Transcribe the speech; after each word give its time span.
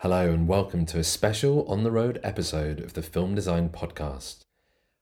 Hello, 0.00 0.30
and 0.30 0.46
welcome 0.46 0.84
to 0.86 0.98
a 0.98 1.04
special 1.04 1.66
on 1.66 1.82
the 1.82 1.90
road 1.90 2.20
episode 2.22 2.80
of 2.80 2.92
the 2.92 3.00
Film 3.00 3.34
Design 3.34 3.70
Podcast. 3.70 4.40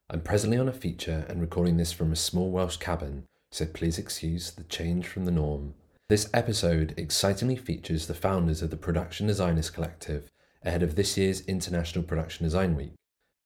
I'm 0.08 0.20
presently 0.20 0.56
on 0.56 0.68
a 0.68 0.72
feature 0.72 1.26
and 1.28 1.40
recording 1.40 1.78
this 1.78 1.90
from 1.90 2.12
a 2.12 2.16
small 2.16 2.52
Welsh 2.52 2.76
cabin, 2.76 3.24
so 3.50 3.66
please 3.66 3.98
excuse 3.98 4.52
the 4.52 4.62
change 4.62 5.08
from 5.08 5.24
the 5.24 5.32
norm. 5.32 5.74
This 6.08 6.30
episode 6.32 6.94
excitingly 6.96 7.56
features 7.56 8.06
the 8.06 8.14
founders 8.14 8.62
of 8.62 8.70
the 8.70 8.76
Production 8.76 9.26
Designers 9.26 9.68
Collective 9.68 10.30
ahead 10.62 10.84
of 10.84 10.94
this 10.94 11.16
year's 11.16 11.40
International 11.40 12.04
Production 12.04 12.44
Design 12.44 12.76
Week. 12.76 12.92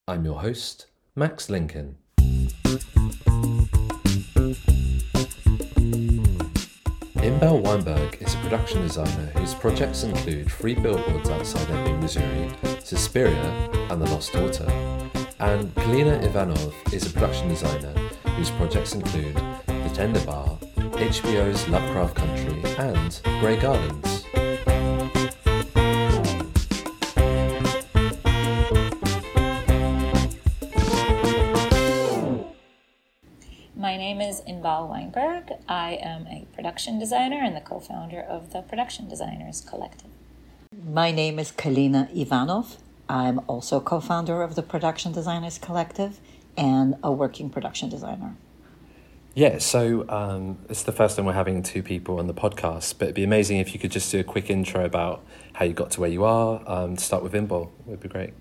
I'm 0.07 0.27
your 0.27 0.41
host, 0.41 0.89
Max 1.17 1.49
Lincoln. 1.49 1.97
Inbal 7.39 7.63
Weinberg 7.63 8.21
is 8.21 8.35
a 8.35 8.39
production 8.39 8.83
designer 8.83 9.27
whose 9.37 9.55
projects 9.55 10.03
include 10.03 10.51
Three 10.51 10.75
Billboards 10.75 11.31
Outside 11.31 11.71
Ebbing, 11.71 12.01
Missouri, 12.01 12.51
Suspiria, 12.83 13.71
and 13.91 14.03
The 14.03 14.11
Lost 14.11 14.33
Daughter. 14.33 14.69
And 15.39 15.73
Kalina 15.77 16.21
Ivanov 16.25 16.75
is 16.93 17.07
a 17.07 17.11
production 17.11 17.47
designer 17.47 17.93
whose 18.31 18.51
projects 18.51 18.97
include 18.97 19.37
The 19.37 19.91
Tender 19.95 20.19
Bar, 20.23 20.59
HBO's 20.79 21.69
Lovecraft 21.69 22.17
Country, 22.17 22.61
and 22.77 23.21
Grey 23.39 23.57
Gardens. 23.57 24.25
Is 34.39 34.45
Inbal 34.45 34.89
Weinberg. 34.89 35.53
I 35.69 35.99
am 36.03 36.27
a 36.27 36.47
production 36.55 36.99
designer 36.99 37.41
and 37.43 37.57
the 37.57 37.61
co 37.61 37.81
founder 37.81 38.21
of 38.21 38.53
the 38.53 38.63
Production 38.63 39.09
Designers 39.09 39.61
Collective. 39.61 40.11
My 40.87 41.11
name 41.11 41.39
is 41.39 41.51
Kalina 41.51 42.09
Ivanov. 42.15 42.77
I'm 43.09 43.41
also 43.47 43.81
co 43.81 44.01
founder 44.01 44.43
of 44.43 44.55
the 44.55 44.63
Production 44.63 45.13
Designers 45.13 45.59
Collective 45.59 46.21
and 46.57 46.97
a 47.03 47.13
working 47.13 47.51
production 47.51 47.89
designer. 47.89 48.37
Yeah, 49.35 49.59
so 49.59 50.09
um, 50.09 50.59
it's 50.69 50.83
the 50.83 50.93
first 50.93 51.17
time 51.17 51.25
we're 51.25 51.33
having 51.33 51.63
two 51.63 51.83
people 51.83 52.19
on 52.19 52.27
the 52.27 52.35
podcast, 52.35 52.99
but 52.99 53.07
it'd 53.07 53.15
be 53.15 53.25
amazing 53.25 53.59
if 53.59 53.73
you 53.73 53.79
could 53.79 53.93
just 53.93 54.11
do 54.11 54.21
a 54.21 54.25
quick 54.25 54.51
intro 54.51 54.85
about 54.85 55.25
how 55.55 55.65
you 55.65 55.73
got 55.73 55.91
to 55.93 56.01
where 56.01 56.11
you 56.11 56.25
are. 56.25 56.63
Um, 56.67 56.97
start 56.97 57.23
with 57.23 57.33
Inbal, 57.33 57.71
would 57.87 58.01
be 58.01 58.09
great. 58.09 58.35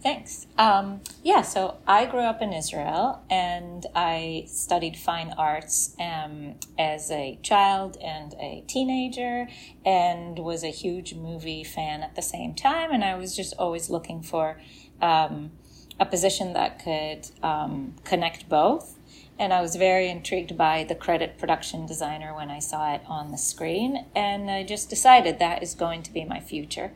Thanks. 0.00 0.46
Um, 0.56 1.00
yeah, 1.24 1.42
so 1.42 1.78
I 1.86 2.06
grew 2.06 2.20
up 2.20 2.40
in 2.40 2.52
Israel 2.52 3.20
and 3.28 3.84
I 3.96 4.44
studied 4.46 4.96
fine 4.96 5.34
arts 5.36 5.96
um, 5.98 6.54
as 6.78 7.10
a 7.10 7.38
child 7.42 7.96
and 8.00 8.32
a 8.34 8.62
teenager 8.68 9.48
and 9.84 10.38
was 10.38 10.62
a 10.62 10.70
huge 10.70 11.14
movie 11.14 11.64
fan 11.64 12.04
at 12.04 12.14
the 12.14 12.22
same 12.22 12.54
time. 12.54 12.92
And 12.92 13.02
I 13.02 13.16
was 13.16 13.34
just 13.34 13.54
always 13.58 13.90
looking 13.90 14.22
for 14.22 14.60
um, 15.02 15.50
a 15.98 16.06
position 16.06 16.52
that 16.52 16.82
could 16.82 17.30
um, 17.42 17.96
connect 18.04 18.48
both. 18.48 18.94
And 19.36 19.52
I 19.52 19.60
was 19.60 19.74
very 19.74 20.08
intrigued 20.08 20.56
by 20.56 20.84
the 20.84 20.94
credit 20.94 21.38
production 21.38 21.86
designer 21.86 22.34
when 22.34 22.50
I 22.50 22.60
saw 22.60 22.94
it 22.94 23.02
on 23.06 23.32
the 23.32 23.38
screen. 23.38 24.06
And 24.14 24.48
I 24.48 24.62
just 24.62 24.88
decided 24.88 25.40
that 25.40 25.60
is 25.60 25.74
going 25.74 26.04
to 26.04 26.12
be 26.12 26.24
my 26.24 26.38
future. 26.38 26.92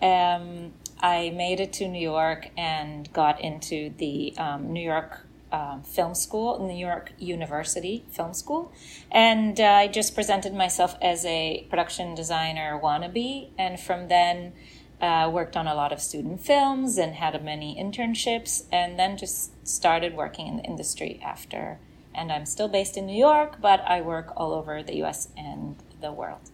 Um, 0.00 0.74
I 1.00 1.30
made 1.30 1.60
it 1.60 1.72
to 1.74 1.88
New 1.88 2.00
York 2.00 2.50
and 2.56 3.12
got 3.12 3.40
into 3.40 3.92
the 3.98 4.34
um, 4.38 4.72
New 4.72 4.82
York 4.82 5.26
um, 5.52 5.82
Film 5.82 6.14
School, 6.14 6.58
New 6.66 6.76
York 6.76 7.12
University 7.18 8.04
Film 8.10 8.34
School. 8.34 8.72
And 9.10 9.58
uh, 9.60 9.64
I 9.64 9.88
just 9.88 10.14
presented 10.14 10.54
myself 10.54 10.96
as 11.00 11.24
a 11.24 11.66
production 11.70 12.14
designer 12.14 12.78
wannabe. 12.82 13.48
And 13.58 13.80
from 13.80 14.08
then, 14.08 14.52
uh, 15.00 15.30
worked 15.32 15.56
on 15.56 15.66
a 15.66 15.74
lot 15.74 15.92
of 15.92 16.00
student 16.00 16.40
films 16.40 16.98
and 16.98 17.14
had 17.14 17.42
many 17.44 17.76
internships, 17.76 18.64
and 18.72 18.98
then 18.98 19.16
just 19.16 19.66
started 19.66 20.14
working 20.14 20.48
in 20.48 20.56
the 20.56 20.64
industry 20.64 21.20
after. 21.22 21.78
And 22.14 22.32
I'm 22.32 22.46
still 22.46 22.68
based 22.68 22.96
in 22.96 23.06
New 23.06 23.16
York, 23.16 23.60
but 23.60 23.80
I 23.86 24.00
work 24.00 24.32
all 24.36 24.52
over 24.52 24.82
the 24.82 24.96
US 25.04 25.28
and 25.36 25.76
the 26.00 26.10
world. 26.10 26.50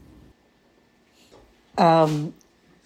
Um, 1.79 2.35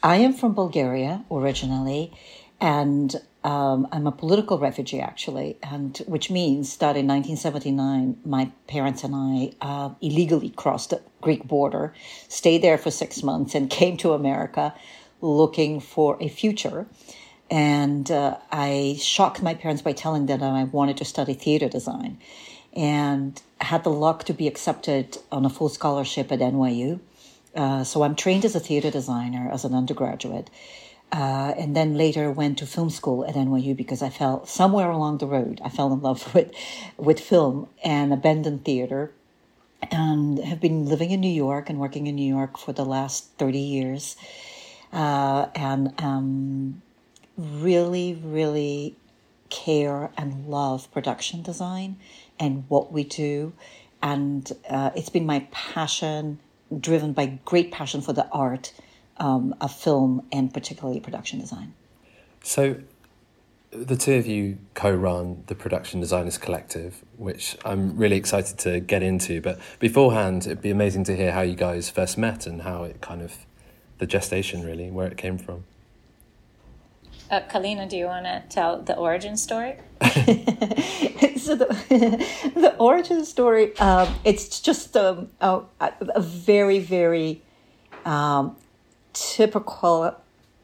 I 0.03 0.17
am 0.17 0.33
from 0.33 0.55
Bulgaria 0.55 1.25
originally, 1.31 2.13
and 2.61 3.17
um, 3.43 3.89
I'm 3.91 4.07
a 4.07 4.13
political 4.13 4.59
refugee 4.59 5.01
actually, 5.01 5.59
and 5.63 5.99
which 6.07 6.31
means 6.31 6.77
that 6.77 6.97
in 6.97 7.07
1979, 7.09 8.19
my 8.25 8.53
parents 8.69 9.03
and 9.03 9.15
I 9.15 9.53
uh, 9.61 9.91
illegally 10.01 10.51
crossed 10.51 10.91
the 10.91 11.03
Greek 11.21 11.45
border, 11.45 11.95
stayed 12.29 12.63
there 12.63 12.79
for 12.79 12.93
six 12.93 13.23
months, 13.25 13.55
and 13.55 13.69
came 13.69 13.97
to 13.99 14.13
America 14.13 14.73
looking 15.21 15.81
for 15.81 16.17
a 16.21 16.29
future. 16.29 16.87
And 17.51 18.09
uh, 18.11 18.37
I 18.53 18.99
shocked 19.01 19.43
my 19.43 19.55
parents 19.55 19.83
by 19.83 19.93
telling 19.93 20.27
them 20.27 20.41
that 20.41 20.53
I 20.53 20.65
wanted 20.65 20.99
to 20.99 21.05
study 21.05 21.35
theater 21.35 21.69
design, 21.69 22.19
and 22.73 23.41
had 23.61 23.83
the 23.83 23.91
luck 23.91 24.25
to 24.25 24.33
be 24.33 24.47
accepted 24.47 25.19
on 25.33 25.45
a 25.45 25.51
full 25.51 25.69
scholarship 25.69 26.31
at 26.31 26.39
NYU 26.39 27.01
uh, 27.55 27.85
so 27.85 28.03
I'm 28.03 28.15
trained 28.15 28.45
as 28.45 28.55
a 28.55 28.61
theater 28.61 28.91
designer 28.91 29.51
as 29.53 29.65
an 29.65 29.75
undergraduate. 29.75 30.51
Uh, 31.11 31.55
and 31.57 31.75
then 31.75 31.97
later 31.97 32.31
went 32.31 32.59
to 32.59 32.67
film 32.67 32.91
school 32.91 33.25
at 33.25 33.35
NYU 33.35 33.75
because 33.75 34.03
I 34.03 34.11
felt 34.11 34.47
somewhere 34.47 34.91
along 34.91 35.19
the 35.19 35.27
road 35.27 35.59
I 35.65 35.71
fell 35.71 35.91
in 35.93 36.03
love 36.03 36.35
with 36.35 36.53
with 36.99 37.19
film 37.19 37.69
and 37.83 38.13
abandoned 38.13 38.65
theater, 38.67 39.11
and 39.91 40.39
have 40.39 40.61
been 40.61 40.85
living 40.85 41.11
in 41.11 41.21
New 41.21 41.33
York 41.33 41.71
and 41.71 41.79
working 41.79 42.07
in 42.09 42.17
New 42.17 42.29
York 42.29 42.59
for 42.59 42.75
the 42.75 42.85
last 42.85 43.25
thirty 43.39 43.59
years, 43.59 44.17
uh, 44.93 45.47
and 45.55 45.95
um, 45.99 46.83
really 47.39 48.21
really 48.23 48.95
care 49.49 50.11
and 50.19 50.47
love 50.47 50.93
production 50.93 51.41
design 51.41 51.97
and 52.39 52.65
what 52.69 52.93
we 52.93 53.03
do, 53.03 53.55
and 54.03 54.53
uh, 54.69 54.91
it's 54.95 55.09
been 55.09 55.25
my 55.25 55.47
passion 55.51 56.39
driven 56.81 57.13
by 57.13 57.39
great 57.45 57.73
passion 57.73 58.01
for 58.01 58.13
the 58.13 58.29
art 58.31 58.73
um, 59.19 59.55
of 59.61 59.75
film 59.75 60.27
and 60.33 60.53
particularly 60.53 61.01
production 61.01 61.39
design. 61.39 61.75
So, 62.43 62.77
the 63.71 63.97
two 63.97 64.15
of 64.15 64.27
you 64.27 64.59
co 64.75 64.91
run 64.91 65.45
the 65.47 65.55
Production 65.55 66.01
Designers 66.01 66.39
Collective, 66.39 67.05
which 67.17 67.57
I'm 67.65 67.97
really 67.97 68.17
excited 68.17 68.59
to 68.61 68.81
get 68.81 69.03
into. 69.03 69.41
But 69.41 69.59
beforehand, 69.79 70.47
it'd 70.47 70.63
be 70.63 70.71
amazing 70.71 71.05
to 71.05 71.17
hear 71.17 71.33
how 71.33 71.43
you 71.43 71.55
guys 71.55 71.91
first 71.91 72.17
met 72.17 72.47
and 72.47 72.63
how 72.63 72.85
it 72.85 73.01
kind 73.01 73.21
of, 73.21 73.47
the 73.99 74.07
gestation 74.07 74.65
really, 74.65 74.91
where 74.91 75.07
it 75.07 75.19
came 75.19 75.37
from. 75.37 75.65
Uh, 77.31 77.41
Kalina, 77.41 77.87
do 77.87 77.97
you 77.97 78.07
want 78.07 78.25
to 78.25 78.43
tell 78.49 78.81
the 78.81 78.97
origin 78.97 79.37
story? 79.37 79.77
so 80.03 81.57
the, 81.57 81.67
the 82.55 82.75
origin 82.79 83.25
story, 83.27 83.77
um, 83.79 84.15
it's 84.25 84.61
just 84.61 84.97
um, 84.97 85.29
a, 85.41 85.61
a, 85.81 86.21
very, 86.21 86.79
very 86.79 87.43
um, 88.07 88.57
typical 89.13 90.17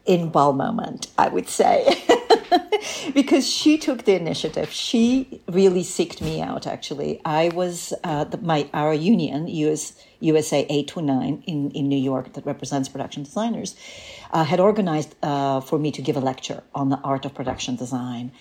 Inbal 0.07 0.55
moment, 0.55 1.07
I 1.19 1.27
would 1.27 1.49
say. 1.49 2.03
because 3.13 3.47
she 3.49 3.77
took 3.77 4.03
the 4.03 4.15
initiative. 4.15 4.71
She 4.71 5.41
really 5.47 5.83
seeked 5.83 6.21
me 6.21 6.41
out. 6.41 6.67
Actually, 6.67 7.21
I 7.25 7.49
was 7.49 7.93
uh, 8.03 8.23
the, 8.25 8.37
my 8.37 8.69
our 8.73 8.93
union 8.93 9.47
US 9.47 9.93
USA 10.19 10.65
eight 10.69 10.87
two 10.87 11.01
nine 11.01 11.43
in 11.45 11.71
in 11.71 11.87
New 11.87 11.99
York 11.99 12.33
that 12.33 12.45
represents 12.45 12.89
production 12.89 13.23
designers 13.23 13.75
uh, 14.31 14.43
had 14.43 14.59
organized 14.59 15.15
uh, 15.23 15.61
for 15.61 15.79
me 15.79 15.91
to 15.91 16.01
give 16.01 16.17
a 16.17 16.19
lecture 16.19 16.63
on 16.73 16.89
the 16.89 16.97
art 16.97 17.25
of 17.25 17.33
production 17.33 17.75
design, 17.75 18.31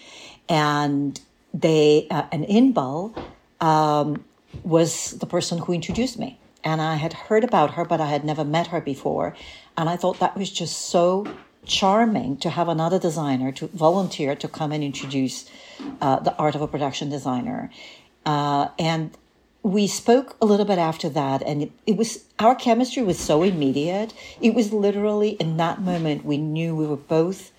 and 0.49 1.21
they 1.53 2.07
uh, 2.11 2.25
an 2.33 2.45
Inbal 2.45 3.17
um, 3.61 4.25
was 4.63 5.13
the 5.19 5.27
person 5.27 5.59
who 5.59 5.73
introduced 5.73 6.19
me. 6.19 6.39
And 6.67 6.81
I 6.81 6.95
had 6.95 7.13
heard 7.13 7.45
about 7.45 7.75
her, 7.75 7.85
but 7.85 8.01
I 8.01 8.07
had 8.07 8.25
never 8.25 8.43
met 8.43 8.69
her 8.69 8.81
before. 8.81 9.37
And 9.77 9.89
I 9.89 9.97
thought 9.97 10.19
that 10.21 10.35
was 10.35 10.51
just 10.51 10.89
so 10.89 11.27
charming 11.67 12.37
to 12.39 12.51
have 12.51 12.69
another 12.69 12.99
designer 12.99 13.53
to 13.53 13.69
volunteer 13.69 14.35
to 14.37 14.49
come 14.49 14.73
and 14.73 14.85
introduce 14.85 15.49
uh, 16.01 16.21
the 16.21 16.35
art 16.37 16.55
of 16.55 16.63
a 16.63 16.69
production 16.69 17.11
designer. 17.11 17.71
Uh, 18.27 18.69
and 18.79 19.17
we 19.63 19.87
spoke 19.87 20.37
a 20.43 20.47
little 20.47 20.67
bit 20.67 20.79
after 20.79 21.09
that, 21.09 21.43
and 21.43 21.63
it, 21.63 21.73
it, 21.87 21.97
was 21.97 22.25
our 22.39 22.55
chemistry 22.55 23.03
was 23.03 23.19
so 23.19 23.43
immediate. 23.43 24.13
It 24.41 24.55
was 24.55 24.73
literally 24.73 25.31
in 25.31 25.57
that 25.57 25.81
moment 25.81 26.25
we 26.25 26.37
knew 26.37 26.77
we 26.77 26.87
were 26.87 26.97
both 26.97 27.51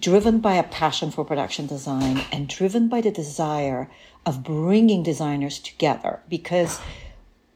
driven 0.00 0.40
by 0.40 0.54
a 0.54 0.62
passion 0.62 1.10
for 1.10 1.24
production 1.24 1.66
design 1.66 2.22
and 2.32 2.48
driven 2.48 2.88
by 2.88 3.00
the 3.00 3.10
desire 3.10 3.90
of 4.26 4.42
bringing 4.42 5.02
designers 5.02 5.58
together. 5.58 6.20
Because 6.28 6.80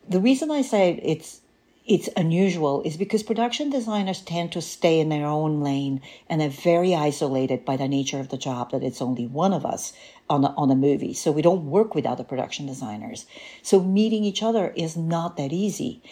the 0.08 0.20
reason 0.20 0.50
I 0.50 0.62
say 0.62 1.00
it's 1.02 1.40
it's 1.88 2.08
unusual 2.16 2.82
is 2.82 2.96
because 2.96 3.22
production 3.22 3.70
designers 3.70 4.20
tend 4.20 4.52
to 4.52 4.60
stay 4.60 5.00
in 5.00 5.08
their 5.08 5.26
own 5.26 5.62
lane 5.62 6.02
and 6.28 6.42
are 6.42 6.48
very 6.48 6.94
isolated 6.94 7.64
by 7.64 7.76
the 7.76 7.88
nature 7.88 8.20
of 8.20 8.28
the 8.28 8.36
job 8.36 8.70
that 8.72 8.82
it's 8.82 9.00
only 9.00 9.26
one 9.26 9.54
of 9.54 9.64
us 9.64 9.94
on 10.28 10.44
a, 10.44 10.48
on 10.48 10.70
a 10.70 10.76
movie. 10.76 11.14
So 11.14 11.32
we 11.32 11.40
don't 11.40 11.64
work 11.64 11.94
with 11.94 12.04
other 12.04 12.24
production 12.24 12.66
designers. 12.66 13.24
So 13.62 13.82
meeting 13.82 14.22
each 14.24 14.42
other 14.42 14.72
is 14.76 14.96
not 14.96 15.38
that 15.38 15.52
easy. 15.52 16.02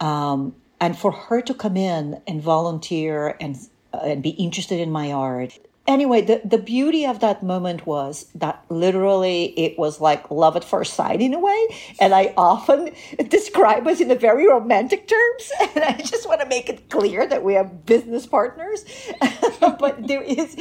Um, 0.00 0.56
and 0.80 0.98
for 0.98 1.12
her 1.12 1.40
to 1.42 1.54
come 1.54 1.76
in 1.76 2.20
and 2.26 2.42
volunteer 2.42 3.36
and 3.40 3.56
and 3.92 4.22
be 4.22 4.30
interested 4.30 4.78
in 4.78 4.90
my 4.90 5.10
art 5.10 5.58
anyway, 5.90 6.22
the, 6.22 6.40
the 6.44 6.58
beauty 6.58 7.04
of 7.04 7.20
that 7.20 7.42
moment 7.42 7.86
was 7.86 8.26
that 8.34 8.64
literally 8.68 9.46
it 9.58 9.78
was 9.78 10.00
like 10.00 10.30
love 10.30 10.56
at 10.56 10.64
first 10.64 10.94
sight 10.94 11.20
in 11.20 11.34
a 11.34 11.38
way. 11.38 11.66
And 11.98 12.14
I 12.14 12.32
often 12.36 12.94
describe 13.28 13.86
us 13.86 14.00
in 14.00 14.10
a 14.10 14.14
very 14.14 14.48
romantic 14.48 15.08
terms. 15.08 15.52
And 15.74 15.84
I 15.84 15.92
just 15.98 16.26
want 16.28 16.40
to 16.40 16.48
make 16.48 16.68
it 16.68 16.90
clear 16.90 17.26
that 17.26 17.44
we 17.44 17.56
are 17.56 17.64
business 17.64 18.26
partners. 18.26 18.84
but 19.60 20.06
there 20.06 20.22
is, 20.22 20.56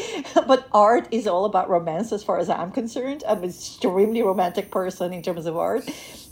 but 0.48 0.68
art 0.72 1.08
is 1.12 1.26
all 1.26 1.46
about 1.46 1.70
romance 1.70 2.12
as 2.12 2.24
far 2.24 2.38
as 2.38 2.50
I'm 2.50 2.72
concerned. 2.72 3.24
I'm 3.28 3.40
an 3.40 3.50
extremely 3.50 4.22
romantic 4.22 4.72
person 4.72 5.14
in 5.14 5.22
terms 5.24 5.46
of 5.46 5.58
art. 5.58 5.90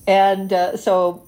And 0.07 0.53
uh, 0.53 0.77
so 0.77 1.27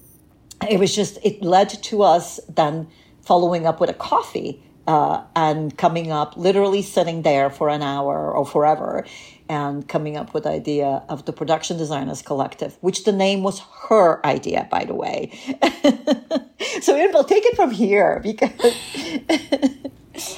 it 0.68 0.78
was 0.78 0.94
just, 0.94 1.18
it 1.24 1.42
led 1.42 1.70
to 1.84 2.02
us 2.02 2.40
then 2.48 2.88
following 3.22 3.66
up 3.66 3.80
with 3.80 3.90
a 3.90 3.94
coffee 3.94 4.62
uh, 4.90 5.22
and 5.36 5.78
coming 5.78 6.10
up, 6.10 6.36
literally 6.36 6.82
sitting 6.82 7.22
there 7.22 7.48
for 7.48 7.68
an 7.68 7.80
hour 7.80 8.32
or 8.32 8.44
forever, 8.44 9.06
and 9.48 9.86
coming 9.86 10.16
up 10.16 10.34
with 10.34 10.42
the 10.42 10.50
idea 10.50 11.04
of 11.08 11.26
the 11.26 11.32
Production 11.32 11.76
Designers 11.76 12.22
Collective, 12.22 12.76
which 12.80 13.04
the 13.04 13.12
name 13.12 13.44
was 13.44 13.60
her 13.88 14.24
idea, 14.26 14.66
by 14.68 14.84
the 14.84 14.94
way. 14.94 15.30
so 16.80 16.96
we'll 16.96 17.22
take 17.22 17.46
it 17.46 17.54
from 17.54 17.70
here 17.70 18.20
because. 18.20 18.50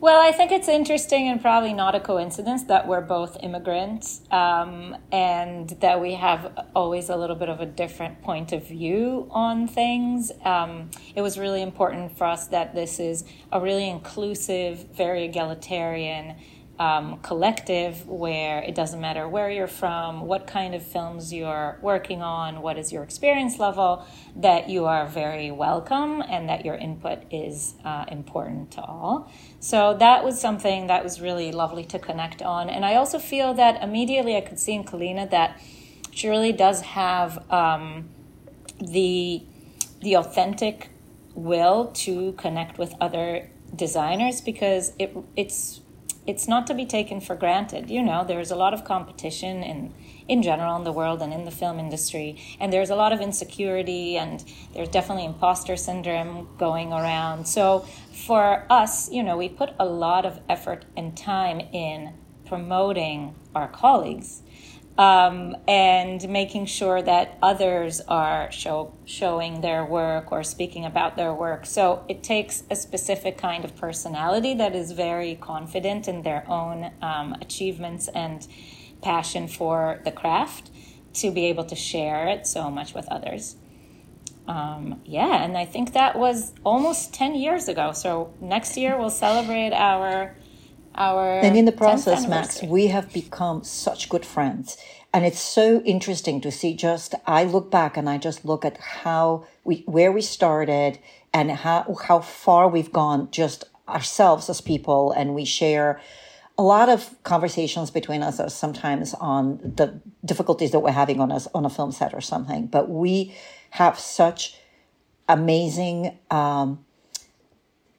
Well, 0.00 0.20
I 0.20 0.30
think 0.30 0.52
it's 0.52 0.68
interesting 0.68 1.26
and 1.26 1.42
probably 1.42 1.72
not 1.72 1.96
a 1.96 1.98
coincidence 2.00 2.62
that 2.64 2.86
we're 2.86 3.00
both 3.00 3.36
immigrants 3.42 4.20
um, 4.30 4.96
and 5.10 5.70
that 5.80 6.00
we 6.00 6.14
have 6.14 6.66
always 6.72 7.08
a 7.08 7.16
little 7.16 7.34
bit 7.34 7.48
of 7.48 7.60
a 7.60 7.66
different 7.66 8.22
point 8.22 8.52
of 8.52 8.64
view 8.64 9.26
on 9.32 9.66
things. 9.66 10.30
Um, 10.44 10.92
it 11.16 11.20
was 11.20 11.36
really 11.36 11.62
important 11.62 12.16
for 12.16 12.28
us 12.28 12.46
that 12.46 12.76
this 12.76 13.00
is 13.00 13.24
a 13.50 13.60
really 13.60 13.90
inclusive, 13.90 14.86
very 14.94 15.24
egalitarian 15.24 16.36
um, 16.78 17.18
collective 17.22 18.06
where 18.06 18.62
it 18.62 18.74
doesn't 18.74 19.00
matter 19.00 19.28
where 19.28 19.50
you're 19.50 19.66
from, 19.66 20.20
what 20.20 20.46
kind 20.46 20.74
of 20.74 20.82
films 20.82 21.32
you're 21.32 21.78
working 21.82 22.22
on, 22.22 22.62
what 22.62 22.78
is 22.78 22.92
your 22.92 23.02
experience 23.02 23.58
level, 23.58 24.06
that 24.36 24.68
you 24.68 24.84
are 24.86 25.06
very 25.06 25.50
welcome 25.50 26.22
and 26.22 26.48
that 26.48 26.64
your 26.64 26.76
input 26.76 27.24
is 27.32 27.74
uh, 27.84 28.04
important 28.08 28.70
to 28.72 28.80
all. 28.80 29.30
So 29.60 29.96
that 29.98 30.24
was 30.24 30.40
something 30.40 30.86
that 30.86 31.02
was 31.02 31.20
really 31.20 31.50
lovely 31.50 31.84
to 31.86 31.98
connect 31.98 32.42
on. 32.42 32.70
And 32.70 32.84
I 32.84 32.94
also 32.94 33.18
feel 33.18 33.54
that 33.54 33.82
immediately 33.82 34.36
I 34.36 34.40
could 34.40 34.58
see 34.58 34.74
in 34.74 34.84
Kalina 34.84 35.28
that 35.30 35.60
she 36.12 36.28
really 36.28 36.52
does 36.52 36.80
have 36.82 37.50
um, 37.50 38.08
the 38.80 39.42
the 40.00 40.16
authentic 40.16 40.90
will 41.34 41.86
to 41.86 42.32
connect 42.32 42.78
with 42.78 42.94
other 43.00 43.50
designers 43.74 44.40
because 44.40 44.92
it 44.98 45.16
it's 45.36 45.80
it's 46.26 46.46
not 46.46 46.66
to 46.66 46.74
be 46.74 46.84
taken 46.84 47.20
for 47.20 47.34
granted. 47.34 47.90
You 47.90 48.02
know, 48.02 48.24
there's 48.24 48.50
a 48.50 48.56
lot 48.56 48.74
of 48.74 48.84
competition 48.84 49.62
in 49.62 49.94
in 50.28 50.42
general 50.42 50.76
in 50.76 50.84
the 50.84 50.92
world 50.92 51.22
and 51.22 51.32
in 51.32 51.44
the 51.44 51.50
film 51.50 51.78
industry, 51.80 52.36
and 52.60 52.72
there's 52.72 52.90
a 52.90 52.96
lot 52.96 53.12
of 53.12 53.20
insecurity 53.20 54.16
and 54.16 54.44
there's 54.74 54.88
definitely 54.88 55.24
imposter 55.24 55.76
syndrome 55.76 56.48
going 56.58 56.92
around. 56.92 57.46
So 57.46 57.80
for 58.26 58.66
us, 58.70 59.10
you 59.10 59.22
know, 59.22 59.36
we 59.36 59.48
put 59.48 59.70
a 59.78 59.86
lot 59.86 60.26
of 60.26 60.40
effort 60.48 60.84
and 60.96 61.16
time 61.16 61.60
in 61.60 62.14
promoting 62.46 63.34
our 63.54 63.68
colleagues 63.68 64.42
um, 64.98 65.56
and 65.68 66.28
making 66.28 66.66
sure 66.66 67.00
that 67.00 67.38
others 67.40 68.00
are 68.08 68.50
show, 68.50 68.92
showing 69.04 69.60
their 69.60 69.84
work 69.84 70.32
or 70.32 70.42
speaking 70.42 70.84
about 70.84 71.16
their 71.16 71.32
work. 71.32 71.66
So 71.66 72.04
it 72.08 72.24
takes 72.24 72.64
a 72.68 72.74
specific 72.74 73.38
kind 73.38 73.64
of 73.64 73.76
personality 73.76 74.54
that 74.54 74.74
is 74.74 74.90
very 74.90 75.36
confident 75.36 76.08
in 76.08 76.22
their 76.22 76.44
own 76.50 76.90
um, 77.00 77.36
achievements 77.40 78.08
and 78.08 78.46
passion 79.02 79.48
for 79.48 80.00
the 80.04 80.12
craft 80.12 80.70
to 81.14 81.30
be 81.30 81.46
able 81.46 81.64
to 81.64 81.74
share 81.74 82.28
it 82.28 82.46
so 82.46 82.70
much 82.70 82.94
with 82.94 83.08
others. 83.08 83.56
Um, 84.46 85.02
yeah, 85.04 85.44
and 85.44 85.58
I 85.58 85.66
think 85.66 85.92
that 85.92 86.18
was 86.18 86.54
almost 86.64 87.12
10 87.12 87.34
years 87.34 87.68
ago. 87.68 87.92
So 87.92 88.32
next 88.40 88.76
year 88.76 88.98
we'll 88.98 89.10
celebrate 89.10 89.72
our 89.72 90.34
our 90.94 91.38
and 91.38 91.56
in 91.56 91.64
the 91.64 91.72
process 91.72 92.26
max 92.26 92.60
we 92.62 92.88
have 92.88 93.12
become 93.12 93.62
such 93.62 94.08
good 94.08 94.26
friends 94.26 94.76
and 95.14 95.24
it's 95.24 95.38
so 95.38 95.80
interesting 95.82 96.40
to 96.40 96.50
see 96.50 96.74
just 96.74 97.14
i 97.24 97.44
look 97.44 97.70
back 97.70 97.96
and 97.96 98.10
i 98.10 98.18
just 98.18 98.44
look 98.44 98.64
at 98.64 98.76
how 98.78 99.46
we 99.64 99.84
where 99.86 100.10
we 100.10 100.20
started 100.20 100.98
and 101.32 101.52
how 101.52 101.96
how 102.08 102.18
far 102.18 102.68
we've 102.68 102.92
gone 102.92 103.30
just 103.30 103.64
ourselves 103.88 104.50
as 104.50 104.60
people 104.60 105.12
and 105.12 105.34
we 105.34 105.44
share 105.44 106.00
a 106.58 106.62
lot 106.62 106.88
of 106.88 107.14
conversations 107.22 107.90
between 107.90 108.22
us 108.22 108.40
are 108.40 108.50
sometimes 108.50 109.14
on 109.14 109.58
the 109.62 110.00
difficulties 110.24 110.72
that 110.72 110.80
we're 110.80 110.90
having 110.90 111.20
on 111.20 111.30
us 111.30 111.46
on 111.54 111.64
a 111.64 111.70
film 111.70 111.92
set 111.92 112.12
or 112.12 112.20
something 112.20 112.66
but 112.66 112.90
we 112.90 113.34
have 113.70 113.98
such 113.98 114.56
amazing 115.28 116.18
um, 116.30 116.84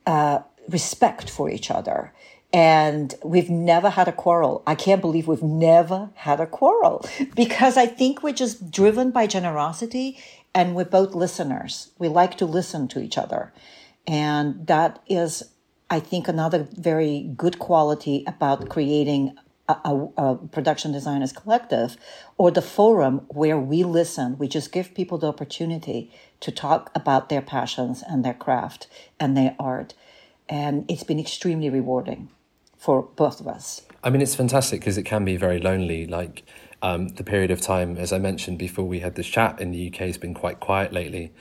uh, 0.06 0.40
respect 0.68 1.30
for 1.30 1.50
each 1.50 1.72
other 1.72 2.14
and 2.52 3.14
we've 3.24 3.50
never 3.50 3.92
had 3.92 4.08
a 4.08 4.12
quarrel. 4.12 4.64
I 4.66 4.74
can't 4.74 5.02
believe 5.02 5.28
we've 5.28 5.44
never 5.44 6.10
had 6.16 6.40
a 6.40 6.48
quarrel 6.48 7.06
because 7.36 7.78
I 7.78 7.86
think 7.86 8.24
we're 8.24 8.34
just 8.34 8.72
driven 8.72 9.12
by 9.12 9.28
generosity 9.28 10.18
and 10.54 10.76
we're 10.76 10.86
both 10.86 11.14
listeners. 11.14 11.92
We 12.00 12.08
like 12.08 12.38
to 12.38 12.46
listen 12.46 12.88
to 12.90 13.00
each 13.00 13.18
other. 13.18 13.54
And 14.08 14.66
that 14.66 15.02
is, 15.08 15.44
I 15.90 16.00
think, 16.00 16.28
another 16.28 16.68
very 16.72 17.32
good 17.36 17.60
quality 17.60 18.24
about 18.28 18.70
creating 18.70 19.36
a, 19.68 19.74
a, 19.86 20.08
a, 20.18 20.36
production 20.36 20.92
designers 20.92 21.32
collective 21.32 21.98
or 22.38 22.52
the 22.52 22.62
forum 22.62 23.26
where 23.30 23.58
we 23.58 23.84
listen. 23.84 24.38
We 24.38 24.48
just 24.48 24.72
give 24.72 24.94
people 24.94 25.18
the 25.18 25.28
opportunity 25.28 26.12
to 26.42 26.52
talk 26.52 26.92
about 26.96 27.30
their 27.30 27.42
passions 27.42 28.04
and 28.08 28.24
their 28.24 28.34
craft 28.34 28.88
and 29.20 29.36
their 29.36 29.56
art. 29.60 29.94
And 30.48 30.86
it's 30.90 31.04
been 31.04 31.20
extremely 31.20 31.70
rewarding 31.70 32.30
for 32.78 33.04
both 33.04 33.40
of 33.40 33.48
us. 33.48 33.84
I 34.04 34.10
mean, 34.10 34.22
it's 34.22 34.36
fantastic 34.36 34.80
because 34.80 34.98
it 34.98 35.04
can 35.04 35.26
be 35.26 35.36
very 35.36 35.60
lonely. 35.60 36.08
Like 36.08 36.44
um, 36.82 37.10
the 37.10 37.24
period 37.24 37.52
of 37.52 37.62
time, 37.62 37.98
as 37.98 38.14
I 38.14 38.20
mentioned 38.20 38.58
before 38.58 38.86
we 38.86 39.00
had 39.00 39.16
this 39.16 39.28
chat 39.28 39.60
in 39.60 39.72
the 39.72 39.88
UK, 39.88 39.98
has 40.08 40.18
been 40.18 40.34
quite 40.34 40.60
quiet 40.60 40.94
lately. 40.94 41.34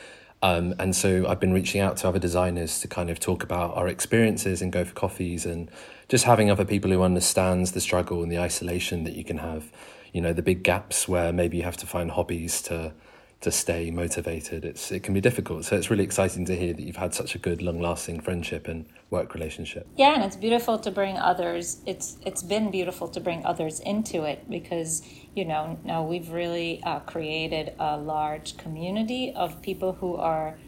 Um, 0.42 0.74
and 0.78 0.94
so 0.94 1.26
I've 1.26 1.40
been 1.40 1.52
reaching 1.52 1.80
out 1.80 1.96
to 1.98 2.08
other 2.08 2.18
designers 2.18 2.80
to 2.80 2.88
kind 2.88 3.10
of 3.10 3.18
talk 3.18 3.42
about 3.42 3.76
our 3.76 3.88
experiences 3.88 4.62
and 4.62 4.72
go 4.72 4.84
for 4.84 4.94
coffees 4.94 5.44
and 5.44 5.70
just 6.08 6.24
having 6.24 6.50
other 6.50 6.64
people 6.64 6.90
who 6.90 7.02
understands 7.02 7.72
the 7.72 7.80
struggle 7.80 8.22
and 8.22 8.30
the 8.30 8.38
isolation 8.38 9.04
that 9.04 9.14
you 9.14 9.24
can 9.24 9.38
have, 9.38 9.72
you 10.12 10.20
know, 10.20 10.32
the 10.32 10.42
big 10.42 10.62
gaps 10.62 11.08
where 11.08 11.32
maybe 11.32 11.56
you 11.56 11.64
have 11.64 11.76
to 11.78 11.86
find 11.86 12.12
hobbies 12.12 12.62
to 12.62 12.92
to 13.40 13.52
stay 13.52 13.90
motivated. 13.92 14.64
It's 14.64 14.90
it 14.90 15.02
can 15.04 15.14
be 15.14 15.20
difficult. 15.20 15.64
So 15.64 15.76
it's 15.76 15.90
really 15.90 16.02
exciting 16.02 16.44
to 16.46 16.56
hear 16.56 16.72
that 16.72 16.82
you've 16.82 16.96
had 16.96 17.14
such 17.14 17.34
a 17.34 17.38
good, 17.38 17.62
long-lasting 17.62 18.20
friendship 18.20 18.66
and 18.66 18.86
work 19.10 19.32
relationship. 19.32 19.86
Yeah, 19.96 20.14
and 20.14 20.24
it's 20.24 20.34
beautiful 20.36 20.78
to 20.80 20.90
bring 20.90 21.16
others. 21.18 21.80
It's 21.86 22.18
it's 22.26 22.42
been 22.42 22.70
beautiful 22.70 23.08
to 23.08 23.20
bring 23.20 23.44
others 23.46 23.80
into 23.80 24.24
it 24.24 24.50
because 24.50 25.02
you 25.38 25.44
know 25.44 25.78
now 25.84 26.00
we've 26.02 26.30
really 26.30 26.82
uh, 26.82 27.00
created 27.00 27.66
a 27.78 27.96
large 27.96 28.56
community 28.56 29.32
of 29.34 29.62
people 29.62 29.92
who 30.00 30.16
are 30.16 30.58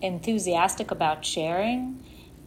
enthusiastic 0.00 0.90
about 0.90 1.24
sharing. 1.24 1.80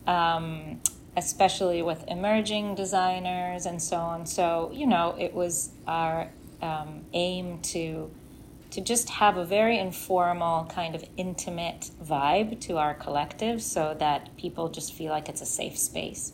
Um, 0.07 0.79
especially 1.17 1.81
with 1.81 2.03
emerging 2.07 2.73
designers 2.73 3.65
and 3.65 3.81
so 3.81 3.97
on. 3.97 4.25
So, 4.25 4.71
you 4.73 4.87
know, 4.87 5.15
it 5.19 5.33
was 5.33 5.71
our 5.85 6.29
um, 6.61 7.05
aim 7.13 7.59
to 7.73 8.09
to 8.71 8.79
just 8.79 9.09
have 9.09 9.35
a 9.35 9.43
very 9.43 9.77
informal, 9.77 10.63
kind 10.65 10.95
of 10.95 11.03
intimate 11.17 11.91
vibe 12.01 12.59
to 12.61 12.77
our 12.77 12.93
collective 12.93 13.61
so 13.61 13.93
that 13.99 14.35
people 14.37 14.69
just 14.69 14.93
feel 14.93 15.11
like 15.11 15.27
it's 15.27 15.41
a 15.41 15.45
safe 15.45 15.77
space. 15.77 16.31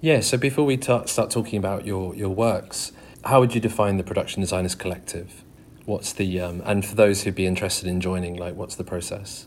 Yeah, 0.00 0.20
so 0.20 0.38
before 0.38 0.64
we 0.64 0.76
start 0.80 1.08
talking 1.30 1.58
about 1.58 1.84
your, 1.84 2.14
your 2.14 2.28
works, 2.28 2.92
how 3.26 3.40
would 3.40 3.54
you 3.54 3.60
define 3.60 3.96
the 3.96 4.04
Production 4.04 4.40
Designers 4.40 4.74
Collective? 4.74 5.44
What's 5.84 6.12
the, 6.12 6.40
um, 6.40 6.62
and 6.64 6.84
for 6.84 6.94
those 6.94 7.22
who'd 7.22 7.34
be 7.34 7.46
interested 7.46 7.88
in 7.88 8.00
joining, 8.00 8.36
like, 8.36 8.54
what's 8.54 8.76
the 8.76 8.84
process? 8.84 9.46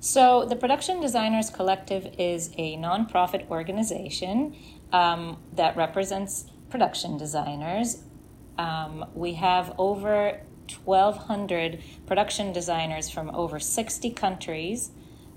So, 0.00 0.46
the 0.46 0.56
Production 0.56 1.00
Designers 1.00 1.50
Collective 1.50 2.14
is 2.18 2.50
a 2.56 2.76
nonprofit 2.76 3.48
organization 3.50 4.56
um, 4.92 5.38
that 5.54 5.76
represents 5.76 6.46
production 6.70 7.16
designers. 7.16 8.04
Um, 8.58 9.06
we 9.14 9.34
have 9.34 9.74
over 9.78 10.40
1,200 10.84 11.82
production 12.06 12.52
designers 12.52 13.10
from 13.10 13.30
over 13.30 13.58
60 13.58 14.10
countries, 14.10 14.90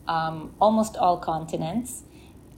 um, 0.07 0.53
almost 0.59 0.95
all 0.97 1.17
continents, 1.17 2.03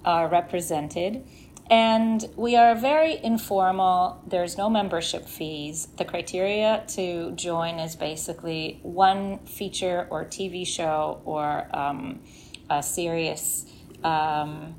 are 0.04 0.28
represented. 0.28 1.26
And 1.70 2.24
we 2.36 2.56
are 2.56 2.76
very 2.76 3.18
informal. 3.24 4.22
There's 4.28 4.58
no 4.58 4.70
membership 4.70 5.28
fees. 5.28 5.88
The 5.98 6.06
criteria 6.06 6.84
to 6.90 7.32
join 7.32 7.80
is 7.80 7.96
basically 7.96 8.80
one 8.84 9.40
feature 9.46 10.08
or 10.12 10.26
TV 10.26 10.66
show 10.68 11.22
or 11.26 11.68
um, 11.76 12.22
a 12.70 12.84
series 12.84 13.66
um, 14.04 14.76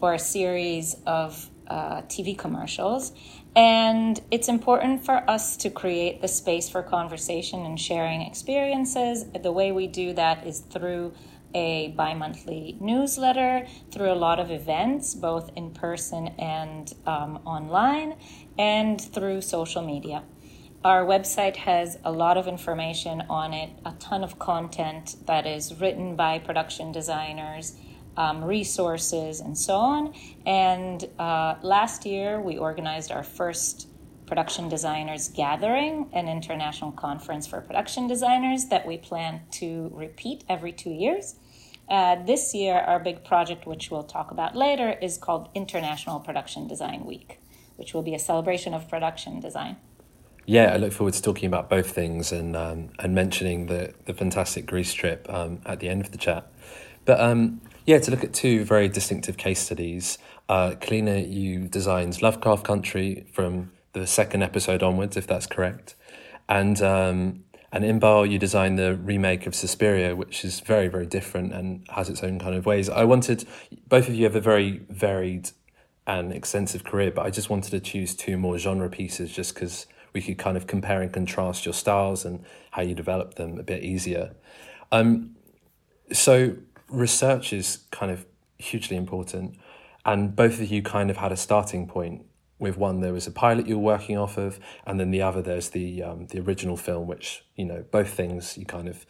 or 0.00 0.14
a 0.14 0.18
series 0.18 0.96
of 1.06 1.50
uh, 1.68 2.02
TV 2.02 2.36
commercials. 2.36 3.12
And 3.54 4.20
it's 4.30 4.48
important 4.48 5.04
for 5.04 5.28
us 5.28 5.58
to 5.58 5.68
create 5.68 6.22
the 6.22 6.28
space 6.28 6.70
for 6.70 6.82
conversation 6.82 7.66
and 7.66 7.78
sharing 7.78 8.22
experiences. 8.22 9.26
The 9.42 9.52
way 9.52 9.72
we 9.72 9.86
do 9.86 10.14
that 10.14 10.46
is 10.46 10.60
through 10.60 11.12
a 11.54 11.88
bi 11.96 12.14
monthly 12.14 12.76
newsletter, 12.80 13.66
through 13.90 14.12
a 14.12 14.14
lot 14.14 14.38
of 14.38 14.50
events, 14.50 15.14
both 15.14 15.50
in 15.56 15.70
person 15.70 16.28
and 16.38 16.94
um, 17.06 17.40
online, 17.44 18.16
and 18.58 19.00
through 19.00 19.40
social 19.40 19.82
media. 19.82 20.22
Our 20.84 21.04
website 21.04 21.56
has 21.56 21.98
a 22.04 22.10
lot 22.10 22.36
of 22.36 22.48
information 22.48 23.22
on 23.30 23.54
it, 23.54 23.70
a 23.84 23.92
ton 23.92 24.24
of 24.24 24.38
content 24.40 25.14
that 25.26 25.46
is 25.46 25.80
written 25.80 26.16
by 26.16 26.40
production 26.40 26.90
designers, 26.90 27.76
um, 28.16 28.42
resources, 28.44 29.40
and 29.40 29.56
so 29.56 29.76
on. 29.76 30.12
And 30.44 31.08
uh, 31.20 31.54
last 31.62 32.04
year, 32.04 32.40
we 32.40 32.58
organized 32.58 33.12
our 33.12 33.22
first 33.22 33.86
production 34.26 34.68
designers 34.68 35.28
gathering, 35.28 36.08
an 36.12 36.26
international 36.26 36.90
conference 36.90 37.46
for 37.46 37.60
production 37.60 38.08
designers 38.08 38.66
that 38.66 38.86
we 38.86 38.96
plan 38.96 39.42
to 39.52 39.90
repeat 39.92 40.42
every 40.48 40.72
two 40.72 40.90
years. 40.90 41.36
Uh, 41.92 42.16
this 42.24 42.54
year, 42.54 42.76
our 42.76 42.98
big 42.98 43.22
project, 43.22 43.66
which 43.66 43.90
we'll 43.90 44.02
talk 44.02 44.30
about 44.30 44.56
later, 44.56 44.96
is 45.02 45.18
called 45.18 45.50
International 45.54 46.18
Production 46.18 46.66
Design 46.66 47.04
Week, 47.04 47.38
which 47.76 47.92
will 47.92 48.00
be 48.00 48.14
a 48.14 48.18
celebration 48.18 48.72
of 48.72 48.88
production 48.88 49.40
design. 49.40 49.76
Yeah, 50.46 50.72
I 50.72 50.78
look 50.78 50.94
forward 50.94 51.12
to 51.12 51.20
talking 51.20 51.46
about 51.46 51.68
both 51.68 51.90
things 51.90 52.32
and 52.32 52.56
um, 52.56 52.88
and 52.98 53.14
mentioning 53.14 53.66
the 53.66 53.92
the 54.06 54.14
fantastic 54.14 54.64
Greece 54.64 54.94
trip 54.94 55.26
um, 55.28 55.60
at 55.66 55.80
the 55.80 55.90
end 55.90 56.00
of 56.00 56.12
the 56.12 56.16
chat. 56.16 56.50
But 57.04 57.20
um, 57.20 57.60
yeah, 57.84 57.98
to 57.98 58.10
look 58.10 58.24
at 58.24 58.32
two 58.32 58.64
very 58.64 58.88
distinctive 58.88 59.36
case 59.36 59.60
studies. 59.60 60.16
Uh, 60.48 60.74
you 60.90 61.68
designed 61.68 62.22
Lovecraft 62.22 62.64
Country 62.64 63.26
from 63.32 63.70
the 63.92 64.06
second 64.06 64.42
episode 64.42 64.82
onwards, 64.82 65.18
if 65.18 65.26
that's 65.26 65.46
correct, 65.46 65.94
and 66.48 66.80
um, 67.72 67.84
in 67.84 68.00
Inbal, 68.00 68.30
you 68.30 68.38
designed 68.38 68.78
the 68.78 68.96
remake 68.96 69.46
of 69.46 69.54
Suspiria, 69.54 70.14
which 70.14 70.44
is 70.44 70.60
very 70.60 70.88
very 70.88 71.06
different 71.06 71.52
and 71.52 71.86
has 71.90 72.08
its 72.08 72.22
own 72.22 72.38
kind 72.38 72.54
of 72.54 72.66
ways. 72.66 72.88
I 72.88 73.04
wanted 73.04 73.46
both 73.88 74.08
of 74.08 74.14
you 74.14 74.24
have 74.24 74.36
a 74.36 74.40
very 74.40 74.82
varied 74.90 75.50
and 76.06 76.32
extensive 76.32 76.84
career, 76.84 77.10
but 77.10 77.24
I 77.24 77.30
just 77.30 77.48
wanted 77.48 77.70
to 77.70 77.80
choose 77.80 78.14
two 78.14 78.36
more 78.36 78.58
genre 78.58 78.90
pieces 78.90 79.32
just 79.32 79.54
because 79.54 79.86
we 80.12 80.20
could 80.20 80.38
kind 80.38 80.56
of 80.56 80.66
compare 80.66 81.00
and 81.00 81.12
contrast 81.12 81.64
your 81.64 81.72
styles 81.72 82.24
and 82.24 82.44
how 82.72 82.82
you 82.82 82.94
develop 82.94 83.34
them 83.34 83.58
a 83.58 83.62
bit 83.62 83.82
easier. 83.82 84.34
Um, 84.90 85.36
so 86.12 86.56
research 86.88 87.52
is 87.52 87.84
kind 87.90 88.12
of 88.12 88.26
hugely 88.58 88.96
important, 88.96 89.56
and 90.04 90.36
both 90.36 90.60
of 90.60 90.70
you 90.70 90.82
kind 90.82 91.10
of 91.10 91.16
had 91.16 91.32
a 91.32 91.36
starting 91.36 91.86
point. 91.86 92.26
With 92.62 92.78
one, 92.78 93.00
there 93.00 93.12
was 93.12 93.26
a 93.26 93.32
pilot 93.32 93.66
you 93.66 93.76
were 93.76 93.82
working 93.82 94.16
off 94.16 94.38
of, 94.38 94.60
and 94.86 95.00
then 95.00 95.10
the 95.10 95.20
other, 95.20 95.42
there's 95.42 95.70
the 95.70 96.02
um, 96.02 96.28
the 96.28 96.38
original 96.38 96.76
film, 96.76 97.08
which 97.08 97.44
you 97.56 97.64
know 97.64 97.84
both 97.90 98.10
things 98.10 98.56
you 98.56 98.64
kind 98.64 98.88
of 98.88 99.04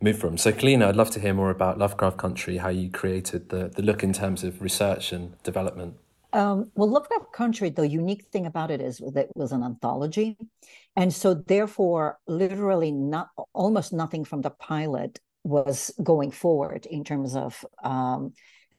move 0.00 0.18
from. 0.18 0.38
So, 0.38 0.50
Kalina, 0.50 0.86
I'd 0.86 0.96
love 0.96 1.10
to 1.10 1.20
hear 1.20 1.34
more 1.34 1.50
about 1.50 1.78
Lovecraft 1.78 2.16
Country, 2.16 2.56
how 2.56 2.70
you 2.70 2.90
created 2.90 3.50
the 3.50 3.68
the 3.68 3.82
look 3.82 4.02
in 4.02 4.14
terms 4.14 4.42
of 4.42 4.62
research 4.62 5.12
and 5.12 5.40
development. 5.42 5.96
Um, 6.32 6.70
well, 6.74 6.90
Lovecraft 6.90 7.32
Country, 7.32 7.70
the 7.70 7.86
unique 7.86 8.24
thing 8.32 8.46
about 8.46 8.70
it 8.70 8.80
is 8.80 8.98
that 8.98 9.26
it 9.26 9.32
was 9.36 9.52
an 9.52 9.62
anthology. 9.62 10.36
And 10.96 11.12
so, 11.12 11.34
therefore, 11.34 12.18
literally 12.26 12.92
not 12.92 13.28
almost 13.52 13.92
nothing 13.92 14.24
from 14.24 14.40
the 14.40 14.50
pilot 14.50 15.20
was 15.44 15.92
going 16.02 16.30
forward 16.30 16.86
in 16.86 17.04
terms 17.04 17.36
of 17.36 17.64
um, 17.84 18.32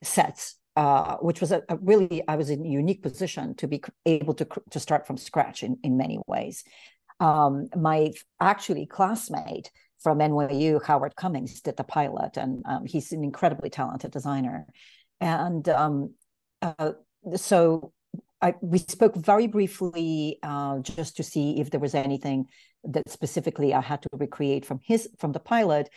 sets, 0.03 0.56
uh, 0.77 1.17
which 1.17 1.41
was 1.41 1.51
a, 1.51 1.63
a, 1.69 1.77
really, 1.77 2.21
I 2.27 2.35
was 2.35 2.51
in 2.51 2.63
a 2.63 2.69
unique 2.69 3.01
position 3.01 3.55
to 3.55 3.67
be 3.67 3.81
able 4.05 4.35
to, 4.35 4.47
to 4.69 4.79
start 4.79 5.07
from 5.07 5.17
scratch 5.17 5.63
in, 5.63 5.79
in 5.83 5.97
many 5.97 6.19
ways. 6.27 6.63
Um, 7.19 7.67
my 7.75 8.11
actually 8.39 8.85
classmate 8.85 9.71
from 9.99 10.19
NYU, 10.19 10.83
Howard 10.85 11.15
Cummings, 11.15 11.61
did 11.61 11.77
the 11.77 11.83
pilot, 11.83 12.37
and 12.37 12.63
um, 12.67 12.85
he's 12.85 13.11
an 13.11 13.23
incredibly 13.23 13.71
talented 13.71 14.11
designer. 14.11 14.67
And 15.19 15.67
um, 15.67 16.13
uh, 16.61 16.91
so 17.35 17.91
I, 18.39 18.53
we 18.61 18.77
spoke 18.77 19.15
very 19.15 19.47
briefly 19.47 20.37
uh, 20.43 20.77
just 20.81 21.17
to 21.17 21.23
see 21.23 21.59
if 21.59 21.71
there 21.71 21.79
was 21.79 21.95
anything 21.95 22.45
that 22.83 23.09
specifically 23.09 23.73
I 23.73 23.81
had 23.81 24.03
to 24.03 24.09
recreate 24.13 24.63
from 24.63 24.79
his 24.83 25.09
from 25.17 25.31
the 25.31 25.39
pilot. 25.39 25.89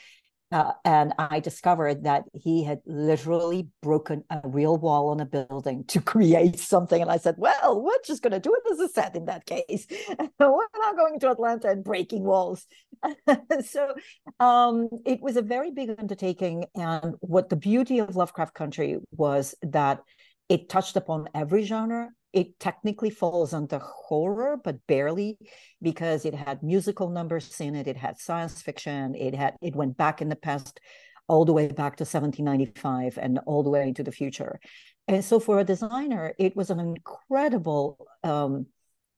Uh, 0.52 0.72
and 0.84 1.12
I 1.18 1.38
discovered 1.38 2.04
that 2.04 2.24
he 2.32 2.64
had 2.64 2.80
literally 2.84 3.68
broken 3.82 4.24
a 4.30 4.40
real 4.44 4.76
wall 4.76 5.10
on 5.10 5.20
a 5.20 5.24
building 5.24 5.84
to 5.88 6.00
create 6.12 6.58
something. 6.58 7.00
And 7.00 7.10
I 7.10 7.18
said, 7.18 7.36
"Well, 7.38 7.80
we're 7.82 8.02
just 8.04 8.22
going 8.22 8.32
to 8.32 8.40
do 8.40 8.54
it 8.54 8.72
as 8.72 8.80
a 8.80 8.88
set 8.88 9.14
in 9.14 9.26
that 9.26 9.46
case. 9.46 9.86
we're 10.38 10.66
not 10.76 10.96
going 10.96 11.20
to 11.20 11.30
Atlanta 11.30 11.68
and 11.68 11.84
breaking 11.84 12.24
walls." 12.24 12.66
so 13.64 13.94
um, 14.40 14.88
it 15.06 15.20
was 15.20 15.36
a 15.36 15.42
very 15.42 15.70
big 15.70 15.94
undertaking. 15.98 16.66
And 16.74 17.14
what 17.20 17.48
the 17.48 17.56
beauty 17.56 18.00
of 18.00 18.16
Lovecraft 18.16 18.54
Country 18.54 18.98
was 19.12 19.54
that 19.62 20.00
it 20.48 20.68
touched 20.68 20.96
upon 20.96 21.28
every 21.34 21.62
genre. 21.62 22.10
It 22.32 22.58
technically 22.60 23.10
falls 23.10 23.52
under 23.52 23.78
horror, 23.78 24.56
but 24.62 24.86
barely 24.86 25.38
because 25.82 26.24
it 26.24 26.34
had 26.34 26.62
musical 26.62 27.10
numbers 27.10 27.60
in 27.60 27.74
it. 27.74 27.88
It 27.88 27.96
had 27.96 28.18
science 28.18 28.62
fiction. 28.62 29.14
It 29.14 29.34
had 29.34 29.56
it 29.60 29.74
went 29.74 29.96
back 29.96 30.22
in 30.22 30.28
the 30.28 30.36
past, 30.36 30.80
all 31.28 31.44
the 31.44 31.52
way 31.52 31.68
back 31.68 31.96
to 31.96 32.04
1795 32.04 33.18
and 33.18 33.40
all 33.46 33.62
the 33.62 33.70
way 33.70 33.88
into 33.88 34.02
the 34.02 34.12
future. 34.12 34.60
And 35.08 35.24
so, 35.24 35.40
for 35.40 35.58
a 35.58 35.64
designer, 35.64 36.34
it 36.38 36.54
was 36.54 36.70
an 36.70 36.78
incredible 36.78 38.06
um, 38.22 38.66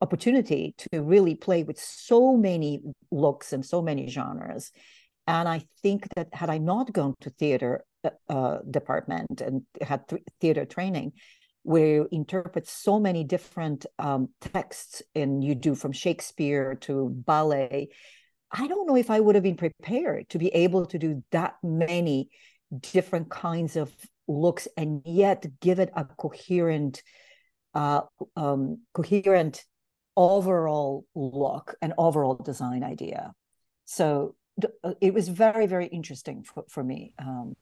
opportunity 0.01 0.73
to 0.77 1.01
really 1.01 1.35
play 1.35 1.63
with 1.63 1.79
so 1.79 2.35
many 2.35 2.81
looks 3.11 3.53
and 3.53 3.65
so 3.65 3.81
many 3.81 4.07
genres. 4.07 4.71
And 5.27 5.47
I 5.47 5.63
think 5.81 6.07
that 6.15 6.27
had 6.33 6.49
I 6.49 6.57
not 6.57 6.91
gone 6.91 7.13
to 7.21 7.29
theater, 7.29 7.85
uh, 8.27 8.57
department 8.69 9.39
and 9.39 9.61
had 9.81 10.07
th- 10.09 10.23
theater 10.41 10.65
training 10.65 11.13
where 11.63 11.87
you 11.87 12.07
interpret 12.11 12.67
so 12.67 12.99
many 12.99 13.23
different 13.23 13.85
um, 13.97 14.29
texts 14.41 15.01
and 15.15 15.43
you 15.43 15.55
do 15.55 15.75
from 15.75 15.91
shakespeare 15.91 16.75
to 16.75 17.09
ballet. 17.09 17.89
I 18.51 18.67
don't 18.67 18.87
know 18.87 18.95
if 18.95 19.09
i 19.09 19.19
would 19.19 19.35
have 19.35 19.43
been 19.43 19.57
prepared 19.57 20.29
to 20.29 20.37
be 20.37 20.49
able 20.49 20.85
to 20.87 20.99
do 20.99 21.23
that 21.31 21.55
many 21.63 22.29
different 22.79 23.29
kinds 23.29 23.75
of 23.75 23.91
looks 24.27 24.67
and 24.77 25.01
yet 25.05 25.45
give 25.59 25.79
it 25.79 25.89
a 25.95 26.05
coherent 26.05 27.01
uh, 27.73 28.01
um, 28.35 28.81
coherent 28.93 29.63
overall 30.15 31.05
look 31.15 31.75
and 31.81 31.93
overall 31.97 32.35
design 32.35 32.83
idea. 32.83 33.33
So 33.85 34.35
uh, 34.83 34.93
it 35.01 35.13
was 35.13 35.27
very 35.29 35.65
very 35.65 35.87
interesting 35.87 36.43
for, 36.43 36.65
for 36.69 36.83
me 36.83 37.13
um, 37.19 37.55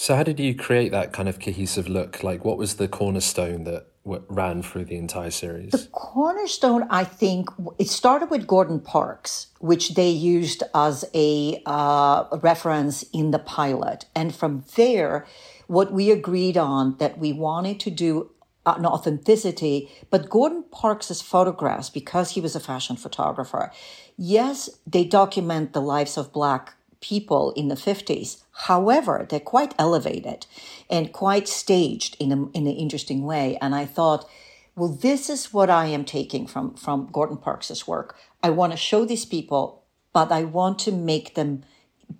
so, 0.00 0.14
how 0.14 0.22
did 0.22 0.38
you 0.38 0.54
create 0.54 0.92
that 0.92 1.12
kind 1.12 1.28
of 1.28 1.40
cohesive 1.40 1.88
look? 1.88 2.22
Like, 2.22 2.44
what 2.44 2.56
was 2.56 2.76
the 2.76 2.86
cornerstone 2.86 3.64
that 3.64 3.88
w- 4.04 4.22
ran 4.28 4.62
through 4.62 4.84
the 4.84 4.96
entire 4.96 5.32
series? 5.32 5.72
The 5.72 5.88
cornerstone, 5.90 6.86
I 6.88 7.02
think, 7.02 7.48
it 7.80 7.88
started 7.88 8.30
with 8.30 8.46
Gordon 8.46 8.78
Parks, 8.78 9.48
which 9.58 9.96
they 9.96 10.08
used 10.08 10.62
as 10.72 11.04
a 11.14 11.60
uh, 11.66 12.26
reference 12.40 13.02
in 13.12 13.32
the 13.32 13.40
pilot. 13.40 14.04
And 14.14 14.32
from 14.32 14.62
there, 14.76 15.26
what 15.66 15.92
we 15.92 16.12
agreed 16.12 16.56
on 16.56 16.96
that 16.98 17.18
we 17.18 17.32
wanted 17.32 17.80
to 17.80 17.90
do 17.90 18.30
an 18.66 18.86
authenticity, 18.86 19.90
but 20.10 20.30
Gordon 20.30 20.62
Parks's 20.70 21.20
photographs, 21.20 21.90
because 21.90 22.30
he 22.30 22.40
was 22.40 22.54
a 22.54 22.60
fashion 22.60 22.94
photographer, 22.94 23.72
yes, 24.16 24.70
they 24.86 25.02
document 25.02 25.72
the 25.72 25.82
lives 25.82 26.16
of 26.16 26.32
Black 26.32 26.74
people 27.00 27.52
in 27.52 27.66
the 27.66 27.74
50s. 27.74 28.42
However, 28.66 29.24
they're 29.28 29.38
quite 29.38 29.74
elevated 29.78 30.46
and 30.90 31.12
quite 31.12 31.46
staged 31.46 32.16
in, 32.18 32.32
a, 32.32 32.36
in 32.50 32.66
an 32.66 32.74
interesting 32.74 33.22
way. 33.22 33.56
And 33.60 33.74
I 33.74 33.84
thought, 33.84 34.28
well, 34.74 34.88
this 34.88 35.30
is 35.30 35.52
what 35.52 35.70
I 35.70 35.86
am 35.86 36.04
taking 36.04 36.46
from, 36.46 36.74
from 36.74 37.08
Gordon 37.12 37.36
Parks's 37.36 37.86
work. 37.86 38.16
I 38.42 38.50
want 38.50 38.72
to 38.72 38.76
show 38.76 39.04
these 39.04 39.24
people, 39.24 39.84
but 40.12 40.32
I 40.32 40.42
want 40.42 40.80
to 40.80 40.92
make 40.92 41.34
them 41.34 41.62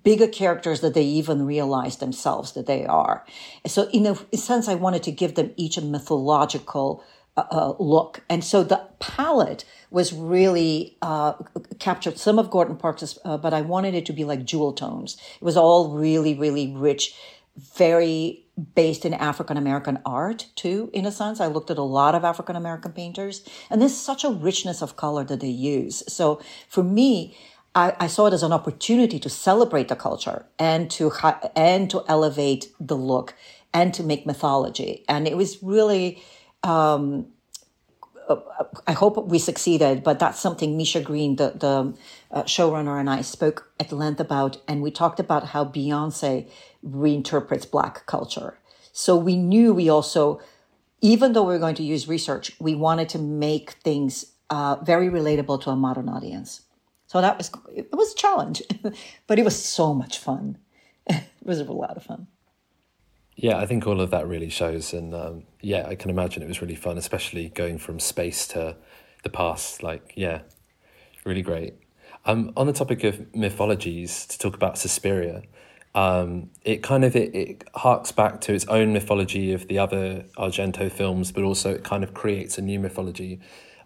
bigger 0.03 0.27
characters 0.27 0.79
that 0.79 0.93
they 0.93 1.03
even 1.03 1.45
realize 1.45 1.97
themselves 1.97 2.53
that 2.53 2.67
they 2.67 2.85
are. 2.85 3.25
So 3.65 3.89
in 3.89 4.05
a 4.05 4.37
sense, 4.37 4.69
I 4.69 4.75
wanted 4.75 5.03
to 5.03 5.11
give 5.11 5.35
them 5.35 5.51
each 5.57 5.77
a 5.77 5.81
mythological 5.81 7.03
uh, 7.35 7.43
uh, 7.51 7.73
look. 7.79 8.23
And 8.29 8.43
so 8.43 8.63
the 8.63 8.88
palette 8.99 9.65
was 9.91 10.13
really 10.13 10.97
uh, 11.01 11.33
captured 11.79 12.17
some 12.17 12.37
of 12.37 12.49
Gordon 12.49 12.75
Parks, 12.75 13.17
uh, 13.25 13.37
but 13.37 13.53
I 13.53 13.61
wanted 13.61 13.95
it 13.95 14.05
to 14.07 14.13
be 14.13 14.25
like 14.25 14.45
jewel 14.45 14.73
tones. 14.73 15.17
It 15.35 15.43
was 15.43 15.57
all 15.57 15.89
really, 15.95 16.35
really 16.35 16.73
rich, 16.73 17.15
very 17.57 18.45
based 18.75 19.05
in 19.05 19.13
African 19.13 19.57
American 19.57 19.99
art 20.05 20.47
too, 20.55 20.89
in 20.93 21.05
a 21.05 21.11
sense. 21.11 21.39
I 21.39 21.47
looked 21.47 21.71
at 21.71 21.77
a 21.77 21.83
lot 21.83 22.15
of 22.15 22.23
African 22.23 22.55
American 22.55 22.91
painters, 22.91 23.47
and 23.69 23.81
there's 23.81 23.95
such 23.95 24.23
a 24.23 24.29
richness 24.29 24.81
of 24.81 24.95
color 24.95 25.23
that 25.23 25.39
they 25.39 25.47
use. 25.47 26.03
So 26.11 26.41
for 26.67 26.83
me, 26.83 27.37
I, 27.75 27.95
I, 27.99 28.07
saw 28.07 28.25
it 28.25 28.33
as 28.33 28.43
an 28.43 28.51
opportunity 28.51 29.19
to 29.19 29.29
celebrate 29.29 29.89
the 29.89 29.95
culture 29.95 30.45
and 30.57 30.89
to 30.91 31.11
and 31.55 31.89
to 31.91 32.03
elevate 32.07 32.67
the 32.79 32.97
look 32.97 33.35
and 33.73 33.93
to 33.93 34.03
make 34.03 34.25
mythology. 34.25 35.05
And 35.07 35.27
it 35.27 35.37
was 35.37 35.61
really, 35.61 36.23
um, 36.63 37.27
I 38.87 38.93
hope 38.93 39.27
we 39.27 39.39
succeeded, 39.39 40.03
but 40.03 40.19
that's 40.19 40.39
something 40.39 40.77
Misha 40.77 41.01
Green, 41.01 41.35
the, 41.37 41.51
the 41.51 41.93
uh, 42.31 42.43
showrunner, 42.43 42.99
and 42.99 43.09
I 43.09 43.21
spoke 43.21 43.71
at 43.79 43.91
length 43.91 44.19
about. 44.19 44.57
And 44.67 44.81
we 44.81 44.91
talked 44.91 45.19
about 45.19 45.47
how 45.47 45.65
Beyonce 45.65 46.49
reinterprets 46.85 47.69
Black 47.69 48.05
culture. 48.05 48.59
So 48.91 49.15
we 49.15 49.35
knew 49.35 49.73
we 49.73 49.89
also, 49.89 50.39
even 51.01 51.33
though 51.33 51.43
we 51.43 51.53
were 51.53 51.59
going 51.59 51.75
to 51.75 51.83
use 51.83 52.07
research, 52.07 52.51
we 52.59 52.75
wanted 52.75 53.09
to 53.09 53.19
make 53.19 53.71
things 53.71 54.33
uh, 54.49 54.77
very 54.83 55.09
relatable 55.09 55.61
to 55.63 55.69
a 55.69 55.75
modern 55.75 56.09
audience. 56.09 56.61
So 57.07 57.21
that 57.21 57.37
was, 57.37 57.51
it 57.73 57.91
was 57.91 58.13
a 58.13 58.15
challenge, 58.15 58.61
but 59.27 59.39
it 59.39 59.45
was 59.45 59.63
so 59.63 59.93
much 59.93 60.19
fun. 60.19 60.57
it 61.07 61.23
was 61.43 61.59
a 61.59 61.63
lot 61.63 61.97
of 61.97 62.03
fun. 62.03 62.27
Yeah, 63.41 63.57
I 63.57 63.65
think 63.65 63.87
all 63.87 64.01
of 64.01 64.11
that 64.11 64.27
really 64.27 64.49
shows, 64.49 64.91
and 64.91 65.15
um, 65.15 65.43
yeah, 65.61 65.87
I 65.87 65.95
can 65.95 66.09
imagine 66.09 66.43
it 66.43 66.49
was 66.49 66.61
really 66.61 66.75
fun, 66.75 66.97
especially 66.97 67.47
going 67.47 67.77
from 67.77 67.97
space 67.97 68.45
to 68.49 68.75
the 69.23 69.29
past. 69.29 69.81
Like, 69.81 70.11
yeah, 70.17 70.41
really 71.23 71.41
great. 71.41 71.75
Um, 72.25 72.51
on 72.57 72.67
the 72.67 72.73
topic 72.73 73.05
of 73.05 73.33
mythologies, 73.33 74.25
to 74.25 74.37
talk 74.37 74.55
about 74.55 74.77
Suspiria, 74.77 75.43
um, 75.95 76.49
it 76.65 76.83
kind 76.83 77.05
of 77.05 77.15
it, 77.15 77.33
it 77.33 77.63
harks 77.75 78.11
back 78.11 78.41
to 78.41 78.53
its 78.53 78.65
own 78.65 78.91
mythology 78.91 79.53
of 79.53 79.69
the 79.69 79.79
other 79.79 80.25
Argento 80.37 80.91
films, 80.91 81.31
but 81.31 81.45
also 81.45 81.73
it 81.73 81.85
kind 81.85 82.03
of 82.03 82.13
creates 82.13 82.57
a 82.57 82.61
new 82.61 82.77
mythology. 82.77 83.39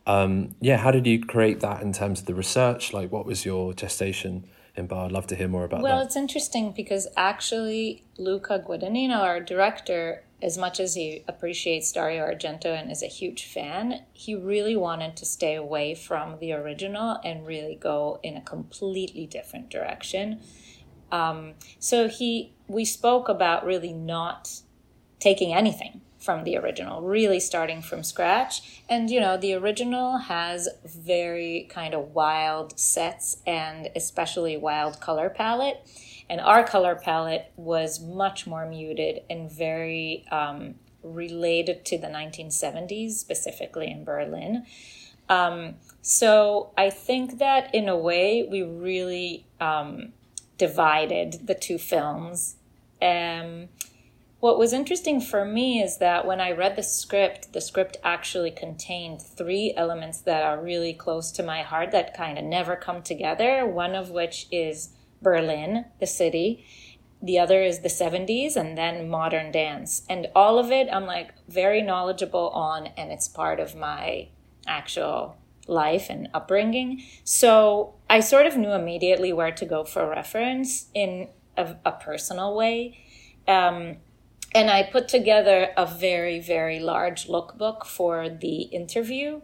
Um, 0.07 0.55
yeah, 0.61 0.77
how 0.77 0.89
did 0.89 1.05
you 1.05 1.23
create 1.23 1.59
that 1.59 1.83
in 1.83 1.93
terms 1.93 2.21
of 2.21 2.25
the 2.25 2.33
research? 2.33 2.91
Like, 2.91 3.11
what 3.11 3.27
was 3.27 3.45
your 3.45 3.75
gestation? 3.75 4.45
In 4.75 4.91
I'd 4.91 5.11
love 5.11 5.27
to 5.27 5.35
hear 5.35 5.47
more 5.47 5.65
about 5.65 5.81
well, 5.81 5.91
that. 5.91 5.97
Well, 5.97 6.05
it's 6.05 6.15
interesting 6.15 6.71
because 6.71 7.07
actually 7.15 8.03
Luca 8.17 8.63
Guadagnino, 8.65 9.17
our 9.17 9.39
director, 9.39 10.23
as 10.41 10.57
much 10.57 10.79
as 10.79 10.95
he 10.95 11.23
appreciates 11.27 11.91
Dario 11.91 12.25
Argento 12.25 12.65
and 12.65 12.91
is 12.91 13.03
a 13.03 13.07
huge 13.07 13.45
fan, 13.45 14.01
he 14.13 14.35
really 14.35 14.75
wanted 14.75 15.15
to 15.17 15.25
stay 15.25 15.55
away 15.55 15.93
from 15.93 16.39
the 16.39 16.53
original 16.53 17.19
and 17.23 17.45
really 17.45 17.75
go 17.75 18.19
in 18.23 18.35
a 18.35 18.41
completely 18.41 19.27
different 19.27 19.69
direction. 19.69 20.41
Um, 21.11 21.53
so 21.77 22.07
he, 22.07 22.53
we 22.67 22.83
spoke 22.83 23.29
about 23.29 23.65
really 23.65 23.93
not 23.93 24.61
taking 25.19 25.53
anything 25.53 26.01
from 26.23 26.45
the 26.45 26.57
original, 26.57 27.01
really 27.01 27.39
starting 27.39 27.81
from 27.81 28.01
scratch. 28.01 28.81
And, 28.87 29.09
you 29.09 29.19
know, 29.19 29.35
the 29.35 29.53
original 29.53 30.17
has 30.17 30.69
very 30.85 31.67
kind 31.69 31.93
of 31.93 32.13
wild 32.13 32.79
sets 32.79 33.37
and 33.45 33.89
especially 33.95 34.55
wild 34.55 35.01
color 35.01 35.29
palette. 35.29 35.85
And 36.29 36.39
our 36.39 36.63
color 36.63 36.95
palette 36.95 37.51
was 37.57 37.99
much 37.99 38.47
more 38.47 38.65
muted 38.65 39.21
and 39.29 39.51
very 39.51 40.25
um, 40.31 40.75
related 41.03 41.83
to 41.85 41.97
the 41.97 42.07
1970s, 42.07 43.11
specifically 43.11 43.91
in 43.91 44.05
Berlin. 44.05 44.65
Um, 45.29 45.75
so 46.01 46.71
I 46.77 46.89
think 46.89 47.39
that 47.39 47.73
in 47.75 47.89
a 47.89 47.97
way 47.97 48.47
we 48.49 48.61
really 48.61 49.45
um, 49.59 50.13
divided 50.57 51.47
the 51.47 51.55
two 51.55 51.77
films. 51.77 52.55
Um, 53.01 53.67
what 54.43 54.59
was 54.59 54.73
interesting 54.73 55.21
for 55.21 55.45
me 55.45 55.81
is 55.81 55.99
that 55.99 56.27
when 56.27 56.41
I 56.41 56.51
read 56.51 56.75
the 56.75 56.83
script, 56.83 57.53
the 57.53 57.61
script 57.61 57.95
actually 58.03 58.51
contained 58.51 59.21
three 59.21 59.73
elements 59.77 60.19
that 60.19 60.43
are 60.43 60.61
really 60.61 60.93
close 60.93 61.31
to 61.31 61.43
my 61.43 61.61
heart 61.61 61.91
that 61.91 62.13
kind 62.13 62.37
of 62.37 62.43
never 62.43 62.75
come 62.75 63.01
together. 63.01 63.65
One 63.65 63.95
of 63.95 64.09
which 64.09 64.47
is 64.51 64.89
Berlin, 65.21 65.85
the 66.01 66.05
city. 66.05 66.65
The 67.21 67.39
other 67.39 67.63
is 67.63 67.79
the 67.79 67.87
70s 67.87 68.57
and 68.57 68.77
then 68.77 69.07
modern 69.07 69.49
dance. 69.49 70.01
And 70.09 70.27
all 70.35 70.59
of 70.59 70.73
it 70.73 70.89
I'm 70.91 71.05
like 71.05 71.31
very 71.47 71.81
knowledgeable 71.81 72.49
on, 72.49 72.87
and 72.97 73.13
it's 73.13 73.29
part 73.29 73.61
of 73.61 73.77
my 73.77 74.27
actual 74.67 75.37
life 75.69 76.09
and 76.09 76.27
upbringing. 76.33 77.01
So 77.23 77.95
I 78.09 78.19
sort 78.19 78.45
of 78.45 78.57
knew 78.57 78.73
immediately 78.73 79.31
where 79.31 79.53
to 79.53 79.65
go 79.65 79.85
for 79.85 80.09
reference 80.09 80.87
in 80.93 81.29
a, 81.55 81.77
a 81.85 81.93
personal 81.93 82.53
way. 82.57 82.99
Um, 83.47 83.99
and 84.55 84.69
I 84.69 84.83
put 84.83 85.07
together 85.07 85.69
a 85.75 85.85
very, 85.85 86.39
very 86.39 86.79
large 86.79 87.27
lookbook 87.27 87.85
for 87.85 88.29
the 88.29 88.63
interview, 88.63 89.41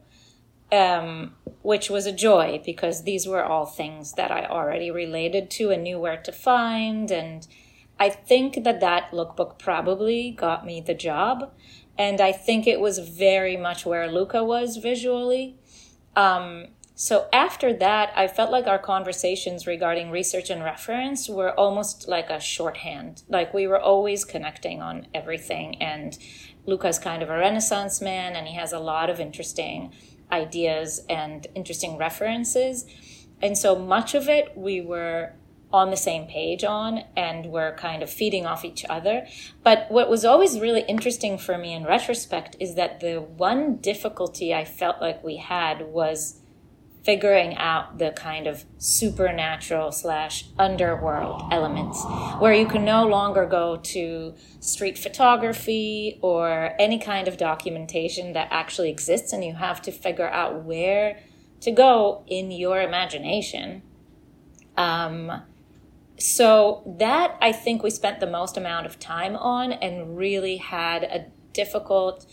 um, 0.71 1.35
which 1.61 1.89
was 1.89 2.05
a 2.05 2.11
joy 2.11 2.61
because 2.63 3.03
these 3.03 3.27
were 3.27 3.43
all 3.43 3.65
things 3.65 4.13
that 4.13 4.31
I 4.31 4.45
already 4.45 4.91
related 4.91 5.49
to 5.51 5.71
and 5.71 5.83
knew 5.83 5.99
where 5.99 6.21
to 6.21 6.31
find. 6.31 7.09
And 7.09 7.47
I 7.99 8.09
think 8.09 8.63
that 8.63 8.79
that 8.81 9.11
lookbook 9.11 9.57
probably 9.57 10.31
got 10.31 10.65
me 10.65 10.79
the 10.79 10.93
job. 10.93 11.51
And 11.97 12.21
I 12.21 12.31
think 12.31 12.67
it 12.67 12.79
was 12.79 12.99
very 12.99 13.57
much 13.57 13.85
where 13.85 14.11
Luca 14.11 14.43
was 14.43 14.77
visually. 14.77 15.57
Um, 16.15 16.67
so 17.01 17.29
after 17.31 17.71
that, 17.75 18.11
I 18.13 18.27
felt 18.27 18.51
like 18.51 18.67
our 18.67 18.77
conversations 18.77 19.65
regarding 19.65 20.11
research 20.11 20.49
and 20.49 20.61
reference 20.61 21.29
were 21.29 21.57
almost 21.57 22.09
like 22.09 22.29
a 22.29 22.41
shorthand. 22.41 23.23
Like 23.29 23.53
we 23.53 23.67
were 23.67 23.79
always 23.79 24.25
connecting 24.25 24.81
on 24.81 25.07
everything. 25.13 25.81
And 25.81 26.17
Luca's 26.65 26.99
kind 26.99 27.23
of 27.23 27.29
a 27.29 27.37
renaissance 27.37 28.01
man 28.01 28.35
and 28.35 28.49
he 28.49 28.55
has 28.55 28.73
a 28.73 28.79
lot 28.79 29.09
of 29.09 29.21
interesting 29.21 29.93
ideas 30.29 31.05
and 31.09 31.47
interesting 31.55 31.95
references. 31.95 32.85
And 33.41 33.57
so 33.57 33.79
much 33.79 34.13
of 34.13 34.27
it 34.27 34.51
we 34.57 34.81
were 34.81 35.31
on 35.71 35.91
the 35.91 35.95
same 35.95 36.27
page 36.27 36.65
on 36.65 37.05
and 37.15 37.45
we're 37.45 37.77
kind 37.77 38.03
of 38.03 38.09
feeding 38.09 38.45
off 38.45 38.65
each 38.65 38.83
other. 38.89 39.25
But 39.63 39.89
what 39.89 40.09
was 40.09 40.25
always 40.25 40.59
really 40.59 40.81
interesting 40.81 41.37
for 41.37 41.57
me 41.57 41.73
in 41.73 41.85
retrospect 41.85 42.57
is 42.59 42.75
that 42.75 42.99
the 42.99 43.21
one 43.21 43.77
difficulty 43.77 44.53
I 44.53 44.65
felt 44.65 44.99
like 44.99 45.23
we 45.23 45.37
had 45.37 45.83
was 45.83 46.41
figuring 47.03 47.55
out 47.55 47.97
the 47.97 48.11
kind 48.11 48.45
of 48.45 48.65
supernatural 48.77 49.91
slash 49.91 50.45
underworld 50.57 51.41
elements 51.51 52.03
where 52.39 52.53
you 52.53 52.67
can 52.67 52.83
no 52.83 53.07
longer 53.07 53.45
go 53.45 53.77
to 53.77 54.33
street 54.59 54.97
photography 54.97 56.19
or 56.21 56.73
any 56.77 56.99
kind 56.99 57.27
of 57.27 57.37
documentation 57.37 58.33
that 58.33 58.47
actually 58.51 58.89
exists 58.89 59.31
and 59.31 59.43
you 59.43 59.53
have 59.53 59.81
to 59.81 59.91
figure 59.91 60.29
out 60.29 60.63
where 60.63 61.19
to 61.61 61.71
go 61.71 62.23
in 62.27 62.51
your 62.51 62.81
imagination. 62.81 63.81
Um, 64.77 65.43
so 66.19 66.83
that 66.99 67.37
i 67.41 67.51
think 67.51 67.81
we 67.81 67.89
spent 67.89 68.19
the 68.19 68.27
most 68.27 68.57
amount 68.57 68.85
of 68.85 68.99
time 68.99 69.37
on 69.37 69.71
and 69.71 70.17
really 70.17 70.57
had 70.57 71.03
a 71.03 71.25
difficult 71.53 72.25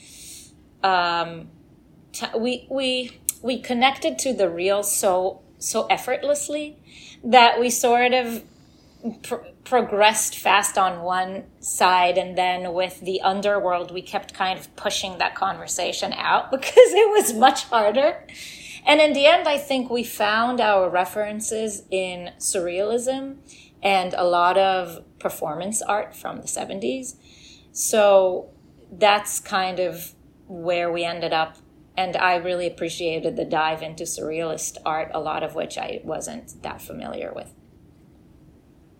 um, 0.82 1.48
t- 2.12 2.26
we 2.36 2.66
we 2.70 3.20
we 3.42 3.60
connected 3.60 4.18
to 4.20 4.32
the 4.32 4.48
real 4.48 4.82
so 4.82 5.40
so 5.58 5.86
effortlessly 5.86 6.76
that 7.24 7.58
we 7.58 7.70
sort 7.70 8.12
of 8.12 8.42
pr- 9.22 9.46
progressed 9.64 10.36
fast 10.36 10.76
on 10.76 11.02
one 11.02 11.44
side 11.60 12.18
and 12.18 12.36
then 12.36 12.72
with 12.72 13.00
the 13.00 13.20
underworld 13.22 13.90
we 13.92 14.02
kept 14.02 14.34
kind 14.34 14.58
of 14.58 14.74
pushing 14.76 15.18
that 15.18 15.34
conversation 15.34 16.12
out 16.12 16.50
because 16.56 16.72
it 16.76 17.10
was 17.10 17.32
much 17.32 17.64
harder. 17.64 18.24
And 18.86 19.00
in 19.00 19.14
the 19.14 19.26
end 19.26 19.48
i 19.48 19.58
think 19.58 19.90
we 19.90 20.04
found 20.04 20.60
our 20.60 20.88
references 20.88 21.82
in 21.90 22.30
surrealism 22.38 23.38
and 23.82 24.14
a 24.14 24.24
lot 24.24 24.56
of 24.56 25.04
performance 25.18 25.82
art 25.82 26.14
from 26.14 26.40
the 26.40 26.46
70s 26.46 27.16
so 27.72 28.50
that's 28.92 29.40
kind 29.40 29.80
of 29.80 30.14
where 30.46 30.90
we 30.90 31.04
ended 31.04 31.32
up 31.32 31.58
and 31.96 32.16
I 32.16 32.36
really 32.36 32.66
appreciated 32.66 33.36
the 33.36 33.44
dive 33.44 33.82
into 33.82 34.04
surrealist 34.04 34.76
art, 34.84 35.10
a 35.14 35.20
lot 35.20 35.42
of 35.42 35.54
which 35.54 35.78
I 35.78 36.00
wasn't 36.04 36.62
that 36.62 36.80
familiar 36.80 37.32
with. 37.34 37.54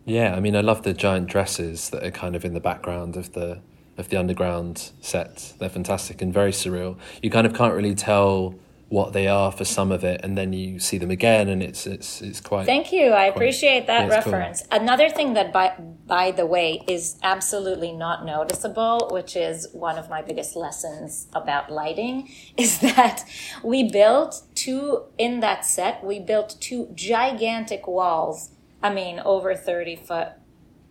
Yeah, 0.04 0.34
I 0.34 0.40
mean, 0.40 0.54
I 0.54 0.60
love 0.60 0.82
the 0.82 0.92
giant 0.92 1.28
dresses 1.28 1.90
that 1.90 2.04
are 2.04 2.10
kind 2.10 2.36
of 2.36 2.44
in 2.44 2.54
the 2.54 2.60
background 2.60 3.16
of 3.16 3.32
the 3.32 3.60
of 3.96 4.08
the 4.10 4.16
underground 4.16 4.92
set. 5.00 5.54
They're 5.58 5.70
fantastic 5.70 6.20
and 6.20 6.32
very 6.32 6.52
surreal. 6.52 6.98
You 7.22 7.30
kind 7.30 7.46
of 7.46 7.54
can't 7.54 7.74
really 7.74 7.94
tell 7.94 8.54
what 8.88 9.12
they 9.12 9.26
are 9.26 9.50
for 9.50 9.64
some 9.64 9.90
of 9.90 10.04
it 10.04 10.20
and 10.22 10.38
then 10.38 10.52
you 10.52 10.78
see 10.78 10.96
them 10.96 11.10
again 11.10 11.48
and 11.48 11.60
it's 11.60 11.86
it's 11.88 12.22
it's 12.22 12.40
quite 12.40 12.64
thank 12.66 12.92
you 12.92 13.10
i 13.10 13.24
appreciate 13.24 13.88
that 13.88 14.08
reference 14.08 14.62
cool. 14.62 14.80
another 14.80 15.10
thing 15.10 15.34
that 15.34 15.52
by 15.52 15.74
by 16.06 16.30
the 16.30 16.46
way 16.46 16.80
is 16.86 17.18
absolutely 17.24 17.90
not 17.90 18.24
noticeable 18.24 19.08
which 19.10 19.34
is 19.34 19.66
one 19.72 19.98
of 19.98 20.08
my 20.08 20.22
biggest 20.22 20.54
lessons 20.54 21.26
about 21.32 21.68
lighting 21.68 22.30
is 22.56 22.78
that 22.78 23.24
we 23.64 23.90
built 23.90 24.42
two 24.54 25.02
in 25.18 25.40
that 25.40 25.64
set 25.64 26.04
we 26.04 26.20
built 26.20 26.56
two 26.60 26.88
gigantic 26.94 27.88
walls 27.88 28.50
i 28.84 28.92
mean 28.92 29.18
over 29.24 29.52
30 29.56 29.96
foot 29.96 30.28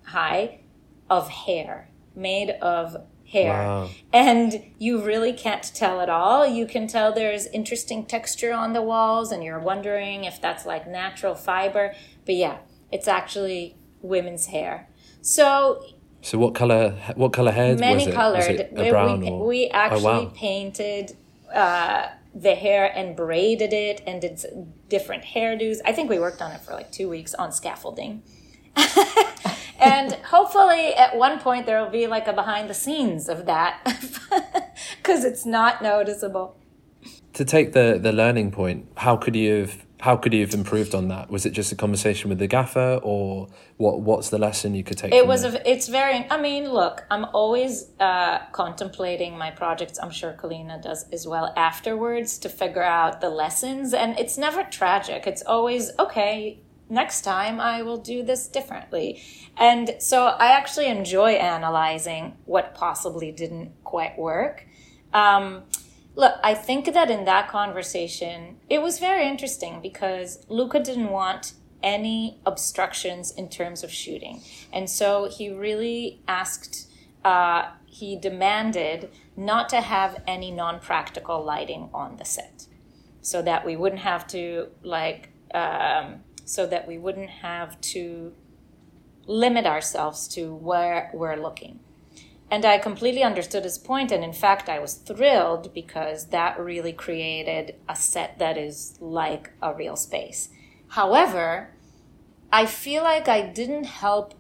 high 0.07 0.59
of 1.09 1.29
hair 1.29 1.89
made 2.13 2.49
of 2.61 2.97
hair. 3.31 3.53
Wow. 3.53 3.89
And 4.13 4.63
you 4.77 5.01
really 5.01 5.33
can't 5.33 5.63
tell 5.73 5.99
at 6.01 6.09
all. 6.09 6.45
You 6.45 6.65
can 6.65 6.87
tell 6.87 7.13
there's 7.13 7.47
interesting 7.47 8.05
texture 8.05 8.53
on 8.53 8.73
the 8.73 8.81
walls, 8.81 9.31
and 9.31 9.43
you're 9.43 9.59
wondering 9.59 10.23
if 10.23 10.39
that's 10.41 10.65
like 10.65 10.87
natural 10.87 11.35
fiber. 11.35 11.93
But 12.25 12.35
yeah, 12.35 12.57
it's 12.91 13.07
actually 13.07 13.75
women's 14.01 14.47
hair. 14.47 14.87
So 15.21 15.83
So 16.21 16.37
what 16.37 16.55
color? 16.55 16.91
What 17.15 17.33
color 17.33 17.51
hair 17.51 17.71
was 17.71 17.79
many 17.79 18.05
it? 18.05 18.13
colored. 18.13 18.37
Was 18.37 18.47
it 18.47 18.73
a 18.75 18.89
brown 18.89 19.21
we, 19.21 19.29
or? 19.29 19.47
we 19.47 19.67
actually 19.69 20.05
oh, 20.05 20.23
wow. 20.25 20.31
painted 20.35 21.17
uh, 21.53 22.07
the 22.33 22.55
hair 22.55 22.91
and 22.95 23.15
braided 23.15 23.73
it 23.73 24.01
and 24.05 24.21
did 24.21 24.43
different 24.89 25.23
hairdos. 25.23 25.77
I 25.85 25.93
think 25.93 26.09
we 26.09 26.19
worked 26.19 26.41
on 26.41 26.51
it 26.51 26.61
for 26.61 26.73
like 26.73 26.91
two 26.91 27.09
weeks 27.09 27.33
on 27.33 27.51
scaffolding. 27.51 28.23
and 29.85 30.13
hopefully 30.35 30.93
at 30.95 31.15
one 31.15 31.39
point 31.39 31.65
there 31.65 31.81
will 31.81 31.91
be 31.91 32.07
like 32.07 32.27
a 32.27 32.33
behind 32.33 32.69
the 32.69 32.73
scenes 32.73 33.29
of 33.29 33.45
that 33.45 33.79
because 34.97 35.23
it's 35.23 35.45
not 35.45 35.81
noticeable. 35.81 36.57
to 37.33 37.45
take 37.45 37.73
the 37.73 37.99
the 38.01 38.11
learning 38.11 38.51
point, 38.51 38.87
how 38.97 39.15
could 39.15 39.35
you 39.35 39.53
have 39.61 39.85
how 40.01 40.15
could 40.15 40.33
you 40.33 40.41
have 40.41 40.53
improved 40.53 40.93
on 40.93 41.07
that? 41.07 41.31
Was 41.31 41.45
it 41.45 41.51
just 41.51 41.71
a 41.71 41.75
conversation 41.75 42.29
with 42.29 42.37
the 42.37 42.47
gaffer, 42.47 42.99
or 43.01 43.47
what? 43.77 44.01
What's 44.01 44.29
the 44.29 44.37
lesson 44.37 44.75
you 44.75 44.83
could 44.83 44.97
take? 44.97 45.13
It 45.13 45.25
was 45.25 45.43
a, 45.43 45.69
it's 45.69 45.87
very 45.87 46.25
i 46.29 46.37
mean 46.39 46.63
look 46.71 47.05
i'm 47.11 47.25
always 47.25 47.87
uh, 47.99 48.39
contemplating 48.51 49.37
my 49.37 49.51
projects 49.51 49.99
i'm 50.01 50.11
sure 50.11 50.33
kalina 50.41 50.81
does 50.81 51.05
as 51.11 51.27
well 51.27 51.53
afterwards 51.55 52.37
to 52.39 52.49
figure 52.49 52.83
out 52.83 53.21
the 53.21 53.29
lessons 53.29 53.93
and 53.93 54.17
it's 54.19 54.37
never 54.37 54.63
tragic 54.63 55.27
it's 55.27 55.43
always 55.43 55.91
okay 55.99 56.59
next 56.89 57.21
time 57.21 57.59
i 57.59 57.81
will 57.81 57.97
do 57.97 58.23
this 58.23 58.47
differently 58.47 59.21
and 59.57 59.95
so 59.99 60.27
i 60.27 60.47
actually 60.47 60.87
enjoy 60.87 61.31
analyzing 61.31 62.35
what 62.45 62.75
possibly 62.75 63.31
didn't 63.31 63.71
quite 63.83 64.17
work 64.17 64.65
um, 65.13 65.63
Look, 66.15 66.35
I 66.43 66.53
think 66.53 66.93
that 66.93 67.11
in 67.11 67.25
that 67.25 67.49
conversation, 67.49 68.57
it 68.69 68.81
was 68.81 68.99
very 68.99 69.27
interesting 69.27 69.81
because 69.81 70.45
Luca 70.47 70.79
didn't 70.79 71.09
want 71.09 71.53
any 71.83 72.39
obstructions 72.45 73.31
in 73.31 73.49
terms 73.49 73.83
of 73.83 73.91
shooting. 73.91 74.41
And 74.71 74.89
so 74.89 75.29
he 75.29 75.49
really 75.49 76.21
asked, 76.27 76.89
uh, 77.25 77.71
he 77.85 78.17
demanded 78.17 79.09
not 79.35 79.67
to 79.69 79.81
have 79.81 80.23
any 80.25 80.51
non 80.51 80.79
practical 80.79 81.43
lighting 81.43 81.89
on 81.93 82.15
the 82.15 82.25
set 82.25 82.65
so 83.21 83.41
that 83.41 83.65
we 83.65 83.75
wouldn't 83.75 84.01
have 84.01 84.25
to, 84.27 84.69
like, 84.83 85.29
um, 85.53 86.21
so 86.45 86.65
that 86.67 86.87
we 86.87 86.97
wouldn't 86.97 87.29
have 87.29 87.79
to 87.81 88.33
limit 89.25 89.65
ourselves 89.65 90.27
to 90.29 90.53
where 90.53 91.09
we're 91.13 91.35
looking. 91.35 91.79
And 92.49 92.63
I 92.63 92.77
completely 92.77 93.23
understood 93.23 93.63
his 93.63 93.79
point, 93.79 94.11
and 94.11 94.23
in 94.23 94.31
fact, 94.31 94.69
I 94.69 94.79
was 94.79 94.93
thrilled 94.93 95.73
because 95.73 96.27
that 96.27 96.59
really 96.59 96.93
created 96.93 97.75
a 97.89 97.95
set 97.95 98.37
that 98.37 98.57
is 98.57 98.97
like 99.01 99.51
a 99.61 99.73
real 99.73 99.95
space. 99.95 100.49
However, 100.89 101.71
I 102.53 102.67
feel 102.67 103.03
like 103.03 103.27
I 103.27 103.41
didn't 103.41 103.85
help 103.85 104.35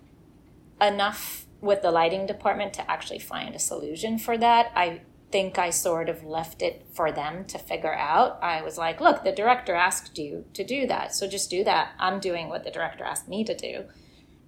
enough 0.79 1.47
with 1.61 1.81
the 1.81 1.91
lighting 1.91 2.27
department 2.27 2.73
to 2.75 2.89
actually 2.89 3.19
find 3.19 3.55
a 3.55 3.59
solution 3.59 4.19
for 4.19 4.37
that. 4.37 4.71
I 4.75 5.01
think 5.35 5.59
I 5.59 5.69
sort 5.69 6.07
of 6.07 6.23
left 6.23 6.61
it 6.61 6.87
for 6.93 7.11
them 7.11 7.43
to 7.47 7.57
figure 7.57 7.93
out. 7.93 8.39
I 8.41 8.61
was 8.61 8.77
like, 8.77 9.01
look, 9.01 9.25
the 9.25 9.33
director 9.33 9.75
asked 9.75 10.17
you 10.17 10.45
to 10.53 10.63
do 10.63 10.87
that, 10.87 11.13
so 11.13 11.27
just 11.27 11.49
do 11.49 11.61
that. 11.65 11.91
I'm 11.99 12.21
doing 12.21 12.47
what 12.47 12.63
the 12.63 12.71
director 12.71 13.03
asked 13.03 13.27
me 13.27 13.43
to 13.43 13.55
do. 13.55 13.83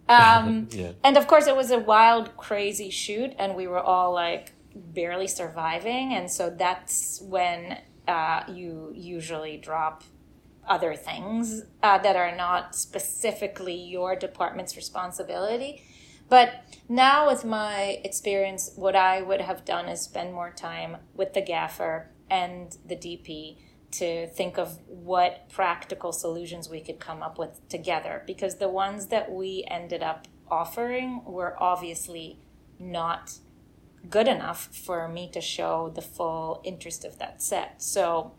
Um, 0.09 0.69
Yeah. 0.71 0.93
And 1.03 1.17
of 1.17 1.27
course, 1.27 1.47
it 1.47 1.55
was 1.57 1.69
a 1.69 1.79
wild, 1.79 2.37
crazy 2.37 2.89
shoot, 2.89 3.31
and 3.37 3.57
we 3.57 3.67
were 3.67 3.81
all 3.81 4.13
like 4.13 4.53
barely 4.73 5.27
surviving. 5.27 6.13
And 6.13 6.31
so 6.31 6.49
that's 6.49 7.21
when 7.21 7.79
uh, 8.07 8.43
you 8.47 8.93
usually 8.95 9.57
drop 9.57 10.05
other 10.65 10.95
things 10.95 11.63
uh, 11.83 11.97
that 11.97 12.15
are 12.15 12.33
not 12.33 12.73
specifically 12.73 13.75
your 13.75 14.15
department's 14.15 14.77
responsibility. 14.77 15.83
But 16.29 16.63
now, 16.89 17.27
with 17.27 17.45
my 17.45 18.01
experience, 18.03 18.71
what 18.75 18.95
I 18.95 19.21
would 19.21 19.41
have 19.41 19.65
done 19.65 19.87
is 19.87 20.01
spend 20.01 20.33
more 20.33 20.51
time 20.51 20.97
with 21.13 21.33
the 21.33 21.41
gaffer 21.41 22.09
and 22.29 22.75
the 22.85 22.95
DP 22.95 23.57
to 23.91 24.27
think 24.27 24.57
of 24.57 24.79
what 24.87 25.49
practical 25.49 26.11
solutions 26.11 26.69
we 26.69 26.81
could 26.81 26.99
come 26.99 27.23
up 27.23 27.37
with 27.37 27.67
together. 27.69 28.23
Because 28.27 28.57
the 28.57 28.69
ones 28.69 29.07
that 29.07 29.31
we 29.31 29.65
ended 29.69 30.03
up 30.03 30.27
offering 30.49 31.23
were 31.25 31.55
obviously 31.61 32.39
not 32.79 33.33
good 34.09 34.27
enough 34.27 34.69
for 34.73 35.07
me 35.07 35.29
to 35.31 35.41
show 35.41 35.91
the 35.93 36.01
full 36.01 36.61
interest 36.63 37.05
of 37.05 37.19
that 37.19 37.41
set. 37.41 37.81
So, 37.81 38.33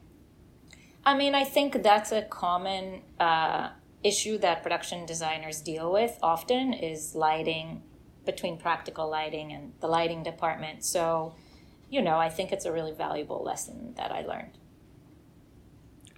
I 1.04 1.16
mean, 1.16 1.34
I 1.34 1.44
think 1.44 1.82
that's 1.82 2.12
a 2.12 2.22
common 2.22 3.02
uh, 3.18 3.70
issue 4.02 4.38
that 4.38 4.62
production 4.62 5.06
designers 5.06 5.60
deal 5.60 5.92
with 5.92 6.18
often 6.22 6.72
is 6.72 7.14
lighting 7.14 7.82
between 8.24 8.58
practical 8.58 9.08
lighting 9.08 9.52
and 9.52 9.72
the 9.80 9.88
lighting 9.88 10.22
department. 10.22 10.84
So, 10.84 11.34
you 11.88 12.02
know, 12.02 12.18
I 12.18 12.28
think 12.28 12.52
it's 12.52 12.64
a 12.64 12.72
really 12.72 12.92
valuable 12.92 13.42
lesson 13.42 13.94
that 13.96 14.12
I 14.12 14.22
learned. 14.22 14.58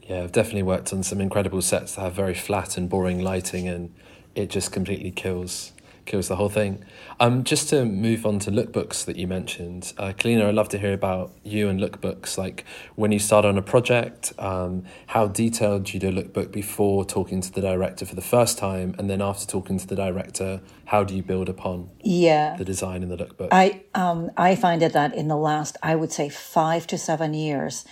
Yeah, 0.03 0.25
I've 0.25 0.33
definitely 0.33 0.65
worked 0.65 0.93
on 0.93 1.05
some 1.05 1.21
incredible 1.21 1.63
sets 1.63 1.95
that 1.95 2.03
have 2.03 2.15
very 2.15 2.35
flat 2.35 2.77
and 2.77 2.89
boring 2.89 3.21
lighting, 3.21 3.69
and 3.69 3.95
it 4.35 4.51
just 4.51 4.73
completely 4.73 5.13
kills 5.13 5.73
kills 6.11 6.27
the 6.29 6.37
whole 6.37 6.49
thing. 6.49 6.85
Um, 7.21 7.45
just 7.45 7.69
to 7.71 7.85
move 7.85 8.27
on 8.27 8.41
to 8.41 8.51
lookbooks 8.51 9.05
that 9.05 9.17
you 9.17 9.29
mentioned, 9.29 9.93
uh, 9.97 10.13
Kalina, 10.13 10.47
I'd 10.47 10.55
love 10.57 10.69
to 10.71 10.79
hear 10.79 10.93
about 10.93 11.31
you 11.45 11.69
and 11.69 11.79
lookbooks. 11.79 12.37
Like 12.37 12.65
when 12.97 13.13
you 13.13 13.21
start 13.21 13.45
on 13.45 13.57
a 13.57 13.63
project, 13.63 14.33
um, 14.39 14.85
how 15.07 15.29
detailed 15.29 15.85
do 15.85 15.93
you 15.93 16.01
do 16.01 16.09
a 16.09 16.13
lookbook 16.13 16.51
before 16.51 17.05
talking 17.05 17.41
to 17.41 17.53
the 17.53 17.61
director 17.61 18.05
for 18.05 18.17
the 18.17 18.21
first 18.23 18.59
time, 18.59 18.95
and 18.99 19.09
then 19.09 19.23
after 19.23 19.47
talking 19.47 19.79
to 19.79 19.87
the 19.87 19.95
director, 19.97 20.61
how 20.87 21.05
do 21.05 21.15
you 21.15 21.23
build 21.23 21.49
upon 21.49 21.91
Yeah. 22.03 22.57
the 22.57 22.65
design 22.65 23.03
in 23.05 23.09
the 23.09 23.17
lookbook? 23.17 23.49
I 23.53 23.83
um 23.95 24.31
I 24.37 24.57
find 24.57 24.83
it 24.83 24.93
that 24.93 25.15
in 25.15 25.29
the 25.29 25.37
last 25.37 25.77
I 25.83 25.95
would 25.95 26.11
say 26.13 26.29
five 26.29 26.87
to 26.89 26.99
seven 26.99 27.35
years, 27.35 27.85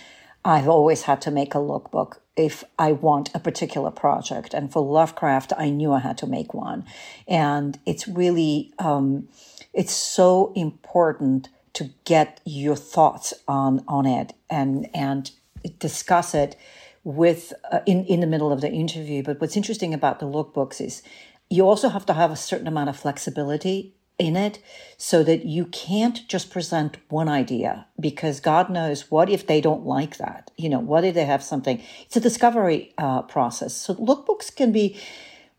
I've 0.45 0.67
always 0.67 1.03
had 1.03 1.21
to 1.21 1.31
make 1.31 1.53
a 1.53 1.59
lookbook 1.59 2.17
if 2.35 2.63
I 2.77 2.93
want 2.93 3.29
a 3.35 3.39
particular 3.39 3.91
project. 3.91 4.53
And 4.53 4.71
for 4.71 4.81
Lovecraft, 4.81 5.51
I 5.57 5.69
knew 5.69 5.91
I 5.91 5.99
had 5.99 6.17
to 6.19 6.27
make 6.27 6.53
one. 6.53 6.85
And 7.27 7.77
it's 7.85 8.07
really 8.07 8.73
um, 8.79 9.27
it's 9.73 9.93
so 9.93 10.53
important 10.55 11.49
to 11.73 11.89
get 12.05 12.41
your 12.45 12.75
thoughts 12.75 13.33
on 13.47 13.83
on 13.87 14.05
it 14.05 14.33
and 14.49 14.89
and 14.93 15.31
discuss 15.77 16.33
it 16.33 16.55
with 17.03 17.53
uh, 17.71 17.79
in 17.85 18.05
in 18.05 18.21
the 18.21 18.27
middle 18.27 18.51
of 18.51 18.61
the 18.61 18.71
interview. 18.71 19.21
But 19.23 19.41
what's 19.41 19.57
interesting 19.57 19.93
about 19.93 20.19
the 20.19 20.25
lookbooks 20.25 20.79
is 20.79 21.03
you 21.49 21.67
also 21.67 21.89
have 21.89 22.05
to 22.05 22.13
have 22.13 22.31
a 22.31 22.35
certain 22.35 22.67
amount 22.67 22.89
of 22.89 22.97
flexibility 22.97 23.95
in 24.19 24.35
it 24.35 24.59
so 24.97 25.23
that 25.23 25.45
you 25.45 25.65
can't 25.65 26.27
just 26.27 26.51
present 26.51 26.97
one 27.09 27.29
idea 27.29 27.87
because 27.99 28.39
God 28.39 28.69
knows 28.69 29.09
what 29.09 29.29
if 29.29 29.47
they 29.47 29.61
don't 29.61 29.85
like 29.85 30.17
that? 30.17 30.51
You 30.57 30.69
know, 30.69 30.79
what 30.79 31.05
if 31.05 31.15
they 31.15 31.25
have 31.25 31.41
something? 31.41 31.81
It's 32.05 32.17
a 32.17 32.19
discovery 32.19 32.93
uh, 32.97 33.23
process. 33.23 33.73
So 33.73 33.95
lookbooks 33.95 34.53
can 34.53 34.71
be 34.71 34.99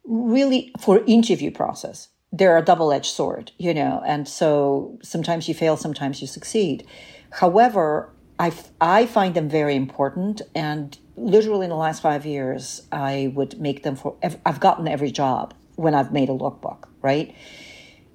really 0.05 0.73
for 0.79 1.03
interview 1.07 1.51
process. 1.51 2.09
They're 2.33 2.59
a 2.59 2.65
double-edged 2.65 3.13
sword, 3.13 3.51
you 3.59 3.75
know, 3.75 4.03
and 4.07 4.29
so 4.29 4.99
sometimes 5.03 5.49
you 5.49 5.55
fail, 5.55 5.77
sometimes 5.77 6.21
you 6.21 6.29
succeed. 6.29 6.87
However, 7.31 8.13
I, 8.39 8.53
I 8.81 9.07
find 9.07 9.35
them 9.35 9.49
very 9.49 9.75
important 9.75 10.43
and 10.55 10.97
literally 11.17 11.65
in 11.65 11.71
the 11.71 11.77
last 11.77 12.03
five 12.03 12.25
years, 12.25 12.83
I 12.93 13.33
would 13.35 13.61
make 13.61 13.83
them 13.83 13.97
for, 13.97 14.17
I've 14.23 14.61
gotten 14.61 14.89
every 14.89 15.11
job 15.11 15.55
when 15.77 15.95
I've 15.95 16.13
made 16.13 16.29
a 16.29 16.33
lookbook, 16.33 16.85
right? 17.03 17.35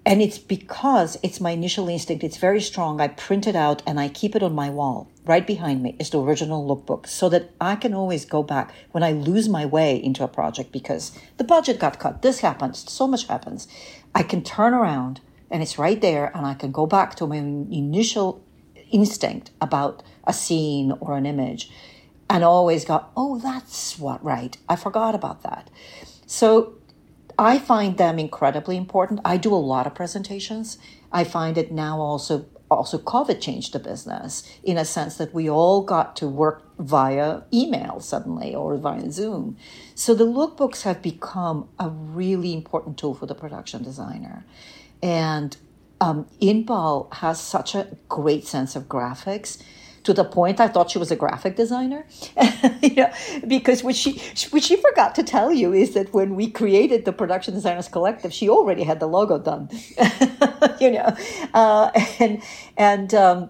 And 0.05 0.21
it's 0.21 0.37
because 0.37 1.17
it's 1.23 1.41
my 1.41 1.51
initial 1.51 1.89
instinct. 1.89 2.23
It's 2.23 2.37
very 2.37 2.61
strong. 2.61 3.01
I 3.01 3.07
print 3.07 3.47
it 3.47 3.55
out 3.55 3.81
and 3.87 3.99
I 3.99 4.07
keep 4.07 4.35
it 4.35 4.43
on 4.43 4.53
my 4.53 4.69
wall. 4.69 5.09
Right 5.25 5.47
behind 5.47 5.81
me 5.81 5.95
is 5.97 6.11
the 6.11 6.21
original 6.21 6.63
lookbook 6.63 7.07
so 7.07 7.27
that 7.29 7.49
I 7.59 7.75
can 7.75 7.95
always 7.95 8.23
go 8.25 8.43
back 8.43 8.71
when 8.91 9.01
I 9.01 9.13
lose 9.13 9.49
my 9.49 9.65
way 9.65 10.01
into 10.01 10.23
a 10.23 10.27
project 10.27 10.71
because 10.71 11.11
the 11.37 11.43
budget 11.43 11.79
got 11.79 11.97
cut. 11.97 12.21
This 12.21 12.41
happens. 12.41 12.89
So 12.91 13.07
much 13.07 13.25
happens. 13.25 13.67
I 14.13 14.21
can 14.21 14.43
turn 14.43 14.75
around 14.75 15.21
and 15.49 15.63
it's 15.63 15.79
right 15.79 15.99
there 15.99 16.31
and 16.35 16.45
I 16.45 16.53
can 16.53 16.71
go 16.71 16.85
back 16.85 17.15
to 17.15 17.25
my 17.25 17.37
initial 17.37 18.43
instinct 18.91 19.49
about 19.59 20.03
a 20.25 20.33
scene 20.33 20.91
or 20.99 21.17
an 21.17 21.25
image 21.25 21.71
and 22.29 22.43
always 22.43 22.85
go, 22.85 23.05
oh, 23.17 23.39
that's 23.39 23.97
what, 23.97 24.23
right. 24.23 24.55
I 24.69 24.75
forgot 24.75 25.15
about 25.15 25.41
that. 25.41 25.69
So 26.27 26.75
I 27.37 27.59
find 27.59 27.97
them 27.97 28.19
incredibly 28.19 28.77
important. 28.77 29.21
I 29.25 29.37
do 29.37 29.53
a 29.53 29.55
lot 29.55 29.87
of 29.87 29.95
presentations. 29.95 30.77
I 31.11 31.23
find 31.23 31.57
it 31.57 31.71
now 31.71 31.99
also 31.99 32.45
also 32.71 32.97
COVID 32.97 33.39
changed 33.39 33.73
the 33.73 33.79
business 33.79 34.43
in 34.63 34.75
a 34.75 34.85
sense 34.85 35.17
that 35.17 35.33
we 35.33 35.47
all 35.49 35.81
got 35.81 36.15
to 36.17 36.27
work 36.27 36.63
via 36.79 37.41
email 37.53 37.99
suddenly 37.99 38.55
or 38.55 38.75
via 38.77 39.11
Zoom. 39.11 39.55
So 39.93 40.15
the 40.15 40.25
lookbooks 40.25 40.81
have 40.81 41.01
become 41.01 41.69
a 41.79 41.89
really 41.89 42.53
important 42.53 42.97
tool 42.97 43.13
for 43.13 43.27
the 43.27 43.35
production 43.35 43.83
designer. 43.83 44.45
And 45.01 45.55
um, 46.01 46.27
Inbal 46.41 47.13
has 47.15 47.39
such 47.39 47.75
a 47.75 47.95
great 48.09 48.45
sense 48.45 48.75
of 48.75 48.89
graphics 48.89 49.61
to 50.05 50.13
the 50.13 50.23
point 50.23 50.59
I 50.59 50.67
thought 50.67 50.89
she 50.89 50.97
was 50.97 51.11
a 51.11 51.15
graphic 51.15 51.55
designer. 51.55 52.05
you 52.81 52.95
know, 52.95 53.11
because 53.47 53.83
what 53.83 53.95
she 53.95 54.21
what 54.51 54.63
she 54.63 54.77
forgot 54.77 55.15
to 55.15 55.23
tell 55.23 55.51
you 55.53 55.73
is 55.73 55.93
that 55.93 56.13
when 56.13 56.35
we 56.35 56.49
created 56.49 57.05
the 57.05 57.11
Production 57.11 57.53
Designers 57.53 57.87
Collective, 57.87 58.31
she 58.31 58.49
already 58.49 58.83
had 58.83 58.99
the 58.99 59.07
logo 59.07 59.37
done. 59.37 59.69
you 60.79 60.91
know, 60.91 61.15
uh, 61.53 61.91
and 62.19 62.41
and 62.77 63.13
um, 63.13 63.49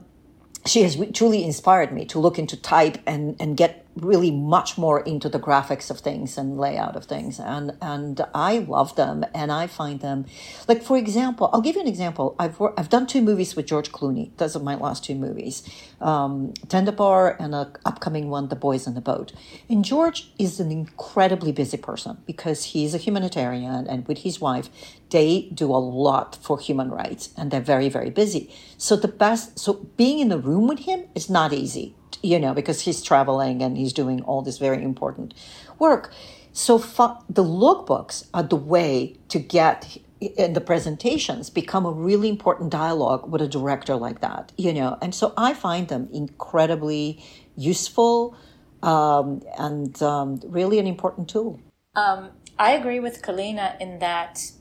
she 0.66 0.82
has 0.82 0.98
truly 1.14 1.44
inspired 1.44 1.92
me 1.92 2.06
to 2.06 2.20
look 2.20 2.40
into 2.40 2.58
type 2.58 2.98
and 3.06 3.36
and 3.40 3.56
get 3.56 3.85
really 3.96 4.30
much 4.30 4.78
more 4.78 5.00
into 5.00 5.30
the 5.30 5.40
graphics 5.40 5.90
of 5.90 6.00
things 6.00 6.38
and 6.38 6.58
layout 6.58 6.96
of 6.96 7.06
things. 7.06 7.40
And 7.40 7.78
and 7.82 8.22
I 8.34 8.60
love 8.60 8.96
them 8.96 9.26
and 9.34 9.52
I 9.52 9.68
find 9.68 10.02
them 10.02 10.26
like 10.68 10.84
for 10.84 10.98
example 10.98 11.50
I'll 11.54 11.62
give 11.62 11.76
you 11.76 11.82
an 11.82 11.88
example. 11.88 12.36
I've 12.38 12.62
I've 12.78 12.90
done 12.90 13.08
two 13.08 13.22
movies 13.22 13.56
with 13.56 13.66
George 13.66 13.92
Clooney. 13.92 14.36
Those 14.38 14.56
are 14.56 14.60
my 14.60 14.76
last 14.76 15.04
two 15.04 15.16
movies. 15.16 15.64
Um, 16.02 16.54
Tender 16.68 16.92
Bar 16.92 17.38
and 17.40 17.56
an 17.56 17.72
upcoming 17.86 18.30
one 18.30 18.50
The 18.50 18.56
Boys 18.56 18.86
in 18.86 18.96
the 18.96 19.02
Boat. 19.02 19.32
And 19.70 19.86
George 19.86 20.30
is 20.38 20.60
an 20.60 20.72
incredibly 20.72 21.52
busy 21.52 21.78
person 21.78 22.18
because 22.26 22.66
he's 22.66 22.94
a 22.94 22.98
humanitarian 22.98 23.88
and 23.88 24.08
with 24.08 24.20
his 24.20 24.42
wife 24.42 24.70
they 25.12 25.50
do 25.54 25.68
a 25.72 25.78
lot 25.78 26.36
for 26.36 26.60
human 26.60 26.90
rights 26.90 27.30
and 27.38 27.50
they're 27.50 27.62
very 27.62 27.88
very 27.88 28.10
busy. 28.10 28.54
So 28.78 28.98
the 28.98 29.08
best 29.08 29.58
so 29.58 29.88
being 29.96 30.20
in 30.20 30.28
the 30.30 30.40
room 30.40 30.68
with 30.68 30.80
him 30.80 31.06
is 31.16 31.30
not 31.30 31.54
easy 31.54 31.96
you 32.22 32.40
know, 32.40 32.54
because 32.54 32.82
he's 32.82 33.02
traveling 33.02 33.62
and 33.62 33.78
he's 33.78 33.94
doing 33.94 34.22
all 34.24 34.42
this 34.42 34.58
very 34.58 34.84
important 34.84 35.34
work. 35.80 36.12
So 36.54 36.80
fu- 36.80 37.18
the 37.30 37.44
lookbooks 37.44 38.28
are 38.34 38.44
the 38.44 38.56
way 38.56 39.18
to 39.30 39.40
get 39.40 39.98
in 40.22 40.54
the 40.54 40.62
presentations 40.62 41.50
become 41.50 41.86
a 41.86 41.92
really 41.92 42.30
important 42.30 42.72
dialogue 42.72 43.30
with 43.30 43.42
a 43.42 43.48
director 43.48 43.96
like 43.96 44.22
that, 44.22 44.52
you 44.58 44.74
know. 44.74 44.98
And 45.02 45.14
so 45.14 45.34
I 45.38 45.54
find 45.54 45.88
them 45.88 46.08
incredibly 46.12 47.24
useful 47.58 48.36
um, 48.82 49.42
and 49.58 50.02
um, 50.02 50.40
really 50.46 50.80
an 50.80 50.88
important 50.88 51.30
tool. 51.30 51.60
Um, 51.96 52.30
I 52.58 52.72
agree 52.72 53.00
with 53.00 53.22
Kalina 53.22 53.80
in 53.82 54.00
that 54.00 54.52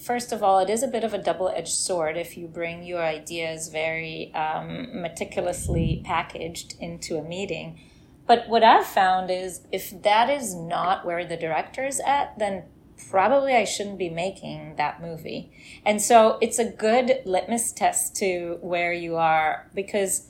first 0.00 0.32
of 0.32 0.42
all, 0.42 0.58
it 0.58 0.70
is 0.70 0.82
a 0.82 0.88
bit 0.88 1.04
of 1.04 1.14
a 1.14 1.18
double 1.18 1.48
edged 1.48 1.68
sword 1.68 2.16
if 2.16 2.36
you 2.36 2.48
bring 2.48 2.82
your 2.84 3.02
ideas 3.02 3.68
very 3.68 4.32
um, 4.34 5.00
meticulously 5.00 6.02
packaged 6.04 6.74
into 6.80 7.16
a 7.16 7.22
meeting. 7.22 7.78
But 8.26 8.48
what 8.48 8.62
I've 8.62 8.86
found 8.86 9.30
is 9.30 9.66
if 9.72 10.02
that 10.02 10.30
is 10.30 10.54
not 10.54 11.04
where 11.04 11.24
the 11.24 11.36
director 11.36 11.84
is 11.84 12.00
at, 12.06 12.38
then 12.38 12.64
probably 13.10 13.54
I 13.54 13.64
shouldn't 13.64 13.98
be 13.98 14.10
making 14.10 14.76
that 14.76 15.00
movie. 15.00 15.50
And 15.84 16.00
so 16.00 16.38
it's 16.40 16.58
a 16.58 16.70
good 16.70 17.22
litmus 17.24 17.72
test 17.72 18.16
to 18.16 18.58
where 18.60 18.92
you 18.92 19.16
are 19.16 19.68
because 19.74 20.26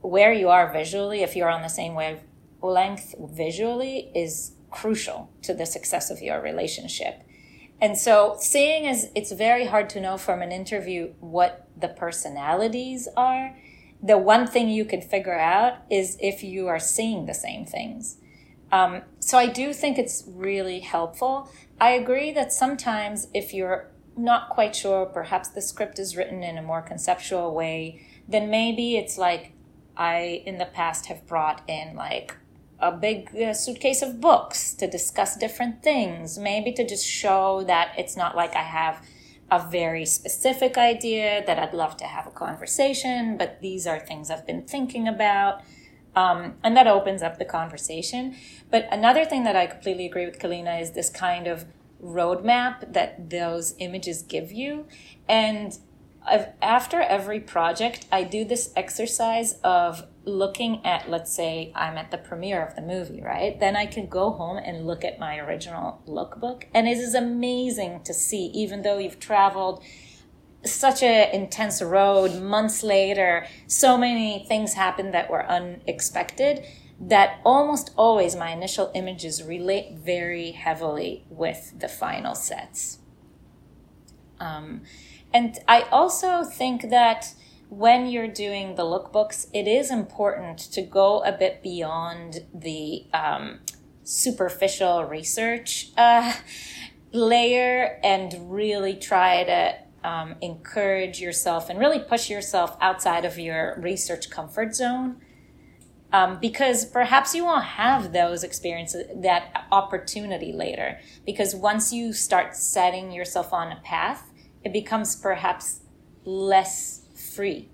where 0.00 0.32
you 0.32 0.48
are 0.48 0.72
visually, 0.72 1.22
if 1.22 1.36
you're 1.36 1.50
on 1.50 1.62
the 1.62 1.68
same 1.68 1.94
wavelength 1.94 3.14
visually, 3.18 4.10
is 4.14 4.52
crucial 4.70 5.30
to 5.42 5.54
the 5.54 5.66
success 5.66 6.10
of 6.10 6.22
your 6.22 6.40
relationship. 6.40 7.22
And 7.80 7.96
so, 7.96 8.36
seeing 8.40 8.86
as 8.86 9.10
it's 9.14 9.32
very 9.32 9.66
hard 9.66 9.88
to 9.90 10.00
know 10.00 10.18
from 10.18 10.42
an 10.42 10.50
interview 10.50 11.12
what 11.20 11.68
the 11.76 11.88
personalities 11.88 13.08
are, 13.16 13.56
the 14.02 14.18
one 14.18 14.46
thing 14.46 14.68
you 14.68 14.84
can 14.84 15.00
figure 15.00 15.38
out 15.38 15.78
is 15.90 16.16
if 16.20 16.42
you 16.42 16.66
are 16.68 16.80
seeing 16.80 17.26
the 17.26 17.34
same 17.34 17.64
things. 17.64 18.18
Um, 18.72 19.02
so, 19.20 19.38
I 19.38 19.46
do 19.46 19.72
think 19.72 19.98
it's 19.98 20.24
really 20.26 20.80
helpful. 20.80 21.50
I 21.80 21.90
agree 21.90 22.32
that 22.32 22.52
sometimes 22.52 23.28
if 23.32 23.54
you're 23.54 23.90
not 24.16 24.48
quite 24.48 24.74
sure, 24.74 25.06
perhaps 25.06 25.48
the 25.48 25.62
script 25.62 26.00
is 26.00 26.16
written 26.16 26.42
in 26.42 26.58
a 26.58 26.62
more 26.62 26.82
conceptual 26.82 27.54
way, 27.54 28.04
then 28.26 28.50
maybe 28.50 28.96
it's 28.96 29.16
like 29.16 29.52
I, 29.96 30.42
in 30.44 30.58
the 30.58 30.66
past, 30.66 31.06
have 31.06 31.26
brought 31.26 31.62
in 31.68 31.94
like 31.94 32.36
a 32.80 32.92
big 32.92 33.34
uh, 33.36 33.52
suitcase 33.52 34.02
of 34.02 34.20
books 34.20 34.74
to 34.74 34.86
discuss 34.86 35.36
different 35.36 35.82
things, 35.82 36.38
maybe 36.38 36.72
to 36.72 36.86
just 36.86 37.06
show 37.06 37.64
that 37.64 37.92
it's 37.98 38.16
not 38.16 38.36
like 38.36 38.54
I 38.54 38.62
have 38.62 39.04
a 39.50 39.58
very 39.68 40.04
specific 40.04 40.76
idea 40.76 41.42
that 41.46 41.58
I'd 41.58 41.74
love 41.74 41.96
to 41.98 42.04
have 42.04 42.26
a 42.26 42.30
conversation, 42.30 43.36
but 43.36 43.60
these 43.60 43.86
are 43.86 43.98
things 43.98 44.30
I've 44.30 44.46
been 44.46 44.62
thinking 44.62 45.08
about. 45.08 45.62
Um, 46.14 46.54
and 46.64 46.76
that 46.76 46.86
opens 46.86 47.22
up 47.22 47.38
the 47.38 47.44
conversation. 47.44 48.36
But 48.70 48.88
another 48.90 49.24
thing 49.24 49.44
that 49.44 49.56
I 49.56 49.66
completely 49.66 50.06
agree 50.06 50.26
with 50.26 50.38
Kalina 50.38 50.80
is 50.80 50.92
this 50.92 51.10
kind 51.10 51.46
of 51.46 51.64
roadmap 52.02 52.92
that 52.92 53.30
those 53.30 53.74
images 53.78 54.22
give 54.22 54.52
you. 54.52 54.86
And 55.28 55.78
I've, 56.28 56.48
after 56.60 57.00
every 57.00 57.40
project, 57.40 58.06
I 58.12 58.24
do 58.24 58.44
this 58.44 58.72
exercise 58.76 59.54
of 59.64 60.06
looking 60.24 60.84
at, 60.84 61.10
let's 61.10 61.34
say, 61.34 61.72
I'm 61.74 61.96
at 61.96 62.10
the 62.10 62.18
premiere 62.18 62.64
of 62.64 62.76
the 62.76 62.82
movie, 62.82 63.22
right? 63.22 63.58
Then 63.58 63.76
I 63.76 63.86
can 63.86 64.08
go 64.08 64.30
home 64.30 64.58
and 64.58 64.86
look 64.86 65.04
at 65.04 65.18
my 65.18 65.38
original 65.38 66.02
lookbook. 66.06 66.64
And 66.74 66.86
it 66.86 66.98
is 66.98 67.14
amazing 67.14 68.02
to 68.04 68.14
see, 68.14 68.46
even 68.54 68.82
though 68.82 68.98
you've 68.98 69.20
traveled 69.20 69.82
such 70.64 71.02
an 71.02 71.30
intense 71.32 71.80
road 71.80 72.42
months 72.42 72.82
later, 72.82 73.46
so 73.66 73.96
many 73.96 74.44
things 74.48 74.74
happen 74.74 75.12
that 75.12 75.30
were 75.30 75.46
unexpected 75.46 76.64
that 77.00 77.40
almost 77.44 77.92
always 77.96 78.34
my 78.34 78.50
initial 78.50 78.90
images 78.94 79.42
relate 79.42 79.92
very 79.96 80.50
heavily 80.52 81.24
with 81.28 81.74
the 81.78 81.88
final 81.88 82.34
sets. 82.34 82.98
Um, 84.40 84.82
and 85.32 85.58
I 85.68 85.82
also 85.82 86.44
think 86.44 86.90
that 86.90 87.34
when 87.68 88.06
you're 88.06 88.28
doing 88.28 88.76
the 88.76 88.82
lookbooks, 88.82 89.46
it 89.52 89.68
is 89.68 89.90
important 89.90 90.58
to 90.58 90.82
go 90.82 91.22
a 91.22 91.32
bit 91.32 91.62
beyond 91.62 92.46
the 92.54 93.06
um, 93.12 93.60
superficial 94.04 95.04
research 95.04 95.90
uh, 95.98 96.32
layer 97.12 98.00
and 98.02 98.34
really 98.50 98.94
try 98.94 99.44
to 99.44 99.74
um, 100.08 100.36
encourage 100.40 101.20
yourself 101.20 101.68
and 101.68 101.78
really 101.78 101.98
push 101.98 102.30
yourself 102.30 102.76
outside 102.80 103.26
of 103.26 103.38
your 103.38 103.78
research 103.80 104.30
comfort 104.30 104.74
zone. 104.74 105.20
Um, 106.10 106.38
because 106.40 106.86
perhaps 106.86 107.34
you 107.34 107.44
won't 107.44 107.64
have 107.64 108.14
those 108.14 108.42
experiences, 108.42 109.06
that 109.14 109.66
opportunity 109.70 110.52
later. 110.52 110.98
Because 111.26 111.54
once 111.54 111.92
you 111.92 112.14
start 112.14 112.56
setting 112.56 113.12
yourself 113.12 113.52
on 113.52 113.70
a 113.70 113.80
path, 113.84 114.30
it 114.64 114.72
becomes 114.72 115.16
perhaps 115.16 115.80
less 116.24 117.06
free. 117.34 117.68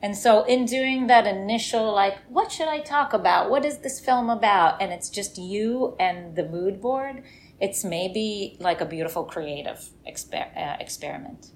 And 0.00 0.16
so, 0.16 0.44
in 0.44 0.64
doing 0.64 1.08
that 1.08 1.26
initial, 1.26 1.92
like, 1.92 2.18
what 2.28 2.52
should 2.52 2.68
I 2.68 2.78
talk 2.78 3.12
about? 3.12 3.50
What 3.50 3.64
is 3.64 3.78
this 3.78 3.98
film 3.98 4.30
about? 4.30 4.80
And 4.80 4.92
it's 4.92 5.10
just 5.10 5.38
you 5.38 5.96
and 5.98 6.36
the 6.36 6.48
mood 6.48 6.80
board, 6.80 7.24
it's 7.60 7.84
maybe 7.84 8.56
like 8.60 8.80
a 8.80 8.84
beautiful 8.84 9.24
creative 9.24 9.88
exper- 10.08 10.56
uh, 10.56 10.76
experiment. 10.78 11.50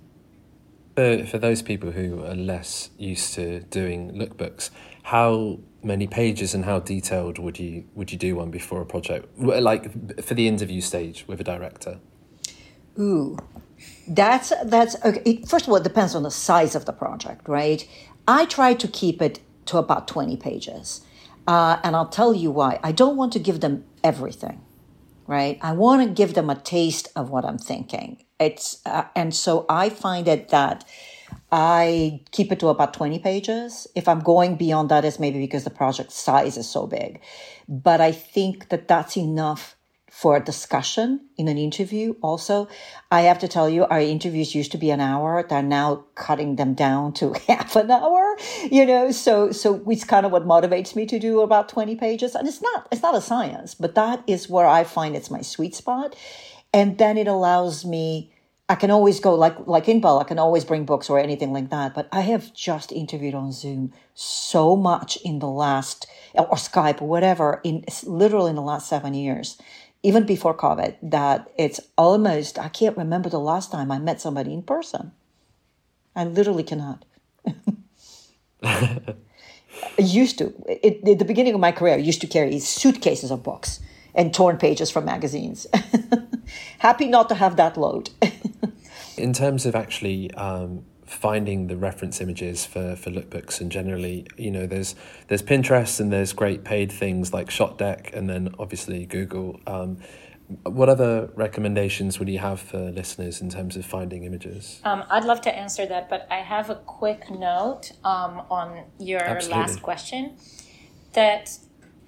For, 0.97 1.25
for 1.25 1.39
those 1.39 1.63
people 1.63 1.93
who 1.93 2.25
are 2.25 2.35
less 2.35 2.91
used 2.99 3.33
to 3.35 3.61
doing 3.61 4.13
lookbooks, 4.13 4.71
how 5.05 5.61
many 5.83 6.07
pages 6.07 6.53
and 6.53 6.65
how 6.65 6.81
detailed 6.81 7.39
would 7.39 7.59
you 7.59 7.85
would 7.95 8.13
you 8.13 8.19
do 8.19 8.37
one 8.37 8.51
before 8.51 8.81
a 8.83 8.87
project? 8.87 9.39
Like 9.39 10.21
for 10.23 10.35
the 10.35 10.49
interview 10.49 10.81
stage 10.81 11.25
with 11.27 11.41
a 11.41 11.45
director? 11.45 12.01
Ooh, 12.99 13.39
that's 14.09 14.53
that's 14.65 14.97
okay. 15.05 15.23
It, 15.25 15.49
first 15.49 15.67
of 15.67 15.71
all, 15.71 15.77
it 15.77 15.85
depends 15.85 16.15
on 16.15 16.23
the 16.23 16.31
size 16.31 16.75
of 16.75 16.85
the 16.85 16.93
project, 16.93 17.49
right? 17.49 17.87
I 18.27 18.45
try 18.47 18.75
to 18.75 18.89
keep 18.89 19.23
it 19.23 19.41
to 19.67 19.79
about 19.79 20.09
twenty 20.09 20.37
pages, 20.37 21.03
uh, 21.47 21.79
and 21.85 21.95
I'll 21.95 22.09
tell 22.09 22.35
you 22.35 22.51
why. 22.51 22.81
I 22.83 22.93
don't 22.93 23.17
want 23.17 23.33
to 23.35 23.39
give 23.39 23.61
them 23.61 23.85
everything, 24.03 24.61
right? 25.27 25.59
I 25.63 25.73
want 25.73 26.03
to 26.03 26.13
give 26.13 26.35
them 26.35 26.51
a 26.51 26.55
taste 26.55 27.09
of 27.17 27.31
what 27.31 27.45
I'm 27.45 27.59
thinking. 27.59 28.25
It's 28.41 28.81
uh, 28.87 29.05
and 29.15 29.35
so 29.35 29.67
I 29.69 29.89
find 29.89 30.27
it 30.29 30.49
that 30.49 30.85
I 31.51 32.23
keep 32.31 32.51
it 32.51 32.61
to 32.61 32.69
about 32.69 32.95
20 32.95 33.19
pages. 33.19 33.87
If 33.95 34.09
I'm 34.09 34.21
going 34.21 34.57
beyond 34.57 34.89
that, 34.89 35.05
it's 35.05 35.19
maybe 35.19 35.39
because 35.39 35.65
the 35.65 35.71
project 35.71 36.11
size 36.13 36.57
is 36.57 36.69
so 36.69 36.87
big. 36.87 37.21
But 37.69 38.01
I 38.01 38.13
think 38.13 38.71
that 38.71 38.89
that's 38.89 39.17
enough 39.17 39.77
for 40.13 40.37
a 40.37 40.45
discussion 40.45 41.19
in 41.39 41.49
an 41.49 41.57
interview. 41.57 42.15
Also, 42.21 42.69
I 43.11 43.23
have 43.23 43.39
to 43.39 43.49
tell 43.49 43.67
you, 43.71 43.87
our 43.87 43.99
interviews 43.99 44.55
used 44.55 44.71
to 44.73 44.79
be 44.79 44.91
an 44.91 45.01
hour. 45.01 45.43
They're 45.43 45.63
now 45.63 46.05
cutting 46.17 46.57
them 46.57 46.75
down 46.75 47.15
to 47.15 47.33
half 47.49 47.77
an 47.77 47.91
hour, 47.91 48.37
you 48.71 48.85
know, 48.85 49.11
so, 49.11 49.51
so 49.53 49.83
it's 49.89 50.05
kind 50.05 50.27
of 50.27 50.31
what 50.31 50.47
motivates 50.47 50.95
me 50.95 51.07
to 51.07 51.19
do 51.19 51.41
about 51.41 51.71
20 51.71 51.97
pages. 51.97 52.35
And 52.35 52.47
it's 52.47 52.61
not, 52.61 52.87
it's 52.93 53.01
not 53.01 53.15
a 53.15 53.23
science, 53.23 53.75
but 53.75 53.95
that 53.95 54.23
is 54.27 54.51
where 54.51 54.67
I 54.67 54.85
find 54.85 55.17
it's 55.17 55.31
my 55.31 55.41
sweet 55.41 55.75
spot. 55.75 56.15
And 56.75 56.99
then 56.99 57.17
it 57.17 57.27
allows 57.27 57.87
me, 57.87 58.35
I 58.69 58.75
can 58.75 58.91
always 58.91 59.19
go 59.19 59.35
like, 59.35 59.67
like 59.67 59.87
Inbal, 59.87 60.21
I 60.21 60.25
can 60.25 60.39
always 60.39 60.65
bring 60.67 60.85
books 60.85 61.09
or 61.09 61.19
anything 61.19 61.55
like 61.55 61.71
that. 61.71 61.95
But 61.95 62.09
I 62.13 62.21
have 62.21 62.53
just 62.53 62.93
interviewed 62.93 63.35
on 63.35 63.51
Zoom 63.51 63.95
so 64.15 64.77
much 64.77 65.17
in 65.25 65.39
the 65.39 65.49
last, 65.49 66.07
or 66.35 66.57
Skype 66.57 67.01
or 67.01 67.09
whatever, 67.09 67.63
in 67.65 67.85
literally 68.05 68.51
in 68.51 68.57
the 68.57 68.63
last 68.63 68.91
seven 68.91 69.15
years 69.15 69.57
even 70.03 70.25
before 70.25 70.57
COVID, 70.57 70.97
that 71.03 71.51
it's 71.57 71.81
almost, 71.97 72.59
I 72.59 72.69
can't 72.69 72.97
remember 72.97 73.29
the 73.29 73.39
last 73.39 73.71
time 73.71 73.91
I 73.93 73.99
met 73.99 74.21
somebody 74.21 74.53
in 74.53 74.63
person. 74.63 75.13
I 76.15 76.25
literally 76.25 76.65
cannot. 76.65 77.05
I 78.63 79.15
used 79.99 80.39
to. 80.39 80.53
It, 80.67 81.07
at 81.09 81.19
the 81.19 81.25
beginning 81.25 81.55
of 81.55 81.61
my 81.61 81.73
career, 81.73 81.95
I 81.95 81.99
used 81.99 82.21
to 82.21 82.27
carry 82.27 82.59
suitcases 82.59 83.31
of 83.31 83.43
books 83.43 83.81
and 84.15 84.35
torn 84.35 84.59
pages 84.59 84.91
from 84.91 85.05
magazines. 85.05 85.67
Happy 86.79 87.07
not 87.07 87.29
to 87.31 87.35
have 87.35 87.57
that 87.57 87.77
load. 87.77 88.11
In 89.17 89.33
terms 89.33 89.67
of 89.67 89.75
actually 89.75 90.33
um, 90.35 90.85
finding 91.13 91.67
the 91.67 91.77
reference 91.77 92.21
images 92.21 92.65
for, 92.65 92.97
for 92.97 93.11
lookbooks 93.11 93.61
and 93.61 93.71
generally, 93.71 94.27
you 94.37 94.51
know, 94.51 94.67
there's 94.67 94.95
there's 95.29 95.43
Pinterest 95.43 96.01
and 96.01 96.13
there's 96.13 96.33
great 96.33 96.65
paid 96.65 96.91
things 96.91 97.33
like 97.33 97.49
ShotDeck 97.49 98.13
and 98.13 98.29
then 98.29 98.55
obviously 98.59 99.07
Google. 99.07 99.61
Um, 99.67 99.99
what 100.65 100.89
other 100.89 101.31
recommendations 101.35 102.19
would 102.19 102.29
you 102.29 102.39
have 102.39 102.61
for 102.61 102.91
listeners 102.91 103.41
in 103.41 103.49
terms 103.49 103.77
of 103.77 103.87
finding 103.87 104.25
images? 104.25 104.81
Um, 104.85 105.05
I'd 105.09 105.25
love 105.25 105.41
to 105.43 105.55
answer 105.55 105.87
that, 105.87 106.11
but 106.11 106.27
I 106.31 106.41
have 106.41 106.69
a 106.69 106.75
quick 106.75 107.31
note 107.31 107.93
um, 108.05 108.43
on 108.51 108.85
your 108.99 109.23
Absolutely. 109.23 109.61
last 109.61 109.83
question 109.83 110.37
that 111.15 111.59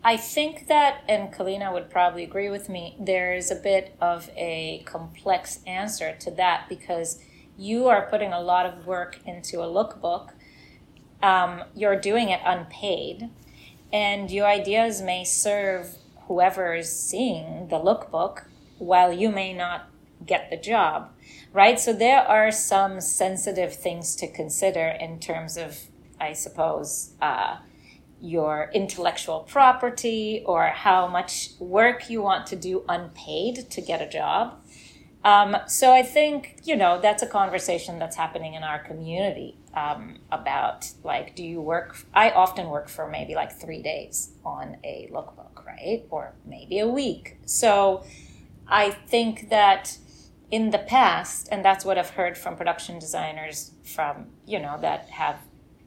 I 0.02 0.18
think 0.18 0.66
that, 0.66 1.02
and 1.08 1.32
Kalina 1.32 1.72
would 1.72 1.90
probably 1.90 2.24
agree 2.24 2.50
with 2.50 2.68
me, 2.68 2.96
there 3.00 3.34
is 3.34 3.50
a 3.50 3.56
bit 3.56 3.96
of 4.00 4.28
a 4.36 4.82
complex 4.84 5.60
answer 5.66 6.14
to 6.20 6.30
that 6.32 6.68
because 6.68 7.18
you 7.56 7.88
are 7.88 8.08
putting 8.08 8.32
a 8.32 8.40
lot 8.40 8.66
of 8.66 8.86
work 8.86 9.20
into 9.26 9.60
a 9.60 9.66
lookbook. 9.66 10.30
Um, 11.22 11.62
you're 11.74 11.98
doing 11.98 12.28
it 12.28 12.40
unpaid, 12.44 13.30
and 13.92 14.30
your 14.30 14.46
ideas 14.46 15.00
may 15.00 15.24
serve 15.24 15.96
whoever 16.26 16.74
is 16.74 16.90
seeing 16.92 17.68
the 17.68 17.76
lookbook 17.76 18.44
while 18.78 19.12
you 19.12 19.30
may 19.30 19.52
not 19.54 19.88
get 20.24 20.50
the 20.50 20.56
job, 20.56 21.10
right? 21.52 21.78
So 21.78 21.92
there 21.92 22.20
are 22.20 22.50
some 22.50 23.00
sensitive 23.00 23.74
things 23.74 24.16
to 24.16 24.30
consider 24.30 24.88
in 24.88 25.20
terms 25.20 25.56
of, 25.56 25.78
I 26.20 26.32
suppose, 26.32 27.12
uh, 27.20 27.58
your 28.20 28.70
intellectual 28.72 29.40
property 29.40 30.42
or 30.46 30.68
how 30.68 31.06
much 31.06 31.50
work 31.58 32.08
you 32.08 32.22
want 32.22 32.46
to 32.46 32.56
do 32.56 32.84
unpaid 32.88 33.70
to 33.70 33.80
get 33.82 34.00
a 34.00 34.08
job. 34.08 34.63
Um, 35.24 35.56
so 35.66 35.92
I 35.92 36.02
think, 36.02 36.60
you 36.64 36.76
know, 36.76 37.00
that's 37.00 37.22
a 37.22 37.26
conversation 37.26 37.98
that's 37.98 38.16
happening 38.16 38.54
in 38.54 38.62
our 38.62 38.78
community 38.78 39.56
um, 39.72 40.18
about 40.30 40.90
like, 41.02 41.34
do 41.34 41.42
you 41.42 41.62
work? 41.62 41.96
I 42.12 42.30
often 42.30 42.68
work 42.68 42.88
for 42.88 43.08
maybe 43.08 43.34
like 43.34 43.52
three 43.52 43.82
days 43.82 44.32
on 44.44 44.76
a 44.84 45.08
lookbook, 45.10 45.64
right? 45.64 46.04
Or 46.10 46.34
maybe 46.44 46.78
a 46.78 46.86
week. 46.86 47.38
So 47.46 48.04
I 48.68 48.90
think 48.90 49.48
that 49.48 49.96
in 50.50 50.70
the 50.70 50.78
past, 50.78 51.48
and 51.50 51.64
that's 51.64 51.86
what 51.86 51.96
I've 51.96 52.10
heard 52.10 52.36
from 52.36 52.54
production 52.54 52.98
designers 52.98 53.72
from, 53.82 54.26
you 54.46 54.60
know, 54.60 54.78
that 54.82 55.08
have, 55.08 55.40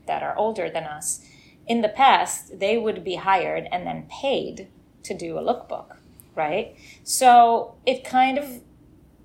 that 0.08 0.24
are 0.24 0.36
older 0.36 0.68
than 0.70 0.84
us. 0.84 1.24
In 1.68 1.82
the 1.82 1.90
past, 1.90 2.60
they 2.60 2.78
would 2.78 3.04
be 3.04 3.16
hired 3.16 3.68
and 3.72 3.86
then 3.86 4.08
paid 4.10 4.70
to 5.04 5.14
do 5.14 5.38
a 5.38 5.42
lookbook, 5.42 5.98
right? 6.34 6.76
So 7.04 7.76
it 7.86 8.04
kind 8.04 8.40
of 8.40 8.62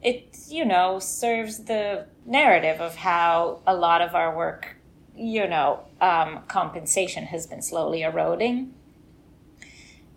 it 0.02 0.36
you 0.48 0.64
know 0.64 0.98
serves 0.98 1.64
the 1.64 2.06
narrative 2.26 2.80
of 2.80 2.96
how 2.96 3.60
a 3.66 3.74
lot 3.74 4.00
of 4.00 4.14
our 4.14 4.36
work 4.36 4.76
you 5.16 5.46
know 5.46 5.80
um, 6.00 6.40
compensation 6.48 7.24
has 7.24 7.46
been 7.46 7.62
slowly 7.62 8.02
eroding. 8.02 8.74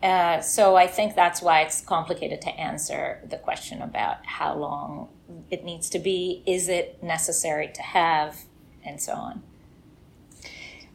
Uh, 0.03 0.39
so 0.41 0.75
i 0.75 0.85
think 0.85 1.15
that's 1.15 1.41
why 1.41 1.61
it's 1.61 1.81
complicated 1.81 2.41
to 2.41 2.49
answer 2.49 3.21
the 3.27 3.37
question 3.37 3.81
about 3.81 4.23
how 4.25 4.55
long 4.55 5.07
it 5.49 5.63
needs 5.63 5.89
to 5.89 5.97
be 5.97 6.43
is 6.45 6.67
it 6.67 7.01
necessary 7.01 7.71
to 7.73 7.81
have 7.81 8.43
and 8.83 9.01
so 9.01 9.13
on 9.13 9.41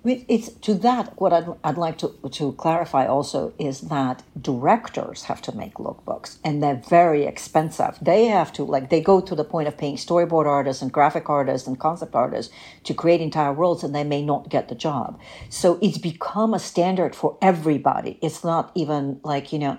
it's 0.05 0.51
to 0.51 0.75
that 0.75 1.21
what 1.21 1.33
I'd, 1.33 1.47
I'd 1.63 1.79
like 1.79 1.99
to, 1.99 2.15
to 2.33 2.53
clarify 2.53 3.07
also 3.07 3.53
is 3.59 3.83
that 3.83 4.23
directors 4.41 5.25
have 5.25 5.43
to 5.43 5.53
make 5.57 5.75
lookbooks 5.75 6.39
and 6.45 6.63
they're 6.63 6.83
very 6.89 7.25
expensive. 7.25 7.99
They 8.01 8.27
have 8.27 8.53
to 8.55 8.65
like 8.65 8.91
they 8.91 9.01
go 9.01 9.21
to 9.21 9.35
the 9.35 9.45
point 9.45 9.69
of 9.69 9.77
paying 9.77 9.97
storyboard 9.97 10.47
artists 10.47 10.83
and 10.83 10.93
graphic 10.93 11.29
artists 11.29 11.69
and 11.69 11.79
concept 11.79 12.15
artists 12.15 12.53
to 12.85 12.95
create 12.95 13.21
entire 13.21 13.53
worlds 13.53 13.85
and 13.85 13.95
they 13.95 14.05
may 14.05 14.23
not 14.23 14.49
get 14.49 14.69
the 14.69 14.75
job. 14.75 15.21
So 15.51 15.79
it's 15.83 15.99
become 15.99 16.55
a 16.55 16.59
standard 16.59 17.15
for 17.15 17.37
everybody. 17.43 18.19
It's 18.23 18.43
not 18.43 18.73
even 18.75 19.21
like 19.25 19.53
you 19.53 19.59
know 19.59 19.79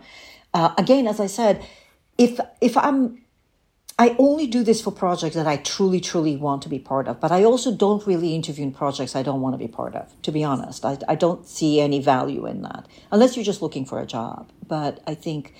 uh, 0.53 0.73
again 0.77 1.07
as 1.07 1.19
i 1.19 1.27
said 1.27 1.65
if 2.17 2.39
if 2.61 2.77
i'm 2.77 3.21
I 4.01 4.15
only 4.17 4.47
do 4.47 4.63
this 4.63 4.81
for 4.81 4.91
projects 4.91 5.35
that 5.35 5.45
I 5.45 5.57
truly, 5.57 5.99
truly 5.99 6.35
want 6.35 6.63
to 6.63 6.69
be 6.69 6.79
part 6.79 7.07
of. 7.07 7.19
But 7.19 7.31
I 7.31 7.43
also 7.43 7.71
don't 7.71 8.03
really 8.07 8.33
interview 8.33 8.63
in 8.63 8.71
projects 8.71 9.15
I 9.15 9.21
don't 9.21 9.41
want 9.41 9.53
to 9.53 9.59
be 9.59 9.67
part 9.67 9.93
of, 9.93 10.19
to 10.23 10.31
be 10.31 10.43
honest. 10.43 10.83
I, 10.83 10.97
I 11.07 11.13
don't 11.13 11.47
see 11.47 11.79
any 11.79 12.01
value 12.01 12.47
in 12.47 12.63
that, 12.63 12.87
unless 13.11 13.35
you're 13.35 13.45
just 13.45 13.61
looking 13.61 13.85
for 13.85 13.99
a 13.99 14.07
job. 14.07 14.49
But 14.67 15.03
I 15.05 15.13
think, 15.13 15.53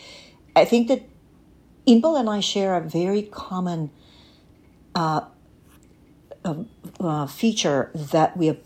I 0.55 0.65
think 0.65 0.87
that 0.87 1.03
Inbal 1.85 2.19
and 2.19 2.27
I 2.27 2.39
share 2.39 2.75
a 2.75 2.81
very 2.81 3.21
common 3.21 3.91
uh, 4.95 5.25
uh, 6.43 6.63
uh, 6.99 7.27
feature 7.27 7.91
that 7.93 8.35
we 8.35 8.49
are 8.49 8.57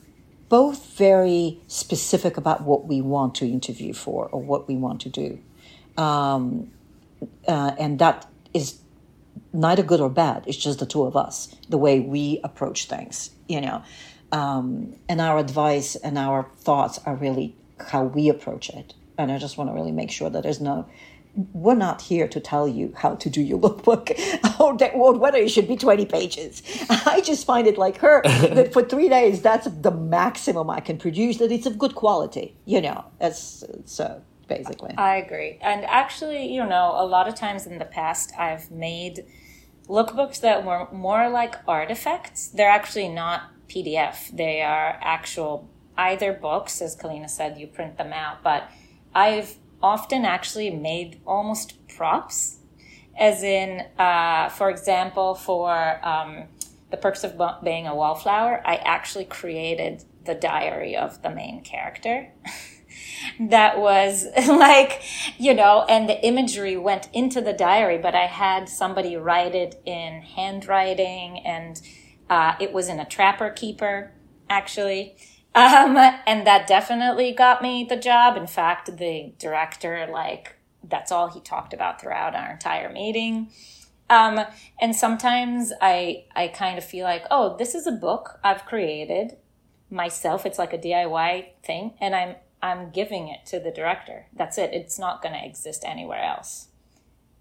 both 0.48 0.96
very 0.96 1.60
specific 1.68 2.38
about 2.38 2.62
what 2.62 2.86
we 2.88 3.02
want 3.02 3.36
to 3.36 3.46
interview 3.46 3.92
for 3.92 4.30
or 4.30 4.42
what 4.42 4.70
we 4.70 4.78
want 4.78 5.02
to 5.02 5.10
do. 5.10 5.40
Um, 6.02 6.72
uh, 7.46 7.76
and 7.78 8.00
that 8.00 8.26
is 8.54 8.80
neither 9.56 9.84
good 9.84 10.02
or 10.02 10.10
bad. 10.10 10.44
It's 10.46 10.58
just 10.58 10.80
the 10.80 10.86
two 10.86 11.04
of 11.04 11.16
us, 11.16 11.56
the 11.70 11.78
way 11.78 12.00
we 12.00 12.40
approach 12.44 12.88
things, 12.88 13.32
you 13.48 13.62
know. 13.62 13.84
Um, 14.32 14.96
and 15.08 15.22
our 15.22 15.38
advice 15.38 15.96
and 15.96 16.18
our 16.18 16.50
thoughts 16.58 17.00
are 17.06 17.16
really 17.16 17.56
how 17.80 18.04
we 18.04 18.30
approach 18.30 18.70
it. 18.70 18.94
And 19.18 19.32
I 19.32 19.38
just 19.38 19.58
want 19.58 19.70
to 19.70 19.74
really 19.74 19.92
make 19.92 20.12
sure 20.12 20.30
that 20.30 20.44
there's 20.44 20.60
no, 20.60 20.88
we're 21.54 21.76
not 21.76 22.02
here 22.02 22.28
to 22.28 22.40
tell 22.40 22.68
you 22.68 22.94
how 22.98 23.16
to 23.16 23.30
do 23.30 23.42
your 23.42 23.60
lookbook 23.66 24.12
or, 24.60 24.78
that, 24.78 24.94
or 24.94 25.14
whether 25.14 25.38
it 25.38 25.50
should 25.50 25.68
be 25.68 25.78
20 25.78 26.06
pages. 26.06 26.64
I 26.90 27.22
just 27.22 27.46
find 27.46 27.68
it 27.68 27.78
like 27.78 27.98
her 27.98 28.22
that 28.26 28.74
for 28.74 28.84
three 28.84 29.10
days, 29.10 29.42
that's 29.42 29.68
the 29.68 29.92
maximum 29.92 30.70
I 30.70 30.82
can 30.82 30.98
produce, 30.98 31.38
that 31.38 31.52
it's 31.52 31.66
of 31.66 31.80
good 31.80 31.96
quality, 31.96 32.56
you 32.66 32.82
know. 32.82 33.06
It's, 33.22 33.64
so 33.86 34.22
basically. 34.48 34.94
I 34.98 35.18
agree. 35.18 35.60
And 35.62 35.86
actually, 35.86 36.52
you 36.54 36.66
know, 36.66 36.94
a 36.96 37.06
lot 37.06 37.28
of 37.28 37.36
times 37.36 37.66
in 37.66 37.78
the 37.78 37.86
past, 37.86 38.34
I've 38.38 38.70
made 38.72 39.26
lookbooks 39.88 40.40
that 40.42 40.66
were 40.66 40.88
more 40.92 41.30
like 41.30 41.56
artifacts. 41.68 42.48
They're 42.48 42.70
actually 42.70 43.10
not 43.10 43.52
PDF. 43.68 44.36
They 44.36 44.62
are 44.62 44.98
actual 45.02 45.70
either 45.98 46.34
books, 46.34 46.82
as 46.82 46.96
Kalina 46.96 47.30
said, 47.30 47.58
you 47.58 47.68
print 47.68 47.98
them 47.98 48.14
out. 48.14 48.44
But 48.44 48.70
I've 49.14 49.56
often 49.82 50.26
actually 50.26 50.70
made 50.70 51.22
almost 51.26 51.88
props, 51.88 52.58
as 53.18 53.44
in, 53.44 53.86
uh, 53.98 54.50
for 54.50 54.70
example, 54.70 55.36
for 55.36 56.06
um, 56.06 56.46
the 56.92 56.98
perks 56.98 57.24
of 57.24 57.40
being 57.64 57.88
a 57.88 57.96
wallflower, 57.96 58.62
I 58.66 58.76
actually 58.78 59.26
created 59.26 60.04
the 60.26 60.36
diary 60.36 60.96
of 60.96 61.22
the 61.22 61.30
main 61.30 61.62
character. 61.62 62.32
that 63.40 63.80
was 63.80 64.26
like, 64.48 65.02
you 65.38 65.54
know, 65.54 65.86
and 65.88 66.08
the 66.10 66.26
imagery 66.26 66.78
went 66.78 67.10
into 67.14 67.42
the 67.42 67.54
diary, 67.54 67.98
but 67.98 68.16
I 68.16 68.26
had 68.26 68.70
somebody 68.70 69.16
write 69.16 69.56
it 69.56 69.82
in 69.86 70.22
handwriting 70.22 71.40
and 71.46 71.82
uh, 72.30 72.56
it 72.60 72.74
was 72.74 72.90
in 72.90 73.00
a 73.00 73.06
trapper 73.06 73.50
keeper, 73.50 74.12
actually. 74.50 75.16
Um, 75.54 75.96
and 76.26 76.46
that 76.46 76.68
definitely 76.68 77.32
got 77.32 77.62
me 77.62 77.86
the 77.88 77.96
job. 77.96 78.36
In 78.36 78.48
fact, 78.48 78.98
the 78.98 79.34
director, 79.40 80.08
like, 80.12 80.56
that's 80.84 81.12
all 81.12 81.30
he 81.30 81.40
talked 81.40 81.74
about 81.74 82.02
throughout 82.02 82.36
our 82.36 82.52
entire 82.52 82.92
meeting. 82.92 83.50
Um, 84.10 84.42
and 84.80 84.96
sometimes 84.96 85.72
I, 85.82 86.26
I 86.36 86.50
kind 86.50 86.78
of 86.78 86.84
feel 86.84 87.06
like, 87.06 87.24
oh, 87.32 87.56
this 87.58 87.74
is 87.74 87.88
a 87.88 87.92
book 87.92 88.40
I've 88.44 88.66
created 88.66 89.38
myself. 89.90 90.46
It's 90.46 90.60
like 90.60 90.74
a 90.74 90.78
DIY 90.78 91.48
thing. 91.64 91.94
And 92.00 92.16
I'm 92.16 92.36
I'm 92.66 92.90
giving 92.90 93.28
it 93.28 93.46
to 93.48 93.60
the 93.60 93.70
director. 93.70 94.26
That's 94.34 94.58
it. 94.58 94.74
It's 94.74 94.98
not 94.98 95.22
going 95.22 95.36
to 95.36 95.46
exist 95.46 95.84
anywhere 95.86 96.24
else. 96.24 96.70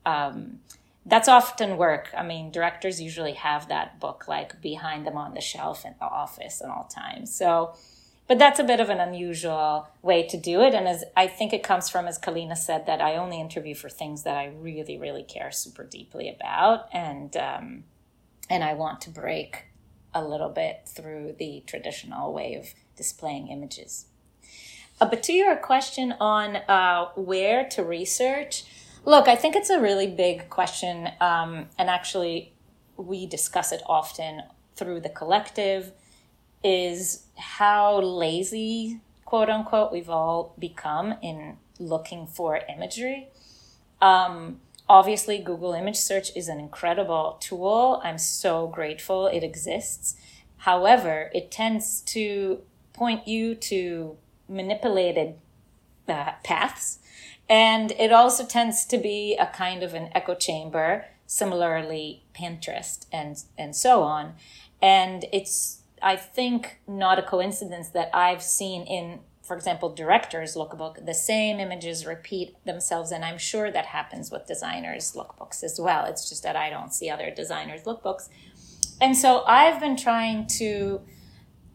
Um, 0.04 0.60
that's 1.06 1.28
often 1.28 1.78
work. 1.78 2.10
I 2.14 2.22
mean, 2.22 2.50
directors 2.50 3.00
usually 3.00 3.32
have 3.32 3.68
that 3.68 4.00
book 4.00 4.28
like 4.28 4.60
behind 4.60 5.06
them 5.06 5.16
on 5.16 5.32
the 5.32 5.40
shelf 5.40 5.86
in 5.86 5.94
the 5.98 6.04
office 6.04 6.60
and 6.60 6.70
all 6.70 6.84
times. 6.84 7.34
So, 7.34 7.74
but 8.28 8.38
that's 8.38 8.60
a 8.60 8.64
bit 8.64 8.80
of 8.80 8.90
an 8.90 9.00
unusual 9.00 9.88
way 10.02 10.26
to 10.26 10.36
do 10.36 10.60
it. 10.60 10.74
And 10.74 10.86
as 10.86 11.04
I 11.16 11.26
think 11.26 11.54
it 11.54 11.62
comes 11.62 11.88
from, 11.88 12.06
as 12.06 12.18
Kalina 12.18 12.56
said, 12.56 12.84
that 12.84 13.00
I 13.00 13.16
only 13.16 13.40
interview 13.40 13.74
for 13.74 13.88
things 13.88 14.24
that 14.24 14.36
I 14.36 14.46
really, 14.46 14.98
really 14.98 15.22
care 15.22 15.50
super 15.50 15.84
deeply 15.84 16.28
about. 16.28 16.88
And, 16.92 17.34
um, 17.34 17.84
and 18.50 18.62
I 18.62 18.74
want 18.74 19.00
to 19.02 19.10
break 19.10 19.68
a 20.12 20.22
little 20.22 20.50
bit 20.50 20.82
through 20.86 21.36
the 21.38 21.62
traditional 21.66 22.34
way 22.34 22.54
of 22.54 22.74
displaying 22.94 23.48
images. 23.48 24.06
Uh, 25.00 25.06
but 25.06 25.22
to 25.24 25.32
your 25.32 25.56
question 25.56 26.14
on 26.20 26.56
uh, 26.56 27.06
where 27.16 27.68
to 27.68 27.82
research, 27.82 28.64
look, 29.04 29.28
I 29.28 29.36
think 29.36 29.56
it's 29.56 29.70
a 29.70 29.80
really 29.80 30.06
big 30.06 30.48
question. 30.48 31.08
Um, 31.20 31.66
and 31.78 31.90
actually, 31.90 32.52
we 32.96 33.26
discuss 33.26 33.72
it 33.72 33.82
often 33.86 34.42
through 34.76 35.00
the 35.00 35.08
collective 35.08 35.92
is 36.62 37.26
how 37.36 38.00
lazy, 38.00 39.00
quote 39.24 39.50
unquote, 39.50 39.92
we've 39.92 40.10
all 40.10 40.54
become 40.58 41.14
in 41.22 41.58
looking 41.78 42.26
for 42.26 42.60
imagery. 42.74 43.28
Um, 44.00 44.60
obviously, 44.88 45.38
Google 45.38 45.74
image 45.74 45.96
search 45.96 46.34
is 46.36 46.48
an 46.48 46.58
incredible 46.58 47.36
tool. 47.40 48.00
I'm 48.04 48.18
so 48.18 48.68
grateful 48.68 49.26
it 49.26 49.42
exists. 49.42 50.16
However, 50.58 51.30
it 51.34 51.50
tends 51.50 52.00
to 52.02 52.60
point 52.92 53.26
you 53.28 53.54
to 53.56 54.16
manipulated 54.48 55.34
uh, 56.08 56.32
paths. 56.42 56.98
And 57.48 57.92
it 57.92 58.12
also 58.12 58.46
tends 58.46 58.84
to 58.86 58.98
be 58.98 59.36
a 59.36 59.46
kind 59.46 59.82
of 59.82 59.94
an 59.94 60.10
echo 60.14 60.34
chamber, 60.34 61.06
similarly 61.26 62.24
Pinterest 62.34 63.06
and, 63.12 63.42
and 63.58 63.76
so 63.76 64.02
on. 64.02 64.34
And 64.80 65.26
it's, 65.32 65.82
I 66.02 66.16
think, 66.16 66.80
not 66.86 67.18
a 67.18 67.22
coincidence 67.22 67.90
that 67.90 68.10
I've 68.14 68.42
seen 68.42 68.86
in, 68.86 69.20
for 69.42 69.56
example, 69.56 69.94
directors' 69.94 70.56
lookbook, 70.56 71.04
the 71.04 71.14
same 71.14 71.60
images 71.60 72.06
repeat 72.06 72.56
themselves. 72.64 73.12
And 73.12 73.24
I'm 73.24 73.38
sure 73.38 73.70
that 73.70 73.86
happens 73.86 74.30
with 74.30 74.46
designers' 74.46 75.12
lookbooks 75.12 75.62
as 75.62 75.78
well. 75.78 76.06
It's 76.06 76.28
just 76.28 76.42
that 76.44 76.56
I 76.56 76.70
don't 76.70 76.94
see 76.94 77.10
other 77.10 77.30
designers' 77.30 77.82
lookbooks. 77.82 78.28
And 79.00 79.16
so 79.16 79.44
I've 79.44 79.80
been 79.80 79.96
trying 79.96 80.46
to 80.58 81.02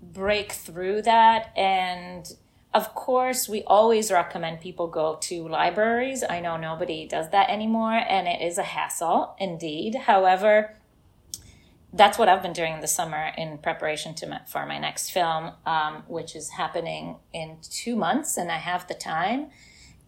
break 0.02 0.52
through 0.52 1.04
that 1.04 1.52
and 1.56 2.32
of 2.74 2.94
course, 2.94 3.50
we 3.50 3.64
always 3.64 4.12
recommend 4.12 4.62
people 4.62 4.88
go 4.88 5.18
to 5.22 5.48
libraries. 5.48 6.24
I 6.28 6.40
know 6.40 6.56
nobody 6.56 7.08
does 7.08 7.30
that 7.32 7.50
anymore, 7.50 7.94
and 7.94 8.28
it 8.28 8.42
is 8.42 8.60
a 8.60 8.64
hassle 8.64 9.36
indeed. 9.40 9.96
However, 9.96 10.76
that's 11.92 12.20
what 12.20 12.30
I've 12.30 12.44
been 12.44 12.54
doing 12.54 12.82
this 12.82 12.94
summer 12.94 13.32
in 13.36 13.58
preparation 13.58 14.14
to 14.16 14.28
my, 14.28 14.42
for 14.48 14.68
my 14.68 14.78
next 14.78 15.10
film, 15.10 15.54
um, 15.66 16.04
which 16.08 16.36
is 16.36 16.52
happening 16.52 17.16
in 17.34 17.58
two 17.64 17.96
months, 17.96 18.38
and 18.38 18.52
I 18.52 18.58
have 18.58 18.88
the 18.88 18.94
time. 18.94 19.48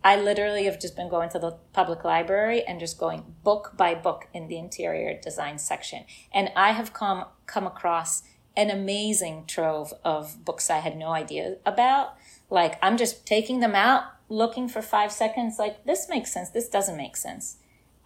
I 0.03 0.15
literally 0.15 0.65
have 0.65 0.79
just 0.79 0.95
been 0.95 1.09
going 1.09 1.29
to 1.29 1.39
the 1.39 1.57
public 1.73 2.03
library 2.03 2.63
and 2.63 2.79
just 2.79 2.99
going 2.99 3.35
book 3.43 3.73
by 3.75 3.95
book 3.95 4.27
in 4.33 4.47
the 4.47 4.57
interior 4.57 5.19
design 5.19 5.57
section, 5.57 6.05
and 6.31 6.51
I 6.55 6.73
have 6.73 6.93
come 6.93 7.25
come 7.47 7.65
across 7.65 8.21
an 8.55 8.69
amazing 8.69 9.45
trove 9.47 9.93
of 10.03 10.43
books 10.43 10.69
I 10.69 10.79
had 10.79 10.97
no 10.97 11.09
idea 11.09 11.55
about 11.65 12.15
like 12.51 12.77
I'm 12.83 12.97
just 12.97 13.25
taking 13.25 13.61
them 13.61 13.73
out, 13.73 14.03
looking 14.29 14.67
for 14.67 14.83
five 14.83 15.11
seconds, 15.11 15.57
like 15.57 15.85
this 15.85 16.07
makes 16.07 16.31
sense, 16.31 16.51
this 16.51 16.69
doesn't 16.69 16.97
make 16.97 17.15
sense. 17.15 17.57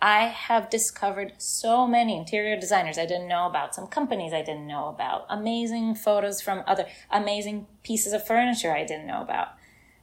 I 0.01 0.25
have 0.25 0.69
discovered 0.69 1.33
so 1.37 1.87
many 1.87 2.15
interior 2.15 2.57
designers 2.59 2.97
I 2.97 3.07
didn't 3.07 3.27
know 3.27 3.47
about, 3.47 3.73
some 3.73 3.87
companies 3.87 4.33
I 4.33 4.43
didn't 4.43 4.67
know 4.67 4.87
about, 4.87 5.25
amazing 5.29 5.95
photos 5.95 6.41
from 6.41 6.63
other 6.67 6.85
amazing 7.11 7.65
pieces 7.83 8.13
of 8.13 8.25
furniture 8.25 8.71
I 8.71 8.85
didn't 8.85 9.07
know 9.07 9.21
about. 9.21 9.49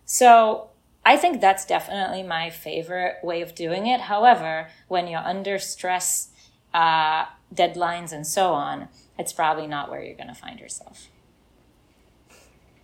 So 0.05 0.71
I 1.05 1.17
think 1.17 1.41
that's 1.41 1.65
definitely 1.65 2.25
my 2.25 2.51
favorite 2.51 3.19
way 3.23 3.43
of 3.43 3.55
doing 3.55 3.87
it. 3.87 4.03
However, 4.03 4.69
when 4.89 5.07
you're 5.07 5.21
under 5.21 5.59
stress, 5.59 6.31
uh, 6.75 7.27
deadlines, 7.55 8.13
and 8.13 8.27
so 8.27 8.55
on, 8.55 8.89
it's 9.19 9.33
probably 9.33 9.67
not 9.67 9.91
where 9.91 10.03
you're 10.03 10.17
going 10.17 10.29
to 10.29 10.35
find 10.35 10.59
yourself. 10.59 11.09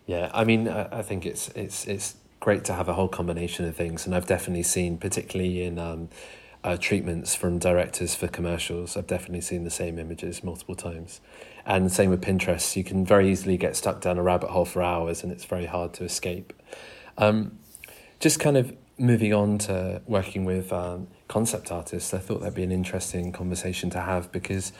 Yeah, 0.08 0.30
I 0.32 0.44
mean, 0.44 0.68
I, 0.68 1.00
I 1.00 1.02
think 1.02 1.26
it's 1.26 1.48
it's 1.50 1.86
it's 1.86 2.16
great 2.40 2.64
to 2.64 2.72
have 2.72 2.88
a 2.88 2.94
whole 2.94 3.08
combination 3.08 3.66
of 3.66 3.76
things, 3.76 4.06
and 4.06 4.14
I've 4.14 4.26
definitely 4.26 4.62
seen, 4.62 4.96
particularly 4.96 5.62
in 5.62 5.78
um, 5.78 6.08
uh, 6.64 6.78
treatments 6.78 7.34
from 7.34 7.58
directors 7.58 8.14
for 8.14 8.26
commercials, 8.26 8.96
I've 8.96 9.06
definitely 9.06 9.42
seen 9.42 9.64
the 9.64 9.70
same 9.70 9.98
images 9.98 10.42
multiple 10.42 10.74
times. 10.74 11.20
And 11.66 11.84
the 11.84 11.90
same 11.90 12.08
with 12.08 12.22
Pinterest, 12.22 12.74
you 12.74 12.84
can 12.84 13.04
very 13.04 13.30
easily 13.30 13.58
get 13.58 13.76
stuck 13.76 14.00
down 14.00 14.16
a 14.16 14.22
rabbit 14.22 14.48
hole 14.48 14.64
for 14.64 14.82
hours, 14.82 15.22
and 15.22 15.30
it's 15.30 15.44
very 15.44 15.66
hard 15.66 15.92
to 15.94 16.04
escape. 16.04 16.54
Um, 17.18 17.58
just 18.18 18.40
kind 18.40 18.56
of 18.56 18.74
moving 18.96 19.34
on 19.34 19.58
to 19.58 20.00
working 20.06 20.46
with 20.46 20.72
um, 20.72 21.08
concept 21.28 21.70
artists, 21.70 22.14
I 22.14 22.18
thought 22.18 22.40
that'd 22.40 22.54
be 22.54 22.62
an 22.62 22.72
interesting 22.72 23.30
conversation 23.30 23.90
to 23.90 24.00
have 24.00 24.32
because 24.32 24.72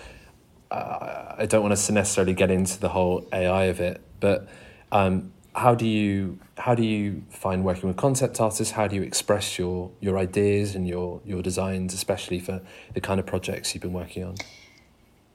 uh, 0.70 1.34
I 1.36 1.44
don't 1.44 1.62
want 1.62 1.76
to 1.76 1.92
necessarily 1.92 2.32
get 2.32 2.50
into 2.50 2.80
the 2.80 2.88
whole 2.88 3.28
AI 3.30 3.64
of 3.64 3.78
it, 3.78 4.00
but 4.20 4.48
um, 4.92 5.32
how 5.54 5.74
do 5.74 5.86
you 5.86 6.38
how 6.56 6.74
do 6.74 6.84
you 6.84 7.22
find 7.30 7.64
working 7.64 7.88
with 7.88 7.96
concept 7.96 8.40
artists? 8.40 8.72
How 8.72 8.86
do 8.86 8.96
you 8.96 9.02
express 9.02 9.58
your 9.58 9.90
your 10.00 10.18
ideas 10.18 10.74
and 10.74 10.86
your 10.86 11.20
your 11.24 11.42
designs, 11.42 11.94
especially 11.94 12.38
for 12.38 12.60
the 12.94 13.00
kind 13.00 13.18
of 13.20 13.26
projects 13.26 13.74
you've 13.74 13.82
been 13.82 13.92
working 13.92 14.24
on? 14.24 14.36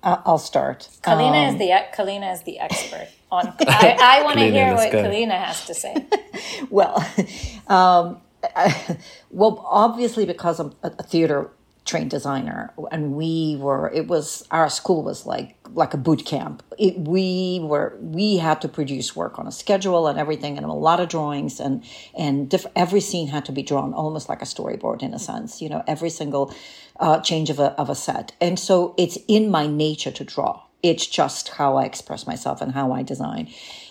Uh, 0.01 0.21
I'll 0.25 0.37
start. 0.37 0.89
Kalina 1.01 1.47
um, 1.47 1.53
is 1.53 1.59
the 1.59 1.69
Kalina 1.95 2.33
is 2.33 2.43
the 2.43 2.59
expert 2.59 3.07
on. 3.31 3.53
I, 3.67 3.97
I 4.01 4.23
want 4.23 4.39
to 4.39 4.51
hear 4.51 4.73
what 4.73 4.91
go. 4.91 5.03
Kalina 5.03 5.37
has 5.37 5.65
to 5.65 5.73
say. 5.73 6.05
well, 6.69 6.97
um, 7.67 8.21
I, 8.55 8.97
well, 9.29 9.65
obviously 9.67 10.25
because 10.25 10.59
I'm 10.59 10.73
a 10.83 11.03
theater 11.03 11.49
trained 11.85 12.09
designer 12.09 12.73
and 12.91 13.13
we 13.13 13.57
were 13.59 13.91
it 13.93 14.07
was 14.07 14.47
our 14.51 14.69
school 14.69 15.03
was 15.03 15.25
like 15.25 15.55
like 15.73 15.93
a 15.93 15.97
boot 15.97 16.25
camp. 16.25 16.63
It, 16.77 16.99
we 16.99 17.59
were 17.61 17.97
we 17.99 18.37
had 18.37 18.61
to 18.61 18.67
produce 18.67 19.15
work 19.15 19.39
on 19.39 19.47
a 19.47 19.51
schedule 19.51 20.07
and 20.07 20.19
everything 20.19 20.57
and 20.57 20.65
a 20.65 20.71
lot 20.71 20.99
of 20.99 21.09
drawings 21.09 21.59
and 21.59 21.83
and 22.17 22.49
diff- 22.49 22.67
every 22.75 23.01
scene 23.01 23.27
had 23.27 23.45
to 23.45 23.51
be 23.51 23.63
drawn 23.63 23.93
almost 23.93 24.29
like 24.29 24.41
a 24.41 24.45
storyboard 24.45 25.01
in 25.01 25.13
a 25.13 25.19
sense 25.19 25.61
you 25.61 25.69
know 25.69 25.83
every 25.87 26.09
single 26.09 26.53
uh, 26.99 27.19
change 27.19 27.49
of 27.49 27.59
a, 27.59 27.71
of 27.79 27.89
a 27.89 27.95
set. 27.95 28.33
And 28.39 28.59
so 28.59 28.93
it's 28.97 29.17
in 29.27 29.49
my 29.49 29.67
nature 29.67 30.11
to 30.11 30.23
draw. 30.23 30.63
It's 30.81 31.07
just 31.07 31.49
how 31.49 31.77
i 31.77 31.85
express 31.85 32.27
myself 32.27 32.61
and 32.61 32.73
how 32.73 32.91
i 32.91 33.03
design 33.03 33.47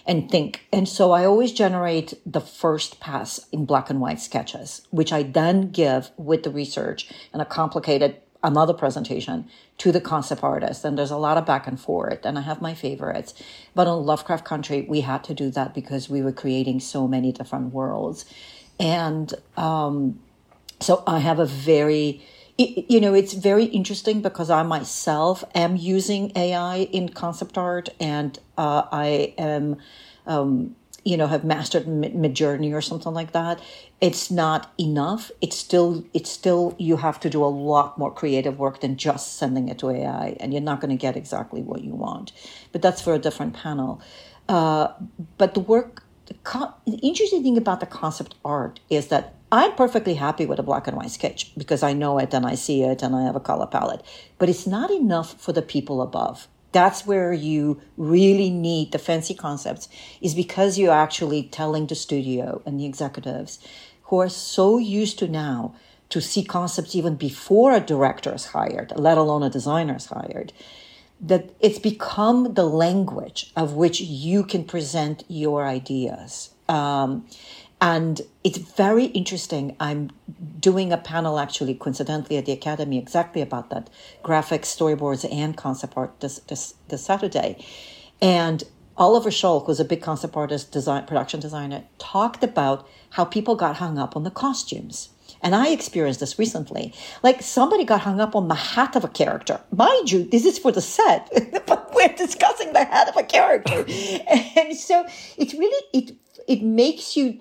and 0.07 0.31
think. 0.31 0.67
And 0.73 0.89
so 0.89 1.13
I 1.13 1.25
always 1.25 1.53
generate 1.53 2.15
the 2.27 2.41
first 2.41 3.01
pass 3.01 3.47
in 3.53 3.65
black 3.65 3.91
and 3.91 4.01
white 4.01 4.21
sketches, 4.21 4.87
which 4.91 5.13
I 5.13 5.23
then 5.23 5.71
give 5.71 6.11
with 6.17 6.43
the 6.43 6.51
research 6.51 7.11
and 7.33 7.41
a 7.41 7.45
complicated 7.45 8.17
another 8.45 8.75
presentation 8.75 9.49
to 9.79 9.93
the 9.93 10.01
concept 10.01 10.43
artist. 10.43 10.85
And 10.85 10.99
there's 10.99 11.11
a 11.11 11.17
lot 11.17 11.39
of 11.39 11.47
back 11.47 11.67
and 11.67 11.81
forth, 11.81 12.25
and 12.25 12.39
I 12.39 12.43
have 12.43 12.61
my 12.61 12.75
favorites. 12.75 13.35
But 13.75 13.87
on 13.87 14.05
Lovecraft 14.05 14.45
Country, 14.45 14.83
we 14.89 15.03
had 15.03 15.23
to 15.25 15.35
do 15.35 15.51
that 15.51 15.75
because 15.75 16.09
we 16.09 16.23
were 16.23 16.33
creating 16.33 16.81
so 16.81 17.07
many 17.07 17.33
different 17.33 17.73
worlds. 17.73 18.25
And 18.81 19.33
um, 19.57 20.19
so 20.81 21.05
I 21.07 21.21
have 21.21 21.39
a 21.39 21.47
very 21.47 22.23
you 22.59 23.01
know, 23.01 23.15
it's 23.15 23.33
very 23.33 23.65
interesting 23.67 24.21
because 24.23 24.51
I 24.51 24.63
myself 24.63 25.45
am 25.55 25.77
using 25.77 26.33
AI 26.37 26.89
in 26.93 27.09
concept 27.09 27.59
art, 27.59 27.89
and 28.01 28.39
uh, 28.59 28.85
I 28.93 29.35
am, 29.39 29.79
um, 30.27 30.77
you 31.05 31.17
know, 31.17 31.27
have 31.27 31.45
mastered 31.45 31.87
Midjourney 31.87 32.73
or 32.75 32.81
something 32.81 33.13
like 33.13 33.33
that. 33.33 33.61
It's 34.01 34.31
not 34.31 34.73
enough. 34.79 35.31
It's 35.41 35.57
still, 35.57 36.05
it's 36.15 36.31
still, 36.31 36.77
you 36.79 36.99
have 36.99 37.19
to 37.21 37.31
do 37.31 37.45
a 37.45 37.47
lot 37.47 37.99
more 37.99 38.13
creative 38.13 38.59
work 38.59 38.81
than 38.81 38.97
just 38.97 39.37
sending 39.37 39.69
it 39.69 39.79
to 39.81 39.91
AI, 39.91 40.37
and 40.39 40.53
you're 40.53 40.63
not 40.63 40.81
going 40.81 40.97
to 40.97 41.01
get 41.01 41.17
exactly 41.17 41.63
what 41.63 41.83
you 41.83 41.95
want. 41.95 42.33
But 42.71 42.83
that's 42.83 43.01
for 43.03 43.15
a 43.15 43.19
different 43.19 43.55
panel. 43.55 44.01
Uh, 44.49 44.89
but 45.39 45.55
the 45.55 45.61
work, 45.61 46.05
the, 46.27 46.35
co- 46.45 46.75
the 46.87 46.99
interesting 46.99 47.43
thing 47.43 47.57
about 47.57 47.81
the 47.81 47.87
concept 47.87 48.35
art 48.45 48.81
is 48.91 49.09
that 49.09 49.35
I'm 49.53 49.75
perfectly 49.75 50.15
happy 50.15 50.47
with 50.47 50.59
a 50.59 50.63
black 50.63 50.89
and 50.89 50.97
white 50.97 51.11
sketch 51.11 51.55
because 51.59 51.83
I 51.83 51.93
know 51.93 52.19
it 52.19 52.33
and 52.33 52.47
I 52.47 52.55
see 52.55 52.83
it 52.83 53.03
and 53.03 53.15
I 53.15 53.25
have 53.25 53.37
a 53.37 53.41
color 53.41 53.67
palette. 53.67 54.03
But 54.39 54.49
it's 54.49 54.67
not 54.67 54.91
enough 54.91 55.39
for 55.39 55.53
the 55.53 55.61
people 55.61 56.01
above. 56.01 56.49
That's 56.73 57.07
where 57.07 57.35
you 57.35 57.83
really 57.99 58.49
need 58.49 58.93
the 58.93 58.99
fancy 58.99 59.35
concepts, 59.35 59.91
is 60.23 60.35
because 60.35 60.79
you're 60.79 60.91
actually 60.91 61.43
telling 61.43 61.87
the 61.87 61.95
studio 61.95 62.63
and 62.65 62.81
the 62.81 62.87
executives 62.87 63.59
who 64.05 64.21
are 64.21 64.31
so 64.31 64.79
used 64.79 65.19
to 65.19 65.29
now 65.29 65.75
to 66.09 66.23
see 66.23 66.45
concepts 66.45 66.95
even 66.95 67.17
before 67.17 67.73
a 67.73 67.81
director 67.81 68.35
is 68.35 68.47
hired, 68.47 68.91
let 68.97 69.19
alone 69.19 69.43
a 69.43 69.51
designer 69.51 69.97
is 69.97 70.07
hired, 70.07 70.55
that 71.21 71.51
it's 71.61 71.79
become 71.79 72.55
the 72.55 72.65
language 72.65 73.53
of 73.55 73.75
which 73.75 74.01
you 74.01 74.43
can 74.43 74.65
present 74.65 75.25
your 75.29 75.67
ideas. 75.67 76.55
Um, 76.71 77.27
and 77.83 78.21
it's 78.45 78.59
very 78.59 79.07
interesting. 79.07 79.75
I'm 79.81 80.13
doing 80.61 80.93
a 80.93 80.97
panel 80.97 81.41
actually, 81.41 81.75
coincidentally, 81.75 82.37
at 82.37 82.47
the 82.47 82.53
Academy 82.53 82.97
exactly 82.97 83.43
about 83.43 83.71
that 83.71 83.91
graphics, 84.23 84.67
storyboards, 84.67 85.27
and 85.31 85.57
concept 85.57 85.95
art 85.97 86.21
this, 86.21 86.39
this, 86.47 86.75
this 86.89 87.05
Saturday. 87.05 87.67
And 88.21 88.63
Oliver 88.97 89.31
Scholl, 89.31 89.67
who's 89.67 89.81
a 89.81 89.85
big 89.85 90.01
concept 90.01 90.37
artist, 90.37 90.71
design, 90.71 91.07
production 91.07 91.41
designer, 91.41 91.83
talked 91.99 92.45
about 92.45 92.87
how 93.11 93.25
people 93.25 93.57
got 93.57 93.79
hung 93.79 93.99
up 93.99 94.15
on 94.15 94.23
the 94.23 94.31
costumes. 94.31 95.09
And 95.43 95.57
I 95.57 95.71
experienced 95.71 96.21
this 96.21 96.39
recently. 96.39 96.95
Like 97.25 97.43
somebody 97.43 97.83
got 97.83 98.03
hung 98.03 98.21
up 98.21 98.37
on 98.37 98.47
the 98.47 98.55
hat 98.55 98.95
of 98.95 99.03
a 99.03 99.09
character. 99.09 99.61
Mind 99.73 100.13
you, 100.13 100.23
this 100.23 100.45
is 100.45 100.57
for 100.57 100.71
the 100.71 100.81
set, 100.81 101.29
but 101.67 101.93
we're 101.97 102.15
discussing 102.15 102.75
the 102.75 102.85
hat 102.85 103.09
of 103.09 103.17
a 103.17 103.25
character. 103.25 103.85
and 104.57 104.77
so 104.77 105.05
it's 105.37 105.53
really, 105.53 105.85
it, 105.93 106.15
it 106.47 106.63
makes 106.63 107.17
you 107.17 107.41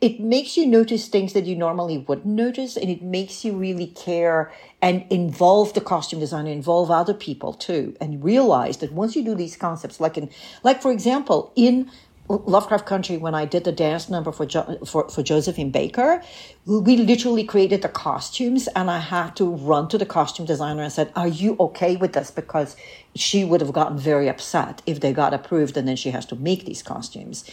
it 0.00 0.20
makes 0.20 0.56
you 0.56 0.66
notice 0.66 1.08
things 1.08 1.32
that 1.32 1.46
you 1.46 1.56
normally 1.56 1.98
wouldn't 1.98 2.26
notice 2.26 2.76
and 2.76 2.90
it 2.90 3.02
makes 3.02 3.44
you 3.44 3.52
really 3.52 3.86
care 3.86 4.52
and 4.82 5.04
involve 5.10 5.72
the 5.74 5.80
costume 5.80 6.20
designer 6.20 6.50
involve 6.50 6.90
other 6.90 7.14
people 7.14 7.52
too 7.52 7.96
and 8.00 8.22
realize 8.24 8.78
that 8.78 8.92
once 8.92 9.16
you 9.16 9.24
do 9.24 9.34
these 9.34 9.56
concepts 9.56 10.00
like 10.00 10.18
in 10.18 10.28
like 10.62 10.82
for 10.82 10.90
example 10.90 11.52
in 11.56 11.90
Lovecraft 12.26 12.86
Country, 12.86 13.18
when 13.18 13.34
I 13.34 13.44
did 13.44 13.64
the 13.64 13.72
dance 13.72 14.08
number 14.08 14.32
for, 14.32 14.46
jo- 14.46 14.78
for 14.86 15.08
for 15.10 15.22
Josephine 15.22 15.70
Baker, 15.70 16.22
we 16.64 16.96
literally 16.96 17.44
created 17.44 17.82
the 17.82 17.90
costumes, 17.90 18.66
and 18.68 18.90
I 18.90 18.98
had 18.98 19.36
to 19.36 19.44
run 19.44 19.88
to 19.88 19.98
the 19.98 20.06
costume 20.06 20.46
designer 20.46 20.82
and 20.82 20.92
said, 20.92 21.12
"Are 21.14 21.28
you 21.28 21.54
okay 21.60 21.96
with 21.96 22.14
this?" 22.14 22.30
Because 22.30 22.76
she 23.14 23.44
would 23.44 23.60
have 23.60 23.74
gotten 23.74 23.98
very 23.98 24.28
upset 24.30 24.80
if 24.86 25.00
they 25.00 25.12
got 25.12 25.34
approved, 25.34 25.76
and 25.76 25.86
then 25.86 25.96
she 25.96 26.10
has 26.10 26.24
to 26.26 26.36
make 26.36 26.64
these 26.64 26.82
costumes, 26.82 27.44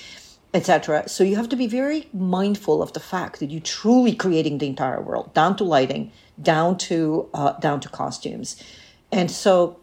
etc. 0.54 1.08
So 1.08 1.24
you 1.24 1.36
have 1.36 1.50
to 1.50 1.56
be 1.56 1.68
very 1.68 2.10
mindful 2.14 2.82
of 2.82 2.94
the 2.94 3.00
fact 3.00 3.40
that 3.40 3.52
you're 3.52 3.62
truly 3.62 4.14
creating 4.14 4.58
the 4.58 4.68
entire 4.68 5.02
world, 5.02 5.34
down 5.34 5.56
to 5.58 5.64
lighting, 5.64 6.12
down 6.42 6.78
to 6.80 7.30
uh, 7.34 7.54
down 7.54 7.80
to 7.82 7.90
costumes, 7.90 8.62
and 9.12 9.30
so 9.32 9.80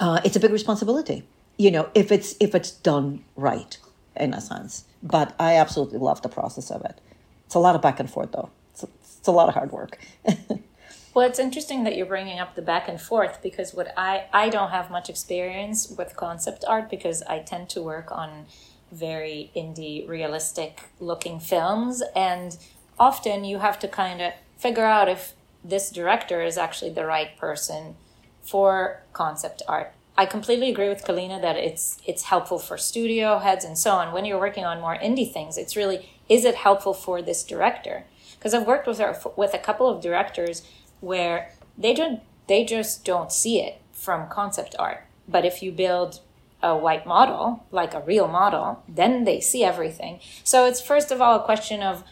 uh, 0.00 0.20
it's 0.24 0.36
a 0.36 0.40
big 0.40 0.52
responsibility. 0.52 1.24
You 1.56 1.70
know, 1.70 1.90
if 1.94 2.12
it's 2.12 2.36
if 2.40 2.54
it's 2.54 2.70
done 2.70 3.24
right 3.36 3.76
in 4.18 4.34
a 4.34 4.40
sense. 4.40 4.84
But 5.02 5.34
I 5.38 5.56
absolutely 5.56 5.98
love 5.98 6.22
the 6.22 6.28
process 6.28 6.70
of 6.70 6.84
it. 6.84 7.00
It's 7.46 7.54
a 7.54 7.58
lot 7.58 7.74
of 7.74 7.82
back 7.82 8.00
and 8.00 8.10
forth, 8.10 8.32
though. 8.32 8.50
It's, 8.72 8.82
it's 8.82 9.28
a 9.28 9.32
lot 9.32 9.48
of 9.48 9.54
hard 9.54 9.72
work. 9.72 9.98
well, 11.14 11.26
it's 11.26 11.38
interesting 11.38 11.84
that 11.84 11.96
you're 11.96 12.06
bringing 12.06 12.38
up 12.38 12.54
the 12.54 12.62
back 12.62 12.88
and 12.88 13.00
forth 13.00 13.40
because 13.42 13.72
what 13.72 13.92
I 13.96 14.26
I 14.32 14.48
don't 14.48 14.70
have 14.70 14.90
much 14.90 15.08
experience 15.08 15.88
with 15.88 16.16
concept 16.16 16.64
art 16.66 16.90
because 16.90 17.22
I 17.22 17.38
tend 17.38 17.68
to 17.70 17.82
work 17.82 18.10
on 18.10 18.46
very 18.90 19.50
indie, 19.56 20.08
realistic 20.08 20.82
looking 21.00 21.40
films, 21.40 22.02
and 22.14 22.56
often 22.98 23.44
you 23.44 23.58
have 23.58 23.78
to 23.80 23.88
kind 23.88 24.20
of 24.20 24.32
figure 24.56 24.84
out 24.84 25.08
if 25.08 25.34
this 25.64 25.90
director 25.90 26.42
is 26.42 26.56
actually 26.56 26.90
the 26.90 27.04
right 27.04 27.36
person 27.36 27.96
for 28.42 29.02
concept 29.12 29.62
art 29.68 29.92
I 30.18 30.26
completely 30.26 30.68
agree 30.68 30.88
with 30.88 31.04
Kalina 31.04 31.40
that 31.40 31.56
it's 31.56 32.02
it's 32.04 32.24
helpful 32.24 32.58
for 32.58 32.76
studio 32.76 33.38
heads 33.38 33.64
and 33.64 33.78
so 33.78 33.92
on. 33.92 34.12
When 34.12 34.24
you're 34.24 34.40
working 34.40 34.64
on 34.64 34.80
more 34.80 34.96
indie 34.96 35.32
things, 35.32 35.56
it's 35.56 35.76
really 35.76 36.10
is 36.28 36.44
it 36.44 36.56
helpful 36.56 36.92
for 36.92 37.22
this 37.22 37.44
director? 37.44 38.02
Because 38.36 38.52
I've 38.52 38.66
worked 38.66 38.88
with 38.88 39.00
with 39.36 39.54
a 39.54 39.58
couple 39.58 39.88
of 39.88 40.02
directors 40.02 40.64
where 41.00 41.52
they 41.78 41.94
don't 41.94 42.20
they 42.48 42.64
just 42.64 43.04
don't 43.04 43.30
see 43.30 43.60
it 43.60 43.80
from 43.92 44.28
concept 44.28 44.74
art. 44.76 45.04
But 45.28 45.44
if 45.44 45.62
you 45.62 45.70
build 45.70 46.18
a 46.62 46.76
white 46.76 47.06
model, 47.06 47.66
like 47.70 47.94
a 47.94 48.00
real 48.00 48.28
model, 48.28 48.82
then 48.88 49.24
they 49.24 49.40
see 49.40 49.64
everything. 49.64 50.20
So 50.44 50.66
it's 50.66 50.80
first 50.80 51.10
of 51.10 51.20
all 51.20 51.36
a 51.36 51.44
question 51.44 51.82
of 51.82 52.04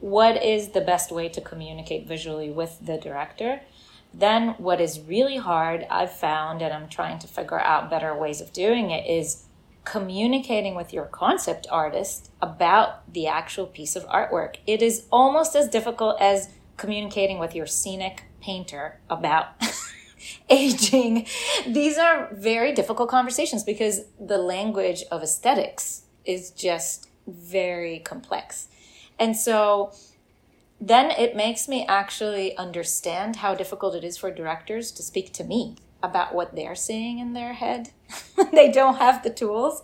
what 0.00 0.42
is 0.42 0.68
the 0.68 0.80
best 0.80 1.10
way 1.10 1.28
to 1.30 1.40
communicate 1.40 2.06
visually 2.06 2.50
with 2.50 2.78
the 2.84 2.98
director 2.98 3.60
then, 4.16 4.50
what 4.58 4.80
is 4.80 5.00
really 5.00 5.38
hard, 5.38 5.86
I've 5.90 6.12
found, 6.12 6.62
and 6.62 6.72
I'm 6.72 6.88
trying 6.88 7.18
to 7.20 7.26
figure 7.26 7.60
out 7.60 7.90
better 7.90 8.16
ways 8.16 8.40
of 8.40 8.52
doing 8.52 8.90
it, 8.90 9.06
is 9.06 9.44
communicating 9.84 10.74
with 10.74 10.92
your 10.92 11.06
concept 11.06 11.66
artist 11.70 12.30
about 12.40 13.12
the 13.12 13.26
actual 13.26 13.66
piece 13.66 13.96
of 13.96 14.06
artwork. 14.06 14.56
It 14.66 14.82
is 14.82 15.06
almost 15.10 15.56
as 15.56 15.68
difficult 15.68 16.20
as 16.20 16.48
communicating 16.76 17.38
with 17.38 17.54
your 17.54 17.66
scenic 17.66 18.24
painter 18.40 19.00
about 19.10 19.48
aging. 20.50 21.26
These 21.66 21.98
are 21.98 22.28
very 22.32 22.72
difficult 22.72 23.08
conversations 23.08 23.62
because 23.64 24.02
the 24.20 24.38
language 24.38 25.04
of 25.10 25.22
aesthetics 25.22 26.02
is 26.24 26.50
just 26.50 27.08
very 27.26 27.98
complex. 28.00 28.68
And 29.18 29.36
so, 29.36 29.92
then 30.80 31.10
it 31.12 31.36
makes 31.36 31.68
me 31.68 31.86
actually 31.86 32.56
understand 32.58 33.36
how 33.36 33.54
difficult 33.54 33.94
it 33.94 34.04
is 34.04 34.18
for 34.18 34.30
directors 34.30 34.90
to 34.92 35.02
speak 35.02 35.32
to 35.32 35.44
me 35.44 35.76
about 36.02 36.34
what 36.34 36.54
they're 36.54 36.74
seeing 36.74 37.18
in 37.18 37.32
their 37.32 37.54
head. 37.54 37.90
they 38.52 38.70
don't 38.70 38.96
have 38.96 39.22
the 39.22 39.30
tools. 39.30 39.82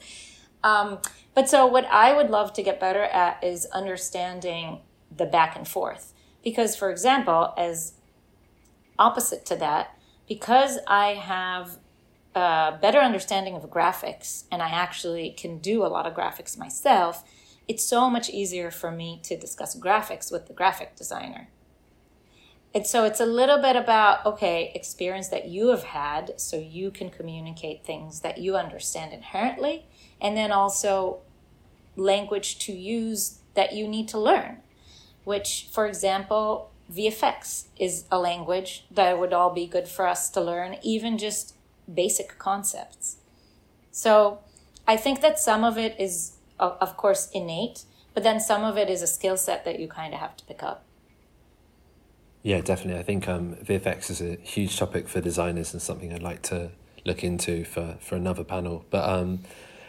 Um, 0.62 0.98
but 1.34 1.48
so, 1.48 1.66
what 1.66 1.86
I 1.86 2.14
would 2.14 2.28
love 2.28 2.52
to 2.54 2.62
get 2.62 2.78
better 2.80 3.04
at 3.04 3.42
is 3.42 3.66
understanding 3.66 4.80
the 5.14 5.26
back 5.26 5.56
and 5.56 5.66
forth. 5.66 6.12
Because, 6.44 6.76
for 6.76 6.90
example, 6.90 7.54
as 7.56 7.94
opposite 8.98 9.46
to 9.46 9.56
that, 9.56 9.96
because 10.30 10.78
I 10.86 11.14
have 11.14 11.78
a 12.36 12.78
better 12.80 13.00
understanding 13.00 13.56
of 13.56 13.68
graphics 13.68 14.44
and 14.52 14.62
I 14.62 14.68
actually 14.68 15.30
can 15.30 15.58
do 15.58 15.84
a 15.84 15.90
lot 15.90 16.06
of 16.06 16.14
graphics 16.14 16.56
myself, 16.56 17.24
it's 17.66 17.84
so 17.84 18.08
much 18.08 18.30
easier 18.30 18.70
for 18.70 18.92
me 18.92 19.18
to 19.24 19.36
discuss 19.36 19.76
graphics 19.76 20.30
with 20.30 20.46
the 20.46 20.52
graphic 20.52 20.94
designer. 20.94 21.48
And 22.72 22.86
so 22.86 23.02
it's 23.02 23.18
a 23.18 23.26
little 23.26 23.60
bit 23.60 23.74
about, 23.74 24.24
okay, 24.24 24.70
experience 24.72 25.26
that 25.30 25.48
you 25.48 25.70
have 25.70 25.82
had 25.82 26.40
so 26.40 26.56
you 26.56 26.92
can 26.92 27.10
communicate 27.10 27.84
things 27.84 28.20
that 28.20 28.38
you 28.38 28.56
understand 28.56 29.12
inherently, 29.12 29.86
and 30.20 30.36
then 30.36 30.52
also 30.52 31.22
language 31.96 32.60
to 32.60 32.72
use 32.72 33.40
that 33.54 33.72
you 33.72 33.88
need 33.88 34.06
to 34.10 34.18
learn, 34.20 34.58
which, 35.24 35.66
for 35.72 35.88
example, 35.88 36.69
VFX 36.90 37.66
is 37.78 38.04
a 38.10 38.18
language 38.18 38.84
that 38.90 39.18
would 39.18 39.32
all 39.32 39.50
be 39.50 39.66
good 39.66 39.86
for 39.88 40.06
us 40.06 40.28
to 40.30 40.40
learn, 40.40 40.76
even 40.82 41.18
just 41.18 41.54
basic 41.92 42.38
concepts. 42.38 43.16
So 43.90 44.40
I 44.86 44.96
think 44.96 45.20
that 45.20 45.38
some 45.38 45.64
of 45.64 45.78
it 45.78 45.94
is 45.98 46.36
of 46.58 46.96
course 46.96 47.30
innate 47.32 47.84
but 48.12 48.22
then 48.22 48.38
some 48.38 48.64
of 48.64 48.76
it 48.76 48.90
is 48.90 49.02
a 49.02 49.06
skill 49.06 49.36
set 49.36 49.64
that 49.64 49.78
you 49.78 49.88
kind 49.88 50.12
of 50.12 50.20
have 50.20 50.36
to 50.36 50.44
pick 50.44 50.62
up. 50.62 50.84
Yeah 52.42 52.60
definitely. 52.60 53.00
I 53.00 53.02
think 53.04 53.28
um, 53.28 53.56
vfx 53.56 54.10
is 54.10 54.20
a 54.20 54.36
huge 54.36 54.76
topic 54.76 55.08
for 55.08 55.20
designers 55.20 55.72
and 55.72 55.80
something 55.80 56.12
i'd 56.12 56.22
like 56.22 56.42
to 56.42 56.70
look 57.04 57.24
into 57.24 57.64
for, 57.64 57.96
for 58.00 58.16
another 58.16 58.44
panel. 58.44 58.84
But 58.90 59.08
um, 59.08 59.40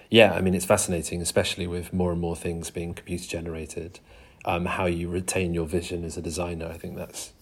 yeah 0.10 0.34
i 0.34 0.42
mean 0.42 0.54
it's 0.54 0.66
fascinating 0.66 1.22
especially 1.22 1.66
with 1.66 1.94
more 1.94 2.12
and 2.12 2.22
more 2.22 2.36
things 2.36 2.70
being 2.70 2.94
computer 2.94 3.26
generated 3.26 4.00
um, 4.46 4.66
how 4.66 4.86
you 4.86 5.10
retain 5.10 5.54
your 5.54 5.66
vision 5.66 6.04
as 6.04 6.18
a 6.18 6.22
designer 6.22 6.68
i 6.68 6.78
think 6.78 6.96
that's 6.96 7.34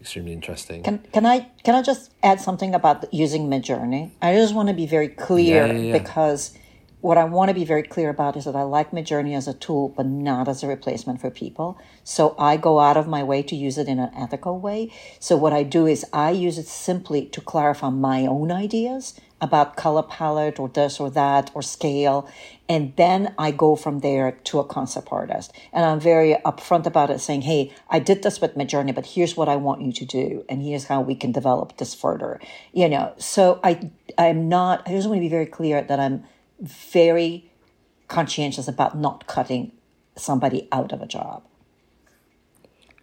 extremely 0.00 0.32
interesting 0.32 0.82
can, 0.82 0.98
can 1.12 1.26
i 1.26 1.48
can 1.64 1.74
i 1.74 1.82
just 1.82 2.12
add 2.22 2.40
something 2.40 2.74
about 2.74 3.12
using 3.12 3.48
midjourney 3.48 4.10
i 4.22 4.34
just 4.34 4.54
want 4.54 4.68
to 4.68 4.74
be 4.74 4.86
very 4.86 5.08
clear 5.08 5.66
yeah, 5.66 5.72
yeah, 5.72 5.78
yeah. 5.78 5.98
because 5.98 6.56
what 7.06 7.18
I 7.18 7.24
want 7.24 7.50
to 7.50 7.54
be 7.54 7.64
very 7.64 7.84
clear 7.84 8.10
about 8.10 8.36
is 8.36 8.46
that 8.46 8.56
I 8.56 8.62
like 8.62 8.90
Midjourney 8.90 9.36
as 9.36 9.46
a 9.46 9.54
tool, 9.54 9.90
but 9.90 10.06
not 10.06 10.48
as 10.48 10.64
a 10.64 10.66
replacement 10.66 11.20
for 11.20 11.30
people. 11.30 11.78
So 12.02 12.34
I 12.36 12.56
go 12.56 12.80
out 12.80 12.96
of 12.96 13.06
my 13.06 13.22
way 13.22 13.44
to 13.44 13.54
use 13.54 13.78
it 13.78 13.86
in 13.86 14.00
an 14.00 14.10
ethical 14.16 14.58
way. 14.58 14.92
So 15.20 15.36
what 15.36 15.52
I 15.52 15.62
do 15.62 15.86
is 15.86 16.04
I 16.12 16.30
use 16.30 16.58
it 16.58 16.66
simply 16.66 17.26
to 17.26 17.40
clarify 17.40 17.90
my 17.90 18.26
own 18.26 18.50
ideas 18.50 19.14
about 19.40 19.76
color 19.76 20.02
palette 20.02 20.58
or 20.58 20.68
this 20.68 20.98
or 20.98 21.10
that 21.10 21.50
or 21.54 21.62
scale. 21.62 22.28
And 22.68 22.94
then 22.96 23.34
I 23.38 23.50
go 23.50 23.76
from 23.76 24.00
there 24.00 24.32
to 24.32 24.58
a 24.58 24.64
concept 24.64 25.08
artist. 25.10 25.52
And 25.72 25.84
I'm 25.84 26.00
very 26.00 26.36
upfront 26.44 26.86
about 26.86 27.10
it, 27.10 27.20
saying, 27.20 27.42
hey, 27.42 27.72
I 27.90 27.98
did 27.98 28.22
this 28.22 28.40
with 28.40 28.54
Midjourney, 28.54 28.94
but 28.94 29.06
here's 29.06 29.36
what 29.36 29.48
I 29.48 29.56
want 29.56 29.82
you 29.82 29.92
to 29.92 30.04
do. 30.04 30.44
And 30.48 30.62
here's 30.62 30.84
how 30.84 31.00
we 31.00 31.14
can 31.14 31.32
develop 31.32 31.76
this 31.76 31.94
further. 31.94 32.40
You 32.72 32.88
know, 32.88 33.14
so 33.18 33.60
I 33.62 33.90
I'm 34.16 34.48
not 34.48 34.82
I 34.86 34.92
just 34.92 35.08
want 35.08 35.18
to 35.18 35.20
be 35.22 35.28
very 35.28 35.46
clear 35.46 35.82
that 35.82 36.00
I'm 36.00 36.24
very 36.60 37.50
conscientious 38.08 38.68
about 38.68 38.96
not 38.96 39.26
cutting 39.26 39.72
somebody 40.16 40.66
out 40.72 40.92
of 40.92 41.02
a 41.02 41.06
job. 41.06 41.42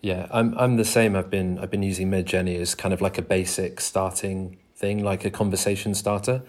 Yeah, 0.01 0.27
I'm 0.31 0.57
I'm 0.57 0.77
the 0.77 0.85
same. 0.85 1.15
I've 1.15 1.29
been 1.29 1.59
I've 1.59 1.71
been 1.71 1.83
using 1.83 2.09
Midjourney 2.09 2.59
as 2.59 2.75
kind 2.75 2.93
of 2.93 3.01
like 3.01 3.17
a 3.17 3.21
basic 3.21 3.79
starting 3.79 4.57
thing, 4.83 5.01
like 5.01 5.23
a 5.23 5.31
conversation 5.31 5.95
starter. 5.95 6.41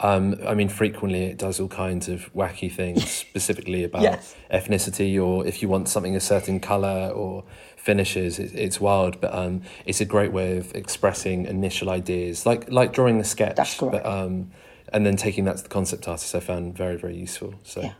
Um, 0.00 0.36
I 0.46 0.54
mean, 0.54 0.68
frequently 0.68 1.24
it 1.24 1.38
does 1.38 1.60
all 1.60 1.68
kinds 1.68 2.08
of 2.08 2.32
wacky 2.34 2.70
things, 2.70 3.08
specifically 3.26 3.84
about 3.84 4.02
yes. 4.02 4.34
ethnicity, 4.50 5.12
or 5.24 5.46
if 5.46 5.62
you 5.62 5.68
want 5.68 5.88
something 5.88 6.16
a 6.16 6.20
certain 6.20 6.58
color 6.58 7.10
or 7.14 7.44
finishes. 7.76 8.38
It, 8.38 8.54
it's 8.54 8.80
wild, 8.80 9.20
but 9.20 9.32
um, 9.32 9.62
it's 9.86 10.00
a 10.00 10.04
great 10.04 10.32
way 10.32 10.58
of 10.58 10.74
expressing 10.74 11.46
initial 11.46 11.88
ideas, 11.88 12.44
like 12.44 12.70
like 12.70 12.92
drawing 12.92 13.20
a 13.20 13.24
sketch. 13.24 13.56
That's 13.56 13.78
correct. 13.78 14.04
But 14.04 14.06
um, 14.06 14.50
and 14.92 15.06
then 15.06 15.16
taking 15.16 15.44
that 15.44 15.56
to 15.58 15.62
the 15.62 15.68
concept 15.68 16.08
artist, 16.08 16.34
I 16.34 16.40
found 16.40 16.76
very 16.76 16.96
very 16.96 17.16
useful. 17.16 17.54
So, 17.62 17.80
yeah, 17.82 17.92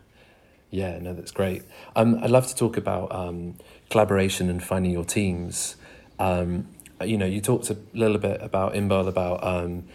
yeah 0.71 0.99
no, 0.99 1.13
that's 1.13 1.31
great. 1.31 1.63
Um, 1.95 2.19
I'd 2.23 2.31
love 2.31 2.47
to 2.47 2.55
talk 2.63 2.75
about 2.77 3.13
um, 3.21 3.55
collaboration 3.89 4.49
and 4.49 4.61
finding 4.61 4.91
your 4.91 5.05
teams. 5.05 5.75
Um, 6.19 6.67
you 7.05 7.17
know, 7.17 7.25
you 7.25 7.41
talked 7.41 7.69
a 7.69 7.77
little 7.93 8.17
bit 8.17 8.41
about 8.41 8.73
Inbal 8.73 9.07
about 9.07 9.43
um, 9.43 9.85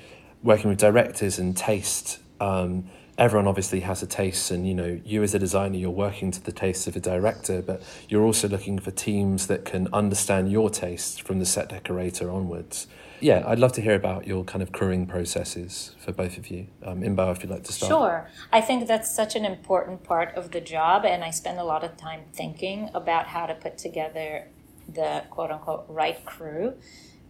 working 0.43 0.71
with 0.71 0.79
directors 0.79 1.39
and 1.39 1.57
taste. 1.57 2.19
Um, 2.41 2.91
everyone 3.17 3.47
obviously 3.47 3.81
has 3.81 4.03
a 4.03 4.07
taste, 4.07 4.51
and 4.51 4.67
you 4.67 4.75
know, 4.75 5.01
you 5.05 5.23
as 5.23 5.35
a 5.35 5.39
designer, 5.39 5.77
you're 5.77 5.91
working 5.91 6.31
to 6.31 6.43
the 6.43 6.53
taste 6.53 6.87
of 6.87 6.97
a 6.97 7.01
director, 7.01 7.63
but 7.63 7.83
you're 8.09 8.25
also 8.25 8.49
looking 8.49 8.79
for 8.79 8.91
teams 8.91 9.47
that 9.47 9.65
can 9.65 9.89
understand 9.93 10.51
your 10.51 10.71
taste 10.71 11.23
from 11.23 11.39
the 11.39 11.47
set 11.47 11.69
decorator 11.69 12.31
onwards. 12.31 12.87
yeah, 13.21 13.43
I'd 13.47 13.59
love 13.59 13.73
to 13.73 13.81
hear 13.81 13.95
about 13.95 14.27
your 14.27 14.45
kind 14.45 14.63
of 14.63 14.73
crewing 14.73 15.07
processes 15.07 15.95
for 15.99 16.13
both 16.13 16.37
of 16.37 16.49
you. 16.49 16.67
Um, 16.83 17.01
Inbal, 17.01 17.33
if 17.33 17.43
you'd 17.43 17.51
like 17.51 17.65
to 17.65 17.73
start. 17.73 17.89
Sure. 17.89 18.31
I 18.53 18.61
think 18.61 18.87
that's 18.87 19.15
such 19.15 19.35
an 19.37 19.45
important 19.45 20.05
part 20.05 20.35
of 20.35 20.51
the 20.51 20.61
job, 20.61 21.05
and 21.05 21.25
I 21.25 21.31
spend 21.31 21.59
a 21.59 21.65
lot 21.65 21.85
of 21.85 21.97
time 21.97 22.23
thinking 22.33 22.91
about 22.95 23.29
how 23.29 23.47
to 23.47 23.55
put 23.55 23.79
together 23.79 24.49
the 24.95 25.25
quote 25.31 25.51
unquote 25.51 25.87
right 25.89 26.25
crew. 26.25 26.75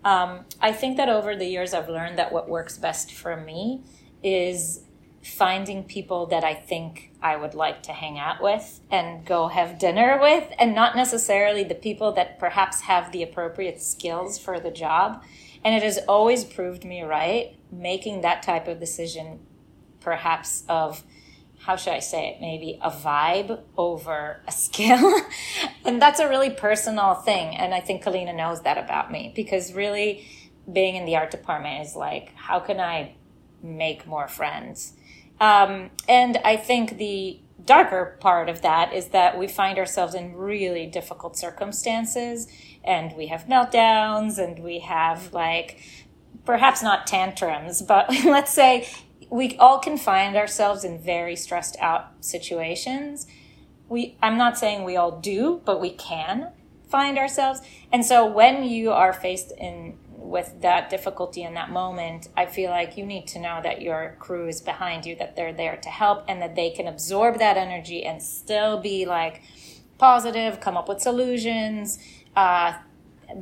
Um, 0.04 0.44
I 0.60 0.72
think 0.72 0.96
that 0.98 1.08
over 1.08 1.34
the 1.34 1.46
years, 1.46 1.72
I've 1.72 1.88
learned 1.88 2.18
that 2.18 2.32
what 2.32 2.48
works 2.48 2.76
best 2.76 3.12
for 3.12 3.36
me 3.36 3.82
is 4.22 4.84
finding 5.22 5.84
people 5.84 6.26
that 6.26 6.44
I 6.44 6.52
think 6.52 7.10
I 7.22 7.36
would 7.36 7.54
like 7.54 7.82
to 7.84 7.92
hang 7.92 8.18
out 8.18 8.42
with 8.42 8.80
and 8.90 9.24
go 9.24 9.48
have 9.48 9.78
dinner 9.78 10.18
with, 10.20 10.52
and 10.58 10.74
not 10.74 10.94
necessarily 10.94 11.64
the 11.64 11.74
people 11.74 12.12
that 12.12 12.38
perhaps 12.38 12.82
have 12.82 13.10
the 13.10 13.22
appropriate 13.22 13.80
skills 13.80 14.38
for 14.38 14.60
the 14.60 14.70
job. 14.70 15.22
And 15.64 15.74
it 15.74 15.82
has 15.82 15.98
always 16.06 16.44
proved 16.44 16.84
me 16.84 17.02
right, 17.02 17.56
making 17.72 18.20
that 18.20 18.42
type 18.42 18.68
of 18.68 18.78
decision, 18.78 19.40
perhaps 20.00 20.64
of 20.68 21.02
how 21.64 21.76
should 21.76 21.94
I 21.94 22.00
say 22.00 22.28
it? 22.28 22.42
Maybe 22.42 22.78
a 22.82 22.90
vibe 22.90 23.58
over 23.78 24.42
a 24.46 24.52
skill. 24.52 25.18
and 25.84 26.00
that's 26.00 26.20
a 26.20 26.28
really 26.28 26.50
personal 26.50 27.14
thing. 27.14 27.56
And 27.56 27.72
I 27.72 27.80
think 27.80 28.04
Kalina 28.04 28.36
knows 28.36 28.60
that 28.62 28.76
about 28.76 29.10
me 29.10 29.32
because 29.34 29.72
really 29.72 30.28
being 30.70 30.96
in 30.96 31.06
the 31.06 31.16
art 31.16 31.30
department 31.30 31.86
is 31.86 31.96
like, 31.96 32.34
how 32.34 32.60
can 32.60 32.80
I 32.80 33.14
make 33.62 34.06
more 34.06 34.28
friends? 34.28 34.92
Um, 35.40 35.90
and 36.06 36.36
I 36.44 36.58
think 36.58 36.98
the 36.98 37.40
darker 37.64 38.18
part 38.20 38.50
of 38.50 38.60
that 38.60 38.92
is 38.92 39.08
that 39.08 39.38
we 39.38 39.48
find 39.48 39.78
ourselves 39.78 40.14
in 40.14 40.34
really 40.34 40.84
difficult 40.86 41.34
circumstances 41.34 42.46
and 42.84 43.16
we 43.16 43.28
have 43.28 43.46
meltdowns 43.46 44.36
and 44.36 44.58
we 44.58 44.80
have 44.80 45.32
like 45.32 45.80
perhaps 46.44 46.82
not 46.82 47.06
tantrums, 47.06 47.80
but 47.80 48.10
let's 48.26 48.52
say 48.52 48.86
we 49.30 49.56
all 49.56 49.78
can 49.78 49.96
find 49.96 50.36
ourselves 50.36 50.84
in 50.84 50.98
very 50.98 51.36
stressed 51.36 51.76
out 51.80 52.12
situations. 52.20 53.26
We 53.88 54.16
I'm 54.22 54.36
not 54.36 54.58
saying 54.58 54.84
we 54.84 54.96
all 54.96 55.18
do, 55.20 55.60
but 55.64 55.80
we 55.80 55.90
can 55.90 56.52
find 56.88 57.18
ourselves. 57.18 57.60
And 57.92 58.04
so 58.04 58.26
when 58.26 58.64
you 58.64 58.92
are 58.92 59.12
faced 59.12 59.52
in 59.58 59.98
with 60.16 60.62
that 60.62 60.88
difficulty 60.90 61.42
in 61.42 61.54
that 61.54 61.70
moment, 61.70 62.28
I 62.36 62.46
feel 62.46 62.70
like 62.70 62.96
you 62.96 63.04
need 63.04 63.26
to 63.28 63.38
know 63.38 63.60
that 63.62 63.82
your 63.82 64.16
crew 64.18 64.48
is 64.48 64.60
behind 64.60 65.04
you, 65.04 65.14
that 65.16 65.36
they're 65.36 65.52
there 65.52 65.76
to 65.76 65.88
help, 65.88 66.24
and 66.26 66.40
that 66.40 66.56
they 66.56 66.70
can 66.70 66.86
absorb 66.88 67.38
that 67.38 67.56
energy 67.56 68.04
and 68.04 68.22
still 68.22 68.80
be 68.80 69.04
like 69.04 69.42
positive, 69.98 70.60
come 70.60 70.76
up 70.76 70.88
with 70.88 71.00
solutions, 71.00 71.98
uh, 72.36 72.74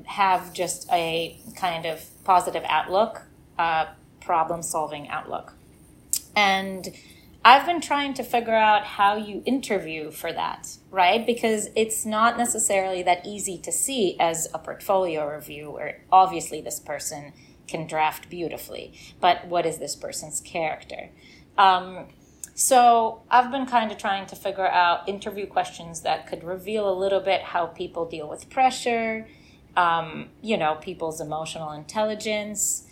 have 0.07 0.53
just 0.53 0.89
a 0.91 1.39
kind 1.57 1.87
of 1.87 2.05
positive 2.25 2.65
outlook, 2.67 3.23
uh, 3.59 3.87
problem 4.21 4.63
solving 4.63 5.09
outlook. 5.09 5.55
And 6.35 6.89
I've 7.45 7.67
been 7.67 7.81
trying 7.81 8.15
to 8.15 8.23
figure 8.23 8.55
out 8.55 8.85
how 8.85 9.17
you 9.17 9.43
interview 9.45 10.11
for 10.13 10.33
that, 10.33 10.77
right? 10.91 11.27
Because 11.27 11.71
it's 11.75 12.07
not 12.07 12.39
necessarily 12.39 13.03
that 13.03 13.27
easy 13.27 13.59
to 13.59 13.73
see 13.73 14.17
as 14.21 14.49
a 14.55 14.59
portfolio 14.59 15.29
review 15.29 15.71
where 15.71 16.03
obviously 16.13 16.61
this 16.61 16.79
person 16.79 17.33
can 17.67 17.87
draft 17.87 18.31
beautifully, 18.31 18.93
but 19.21 19.47
what 19.49 19.67
is 19.67 19.79
this 19.79 19.97
person's 19.97 20.41
character? 20.41 21.11
Um, 21.59 22.09
so 22.55 23.23
I've 23.31 23.51
been 23.51 23.67
kind 23.67 23.91
of 23.91 23.99
trying 23.99 24.27
to 24.27 24.37
figure 24.37 24.67
out 24.67 25.09
interview 25.09 25.47
questions 25.47 26.03
that 26.03 26.29
could 26.29 26.45
reveal 26.45 26.89
a 26.89 26.95
little 26.97 27.21
bit 27.21 27.43
how 27.43 27.67
people 27.67 28.05
deal 28.09 28.29
with 28.29 28.51
pressure, 28.51 29.27
um, 29.77 30.29
you 30.43 30.57
know, 30.57 30.77
people's 30.77 31.21
emotional 31.21 31.73
intelligence, 31.73 32.87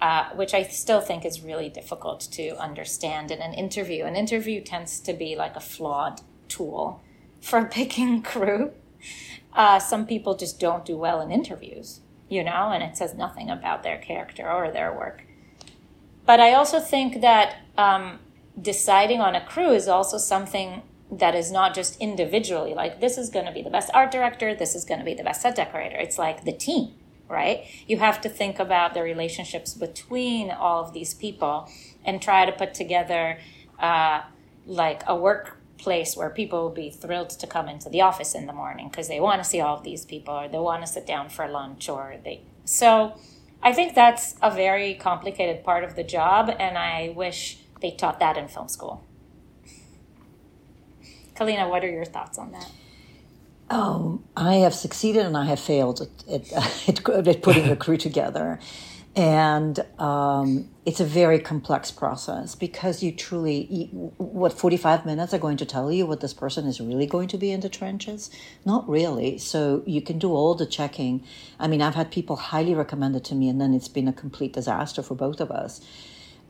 uh, 0.00 0.30
which 0.34 0.54
I 0.54 0.64
still 0.64 1.00
think 1.00 1.24
is 1.24 1.40
really 1.40 1.68
difficult 1.68 2.20
to 2.32 2.56
understand 2.58 3.30
in 3.30 3.40
an 3.40 3.54
interview. 3.54 4.04
An 4.04 4.16
interview 4.16 4.60
tends 4.60 5.00
to 5.00 5.12
be 5.12 5.36
like 5.36 5.56
a 5.56 5.60
flawed 5.60 6.20
tool 6.48 7.02
for 7.40 7.64
picking 7.64 8.22
crew. 8.32 8.72
Uh, 9.52 9.78
some 9.78 10.06
people 10.06 10.36
just 10.36 10.58
don't 10.58 10.84
do 10.84 10.96
well 10.96 11.20
in 11.20 11.30
interviews, 11.30 12.00
you 12.28 12.42
know, 12.42 12.70
and 12.72 12.82
it 12.82 12.96
says 12.96 13.14
nothing 13.14 13.48
about 13.48 13.82
their 13.82 13.98
character 13.98 14.50
or 14.50 14.70
their 14.70 14.92
work. 14.92 15.24
But 16.26 16.40
I 16.40 16.54
also 16.54 16.80
think 16.80 17.20
that 17.20 17.58
um, 17.78 18.18
deciding 18.60 19.20
on 19.20 19.34
a 19.34 19.44
crew 19.44 19.70
is 19.70 19.88
also 19.88 20.18
something 20.18 20.82
that 21.10 21.34
is 21.34 21.52
not 21.52 21.74
just 21.74 22.00
individually 22.00 22.74
like 22.74 23.00
this 23.00 23.18
is 23.18 23.30
going 23.30 23.46
to 23.46 23.52
be 23.52 23.62
the 23.62 23.70
best 23.70 23.90
art 23.94 24.10
director, 24.10 24.54
this 24.54 24.74
is 24.74 24.84
going 24.84 24.98
to 24.98 25.04
be 25.04 25.14
the 25.14 25.22
best 25.22 25.42
set 25.42 25.54
decorator. 25.54 25.96
It's 25.96 26.18
like 26.18 26.44
the 26.44 26.52
team 26.52 26.94
right? 27.28 27.66
You 27.86 27.98
have 27.98 28.20
to 28.22 28.28
think 28.28 28.58
about 28.58 28.94
the 28.94 29.02
relationships 29.02 29.74
between 29.74 30.50
all 30.50 30.84
of 30.84 30.92
these 30.92 31.14
people 31.14 31.68
and 32.04 32.20
try 32.20 32.44
to 32.44 32.52
put 32.52 32.74
together 32.74 33.38
uh, 33.78 34.22
like 34.66 35.02
a 35.06 35.16
workplace 35.16 36.16
where 36.16 36.30
people 36.30 36.62
will 36.62 36.70
be 36.70 36.90
thrilled 36.90 37.30
to 37.30 37.46
come 37.46 37.68
into 37.68 37.88
the 37.88 38.00
office 38.00 38.34
in 38.34 38.46
the 38.46 38.52
morning 38.52 38.88
because 38.88 39.08
they 39.08 39.20
want 39.20 39.42
to 39.42 39.48
see 39.48 39.60
all 39.60 39.76
of 39.76 39.84
these 39.84 40.04
people 40.04 40.34
or 40.34 40.48
they 40.48 40.58
want 40.58 40.84
to 40.84 40.90
sit 40.90 41.06
down 41.06 41.28
for 41.28 41.48
lunch 41.48 41.88
or 41.88 42.16
they. 42.24 42.42
So 42.64 43.18
I 43.62 43.72
think 43.72 43.94
that's 43.94 44.36
a 44.42 44.50
very 44.50 44.94
complicated 44.94 45.64
part 45.64 45.84
of 45.84 45.96
the 45.96 46.04
job, 46.04 46.54
and 46.58 46.76
I 46.76 47.14
wish 47.16 47.58
they 47.80 47.92
taught 47.92 48.20
that 48.20 48.36
in 48.36 48.46
film 48.48 48.68
school. 48.68 49.04
Kalina, 51.34 51.68
what 51.68 51.82
are 51.82 51.90
your 51.90 52.04
thoughts 52.04 52.38
on 52.38 52.52
that? 52.52 52.70
Um, 53.70 54.24
I 54.36 54.56
have 54.56 54.74
succeeded 54.74 55.24
and 55.24 55.36
I 55.36 55.46
have 55.46 55.60
failed 55.60 56.00
at, 56.00 56.52
at, 56.52 57.08
at 57.28 57.42
putting 57.42 57.68
a 57.68 57.76
crew 57.76 57.96
together. 57.96 58.58
And 59.16 59.78
um, 60.00 60.68
it's 60.84 60.98
a 60.98 61.04
very 61.04 61.38
complex 61.38 61.92
process 61.92 62.56
because 62.56 63.00
you 63.00 63.12
truly, 63.12 63.88
what 64.16 64.52
45 64.52 65.06
minutes 65.06 65.32
are 65.32 65.38
going 65.38 65.56
to 65.58 65.66
tell 65.66 65.92
you 65.92 66.04
what 66.04 66.20
this 66.20 66.34
person 66.34 66.66
is 66.66 66.80
really 66.80 67.06
going 67.06 67.28
to 67.28 67.38
be 67.38 67.52
in 67.52 67.60
the 67.60 67.68
trenches? 67.68 68.28
Not 68.64 68.88
really. 68.88 69.38
So 69.38 69.84
you 69.86 70.02
can 70.02 70.18
do 70.18 70.32
all 70.32 70.56
the 70.56 70.66
checking. 70.66 71.24
I 71.60 71.68
mean, 71.68 71.80
I've 71.80 71.94
had 71.94 72.10
people 72.10 72.34
highly 72.34 72.74
recommend 72.74 73.14
it 73.14 73.22
to 73.26 73.36
me, 73.36 73.48
and 73.48 73.60
then 73.60 73.72
it's 73.72 73.88
been 73.88 74.08
a 74.08 74.12
complete 74.12 74.52
disaster 74.52 75.00
for 75.02 75.14
both 75.14 75.40
of 75.40 75.52
us. 75.52 75.80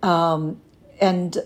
Um, 0.03 0.63
and 1.03 1.37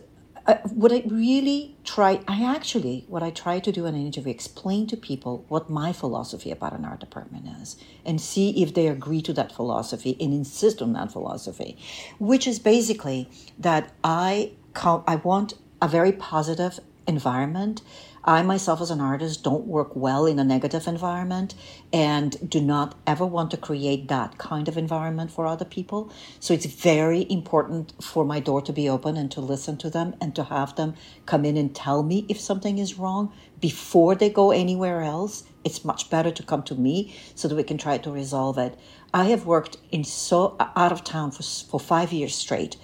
uh, 0.49 0.57
what 0.69 0.91
I 0.91 1.03
really 1.07 1.77
try, 1.85 2.21
I 2.27 2.43
actually, 2.43 3.05
what 3.07 3.23
I 3.23 3.29
try 3.29 3.61
to 3.61 3.71
do 3.71 3.85
in 3.85 3.95
an 3.95 4.07
interview, 4.07 4.31
explain 4.31 4.87
to 4.87 4.97
people 4.97 5.45
what 5.49 5.69
my 5.69 5.93
philosophy 5.93 6.51
about 6.51 6.73
an 6.73 6.87
art 6.87 7.01
department 7.01 7.45
is 7.61 7.77
and 8.07 8.19
see 8.19 8.63
if 8.63 8.73
they 8.73 8.87
agree 8.89 9.21
to 9.23 9.35
that 9.35 9.53
philosophy 9.53 10.17
and 10.19 10.33
insist 10.33 10.81
on 10.81 10.95
that 10.95 11.13
philosophy, 11.13 11.77
which 12.19 12.47
is 12.47 12.59
basically 12.59 13.29
that 13.59 13.93
I, 14.03 14.53
I 14.75 15.17
want 15.17 15.53
a 15.83 15.89
very 15.89 16.13
positive 16.13 16.81
environment 17.07 17.83
I 18.29 18.43
myself, 18.43 18.83
as 18.83 18.91
an 18.91 19.01
artist, 19.01 19.43
don't 19.43 19.67
work 19.67 19.97
well 19.97 20.27
in 20.27 20.39
a 20.39 20.45
negative 20.45 20.87
environment 20.87 21.55
and 21.95 22.37
do 22.47 22.61
not 22.61 22.95
ever 23.07 23.25
want 23.25 23.51
to 23.53 23.57
create 23.57 24.09
that 24.09 24.37
kind 24.37 24.69
of 24.69 24.77
environment 24.77 25.31
for 25.31 25.47
other 25.47 25.65
people. 25.65 26.13
So 26.39 26.53
it's 26.53 26.67
very 26.67 27.27
important 27.31 27.95
for 28.05 28.27
my 28.27 28.39
door 28.39 28.61
to 28.61 28.71
be 28.71 28.87
open 28.87 29.17
and 29.17 29.31
to 29.31 29.41
listen 29.41 29.79
to 29.79 29.89
them 29.89 30.15
and 30.21 30.37
to 30.37 30.45
have 30.45 30.77
them 30.77 30.93
come 31.25 31.47
in 31.47 31.57
and 31.57 31.75
tell 31.75 32.03
me 32.03 32.27
if 32.29 32.39
something 32.39 32.77
is 32.77 32.99
wrong 32.99 33.33
before 33.61 34.15
they 34.15 34.29
go 34.29 34.51
anywhere 34.51 35.01
else. 35.01 35.45
It's 35.65 35.83
much 35.83 36.11
better 36.11 36.31
to 36.31 36.43
come 36.43 36.63
to 36.65 36.75
me 36.75 37.17
so 37.35 37.49
that 37.49 37.55
we 37.55 37.63
can 37.63 37.79
try 37.79 37.97
to 37.97 38.11
resolve 38.11 38.59
it. 38.59 38.79
I 39.15 39.25
have 39.25 39.47
worked 39.47 39.79
in 39.91 40.05
so 40.05 40.55
out 40.77 40.93
of 40.93 41.03
town 41.03 41.31
for, 41.31 41.43
for 41.45 41.81
five 41.81 42.13
years 42.13 42.35
straight 42.35 42.77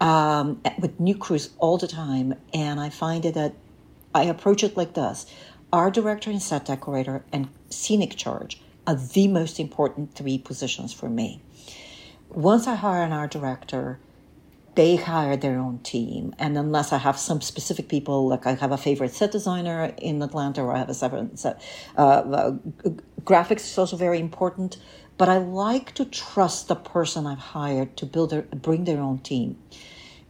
um, 0.00 0.60
with 0.80 0.98
new 0.98 1.16
crews 1.16 1.50
all 1.58 1.78
the 1.78 1.86
time, 1.86 2.34
and 2.52 2.80
I 2.80 2.90
find 2.90 3.24
it 3.24 3.34
that 3.34 3.54
I 4.14 4.24
approach 4.24 4.64
it 4.64 4.76
like 4.76 4.94
this 4.94 5.26
art 5.72 5.94
director 5.94 6.30
and 6.30 6.42
set 6.42 6.64
decorator 6.66 7.24
and 7.32 7.48
scenic 7.68 8.16
charge 8.16 8.60
are 8.86 8.94
the 8.94 9.28
most 9.28 9.60
important 9.60 10.14
three 10.14 10.38
positions 10.38 10.92
for 10.92 11.08
me. 11.08 11.42
Once 12.30 12.66
I 12.66 12.74
hire 12.74 13.02
an 13.02 13.12
art 13.12 13.30
director, 13.30 13.98
they 14.74 14.96
hire 14.96 15.36
their 15.36 15.58
own 15.58 15.80
team. 15.80 16.34
And 16.38 16.56
unless 16.56 16.92
I 16.92 16.98
have 16.98 17.18
some 17.18 17.40
specific 17.40 17.88
people, 17.88 18.28
like 18.28 18.46
I 18.46 18.54
have 18.54 18.70
a 18.70 18.76
favorite 18.76 19.12
set 19.12 19.32
designer 19.32 19.92
in 19.98 20.22
Atlanta 20.22 20.62
or 20.62 20.72
I 20.74 20.78
have 20.78 20.88
a 20.88 20.94
separate 20.94 21.38
set, 21.38 21.60
uh, 21.96 22.00
uh, 22.00 22.52
graphics 23.22 23.66
is 23.70 23.76
also 23.76 23.96
very 23.96 24.20
important. 24.20 24.78
But 25.16 25.28
I 25.28 25.38
like 25.38 25.94
to 25.94 26.04
trust 26.04 26.68
the 26.68 26.76
person 26.76 27.26
I've 27.26 27.38
hired 27.38 27.96
to 27.96 28.06
build 28.06 28.32
bring 28.62 28.84
their 28.84 29.00
own 29.00 29.18
team. 29.18 29.58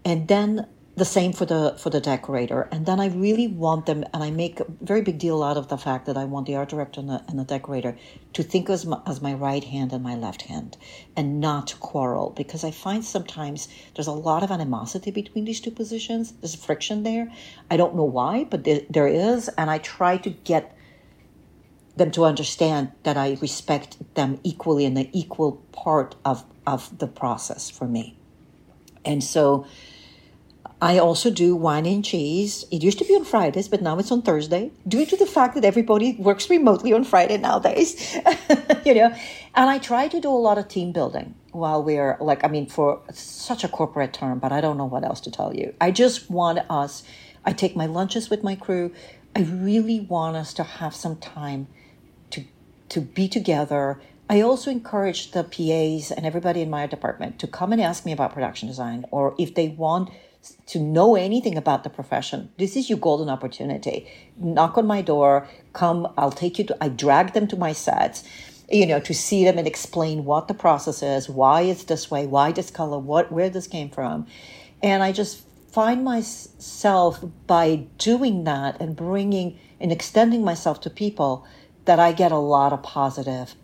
And 0.03 0.29
then 0.29 0.67
the 0.99 1.05
same 1.05 1.33
for 1.33 1.47
the 1.47 1.77
for 1.79 1.91
the 1.91 2.01
decorator. 2.01 2.69
And 2.73 2.85
then 2.85 3.01
i 3.01 3.07
really 3.07 3.47
want 3.47 3.87
them 3.87 4.05
and 4.13 4.23
i 4.23 4.31
make 4.31 4.61
a 4.61 4.67
very 4.81 5.03
big 5.03 5.19
deal 5.19 5.43
out 5.43 5.57
of 5.57 5.69
the 5.69 5.79
fact 5.79 6.07
that 6.07 6.17
i 6.17 6.25
want 6.25 6.47
the 6.47 6.57
art 6.57 6.69
director 6.69 7.01
and 7.01 7.09
the, 7.09 7.23
and 7.29 7.39
the 7.39 7.45
decorator 7.45 7.97
to 8.35 8.43
think 8.43 8.69
as 8.69 8.85
my, 8.85 9.01
as 9.07 9.23
my 9.23 9.33
right 9.35 9.65
hand 9.65 9.93
and 9.93 10.03
my 10.03 10.15
left 10.15 10.43
hand 10.43 10.77
and 11.17 11.41
not 11.41 11.69
to 11.69 11.77
quarrel. 11.77 12.31
Because 12.31 12.65
i 12.65 12.71
find 12.71 13.05
sometimes 13.05 13.69
there's 13.95 14.07
a 14.07 14.13
lot 14.13 14.43
of 14.43 14.51
animosity 14.51 15.11
between 15.11 15.45
these 15.45 15.61
two 15.61 15.71
positions. 15.71 16.33
There's 16.33 16.55
friction 16.55 17.03
there. 17.03 17.31
I 17.71 17.77
don't 17.77 17.95
know 17.95 18.05
why 18.05 18.45
but 18.45 18.65
there, 18.65 18.83
there 18.91 19.09
is. 19.09 19.49
And 19.57 19.71
i 19.71 19.79
try 19.79 20.17
to 20.19 20.31
get 20.31 20.75
them 21.99 22.11
to 22.13 22.25
understand 22.25 22.93
that 23.03 23.17
I 23.17 23.37
respect 23.41 23.97
them 24.15 24.39
equally 24.45 24.85
and 24.85 24.97
an 24.97 25.09
equal 25.13 25.53
part 25.73 26.15
of, 26.25 26.45
of 26.67 26.99
the 26.99 27.09
process 27.09 27.69
for 27.69 27.87
me. 27.87 28.17
And 29.05 29.23
so 29.23 29.67
I 30.81 30.99
also 30.99 31.31
do 31.31 31.57
wine 31.57 31.87
and 31.87 32.05
cheese. 32.05 32.65
It 32.71 32.85
used 32.85 32.99
to 32.99 33.05
be 33.05 33.15
on 33.15 33.25
Fridays, 33.25 33.67
but 33.67 33.83
now 33.83 33.99
it's 33.99 34.13
on 34.13 34.23
Thursday, 34.23 34.71
due 34.87 35.05
to 35.07 35.17
the 35.17 35.27
fact 35.27 35.57
that 35.57 35.65
everybody 35.65 36.15
works 36.19 36.49
remotely 36.49 36.93
on 36.93 37.03
Friday 37.03 37.37
nowadays. 37.37 38.15
you 38.87 38.95
know, 38.95 39.13
and 39.57 39.71
I 39.71 39.79
try 39.79 40.07
to 40.07 40.21
do 40.21 40.29
a 40.29 40.39
lot 40.39 40.57
of 40.57 40.69
team 40.69 40.93
building 40.93 41.35
while 41.51 41.83
we're 41.83 42.17
like, 42.21 42.45
I 42.45 42.49
mean, 42.49 42.67
for 42.67 43.01
such 43.13 43.65
a 43.65 43.69
corporate 43.69 44.13
term, 44.13 44.39
but 44.39 44.53
I 44.53 44.61
don't 44.61 44.79
know 44.79 44.87
what 44.87 45.05
else 45.05 45.21
to 45.23 45.33
tell 45.33 45.55
you. 45.55 45.75
I 45.81 45.91
just 45.91 46.31
want 46.31 46.61
us. 46.71 47.03
I 47.45 47.53
take 47.53 47.75
my 47.75 47.87
lunches 47.87 48.31
with 48.31 48.45
my 48.45 48.55
crew. 48.55 48.93
I 49.35 49.41
really 49.41 49.99
want 49.99 50.37
us 50.37 50.55
to 50.55 50.63
have 50.63 50.95
some 50.95 51.17
time 51.17 51.67
to 52.31 52.45
to 52.91 53.01
be 53.01 53.29
together. 53.29 54.01
I 54.31 54.43
also 54.43 54.71
encourage 54.71 55.33
the 55.33 55.43
PAs 55.43 56.11
and 56.13 56.25
everybody 56.25 56.61
in 56.61 56.71
my 56.71 56.87
department 56.87 57.39
to 57.41 57.47
come 57.47 57.73
and 57.73 57.81
ask 57.81 58.05
me 58.05 58.13
about 58.13 58.35
production 58.35 58.69
design, 58.69 59.07
or 59.11 59.35
if 59.39 59.55
they 59.55 59.69
want 59.69 60.11
to 60.67 60.79
know 60.79 61.17
anything 61.17 61.57
about 61.57 61.85
the 61.85 61.91
profession, 61.91 62.51
this 62.59 62.77
is 62.77 62.89
your 62.89 62.99
golden 62.99 63.29
opportunity. 63.29 64.07
Knock 64.37 64.79
on 64.79 64.87
my 64.87 65.03
door, 65.03 65.49
come, 65.73 66.13
I'll 66.17 66.31
take 66.31 66.59
you 66.59 66.65
to, 66.67 66.77
I 66.81 66.89
drag 66.89 67.33
them 67.33 67.47
to 67.49 67.57
my 67.57 67.73
sets, 67.73 68.25
you 68.71 68.87
know, 68.87 69.01
to 69.01 69.15
see 69.15 69.45
them 69.45 69.59
and 69.59 69.67
explain 69.67 70.25
what 70.25 70.49
the 70.49 70.55
process 70.55 71.03
is, 71.03 71.29
why 71.29 71.63
it's 71.63 71.85
this 71.85 72.11
way, 72.11 72.27
why 72.27 72.53
this 72.53 72.71
color, 72.71 72.99
what, 72.99 73.33
where 73.33 73.51
this 73.51 73.67
came 73.67 73.91
from. 73.91 74.27
And 74.83 75.03
I 75.03 75.13
just 75.13 75.43
find 75.73 76.05
myself 76.05 77.25
by 77.47 77.87
doing 77.99 78.45
that 78.45 78.81
and 78.81 78.97
bringing 78.97 79.59
and 79.81 79.93
extending 79.93 80.45
myself 80.45 80.81
to 80.83 80.91
people 80.91 81.47
that 81.85 81.99
I 81.99 82.13
get 82.13 82.33
a 82.33 82.39
lot 82.39 82.73
of 82.73 82.83
positive 82.83 83.55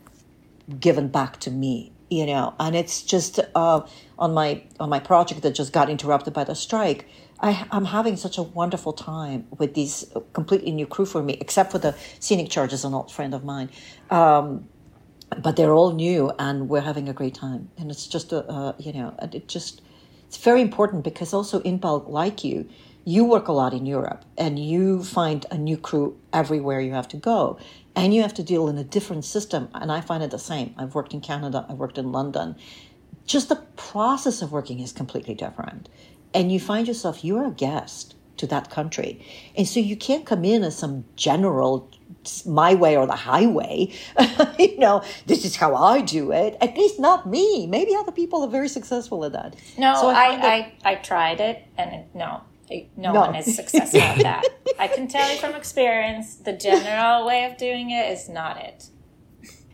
given 0.80 1.08
back 1.08 1.38
to 1.40 1.50
me 1.50 1.93
you 2.18 2.26
know 2.26 2.54
and 2.60 2.74
it's 2.76 3.02
just 3.02 3.40
uh, 3.54 3.80
on 4.18 4.32
my 4.32 4.62
on 4.80 4.88
my 4.88 5.00
project 5.00 5.42
that 5.42 5.54
just 5.54 5.72
got 5.72 5.90
interrupted 5.90 6.32
by 6.32 6.44
the 6.44 6.54
strike 6.54 7.06
I, 7.40 7.66
i'm 7.70 7.86
having 7.86 8.16
such 8.16 8.38
a 8.38 8.42
wonderful 8.42 8.92
time 8.92 9.46
with 9.58 9.74
these 9.74 10.12
completely 10.32 10.70
new 10.70 10.86
crew 10.86 11.06
for 11.06 11.22
me 11.22 11.36
except 11.40 11.72
for 11.72 11.78
the 11.78 11.94
scenic 12.20 12.48
charges 12.50 12.84
an 12.84 12.94
old 12.94 13.10
friend 13.10 13.34
of 13.34 13.44
mine. 13.44 13.70
Um, 14.10 14.68
but 15.42 15.56
they're 15.56 15.72
all 15.72 15.92
new 15.92 16.32
and 16.38 16.68
we're 16.68 16.82
having 16.82 17.08
a 17.08 17.12
great 17.12 17.34
time. 17.34 17.70
And 17.78 17.90
it's 17.90 18.06
just 18.06 18.32
a, 18.32 18.46
uh, 18.46 18.72
you 18.78 18.92
know 18.92 19.14
it 19.32 19.48
just 19.48 19.82
it's 20.26 20.36
very 20.36 20.60
important 20.60 21.04
because 21.04 21.32
also 21.34 21.60
Inbal 21.60 22.08
like 22.08 22.44
you 22.44 22.68
you 23.04 23.24
work 23.24 23.48
a 23.48 23.52
lot 23.52 23.74
in 23.74 23.84
Europe 23.84 24.24
and 24.38 24.58
you 24.58 25.04
find 25.04 25.44
a 25.50 25.58
new 25.58 25.76
crew 25.76 26.16
everywhere 26.32 26.80
you 26.80 26.92
have 26.92 27.08
to 27.08 27.16
go 27.18 27.58
and 27.96 28.14
you 28.14 28.22
have 28.22 28.34
to 28.34 28.42
deal 28.42 28.68
in 28.68 28.76
a 28.78 28.84
different 28.84 29.24
system 29.24 29.68
and 29.74 29.90
I 29.92 30.00
find 30.00 30.22
it 30.22 30.30
the 30.30 30.38
same. 30.38 30.74
I've 30.78 30.94
worked 30.94 31.14
in 31.14 31.20
Canada 31.20 31.66
I've 31.68 31.78
worked 31.78 31.98
in 31.98 32.12
London. 32.12 32.56
Just 33.26 33.48
the 33.48 33.56
process 33.76 34.42
of 34.42 34.52
working 34.52 34.80
is 34.80 34.92
completely 34.92 35.34
different. 35.34 35.88
And 36.34 36.50
you 36.52 36.60
find 36.60 36.86
yourself 36.88 37.24
you're 37.24 37.46
a 37.46 37.50
guest 37.50 38.14
to 38.36 38.46
that 38.48 38.68
country. 38.68 39.24
And 39.56 39.66
so 39.68 39.78
you 39.80 39.96
can't 39.96 40.26
come 40.26 40.44
in 40.44 40.64
as 40.64 40.76
some 40.76 41.04
general 41.16 41.88
my 42.46 42.74
way 42.74 42.96
or 42.96 43.06
the 43.06 43.16
highway. 43.16 43.92
You 44.58 44.78
know 44.78 45.02
this 45.26 45.44
is 45.44 45.56
how 45.56 45.74
i 45.74 46.00
do 46.00 46.32
it. 46.32 46.56
At 46.60 46.76
least 46.76 46.98
not 46.98 47.28
me. 47.28 47.66
Maybe 47.66 47.94
other 47.94 48.12
people 48.12 48.42
are 48.42 48.48
very 48.48 48.68
successful 48.68 49.24
at 49.24 49.32
that. 49.32 49.56
No 49.78 49.94
so 49.94 50.08
I, 50.08 50.12
I, 50.14 50.36
that- 50.36 50.44
I, 50.44 50.90
I 50.92 50.94
tried 50.96 51.40
it 51.40 51.62
and 51.76 51.92
it, 51.94 52.06
no 52.14 52.40
no, 52.96 53.12
no, 53.12 53.20
one 53.20 53.36
is 53.36 53.54
successful 53.54 54.00
at 54.00 54.18
that. 54.22 54.44
I 54.78 54.88
can 54.88 55.08
tell 55.08 55.30
you 55.32 55.38
from 55.38 55.54
experience, 55.54 56.36
the 56.36 56.52
general 56.52 57.26
way 57.26 57.44
of 57.44 57.56
doing 57.56 57.90
it 57.90 58.10
is 58.12 58.28
not 58.28 58.58
it. 58.58 58.88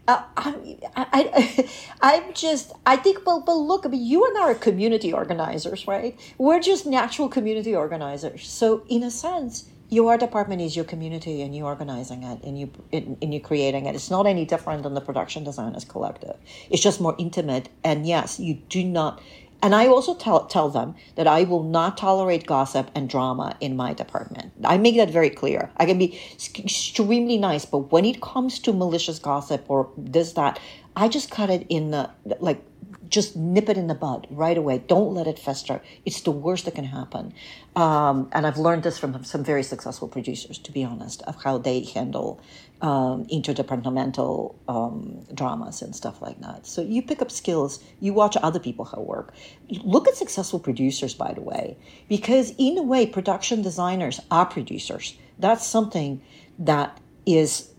Uh, 0.09 0.23
I, 0.37 0.79
I, 0.97 1.71
I, 2.01 2.13
am 2.15 2.33
just, 2.33 2.73
I 2.85 2.97
think, 2.97 3.25
well, 3.25 3.43
but 3.47 3.55
look, 3.55 3.87
I 3.87 3.89
mean, 3.91 4.05
you 4.05 4.27
and 4.27 4.37
I 4.39 4.51
are 4.51 4.55
community 4.55 5.13
organizers, 5.13 5.87
right? 5.87 6.19
We're 6.37 6.61
just 6.61 6.87
natural 6.87 7.29
community 7.29 7.77
organizers. 7.77 8.49
So, 8.49 8.85
in 8.89 9.05
a 9.05 9.11
sense, 9.11 9.69
your 9.91 10.17
department 10.17 10.63
is 10.63 10.77
your 10.77 10.85
community 10.85 11.43
and 11.43 11.55
you're 11.55 11.67
organizing 11.67 12.23
it 12.23 12.43
and 12.45 12.59
you 12.59 12.71
and 12.93 13.35
you're 13.35 13.43
creating 13.43 13.87
it. 13.87 13.95
It's 13.97 14.11
not 14.11 14.27
any 14.27 14.47
different 14.47 14.85
than 14.85 14.95
the 14.95 15.01
production 15.01 15.43
designers 15.43 15.85
collective. 15.85 16.37
It's 16.71 16.83
just 16.83 17.01
more 17.01 17.17
intimate. 17.19 17.69
And 17.83 18.07
yes, 18.07 18.39
you 18.39 18.55
do 18.55 18.85
not 18.85 19.21
and 19.63 19.75
I 19.75 19.87
also 19.87 20.15
tell, 20.15 20.47
tell 20.47 20.69
them 20.69 20.95
that 21.17 21.27
I 21.27 21.45
will 21.45 21.63
not 21.63 21.97
tolerate 21.99 22.47
gossip 22.47 22.91
and 22.95 23.09
drama 23.09 23.57
in 23.61 23.77
my 23.77 23.93
department. 23.93 24.53
I 24.65 24.79
make 24.79 24.97
that 24.97 25.11
very 25.11 25.31
clear. 25.31 25.71
I 25.77 25.87
can 25.87 25.99
be 25.99 26.19
extremely 26.59 27.37
nice, 27.37 27.65
but 27.65 27.93
when 27.93 28.05
it 28.05 28.21
comes 28.23 28.59
to 28.61 28.73
malicious 28.73 29.19
gossip 29.19 29.65
or 29.69 29.91
this, 29.97 30.33
that, 30.33 30.59
I 30.97 31.09
just 31.09 31.31
cut 31.31 31.51
it 31.51 31.67
in 31.69 31.91
the, 31.91 32.11
like, 32.41 32.65
just 33.11 33.37
nip 33.37 33.69
it 33.69 33.77
in 33.77 33.89
the 33.89 33.95
bud 33.95 34.27
right 34.31 34.57
away. 34.57 34.79
Don't 34.79 35.13
let 35.15 35.27
it 35.27 35.39
fester. 35.39 35.83
It's 36.05 36.21
the 36.23 36.31
worst 36.31 36.65
that 36.65 36.75
can 36.75 36.85
happen. 36.85 37.35
Um, 37.77 38.29
and 38.33 38.47
I've 38.47 38.57
learned 38.57 38.85
this 38.85 38.99
from 38.99 39.23
some 39.25 39.45
very 39.45 39.63
successful 39.63 40.09
producers, 40.09 40.59
to 40.59 40.73
be 40.73 40.85
honest, 40.85 41.23
of 41.23 41.43
how 41.43 41.59
they 41.59 41.83
handle 41.83 42.41
um, 42.81 43.27
interdepartmental 43.27 44.55
um, 44.69 45.27
dramas 45.35 45.83
and 45.83 45.95
stuff 45.95 46.23
like 46.23 46.41
that. 46.41 46.67
So 46.67 46.81
you 46.83 47.03
pick 47.03 47.21
up 47.21 47.31
skills, 47.31 47.83
you 48.01 48.15
watch 48.15 48.37
other 48.43 48.61
people 48.61 48.85
how 48.85 49.03
work. 49.03 49.35
Look 49.69 50.09
at 50.09 50.15
successful 50.15 50.59
producers, 50.59 51.13
by 51.13 51.33
the 51.33 51.43
way, 51.43 51.77
because 52.09 52.55
in 52.59 52.79
a 52.79 52.83
way, 52.83 53.07
production 53.07 53.63
designers 53.63 54.21
are 54.31 54.47
producers. 54.47 55.17
That's 55.39 55.67
something 55.67 56.23
that 56.59 56.99
is 57.27 57.71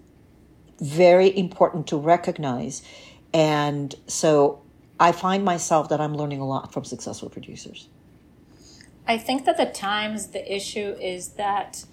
very 0.79 1.35
important 1.37 1.87
to 1.87 1.97
recognize. 1.97 2.81
And 3.33 3.95
so 4.07 4.60
I 5.01 5.11
find 5.11 5.43
myself 5.43 5.89
that 5.89 5.99
I'm 5.99 6.15
learning 6.15 6.41
a 6.41 6.47
lot 6.47 6.71
from 6.71 6.83
successful 6.83 7.27
producers. 7.27 7.89
I 9.07 9.17
think 9.17 9.45
that 9.45 9.57
the 9.57 9.65
times 9.65 10.27
the 10.27 10.55
issue 10.55 10.95
is 11.01 11.29
that 11.29 11.85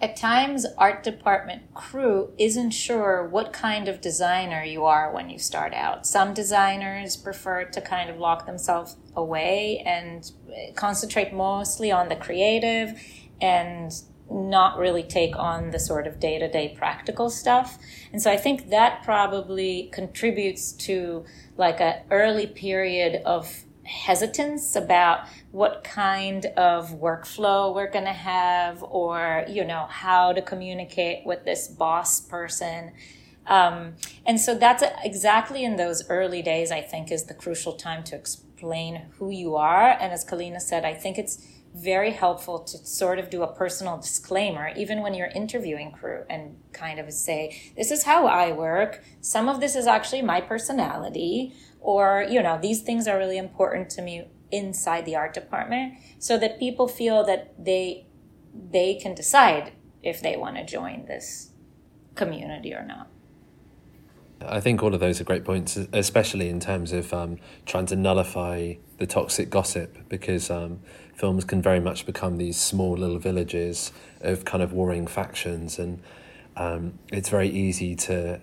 at 0.00 0.16
times 0.16 0.64
art 0.78 1.02
department 1.02 1.74
crew 1.74 2.32
isn't 2.38 2.70
sure 2.70 3.22
what 3.22 3.52
kind 3.52 3.86
of 3.86 4.00
designer 4.00 4.64
you 4.64 4.86
are 4.86 5.12
when 5.12 5.28
you 5.28 5.38
start 5.38 5.74
out 5.74 6.06
some 6.06 6.32
designers 6.32 7.16
prefer 7.16 7.64
to 7.64 7.80
kind 7.80 8.08
of 8.08 8.16
lock 8.16 8.46
themselves 8.46 8.96
away 9.16 9.82
and 9.84 10.30
concentrate 10.76 11.32
mostly 11.32 11.90
on 11.90 12.08
the 12.08 12.16
creative 12.16 12.98
and 13.40 13.92
not 14.30 14.78
really 14.78 15.02
take 15.02 15.36
on 15.36 15.70
the 15.70 15.78
sort 15.78 16.06
of 16.06 16.20
day-to-day 16.20 16.74
practical 16.76 17.30
stuff. 17.30 17.78
And 18.12 18.20
so 18.22 18.30
i 18.30 18.36
think 18.36 18.70
that 18.70 19.02
probably 19.02 19.90
contributes 19.92 20.72
to 20.72 21.24
like 21.56 21.80
an 21.80 22.02
early 22.10 22.46
period 22.46 23.22
of 23.24 23.64
hesitance 23.88 24.76
about 24.76 25.26
what 25.50 25.82
kind 25.82 26.46
of 26.56 26.90
workflow 27.00 27.74
we're 27.74 27.90
going 27.90 28.04
to 28.04 28.12
have 28.12 28.82
or 28.82 29.44
you 29.48 29.64
know 29.64 29.86
how 29.88 30.32
to 30.32 30.42
communicate 30.42 31.24
with 31.24 31.44
this 31.44 31.68
boss 31.68 32.20
person. 32.20 32.92
Um, 33.46 33.94
and 34.26 34.38
so 34.38 34.54
that's 34.54 34.84
exactly 35.02 35.64
in 35.64 35.76
those 35.76 36.06
early 36.10 36.42
days 36.42 36.70
i 36.70 36.82
think 36.82 37.10
is 37.10 37.24
the 37.24 37.34
crucial 37.34 37.72
time 37.72 38.04
to 38.04 38.14
explain 38.14 39.06
who 39.18 39.30
you 39.30 39.56
are. 39.56 39.88
And 39.88 40.12
as 40.12 40.24
kalina 40.24 40.60
said 40.60 40.84
i 40.84 40.92
think 40.92 41.18
it's 41.18 41.46
very 41.82 42.12
helpful 42.12 42.58
to 42.60 42.78
sort 42.78 43.18
of 43.18 43.30
do 43.30 43.42
a 43.42 43.52
personal 43.52 43.96
disclaimer 43.98 44.70
even 44.76 45.00
when 45.02 45.14
you're 45.14 45.28
interviewing 45.28 45.92
crew 45.92 46.24
and 46.28 46.56
kind 46.72 46.98
of 46.98 47.12
say 47.12 47.72
this 47.76 47.90
is 47.90 48.04
how 48.04 48.26
i 48.26 48.52
work. 48.52 49.02
Some 49.20 49.48
of 49.48 49.60
this 49.60 49.76
is 49.76 49.86
actually 49.86 50.22
my 50.22 50.40
personality 50.40 51.54
or 51.80 52.26
you 52.28 52.42
know 52.42 52.58
these 52.60 52.80
things 52.82 53.06
are 53.06 53.18
really 53.18 53.38
important 53.38 53.90
to 53.90 54.02
me 54.02 54.26
inside 54.50 55.04
the 55.04 55.14
art 55.14 55.34
department 55.34 55.94
so 56.18 56.38
that 56.38 56.58
people 56.58 56.88
feel 56.88 57.24
that 57.24 57.52
they 57.62 58.06
they 58.70 58.94
can 58.94 59.14
decide 59.14 59.72
if 60.02 60.20
they 60.20 60.36
want 60.36 60.56
to 60.56 60.64
join 60.64 61.04
this 61.06 61.50
community 62.14 62.74
or 62.74 62.84
not. 62.84 63.08
I 64.40 64.60
think 64.60 64.82
all 64.82 64.94
of 64.94 65.00
those 65.00 65.20
are 65.20 65.24
great 65.24 65.44
points, 65.44 65.76
especially 65.92 66.48
in 66.48 66.60
terms 66.60 66.92
of 66.92 67.12
um, 67.12 67.38
trying 67.66 67.86
to 67.86 67.96
nullify 67.96 68.74
the 68.98 69.06
toxic 69.06 69.50
gossip, 69.50 69.98
because 70.08 70.48
um, 70.48 70.80
films 71.18 71.44
can 71.44 71.60
very 71.60 71.80
much 71.80 72.06
become 72.06 72.38
these 72.38 72.56
small 72.56 72.96
little 72.96 73.18
villages 73.18 73.92
of 74.20 74.44
kind 74.44 74.62
of 74.62 74.72
warring 74.72 75.06
factions, 75.06 75.78
and 75.78 76.00
um, 76.56 76.98
it's 77.12 77.28
very 77.28 77.48
easy 77.48 77.96
to 77.96 78.40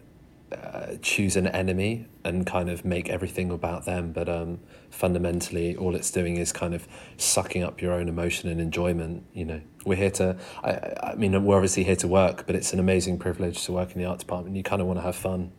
uh, 0.52 0.96
choose 1.02 1.36
an 1.36 1.48
enemy 1.48 2.06
and 2.24 2.46
kind 2.46 2.70
of 2.70 2.86
make 2.86 3.10
everything 3.10 3.50
about 3.52 3.86
them. 3.86 4.12
But 4.12 4.28
um, 4.30 4.60
fundamentally, 4.90 5.76
all 5.76 5.96
it's 5.96 6.12
doing 6.12 6.38
is 6.38 6.52
kind 6.52 6.74
of 6.76 6.88
sucking 7.18 7.64
up 7.64 7.82
your 7.82 7.94
own 7.94 8.08
emotion 8.08 8.50
and 8.50 8.60
enjoyment. 8.62 9.24
You 9.34 9.46
know, 9.46 9.62
we're 9.86 9.96
here 9.96 10.12
to, 10.12 10.38
I, 10.64 11.12
I 11.12 11.16
mean, 11.16 11.44
we're 11.44 11.56
obviously 11.56 11.84
here 11.84 11.96
to 11.98 12.08
work, 12.08 12.46
but 12.46 12.56
it's 12.56 12.74
an 12.74 12.80
amazing 12.80 13.20
privilege 13.20 13.64
to 13.66 13.72
work 13.72 13.94
in 13.94 14.02
the 14.02 14.06
art 14.08 14.20
department. 14.20 14.56
You 14.56 14.64
kind 14.64 14.82
of 14.82 14.88
want 14.88 15.00
to 15.00 15.04
have 15.04 15.16
fun, 15.16 15.52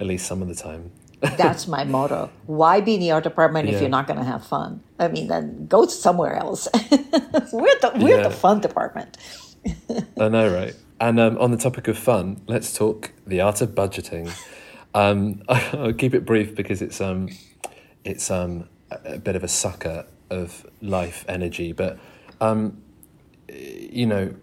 at 0.00 0.06
least 0.06 0.26
some 0.26 0.42
of 0.42 0.48
the 0.48 0.54
time. 0.54 0.90
That's 1.20 1.66
my 1.66 1.84
motto. 1.84 2.30
Why 2.46 2.80
be 2.80 2.94
in 2.94 3.00
the 3.00 3.10
art 3.10 3.24
department 3.24 3.68
yeah. 3.68 3.74
if 3.74 3.80
you're 3.80 3.90
not 3.90 4.06
going 4.06 4.18
to 4.18 4.24
have 4.24 4.46
fun? 4.46 4.82
I 4.98 5.08
mean, 5.08 5.28
then 5.28 5.66
go 5.66 5.86
somewhere 5.86 6.36
else. 6.36 6.68
we're 6.74 7.78
the, 7.80 7.92
we're 7.96 8.18
yeah. 8.18 8.28
the 8.28 8.30
fun 8.30 8.60
department. 8.60 9.16
I 10.20 10.28
know, 10.28 10.52
right? 10.52 10.74
And 11.00 11.20
um, 11.20 11.38
on 11.38 11.50
the 11.50 11.56
topic 11.56 11.88
of 11.88 11.98
fun, 11.98 12.42
let's 12.46 12.72
talk 12.72 13.12
the 13.26 13.40
art 13.40 13.60
of 13.60 13.70
budgeting. 13.70 14.32
Um, 14.94 15.42
I'll 15.48 15.92
keep 15.92 16.14
it 16.14 16.24
brief 16.24 16.54
because 16.54 16.80
it's 16.82 17.00
um, 17.00 17.28
it's 18.04 18.30
um, 18.30 18.68
a 18.90 19.18
bit 19.18 19.36
of 19.36 19.44
a 19.44 19.48
sucker 19.48 20.06
of 20.30 20.66
life 20.80 21.24
energy. 21.28 21.72
But 21.72 21.98
um, 22.40 22.82
you 23.48 24.06
know, 24.06 24.34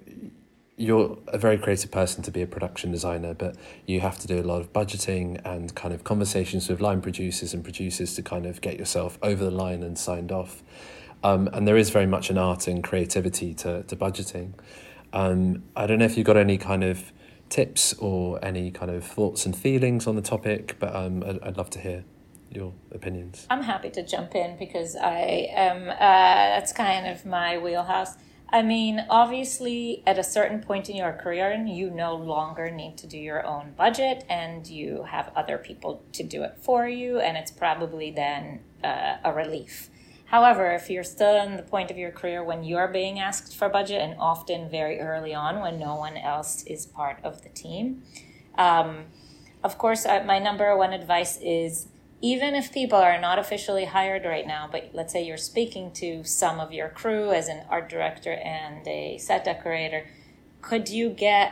you're 0.75 1.17
a 1.27 1.37
very 1.37 1.57
creative 1.57 1.91
person 1.91 2.23
to 2.23 2.31
be 2.31 2.41
a 2.41 2.47
production 2.47 2.91
designer, 2.91 3.33
but 3.33 3.55
you 3.85 3.99
have 3.99 4.17
to 4.19 4.27
do 4.27 4.39
a 4.39 4.43
lot 4.43 4.59
of 4.59 4.73
budgeting 4.73 5.39
and 5.45 5.73
kind 5.75 5.93
of 5.93 6.03
conversations 6.03 6.67
with 6.67 6.81
line 6.81 7.01
producers 7.01 7.53
and 7.53 7.63
producers 7.63 8.15
to 8.15 8.23
kind 8.23 8.45
of 8.45 8.59
get 8.61 8.79
yourself 8.79 9.19
over 9.21 9.43
the 9.43 9.51
line 9.51 9.83
and 9.83 9.97
signed 9.97 10.31
off. 10.31 10.63
Um, 11.23 11.47
and 11.53 11.67
there 11.67 11.77
is 11.77 11.89
very 11.89 12.07
much 12.07 12.29
an 12.29 12.37
art 12.37 12.67
and 12.67 12.83
creativity 12.83 13.53
to, 13.55 13.83
to 13.83 13.95
budgeting. 13.95 14.53
Um, 15.13 15.63
I 15.75 15.85
don't 15.85 15.99
know 15.99 16.05
if 16.05 16.17
you've 16.17 16.25
got 16.25 16.37
any 16.37 16.57
kind 16.57 16.83
of 16.83 17.11
tips 17.49 17.93
or 17.99 18.43
any 18.43 18.71
kind 18.71 18.89
of 18.89 19.03
thoughts 19.03 19.45
and 19.45 19.55
feelings 19.55 20.07
on 20.07 20.15
the 20.15 20.21
topic, 20.23 20.75
but 20.79 20.93
um, 20.95 21.23
I'd, 21.23 21.39
I'd 21.43 21.57
love 21.57 21.69
to 21.71 21.79
hear 21.79 22.03
your 22.49 22.73
opinions. 22.91 23.45
I'm 23.49 23.61
happy 23.61 23.91
to 23.91 24.03
jump 24.03 24.35
in 24.35 24.57
because 24.57 24.95
I 24.95 25.49
am, 25.51 25.89
uh, 25.89 25.95
that's 25.97 26.73
kind 26.73 27.07
of 27.07 27.25
my 27.25 27.59
wheelhouse. 27.59 28.15
I 28.53 28.61
mean, 28.61 29.03
obviously, 29.09 30.03
at 30.05 30.19
a 30.19 30.23
certain 30.23 30.61
point 30.61 30.87
in 30.87 30.95
your 30.95 31.11
career, 31.13 31.51
you 31.65 31.89
no 31.89 32.13
longer 32.13 32.69
need 32.69 32.99
to 32.99 33.07
do 33.07 33.17
your 33.17 33.43
own 33.43 33.73
budget 33.75 34.25
and 34.29 34.67
you 34.67 35.05
have 35.09 35.31
other 35.35 35.57
people 35.57 36.03
to 36.11 36.21
do 36.21 36.43
it 36.43 36.59
for 36.61 36.87
you, 36.87 37.19
and 37.19 37.35
it's 37.35 37.49
probably 37.49 38.11
then 38.11 38.59
uh, 38.83 39.15
a 39.23 39.33
relief. 39.33 39.89
However, 40.25 40.71
if 40.71 40.87
you're 40.87 41.03
still 41.03 41.35
in 41.43 41.57
the 41.57 41.63
point 41.63 41.89
of 41.89 41.97
your 41.97 42.11
career 42.11 42.43
when 42.43 42.63
you're 42.63 42.87
being 42.87 43.19
asked 43.19 43.55
for 43.55 43.69
budget, 43.69 43.99
and 43.99 44.15
often 44.19 44.69
very 44.69 44.99
early 44.99 45.33
on 45.33 45.59
when 45.59 45.79
no 45.79 45.95
one 45.95 46.15
else 46.15 46.63
is 46.65 46.85
part 46.85 47.17
of 47.23 47.41
the 47.41 47.49
team, 47.49 48.03
um, 48.59 49.05
of 49.63 49.79
course, 49.79 50.05
uh, 50.05 50.23
my 50.27 50.37
number 50.37 50.77
one 50.77 50.93
advice 50.93 51.39
is 51.41 51.87
even 52.23 52.55
if 52.55 52.71
people 52.71 52.97
are 52.97 53.19
not 53.19 53.37
officially 53.37 53.83
hired 53.83 54.23
right 54.23 54.47
now, 54.47 54.69
but 54.71 54.91
let's 54.93 55.11
say 55.11 55.21
you're 55.21 55.35
speaking 55.35 55.91
to 55.91 56.23
some 56.23 56.57
of 56.57 56.71
your 56.71 56.87
crew 56.87 57.31
as 57.31 57.49
an 57.49 57.61
art 57.69 57.89
director 57.89 58.31
and 58.31 58.87
a 58.87 59.17
set 59.17 59.43
decorator, 59.43 60.07
could 60.61 60.87
you 60.87 61.09
get 61.09 61.51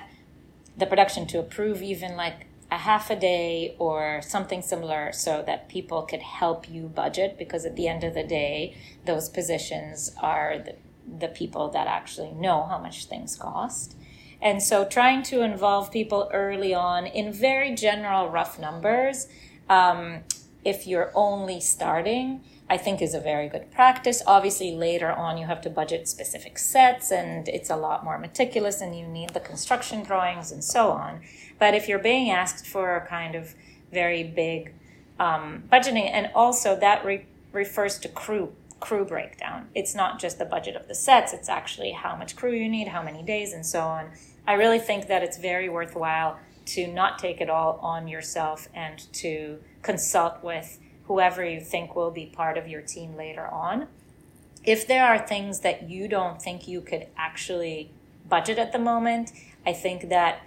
the 0.77 0.85
production 0.85 1.27
to 1.27 1.39
approve 1.39 1.81
even 1.81 2.15
like 2.15 2.45
a 2.71 2.77
half 2.77 3.09
a 3.09 3.17
day 3.17 3.75
or 3.79 4.21
something 4.21 4.61
similar 4.61 5.11
so 5.11 5.43
that 5.45 5.67
people 5.67 6.03
could 6.03 6.21
help 6.21 6.69
you 6.69 6.83
budget? 6.83 7.37
Because 7.37 7.65
at 7.65 7.75
the 7.75 7.89
end 7.89 8.05
of 8.05 8.13
the 8.13 8.23
day, 8.23 8.73
those 9.05 9.27
positions 9.27 10.15
are 10.21 10.57
the, 10.57 10.75
the 11.19 11.27
people 11.27 11.67
that 11.71 11.87
actually 11.87 12.31
know 12.31 12.63
how 12.63 12.79
much 12.79 13.07
things 13.07 13.35
cost. 13.35 13.97
And 14.41 14.63
so 14.63 14.85
trying 14.85 15.23
to 15.23 15.41
involve 15.41 15.91
people 15.91 16.29
early 16.33 16.73
on 16.73 17.07
in 17.07 17.33
very 17.33 17.75
general 17.75 18.29
rough 18.29 18.57
numbers. 18.57 19.27
Um, 19.69 20.23
if 20.63 20.85
you're 20.85 21.11
only 21.15 21.59
starting, 21.59 22.43
I 22.69 22.77
think 22.77 23.01
is 23.01 23.13
a 23.13 23.19
very 23.19 23.49
good 23.49 23.71
practice. 23.71 24.21
Obviously, 24.25 24.71
later 24.71 25.11
on, 25.11 25.37
you 25.37 25.45
have 25.45 25.61
to 25.61 25.69
budget 25.69 26.07
specific 26.07 26.57
sets 26.57 27.11
and 27.11 27.47
it's 27.47 27.69
a 27.69 27.75
lot 27.75 28.03
more 28.03 28.17
meticulous 28.17 28.81
and 28.81 28.97
you 28.97 29.07
need 29.07 29.31
the 29.31 29.39
construction 29.39 30.03
drawings 30.03 30.51
and 30.51 30.63
so 30.63 30.91
on. 30.91 31.21
But 31.59 31.73
if 31.73 31.87
you're 31.87 31.99
being 31.99 32.29
asked 32.29 32.65
for 32.65 32.95
a 32.95 33.05
kind 33.05 33.35
of 33.35 33.55
very 33.91 34.23
big 34.23 34.73
um, 35.19 35.63
budgeting, 35.71 36.09
and 36.11 36.31
also 36.33 36.75
that 36.79 37.05
re- 37.05 37.25
refers 37.51 37.99
to 37.99 38.09
crew 38.09 38.53
crew 38.79 39.05
breakdown. 39.05 39.67
It's 39.75 39.93
not 39.93 40.19
just 40.19 40.39
the 40.39 40.45
budget 40.45 40.75
of 40.75 40.87
the 40.87 40.95
sets, 40.95 41.33
it's 41.33 41.49
actually 41.49 41.91
how 41.91 42.15
much 42.15 42.35
crew 42.35 42.53
you 42.53 42.67
need, 42.67 42.87
how 42.87 43.03
many 43.03 43.21
days, 43.21 43.53
and 43.53 43.63
so 43.63 43.81
on. 43.81 44.09
I 44.47 44.53
really 44.53 44.79
think 44.79 45.07
that 45.07 45.21
it's 45.21 45.37
very 45.37 45.69
worthwhile 45.69 46.39
to 46.65 46.87
not 46.87 47.19
take 47.19 47.41
it 47.41 47.49
all 47.49 47.77
on 47.83 48.07
yourself 48.07 48.67
and 48.73 48.97
to 49.13 49.59
consult 49.81 50.43
with 50.43 50.79
whoever 51.05 51.43
you 51.43 51.59
think 51.59 51.95
will 51.95 52.11
be 52.11 52.25
part 52.25 52.57
of 52.57 52.67
your 52.67 52.81
team 52.81 53.15
later 53.15 53.47
on. 53.47 53.87
If 54.63 54.87
there 54.87 55.05
are 55.05 55.19
things 55.19 55.61
that 55.61 55.89
you 55.89 56.07
don't 56.07 56.41
think 56.41 56.67
you 56.67 56.81
could 56.81 57.07
actually 57.17 57.91
budget 58.29 58.59
at 58.59 58.71
the 58.71 58.79
moment, 58.79 59.31
I 59.65 59.73
think 59.73 60.09
that 60.09 60.43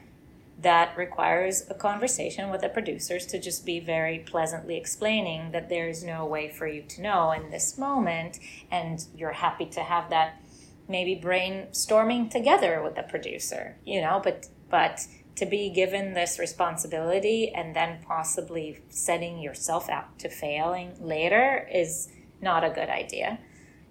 that 0.60 0.96
requires 0.96 1.68
a 1.68 1.74
conversation 1.74 2.50
with 2.50 2.60
the 2.60 2.68
producers 2.68 3.26
to 3.26 3.38
just 3.38 3.66
be 3.66 3.80
very 3.80 4.20
pleasantly 4.20 4.76
explaining 4.76 5.50
that 5.50 5.68
there 5.68 5.88
is 5.88 6.04
no 6.04 6.24
way 6.24 6.48
for 6.48 6.66
you 6.66 6.82
to 6.82 7.02
know 7.02 7.32
in 7.32 7.50
this 7.50 7.76
moment 7.76 8.38
and 8.70 9.04
you're 9.16 9.32
happy 9.32 9.66
to 9.66 9.80
have 9.80 10.08
that 10.10 10.40
maybe 10.88 11.20
brainstorming 11.20 12.30
together 12.30 12.82
with 12.82 12.94
the 12.94 13.02
producer 13.02 13.76
you 13.84 14.00
know 14.00 14.20
but 14.22 14.48
but 14.70 15.06
to 15.36 15.46
be 15.46 15.70
given 15.70 16.14
this 16.14 16.38
responsibility 16.38 17.52
and 17.52 17.74
then 17.74 17.98
possibly 18.06 18.80
setting 18.88 19.38
yourself 19.38 19.88
out 19.88 20.18
to 20.18 20.28
failing 20.28 20.94
later 21.00 21.68
is 21.72 22.08
not 22.40 22.62
a 22.62 22.70
good 22.70 22.88
idea. 22.88 23.38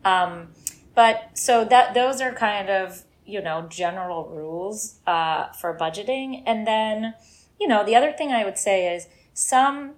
Um, 0.06 0.50
but 0.96 1.32
so 1.38 1.66
that 1.66 1.94
those 1.94 2.22
are 2.22 2.34
kind 2.34 2.70
of 2.70 3.04
you 3.26 3.42
know 3.42 3.66
general 3.70 4.26
rules 4.30 5.00
uh, 5.08 5.52
for 5.54 5.78
budgeting, 5.78 6.44
and 6.46 6.68
then 6.68 7.16
you 7.60 7.68
know 7.68 7.86
the 7.86 7.96
other 7.96 8.12
thing 8.12 8.32
I 8.32 8.44
would 8.44 8.58
say 8.58 8.94
is 8.96 9.08
some 9.34 9.94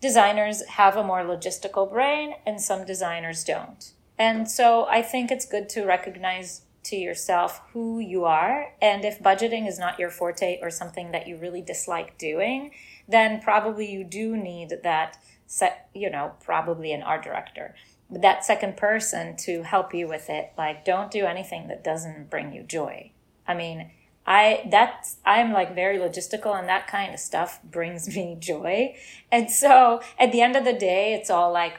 designers 0.00 0.66
have 0.66 0.96
a 0.96 1.04
more 1.04 1.22
logistical 1.22 1.90
brain 1.90 2.34
and 2.44 2.60
some 2.60 2.84
designers 2.84 3.44
don't. 3.44 3.92
And 4.18 4.50
so 4.50 4.84
I 4.86 5.00
think 5.00 5.30
it's 5.30 5.46
good 5.46 5.68
to 5.70 5.84
recognize 5.84 6.62
to 6.84 6.96
yourself 6.96 7.60
who 7.72 7.98
you 7.98 8.24
are. 8.24 8.74
And 8.80 9.04
if 9.04 9.22
budgeting 9.22 9.68
is 9.68 9.78
not 9.78 9.98
your 9.98 10.10
forte 10.10 10.58
or 10.60 10.70
something 10.70 11.12
that 11.12 11.26
you 11.26 11.36
really 11.36 11.62
dislike 11.62 12.18
doing, 12.18 12.72
then 13.08 13.40
probably 13.40 13.90
you 13.90 14.04
do 14.04 14.36
need 14.36 14.72
that 14.82 15.18
set, 15.46 15.88
you 15.94 16.10
know, 16.10 16.32
probably 16.42 16.92
an 16.92 17.02
art 17.02 17.22
director. 17.22 17.74
That 18.10 18.44
second 18.44 18.76
person 18.76 19.36
to 19.38 19.62
help 19.62 19.94
you 19.94 20.08
with 20.08 20.28
it. 20.28 20.52
Like, 20.58 20.84
don't 20.84 21.10
do 21.10 21.24
anything 21.24 21.68
that 21.68 21.84
doesn't 21.84 22.30
bring 22.30 22.52
you 22.52 22.62
joy. 22.62 23.12
I 23.46 23.54
mean, 23.54 23.90
I 24.26 24.68
that's 24.70 25.16
I'm 25.24 25.52
like 25.52 25.74
very 25.74 25.98
logistical 25.98 26.56
and 26.56 26.68
that 26.68 26.86
kind 26.86 27.12
of 27.12 27.20
stuff 27.20 27.60
brings 27.62 28.08
me 28.16 28.36
joy. 28.38 28.94
And 29.30 29.50
so 29.50 30.00
at 30.18 30.32
the 30.32 30.40
end 30.40 30.56
of 30.56 30.64
the 30.64 30.72
day, 30.72 31.14
it's 31.14 31.30
all 31.30 31.52
like, 31.52 31.74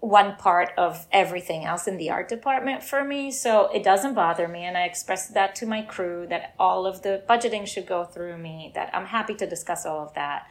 one 0.00 0.36
part 0.36 0.70
of 0.78 1.06
everything 1.10 1.64
else 1.64 1.88
in 1.88 1.96
the 1.96 2.10
art 2.10 2.28
department 2.28 2.84
for 2.84 3.04
me. 3.04 3.30
So 3.30 3.68
it 3.72 3.82
doesn't 3.82 4.14
bother 4.14 4.46
me. 4.46 4.64
And 4.64 4.76
I 4.76 4.82
expressed 4.82 5.34
that 5.34 5.54
to 5.56 5.66
my 5.66 5.82
crew 5.82 6.26
that 6.28 6.54
all 6.58 6.86
of 6.86 7.02
the 7.02 7.22
budgeting 7.28 7.66
should 7.66 7.86
go 7.86 8.04
through 8.04 8.38
me, 8.38 8.70
that 8.74 8.90
I'm 8.94 9.06
happy 9.06 9.34
to 9.34 9.46
discuss 9.46 9.84
all 9.84 10.00
of 10.00 10.14
that. 10.14 10.46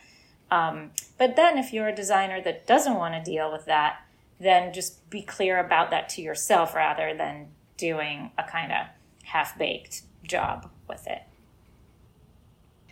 Um, 0.52 0.91
but 1.18 1.36
then 1.36 1.58
if 1.58 1.74
you're 1.74 1.88
a 1.88 1.95
designer 1.95 2.41
that 2.41 2.68
doesn't 2.68 2.95
want 2.95 3.14
to 3.14 3.32
deal 3.32 3.52
with 3.52 3.66
that, 3.66 4.02
then 4.39 4.74
just 4.74 5.10
be 5.10 5.22
clear 5.22 5.60
about 5.60 5.91
that 5.91 6.10
to 6.10 6.22
yourself 6.22 6.76
rather 6.76 7.14
than 7.16 7.48
doing 7.78 8.32
a 8.38 8.43
kind 8.43 8.72
of 8.72 8.88
half 9.24 9.58
baked 9.58 10.04
job 10.24 10.70
with 10.88 11.08
it. 11.08 11.22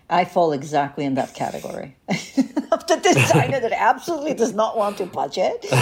I 0.09 0.25
fall 0.25 0.51
exactly 0.51 1.05
in 1.05 1.15
that 1.15 1.33
category 1.33 1.95
of 2.07 2.85
the 2.87 2.99
designer 3.01 3.59
that 3.59 3.71
absolutely 3.71 4.33
does 4.33 4.53
not 4.53 4.77
want 4.77 4.97
to 4.97 5.05
budget. 5.05 5.65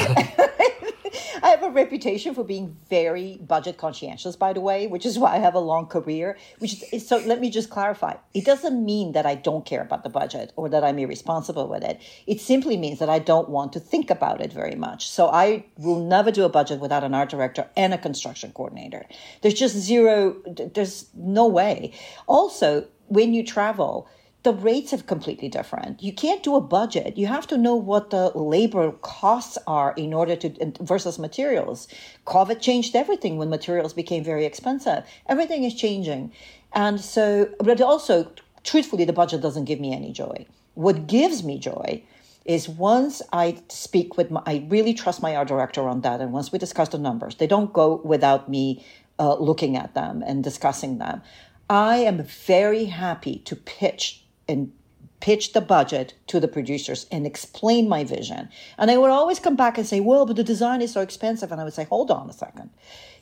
I 1.43 1.49
have 1.49 1.63
a 1.63 1.69
reputation 1.69 2.33
for 2.33 2.45
being 2.45 2.77
very 2.89 3.37
budget 3.37 3.77
conscientious, 3.77 4.37
by 4.37 4.53
the 4.53 4.61
way, 4.61 4.87
which 4.87 5.05
is 5.05 5.19
why 5.19 5.35
I 5.35 5.39
have 5.39 5.55
a 5.55 5.59
long 5.59 5.87
career. 5.87 6.37
Which 6.59 6.81
is, 6.93 7.05
so 7.05 7.17
let 7.17 7.41
me 7.41 7.49
just 7.49 7.69
clarify. 7.69 8.15
It 8.33 8.45
doesn't 8.45 8.83
mean 8.83 9.11
that 9.11 9.25
I 9.25 9.35
don't 9.35 9.65
care 9.65 9.81
about 9.81 10.03
the 10.03 10.09
budget 10.09 10.53
or 10.55 10.69
that 10.69 10.85
I'm 10.85 10.97
irresponsible 10.97 11.67
with 11.67 11.83
it. 11.83 11.99
It 12.27 12.39
simply 12.39 12.77
means 12.77 12.99
that 12.99 13.09
I 13.09 13.19
don't 13.19 13.49
want 13.49 13.73
to 13.73 13.81
think 13.81 14.09
about 14.09 14.39
it 14.39 14.53
very 14.53 14.75
much. 14.75 15.09
So 15.09 15.27
I 15.27 15.65
will 15.77 15.99
never 15.99 16.31
do 16.31 16.45
a 16.45 16.49
budget 16.49 16.79
without 16.79 17.03
an 17.03 17.13
art 17.13 17.29
director 17.29 17.67
and 17.75 17.93
a 17.93 17.97
construction 17.97 18.53
coordinator. 18.53 19.05
There's 19.41 19.53
just 19.53 19.75
zero. 19.75 20.37
There's 20.47 21.09
no 21.13 21.45
way. 21.45 21.91
Also, 22.25 22.87
when 23.07 23.33
you 23.33 23.43
travel, 23.43 24.07
the 24.43 24.53
rates 24.53 24.91
are 24.93 24.97
completely 24.97 25.47
different. 25.47 26.03
You 26.03 26.11
can't 26.11 26.43
do 26.43 26.55
a 26.55 26.61
budget. 26.61 27.17
You 27.17 27.27
have 27.27 27.47
to 27.47 27.57
know 27.57 27.75
what 27.75 28.09
the 28.09 28.29
labor 28.37 28.91
costs 29.01 29.57
are 29.67 29.93
in 29.95 30.13
order 30.13 30.35
to 30.35 30.73
versus 30.81 31.17
materials. 31.17 31.87
COVID 32.27 32.59
changed 32.59 32.95
everything 32.95 33.37
when 33.37 33.49
materials 33.49 33.93
became 33.93 34.23
very 34.23 34.45
expensive. 34.45 35.05
Everything 35.27 35.63
is 35.63 35.73
changing. 35.73 36.31
And 36.73 36.99
so, 36.99 37.49
but 37.59 37.79
also, 37.79 38.29
truthfully, 38.63 39.05
the 39.05 39.13
budget 39.13 39.41
doesn't 39.41 39.65
give 39.65 39.79
me 39.79 39.93
any 39.93 40.11
joy. 40.11 40.45
What 40.73 41.07
gives 41.07 41.43
me 41.43 41.57
joy 41.57 42.03
is 42.43 42.67
once 42.67 43.21
I 43.31 43.57
speak 43.69 44.17
with 44.17 44.29
my, 44.29 44.41
I 44.45 44.65
really 44.67 44.93
trust 44.93 45.21
my 45.21 45.35
art 45.35 45.47
director 45.47 45.87
on 45.87 46.01
that. 46.01 46.19
And 46.19 46.33
once 46.33 46.51
we 46.51 46.59
discuss 46.59 46.89
the 46.89 46.97
numbers, 46.97 47.35
they 47.35 47.47
don't 47.47 47.71
go 47.71 48.01
without 48.03 48.49
me 48.49 48.83
uh, 49.19 49.35
looking 49.35 49.77
at 49.77 49.93
them 49.93 50.23
and 50.25 50.43
discussing 50.43 50.97
them. 50.97 51.21
I 51.69 51.97
am 51.97 52.23
very 52.23 52.85
happy 52.85 53.39
to 53.39 53.55
pitch 53.55 54.25
and 54.47 54.71
pitch 55.19 55.53
the 55.53 55.61
budget 55.61 56.13
to 56.27 56.39
the 56.39 56.47
producers 56.47 57.05
and 57.11 57.25
explain 57.25 57.87
my 57.87 58.03
vision. 58.03 58.49
And 58.77 58.89
they 58.89 58.97
would 58.97 59.09
always 59.09 59.39
come 59.39 59.55
back 59.55 59.77
and 59.77 59.87
say, 59.87 60.01
well, 60.01 60.25
but 60.25 60.35
the 60.35 60.43
design 60.43 60.81
is 60.81 60.91
so 60.91 61.01
expensive. 61.01 61.51
And 61.51 61.61
I 61.61 61.63
would 61.63 61.73
say, 61.73 61.85
hold 61.85 62.11
on 62.11 62.29
a 62.29 62.33
second. 62.33 62.71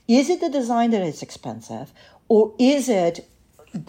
Is 0.07 0.29
it 0.29 0.41
the 0.41 0.49
design 0.49 0.89
that 0.91 1.03
is 1.03 1.21
expensive? 1.21 1.93
Or 2.27 2.55
is 2.57 2.89
it 2.89 3.29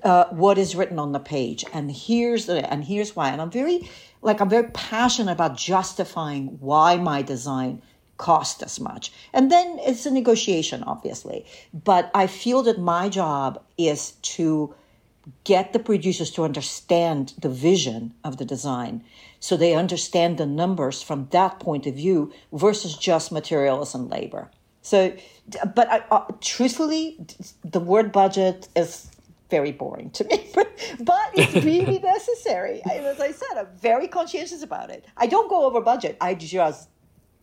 uh, 0.03 0.26
what 0.30 0.59
is 0.59 0.74
written 0.74 0.98
on 0.98 1.12
the 1.12 1.18
page, 1.18 1.64
and 1.72 1.90
here's 1.90 2.46
the 2.46 2.70
and 2.72 2.84
here's 2.84 3.16
why. 3.16 3.30
And 3.30 3.40
I'm 3.40 3.50
very 3.50 3.88
like 4.20 4.40
I'm 4.40 4.48
very 4.48 4.68
passionate 4.70 5.32
about 5.32 5.57
justifying 5.57 6.59
why 6.61 6.96
my 6.96 7.22
design 7.22 7.82
cost 8.22 8.62
as 8.62 8.78
much. 8.78 9.12
And 9.32 9.50
then 9.50 9.78
it's 9.80 10.06
a 10.06 10.10
negotiation, 10.10 10.84
obviously. 10.84 11.44
But 11.74 12.08
I 12.14 12.28
feel 12.28 12.62
that 12.62 12.78
my 12.78 13.08
job 13.08 13.60
is 13.76 14.12
to 14.36 14.74
get 15.42 15.72
the 15.72 15.78
producers 15.78 16.30
to 16.32 16.44
understand 16.44 17.34
the 17.40 17.48
vision 17.48 18.14
of 18.22 18.36
the 18.36 18.44
design 18.44 19.02
so 19.40 19.56
they 19.56 19.74
understand 19.74 20.38
the 20.38 20.46
numbers 20.46 21.02
from 21.02 21.28
that 21.30 21.58
point 21.58 21.84
of 21.86 21.94
view 21.96 22.32
versus 22.52 22.96
just 22.96 23.32
materials 23.32 23.92
and 23.94 24.08
labor. 24.08 24.50
So, 24.82 25.16
but 25.74 25.90
I, 25.90 25.98
uh, 26.10 26.24
truthfully, 26.40 27.04
the 27.64 27.80
word 27.80 28.12
budget 28.12 28.68
is 28.76 29.10
very 29.50 29.72
boring 29.72 30.10
to 30.10 30.24
me, 30.24 30.48
but, 30.54 30.68
but 31.00 31.30
it's 31.34 31.64
really 31.64 31.98
necessary. 32.14 32.82
As 32.84 33.20
I 33.20 33.32
said, 33.32 33.54
I'm 33.58 33.68
very 33.76 34.08
conscientious 34.08 34.62
about 34.62 34.90
it. 34.90 35.04
I 35.16 35.26
don't 35.26 35.48
go 35.50 35.64
over 35.66 35.80
budget. 35.80 36.16
I 36.20 36.34
just 36.34 36.88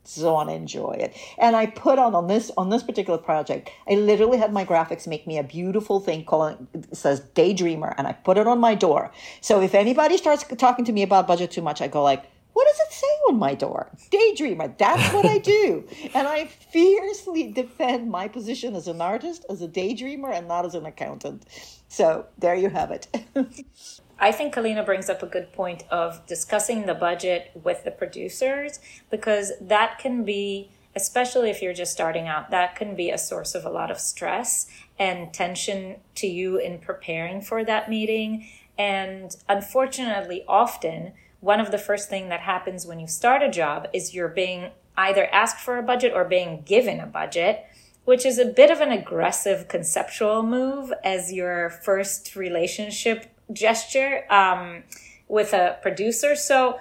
so 0.04 0.44
to 0.44 0.52
enjoy 0.52 0.94
it. 1.00 1.16
And 1.38 1.56
I 1.56 1.66
put 1.66 2.00
on 2.00 2.16
on 2.16 2.28
this 2.28 2.52
on 2.58 2.70
this 2.70 2.84
particular 2.84 3.20
project, 3.20 3.70
I 3.90 3.96
literally 3.96 4.38
had 4.38 4.54
my 4.54 4.66
graphics 4.66 5.08
make 5.08 5.28
me 5.28 5.38
a 5.38 5.44
beautiful 5.44 6.00
thing 6.00 6.26
called 6.26 6.68
it 6.74 6.96
says 6.96 7.22
Daydreamer, 7.36 7.94
and 7.98 8.08
I 8.08 8.14
put 8.14 8.38
it 8.38 8.48
on 8.48 8.60
my 8.60 8.76
door. 8.76 9.12
So 9.42 9.62
if 9.62 9.76
anybody 9.76 10.18
starts 10.18 10.44
talking 10.58 10.86
to 10.86 10.92
me 10.92 11.04
about 11.04 11.28
budget 11.28 11.52
too 11.52 11.62
much, 11.62 11.82
I 11.82 11.88
go 11.88 12.04
like, 12.04 12.26
what 12.54 12.68
does 12.68 12.80
it 12.88 12.94
say 12.94 13.08
on 13.30 13.40
my 13.40 13.54
door? 13.54 13.90
Daydreamer. 14.12 14.78
That's 14.78 15.14
what 15.14 15.26
I 15.26 15.38
do. 15.38 15.88
and 16.14 16.28
I 16.28 16.46
fiercely 16.46 17.52
defend 17.52 18.10
my 18.10 18.28
position 18.28 18.76
as 18.76 18.88
an 18.88 19.02
artist, 19.02 19.46
as 19.50 19.62
a 19.62 19.68
daydreamer, 19.68 20.34
and 20.34 20.48
not 20.48 20.66
as 20.66 20.76
an 20.76 20.86
accountant. 20.86 21.46
So 21.88 22.26
there 22.38 22.56
you 22.56 22.70
have 22.70 22.92
it. 22.92 23.08
I 24.20 24.34
think 24.34 24.54
Kalina 24.54 24.86
brings 24.86 25.10
up 25.10 25.24
a 25.24 25.28
good 25.28 25.54
point 25.54 25.84
of 25.90 26.26
discussing 26.26 26.86
the 26.86 26.94
budget 26.94 27.52
with 27.64 27.86
the 27.86 27.92
producers 27.92 28.80
because 29.10 29.54
that 29.62 29.98
can 29.98 30.26
be, 30.26 30.72
especially 30.96 31.50
if 31.50 31.62
you're 31.62 31.74
just 31.74 31.94
starting 31.94 32.28
out, 32.28 32.52
that 32.52 32.76
can 32.76 32.96
be 32.96 33.10
a 33.12 33.18
source 33.18 33.56
of 33.56 33.66
a 33.66 33.70
lot 33.70 33.90
of 33.90 34.00
stress 34.00 34.68
and 34.98 35.34
tension 35.34 35.98
to 36.16 36.28
you 36.28 36.58
in 36.58 36.80
preparing 36.80 37.42
for 37.42 37.64
that 37.64 37.90
meeting. 37.90 38.46
And 38.78 39.36
unfortunately, 39.48 40.44
often, 40.48 41.14
one 41.40 41.62
of 41.62 41.72
the 41.72 41.78
first 41.78 42.10
thing 42.10 42.28
that 42.28 42.42
happens 42.42 42.86
when 42.86 43.00
you 43.00 43.08
start 43.08 43.42
a 43.42 43.50
job 43.50 43.88
is 43.94 44.14
you're 44.14 44.28
being 44.28 44.72
either 44.98 45.28
asked 45.34 45.62
for 45.62 45.78
a 45.78 45.84
budget 45.84 46.12
or 46.14 46.26
being 46.26 46.62
given 46.64 47.00
a 47.00 47.06
budget 47.06 47.66
which 48.10 48.26
is 48.26 48.40
a 48.40 48.46
bit 48.46 48.72
of 48.72 48.82
an 48.82 48.92
aggressive 48.92 49.68
conceptual 49.68 50.42
move 50.42 50.92
as 51.04 51.32
your 51.32 51.70
first 51.70 52.36
relationship 52.36 53.28
gesture 53.52 54.26
um, 54.32 54.84
with 55.28 55.54
a 55.54 55.78
producer. 55.82 56.36
So 56.36 56.80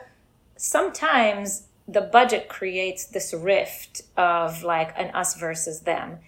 sometimes 0.57 1.64
the 1.87 2.03
budget 2.03 2.49
creates 2.49 3.07
this 3.07 3.33
rift 3.33 4.03
of 4.16 4.62
like 4.62 4.93
an 4.99 5.11
us 5.14 5.39
versus 5.39 5.81
them. 5.81 6.19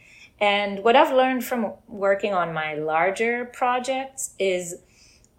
And 0.40 0.82
what 0.82 0.96
I've 0.96 1.12
learned 1.12 1.44
from 1.44 1.74
working 1.86 2.32
on 2.32 2.54
my 2.54 2.74
larger 2.74 3.44
projects 3.44 4.34
is 4.38 4.76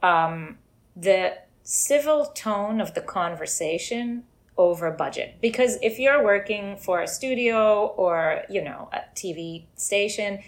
um, 0.04 0.60
the 0.96 1.38
civil 1.64 2.28
tone 2.28 2.80
of 2.80 2.94
the 2.94 3.02
conversation 3.02 4.24
over 4.58 4.92
budget. 4.92 5.38
Because 5.42 5.80
if 5.82 5.98
you're 5.98 6.24
working 6.24 6.78
for 6.78 7.02
a 7.02 7.08
studio 7.08 7.88
or, 7.88 8.44
you 8.48 8.64
know, 8.64 8.90
a 8.94 9.00
TV 9.16 9.64
station, 9.76 10.40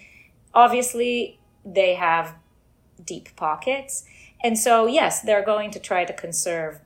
obviously 0.54 1.40
they 1.66 1.96
have 1.96 2.36
deep 3.04 3.36
pockets 3.36 4.04
and 4.44 4.60
so, 4.60 4.86
yes, 4.88 5.22
they're 5.22 5.46
going 5.46 5.72
to 5.72 5.80
try 5.80 6.04
to 6.04 6.14
conserve 6.14 6.80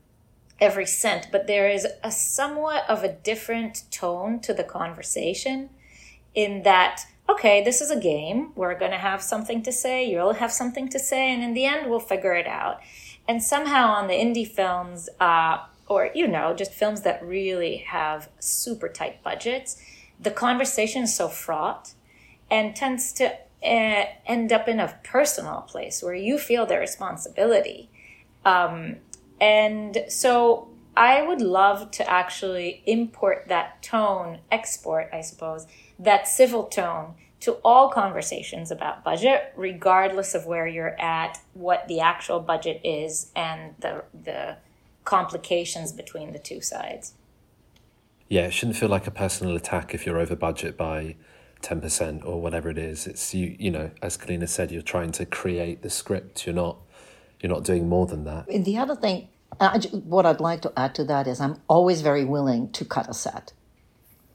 every 0.60 0.86
cent, 0.86 1.28
but 1.32 1.48
there 1.48 1.70
is 1.70 1.88
a 2.04 2.12
somewhat 2.12 2.88
of 2.90 3.04
a 3.04 3.14
different 3.14 3.84
tone 3.92 4.40
to 4.42 4.54
the 4.54 4.64
conversation 4.64 5.70
in 6.36 6.64
that, 6.64 7.02
okay, 7.28 7.64
this 7.64 7.82
is 7.82 7.90
a 7.90 8.00
game. 8.00 8.52
We're 8.56 8.78
going 8.78 8.92
to 8.92 8.98
have 8.98 9.22
something 9.22 9.64
to 9.64 9.72
say. 9.72 10.10
You'll 10.10 10.34
have 10.34 10.52
something 10.52 10.88
to 10.90 11.00
say. 11.00 11.32
And 11.32 11.44
in 11.44 11.54
the 11.54 11.66
end, 11.66 11.90
we'll 11.90 12.00
figure 12.00 12.34
it 12.34 12.48
out. 12.48 12.80
And 13.28 13.44
somehow 13.44 13.90
on 13.90 14.08
the 14.08 14.14
indie 14.14 14.48
films, 14.48 15.10
uh, 15.20 15.58
or, 15.88 16.12
you 16.14 16.28
know, 16.28 16.54
just 16.54 16.74
films 16.74 17.02
that 17.02 17.26
really 17.26 17.78
have 17.78 18.30
super 18.40 18.88
tight 18.88 19.24
budgets, 19.24 19.82
the 20.20 20.32
conversation 20.32 21.04
is 21.04 21.16
so 21.16 21.28
fraught 21.28 21.94
and 22.50 22.76
tends 22.76 23.12
to 23.14 23.38
end 23.62 24.52
up 24.52 24.68
in 24.68 24.80
a 24.80 25.00
personal 25.04 25.62
place 25.62 26.04
where 26.04 26.14
you 26.14 26.38
feel 26.38 26.66
the 26.66 26.78
responsibility. 26.78 27.90
Um, 28.46 28.98
and 29.42 30.06
so 30.10 30.70
I 30.96 31.22
would 31.22 31.42
love 31.42 31.92
to 31.92 32.10
actually 32.10 32.82
import 32.86 33.46
that 33.48 33.84
tone, 33.84 34.40
export, 34.52 35.10
I 35.14 35.22
suppose, 35.22 35.68
that 36.00 36.28
civil 36.28 36.66
tone 36.66 37.16
to 37.40 37.54
all 37.64 37.90
conversations 37.90 38.72
about 38.72 39.04
budget, 39.04 39.54
regardless 39.56 40.34
of 40.34 40.46
where 40.46 40.66
you're 40.66 41.00
at, 41.00 41.40
what 41.54 41.88
the 41.88 42.00
actual 42.00 42.40
budget 42.40 42.82
is, 42.84 43.32
and 43.36 43.76
the, 43.80 44.04
the 44.12 44.58
complications 45.04 45.94
between 45.94 46.32
the 46.34 46.40
two 46.40 46.62
sides. 46.62 47.14
Yeah, 48.28 48.48
it 48.48 48.54
shouldn't 48.54 48.78
feel 48.78 48.90
like 48.90 49.08
a 49.08 49.12
personal 49.12 49.56
attack 49.56 49.94
if 49.94 50.06
you're 50.06 50.18
over 50.18 50.36
budget 50.36 50.78
by 50.78 51.16
10% 51.62 52.26
or 52.26 52.42
whatever 52.42 52.70
it 52.70 52.78
is. 52.78 53.08
It's 53.08 53.34
you 53.34 53.56
you 53.58 53.72
know 53.72 53.92
as 54.02 54.18
kalina 54.18 54.48
said 54.48 54.72
you're 54.72 54.82
trying 54.82 55.12
to 55.14 55.26
create 55.26 55.82
the 55.82 55.90
script. 55.90 56.46
You're 56.46 56.56
not 56.56 56.78
you're 57.40 57.52
not 57.52 57.64
doing 57.64 57.88
more 57.90 58.06
than 58.06 58.24
that. 58.26 58.48
And 58.48 58.66
the 58.66 58.78
other 58.78 58.96
thing 58.96 59.30
I, 59.60 59.80
what 59.80 60.26
i'd 60.26 60.42
like 60.42 60.62
to 60.64 60.74
add 60.78 60.94
to 60.96 61.04
that 61.06 61.26
is 61.26 61.40
i'm 61.40 61.62
always 61.68 62.02
very 62.02 62.26
willing 62.26 62.72
to 62.74 62.86
cut 62.86 63.10
a 63.10 63.14
set. 63.14 63.54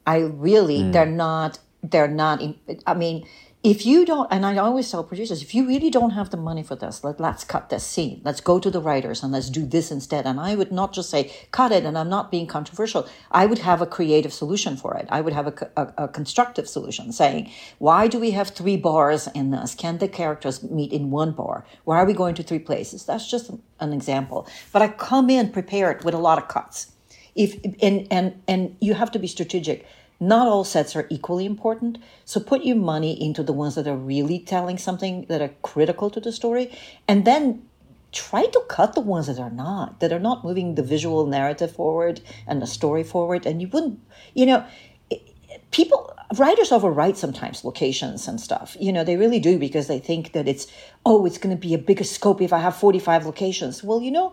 I 0.06 0.18
really 0.18 0.80
mm. 0.80 0.92
they're 0.92 1.06
not 1.06 1.58
they're 1.82 2.08
not 2.08 2.42
i 2.86 2.94
mean 2.94 3.26
if 3.64 3.86
you 3.86 4.04
don't, 4.04 4.26
and 4.32 4.44
I 4.44 4.56
always 4.56 4.90
tell 4.90 5.04
producers, 5.04 5.40
if 5.40 5.54
you 5.54 5.68
really 5.68 5.88
don't 5.88 6.10
have 6.10 6.30
the 6.30 6.36
money 6.36 6.64
for 6.64 6.74
this, 6.74 7.04
let, 7.04 7.20
let's 7.20 7.44
cut 7.44 7.70
this 7.70 7.86
scene. 7.86 8.20
Let's 8.24 8.40
go 8.40 8.58
to 8.58 8.70
the 8.72 8.80
writers 8.80 9.22
and 9.22 9.32
let's 9.32 9.48
do 9.48 9.64
this 9.64 9.92
instead. 9.92 10.26
And 10.26 10.40
I 10.40 10.56
would 10.56 10.72
not 10.72 10.92
just 10.92 11.10
say, 11.10 11.32
cut 11.52 11.70
it, 11.70 11.84
and 11.84 11.96
I'm 11.96 12.08
not 12.08 12.32
being 12.32 12.48
controversial. 12.48 13.08
I 13.30 13.46
would 13.46 13.58
have 13.58 13.80
a 13.80 13.86
creative 13.86 14.32
solution 14.32 14.76
for 14.76 14.96
it. 14.96 15.06
I 15.10 15.20
would 15.20 15.32
have 15.32 15.46
a, 15.46 15.70
a, 15.76 16.04
a 16.04 16.08
constructive 16.08 16.68
solution 16.68 17.12
saying, 17.12 17.52
why 17.78 18.08
do 18.08 18.18
we 18.18 18.32
have 18.32 18.48
three 18.48 18.76
bars 18.76 19.28
in 19.28 19.52
this? 19.52 19.76
Can 19.76 19.98
the 19.98 20.08
characters 20.08 20.64
meet 20.64 20.92
in 20.92 21.12
one 21.12 21.30
bar? 21.30 21.64
Why 21.84 21.98
are 21.98 22.06
we 22.06 22.14
going 22.14 22.34
to 22.34 22.42
three 22.42 22.58
places? 22.58 23.04
That's 23.04 23.30
just 23.30 23.52
an 23.78 23.92
example. 23.92 24.48
But 24.72 24.82
I 24.82 24.88
come 24.88 25.30
in 25.30 25.52
prepared 25.52 26.02
with 26.02 26.14
a 26.14 26.18
lot 26.18 26.38
of 26.38 26.48
cuts. 26.48 26.90
If, 27.36 27.60
and, 27.80 28.08
and, 28.10 28.42
and 28.48 28.76
you 28.80 28.94
have 28.94 29.12
to 29.12 29.18
be 29.20 29.28
strategic 29.28 29.86
not 30.22 30.46
all 30.46 30.62
sets 30.62 30.94
are 30.94 31.08
equally 31.10 31.44
important. 31.44 31.98
So 32.24 32.38
put 32.38 32.64
your 32.64 32.76
money 32.76 33.20
into 33.20 33.42
the 33.42 33.52
ones 33.52 33.74
that 33.74 33.88
are 33.88 33.96
really 33.96 34.38
telling 34.38 34.78
something 34.78 35.26
that 35.28 35.42
are 35.42 35.50
critical 35.62 36.10
to 36.10 36.20
the 36.20 36.30
story. 36.30 36.70
And 37.08 37.24
then 37.24 37.66
try 38.12 38.46
to 38.46 38.62
cut 38.68 38.94
the 38.94 39.00
ones 39.00 39.26
that 39.26 39.40
are 39.40 39.50
not, 39.50 39.98
that 39.98 40.12
are 40.12 40.20
not 40.20 40.44
moving 40.44 40.76
the 40.76 40.82
visual 40.82 41.26
narrative 41.26 41.74
forward 41.74 42.20
and 42.46 42.62
the 42.62 42.68
story 42.68 43.02
forward. 43.02 43.46
And 43.46 43.60
you 43.60 43.66
wouldn't, 43.66 43.98
you 44.32 44.46
know, 44.46 44.64
people 45.72 46.14
writers 46.38 46.70
overwrite 46.70 47.16
sometimes 47.16 47.64
locations 47.64 48.26
and 48.26 48.40
stuff 48.40 48.74
you 48.80 48.90
know 48.90 49.04
they 49.04 49.16
really 49.16 49.38
do 49.38 49.58
because 49.58 49.86
they 49.86 49.98
think 49.98 50.32
that 50.32 50.48
it's 50.48 50.66
oh 51.04 51.26
it's 51.26 51.36
going 51.36 51.54
to 51.54 51.60
be 51.60 51.74
a 51.74 51.78
bigger 51.78 52.04
scope 52.04 52.40
if 52.40 52.54
i 52.54 52.58
have 52.58 52.74
45 52.74 53.26
locations 53.26 53.82
well 53.82 54.00
you 54.00 54.10
know 54.10 54.32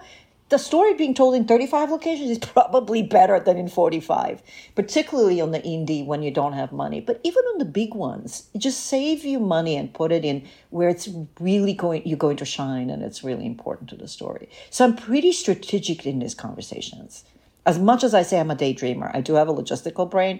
the 0.49 0.57
story 0.57 0.93
being 0.95 1.13
told 1.13 1.35
in 1.35 1.45
35 1.45 1.91
locations 1.91 2.29
is 2.29 2.37
probably 2.53 3.01
better 3.01 3.39
than 3.39 3.57
in 3.57 3.67
45 3.67 4.41
particularly 4.75 5.39
on 5.39 5.51
the 5.51 5.59
indie 5.59 6.05
when 6.05 6.21
you 6.21 6.31
don't 6.31 6.53
have 6.53 6.71
money 6.71 6.99
but 6.99 7.19
even 7.23 7.43
on 7.53 7.59
the 7.59 7.65
big 7.65 7.93
ones 7.93 8.49
just 8.57 8.85
save 8.85 9.23
you 9.23 9.39
money 9.39 9.75
and 9.75 9.93
put 9.93 10.11
it 10.11 10.25
in 10.25 10.45
where 10.69 10.89
it's 10.89 11.09
really 11.39 11.73
going 11.73 12.05
you're 12.05 12.17
going 12.17 12.37
to 12.37 12.45
shine 12.45 12.89
and 12.89 13.03
it's 13.03 13.23
really 13.23 13.45
important 13.45 13.89
to 13.89 13.95
the 13.95 14.07
story 14.07 14.49
so 14.69 14.83
i'm 14.83 14.95
pretty 14.95 15.31
strategic 15.31 16.05
in 16.05 16.19
these 16.19 16.35
conversations 16.35 17.23
as 17.65 17.79
much 17.79 18.03
as 18.03 18.13
i 18.13 18.21
say 18.21 18.39
i'm 18.39 18.51
a 18.51 18.55
daydreamer 18.55 19.13
i 19.15 19.21
do 19.21 19.35
have 19.35 19.47
a 19.47 19.53
logistical 19.53 20.09
brain 20.09 20.39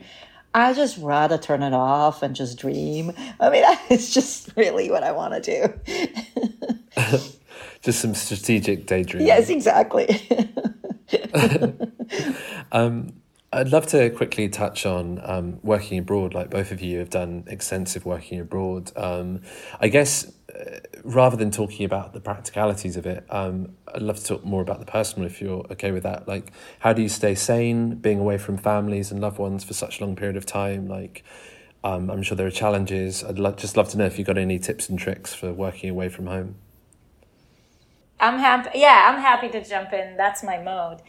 I 0.52 0.74
just 0.74 0.98
rather 0.98 1.38
turn 1.38 1.62
it 1.62 1.74
off 1.74 2.24
and 2.24 2.36
just 2.36 2.58
dream. 2.58 3.14
I 3.40 3.52
mean, 3.52 3.64
it's 3.92 4.12
just 4.12 4.50
really 4.56 4.90
what 4.90 5.04
I 5.04 5.12
want 5.12 5.44
to 5.44 5.70
do. 6.98 7.30
just 7.82 8.02
some 8.02 8.14
strategic 8.14 8.86
daydreaming. 8.86 9.28
Yes, 9.28 9.50
exactly. 9.50 10.08
um, 12.72 13.14
I'd 13.52 13.70
love 13.70 13.88
to 13.88 14.10
quickly 14.12 14.48
touch 14.48 14.86
on 14.86 15.20
um, 15.24 15.60
working 15.64 15.98
abroad. 15.98 16.34
Like 16.34 16.50
both 16.50 16.72
of 16.72 16.82
you 16.82 17.00
have 17.00 17.10
done 17.10 17.46
extensive 17.48 18.06
working 18.06 18.40
abroad. 18.40 18.92
Um, 18.96 19.42
I 19.80 19.88
guess 19.88 20.32
uh, 20.54 20.80
rather 21.04 21.36
than 21.36 21.50
talking 21.50 21.86
about 21.86 22.14
the 22.14 22.20
practicalities 22.20 22.96
of 22.96 23.08
it, 23.08 23.26
um, 23.30 23.76
I'd 23.94 24.04
love 24.04 24.18
to 24.18 24.26
talk 24.26 24.46
more 24.46 24.62
about 24.62 24.80
the 24.80 24.86
personal 24.86 25.26
if 25.26 25.42
you're 25.42 25.66
okay 25.72 25.92
with 25.92 26.04
that. 26.04 26.28
Like, 26.28 26.52
how 26.80 26.94
do 26.94 27.02
you 27.02 27.10
stay 27.10 27.34
sane 27.34 27.96
being 27.96 28.20
away 28.20 28.38
from 28.38 28.58
families 28.58 29.12
and 29.12 29.20
loved 29.20 29.40
ones 29.40 29.64
for 29.64 29.74
such 29.74 30.00
a 30.00 30.06
long 30.06 30.16
period 30.16 30.38
of 30.38 30.46
time? 30.46 30.88
Like, 30.88 31.24
um, 31.84 32.12
I'm 32.12 32.22
sure 32.22 32.36
there 32.36 32.48
are 32.48 32.52
challenges. 32.52 33.24
I'd 33.24 33.40
lo- 33.40 33.54
just 33.54 33.78
love 33.78 33.90
to 33.90 33.98
know 33.98 34.06
if 34.06 34.20
you've 34.20 34.28
got 34.28 34.38
any 34.38 34.60
tips 34.60 34.90
and 34.90 35.00
tricks 35.00 35.34
for 35.34 35.54
working 35.54 35.90
away 35.90 36.10
from 36.10 36.28
home. 36.28 36.56
I'm 38.20 38.40
happy. 38.40 38.80
Yeah, 38.80 39.10
I'm 39.10 39.22
happy 39.22 39.50
to 39.50 39.64
jump 39.64 39.94
in. 39.94 40.18
That's 40.18 40.44
my 40.44 40.62
mode. 40.62 41.02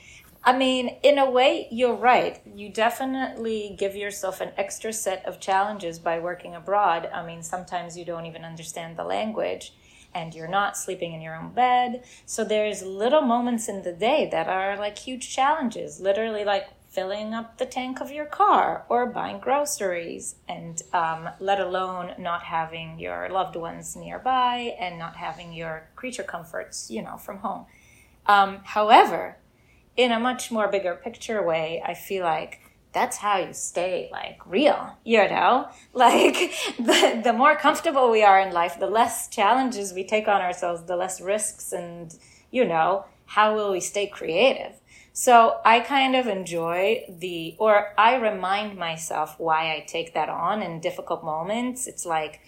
I 0.42 0.56
mean, 0.56 0.96
in 1.02 1.18
a 1.18 1.30
way, 1.30 1.68
you're 1.70 1.94
right. 1.94 2.40
You 2.54 2.70
definitely 2.70 3.76
give 3.78 3.94
yourself 3.94 4.40
an 4.40 4.52
extra 4.56 4.92
set 4.92 5.26
of 5.26 5.38
challenges 5.38 5.98
by 5.98 6.18
working 6.18 6.54
abroad. 6.54 7.10
I 7.12 7.26
mean, 7.26 7.42
sometimes 7.42 7.98
you 7.98 8.06
don't 8.06 8.24
even 8.24 8.44
understand 8.44 8.96
the 8.96 9.04
language 9.04 9.74
and 10.14 10.34
you're 10.34 10.48
not 10.48 10.76
sleeping 10.76 11.12
in 11.12 11.20
your 11.20 11.36
own 11.36 11.52
bed. 11.52 12.04
So 12.24 12.42
there's 12.42 12.82
little 12.82 13.20
moments 13.20 13.68
in 13.68 13.82
the 13.82 13.92
day 13.92 14.28
that 14.32 14.48
are 14.48 14.76
like 14.76 14.98
huge 14.98 15.28
challenges, 15.28 16.00
literally 16.00 16.44
like 16.44 16.68
filling 16.90 17.32
up 17.32 17.56
the 17.58 17.64
tank 17.66 18.00
of 18.00 18.10
your 18.10 18.26
car 18.26 18.84
or 18.88 19.06
buying 19.06 19.38
groceries, 19.38 20.34
and 20.48 20.82
um, 20.92 21.28
let 21.38 21.60
alone 21.60 22.12
not 22.18 22.42
having 22.42 22.98
your 22.98 23.28
loved 23.30 23.54
ones 23.54 23.94
nearby 23.94 24.74
and 24.78 24.98
not 24.98 25.16
having 25.16 25.52
your 25.52 25.88
creature 25.94 26.24
comforts, 26.24 26.90
you 26.90 27.00
know, 27.00 27.16
from 27.16 27.38
home. 27.38 27.64
Um, 28.26 28.58
however, 28.64 29.36
in 29.96 30.10
a 30.10 30.18
much 30.18 30.50
more 30.50 30.66
bigger 30.66 30.94
picture 30.96 31.42
way, 31.42 31.80
I 31.84 31.94
feel 31.94 32.24
like 32.24 32.60
that's 32.92 33.18
how 33.18 33.38
you 33.38 33.52
stay 33.52 34.08
like 34.10 34.44
real, 34.44 34.98
you 35.04 35.28
know? 35.28 35.68
Like 35.92 36.52
the, 36.78 37.20
the 37.22 37.32
more 37.32 37.54
comfortable 37.56 38.10
we 38.10 38.22
are 38.24 38.40
in 38.40 38.52
life, 38.52 38.80
the 38.80 38.86
less 38.86 39.28
challenges 39.28 39.92
we 39.92 40.04
take 40.04 40.26
on 40.26 40.40
ourselves, 40.40 40.84
the 40.84 40.96
less 40.96 41.20
risks 41.20 41.72
and, 41.72 42.12
you 42.50 42.64
know, 42.64 43.04
how 43.26 43.54
will 43.54 43.70
we 43.70 43.80
stay 43.80 44.08
creative? 44.08 44.79
So 45.12 45.60
I 45.64 45.80
kind 45.80 46.14
of 46.14 46.26
enjoy 46.26 47.04
the, 47.08 47.56
or 47.58 47.92
I 47.98 48.16
remind 48.16 48.78
myself 48.78 49.34
why 49.38 49.74
I 49.74 49.84
take 49.86 50.14
that 50.14 50.28
on 50.28 50.62
in 50.62 50.80
difficult 50.80 51.24
moments. 51.24 51.86
It's 51.86 52.06
like, 52.06 52.40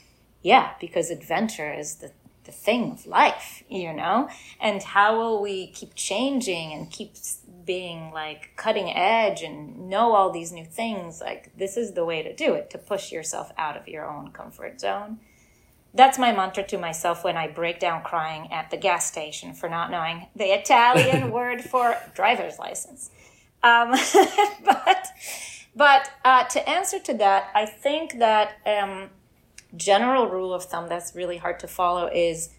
yeah, 0.42 0.72
because 0.80 1.10
adventure 1.10 1.72
is 1.72 1.96
the, 1.96 2.12
the 2.44 2.52
thing 2.52 2.92
of 2.92 3.06
life, 3.06 3.62
you 3.68 3.92
know? 3.92 4.28
And 4.60 4.82
how 4.82 5.18
will 5.18 5.42
we 5.42 5.68
keep 5.68 5.94
changing 5.94 6.72
and 6.72 6.90
keep 6.90 7.14
being 7.64 8.10
like 8.12 8.50
cutting 8.56 8.90
edge 8.90 9.42
and 9.42 9.88
know 9.88 10.14
all 10.14 10.30
these 10.30 10.52
new 10.52 10.64
things? 10.64 11.20
Like, 11.20 11.56
this 11.56 11.76
is 11.76 11.92
the 11.92 12.04
way 12.04 12.22
to 12.22 12.34
do 12.34 12.54
it, 12.54 12.70
to 12.70 12.78
push 12.78 13.12
yourself 13.12 13.52
out 13.58 13.76
of 13.76 13.88
your 13.88 14.08
own 14.08 14.30
comfort 14.30 14.80
zone 14.80 15.18
that's 15.94 16.18
my 16.18 16.32
mantra 16.32 16.62
to 16.64 16.78
myself 16.78 17.22
when 17.24 17.36
I 17.36 17.48
break 17.48 17.78
down 17.78 18.02
crying 18.02 18.50
at 18.52 18.70
the 18.70 18.76
gas 18.76 19.06
station 19.06 19.52
for 19.52 19.68
not 19.68 19.90
knowing 19.90 20.26
the 20.34 20.46
Italian 20.46 21.30
word 21.32 21.62
for 21.62 21.96
driver's 22.14 22.58
license. 22.58 23.10
Um, 23.62 23.90
but 24.64 25.06
but 25.74 26.10
uh, 26.24 26.44
to 26.44 26.68
answer 26.68 26.98
to 26.98 27.14
that, 27.14 27.50
I 27.54 27.66
think 27.66 28.18
that 28.18 28.56
um, 28.66 29.10
general 29.76 30.28
rule 30.28 30.52
of 30.52 30.64
thumb 30.64 30.88
that's 30.88 31.14
really 31.14 31.38
hard 31.38 31.60
to 31.60 31.68
follow 31.68 32.10
is 32.12 32.50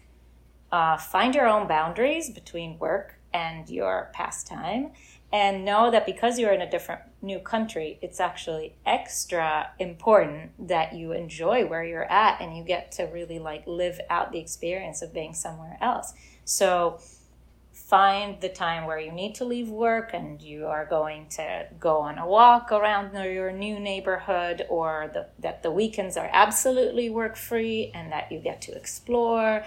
uh, 0.72 0.96
find 0.96 1.34
your 1.34 1.46
own 1.46 1.68
boundaries 1.68 2.30
between 2.30 2.78
work 2.78 3.20
and 3.32 3.68
your 3.68 4.10
pastime 4.12 4.90
and 5.32 5.64
know 5.64 5.90
that 5.90 6.06
because 6.06 6.38
you're 6.38 6.52
in 6.52 6.60
a 6.60 6.70
different 6.70 7.02
new 7.24 7.38
country, 7.38 7.98
it's 8.02 8.20
actually 8.20 8.74
extra 8.86 9.70
important 9.78 10.68
that 10.68 10.94
you 10.94 11.12
enjoy 11.12 11.66
where 11.66 11.84
you're 11.84 12.10
at 12.10 12.40
and 12.40 12.56
you 12.56 12.62
get 12.62 12.92
to 12.92 13.04
really 13.04 13.38
like 13.38 13.66
live 13.66 14.00
out 14.10 14.30
the 14.32 14.38
experience 14.38 15.02
of 15.02 15.12
being 15.12 15.34
somewhere 15.34 15.78
else. 15.80 16.12
So 16.44 17.00
find 17.72 18.40
the 18.40 18.48
time 18.48 18.86
where 18.86 18.98
you 18.98 19.10
need 19.10 19.34
to 19.34 19.44
leave 19.44 19.68
work 19.68 20.10
and 20.14 20.40
you 20.40 20.66
are 20.66 20.86
going 20.86 21.26
to 21.28 21.66
go 21.80 21.98
on 21.98 22.18
a 22.18 22.26
walk 22.26 22.70
around 22.70 23.12
your 23.12 23.52
new 23.52 23.80
neighborhood 23.80 24.64
or 24.68 25.10
the, 25.12 25.26
that 25.40 25.62
the 25.62 25.70
weekends 25.70 26.16
are 26.16 26.30
absolutely 26.32 27.10
work 27.10 27.36
free 27.36 27.90
and 27.94 28.12
that 28.12 28.30
you 28.30 28.38
get 28.38 28.62
to 28.62 28.72
explore. 28.72 29.64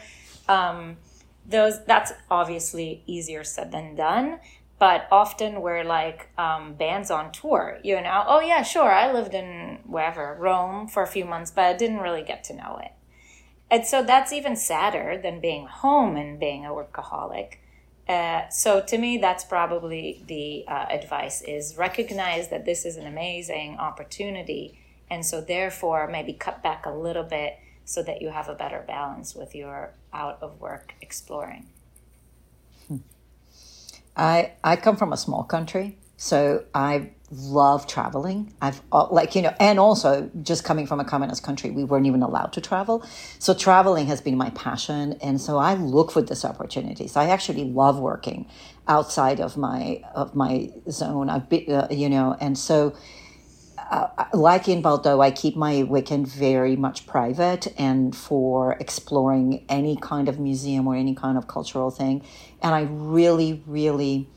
Um, 0.47 0.97
those 1.47 1.84
that's 1.86 2.12
obviously 2.30 3.03
easier 3.08 3.43
said 3.43 3.72
than 3.72 3.95
done 3.95 4.39
but 4.80 5.08
often 5.12 5.62
we're 5.62 5.84
like 5.84 6.30
um, 6.38 6.74
bands 6.74 7.10
on 7.10 7.32
tour 7.32 7.80
you 7.84 8.00
know? 8.02 8.24
Oh 8.28 8.42
yeah 8.42 8.62
sure 8.64 8.92
i 8.92 9.12
lived 9.12 9.34
in 9.34 9.80
wherever 9.86 10.36
rome 10.40 10.88
for 10.88 11.04
a 11.04 11.08
few 11.08 11.26
months 11.26 11.52
but 11.52 11.66
i 11.66 11.74
didn't 11.74 12.00
really 12.00 12.24
get 12.24 12.44
to 12.46 12.56
know 12.56 12.80
it. 12.84 12.92
And 13.70 13.86
so 13.86 14.02
that's 14.04 14.32
even 14.32 14.56
sadder 14.56 15.20
than 15.22 15.42
being 15.42 15.68
home 15.68 16.16
and 16.16 16.40
being 16.40 16.66
a 16.66 16.70
workaholic. 16.70 17.56
Uh, 18.08 18.48
so 18.50 18.82
to 18.82 18.98
me 18.98 19.18
that's 19.18 19.44
probably 19.44 20.24
the 20.28 20.64
uh, 20.68 20.86
advice 20.90 21.42
is 21.42 21.78
recognize 21.78 22.48
that 22.48 22.64
this 22.64 22.86
is 22.86 22.96
an 22.96 23.06
amazing 23.06 23.76
opportunity 23.78 24.80
and 25.10 25.26
so 25.26 25.42
therefore 25.42 26.08
maybe 26.08 26.32
cut 26.32 26.64
back 26.64 26.86
a 26.86 26.90
little 26.90 27.24
bit 27.24 27.60
so 27.84 28.02
that 28.02 28.22
you 28.22 28.30
have 28.30 28.48
a 28.48 28.56
better 28.56 28.82
balance 28.88 29.36
with 29.36 29.54
your 29.54 29.92
out 30.14 30.38
of 30.42 30.62
work 30.62 30.94
exploring 31.02 31.66
I, 34.18 34.53
I 34.63 34.76
come 34.76 34.97
from 34.97 35.13
a 35.13 35.18
small 35.18 35.43
country, 35.43 35.97
so 36.18 36.65
I 36.74 37.11
love 37.30 37.88
traveling. 37.88 38.53
I've 38.61 38.82
like 38.91 39.36
you 39.36 39.43
know, 39.43 39.53
and 39.59 39.80
also 39.80 40.32
just 40.41 40.63
coming 40.63 40.88
from 40.88 40.99
a 40.99 41.05
communist 41.05 41.43
country, 41.43 41.70
we 41.70 41.84
weren't 41.84 42.07
even 42.07 42.24
allowed 42.24 42.53
to 42.53 42.61
travel. 42.61 43.05
So 43.38 43.53
traveling 43.53 44.07
has 44.07 44.20
been 44.22 44.38
my 44.38 44.49
passion, 44.51 45.13
and 45.22 45.39
so 45.39 45.57
I 45.57 45.76
look 45.76 46.11
for 46.11 46.22
these 46.22 46.43
opportunities. 46.43 47.15
I 47.15 47.28
actually 47.28 47.65
love 47.65 47.99
working 47.99 48.47
outside 48.88 49.39
of 49.39 49.55
my 49.57 50.01
of 50.15 50.36
my 50.36 50.72
zone. 50.89 51.30
I've 51.30 51.47
been, 51.47 51.72
uh, 51.72 51.88
you 51.91 52.09
know, 52.09 52.36
and 52.39 52.57
so. 52.57 52.95
Uh, 53.90 54.26
like 54.34 54.68
in 54.68 54.82
Bordeaux, 54.82 55.22
I 55.22 55.32
keep 55.32 55.56
my 55.56 55.84
weekend 55.84 56.28
very 56.28 56.76
much 56.76 57.08
private 57.08 57.74
and 57.78 58.14
for 58.14 58.74
exploring 58.74 59.66
any 59.70 59.96
kind 59.96 60.28
of 60.28 60.40
museum 60.40 60.88
or 60.88 60.96
any 60.96 61.16
kind 61.16 61.38
of 61.38 61.48
cultural 61.48 61.90
thing. 61.90 62.22
And 62.62 62.76
I 62.76 62.82
really, 62.82 63.64
really, 63.66 64.28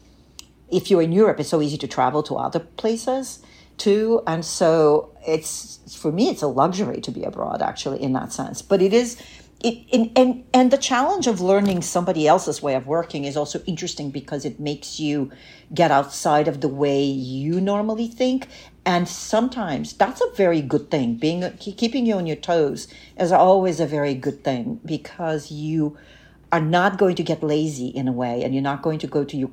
if 0.70 0.88
you're 0.88 1.02
in 1.02 1.10
Europe, 1.10 1.40
it's 1.40 1.48
so 1.48 1.60
easy 1.60 1.78
to 1.78 1.88
travel 1.88 2.22
to 2.24 2.36
other 2.36 2.60
places 2.60 3.40
too. 3.76 4.22
And 4.24 4.44
so 4.44 5.16
it's, 5.26 5.96
for 5.98 6.12
me, 6.12 6.28
it's 6.28 6.42
a 6.42 6.46
luxury 6.46 7.00
to 7.00 7.10
be 7.10 7.24
abroad, 7.24 7.60
actually, 7.60 8.00
in 8.00 8.12
that 8.12 8.32
sense. 8.32 8.62
But 8.62 8.80
it 8.80 8.92
is, 8.92 9.20
it, 9.64 9.84
in, 9.90 10.12
and, 10.14 10.44
and 10.54 10.70
the 10.70 10.78
challenge 10.78 11.26
of 11.26 11.40
learning 11.40 11.82
somebody 11.82 12.28
else's 12.28 12.62
way 12.62 12.74
of 12.76 12.86
working 12.86 13.24
is 13.24 13.36
also 13.36 13.60
interesting 13.66 14.10
because 14.10 14.44
it 14.44 14.60
makes 14.60 15.00
you 15.00 15.32
get 15.74 15.90
outside 15.90 16.46
of 16.46 16.60
the 16.60 16.68
way 16.68 17.02
you 17.02 17.60
normally 17.60 18.06
think 18.06 18.48
and 18.84 19.08
sometimes 19.08 19.92
that's 19.94 20.20
a 20.20 20.30
very 20.34 20.60
good 20.60 20.90
thing 20.90 21.14
being 21.14 21.48
keeping 21.58 22.06
you 22.06 22.14
on 22.14 22.26
your 22.26 22.36
toes 22.36 22.88
is 23.18 23.30
always 23.30 23.78
a 23.80 23.86
very 23.86 24.14
good 24.14 24.42
thing 24.42 24.80
because 24.84 25.50
you 25.50 25.96
are 26.52 26.60
not 26.60 26.98
going 26.98 27.14
to 27.14 27.22
get 27.22 27.42
lazy 27.42 27.88
in 27.88 28.08
a 28.08 28.12
way 28.12 28.42
and 28.42 28.54
you're 28.54 28.62
not 28.62 28.82
going 28.82 28.98
to 28.98 29.06
go 29.06 29.24
to 29.24 29.36
your 29.36 29.50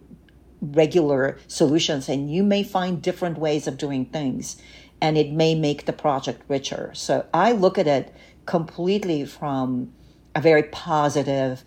regular 0.62 1.38
solutions 1.48 2.10
and 2.10 2.32
you 2.32 2.44
may 2.44 2.64
find 2.64 3.02
different 3.02 3.38
ways 3.38 3.68
of 3.68 3.78
doing 3.78 4.06
things 4.06 4.58
and 5.02 5.18
it 5.18 5.32
may 5.32 5.54
make 5.54 5.86
the 5.86 5.94
project 5.94 6.42
richer. 6.48 6.92
So 6.94 7.26
I 7.34 7.52
look 7.52 7.78
at 7.78 7.88
it 7.88 8.14
completely 8.46 9.26
from 9.26 9.94
a 10.34 10.42
very 10.42 10.64
positive 10.64 11.64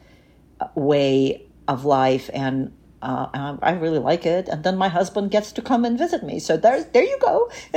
uh, 0.60 0.66
way 0.74 1.46
of 1.68 1.84
life 1.84 2.28
and 2.32 2.72
uh, 3.02 3.56
I 3.62 3.72
really 3.72 3.98
like 3.98 4.26
it. 4.26 4.48
And 4.48 4.62
then 4.62 4.76
my 4.76 4.88
husband 4.88 5.30
gets 5.30 5.52
to 5.52 5.62
come 5.62 5.84
and 5.84 5.98
visit 5.98 6.22
me. 6.22 6.38
So 6.38 6.56
there, 6.56 6.82
there 6.84 7.02
you 7.02 7.18
go. 7.20 7.50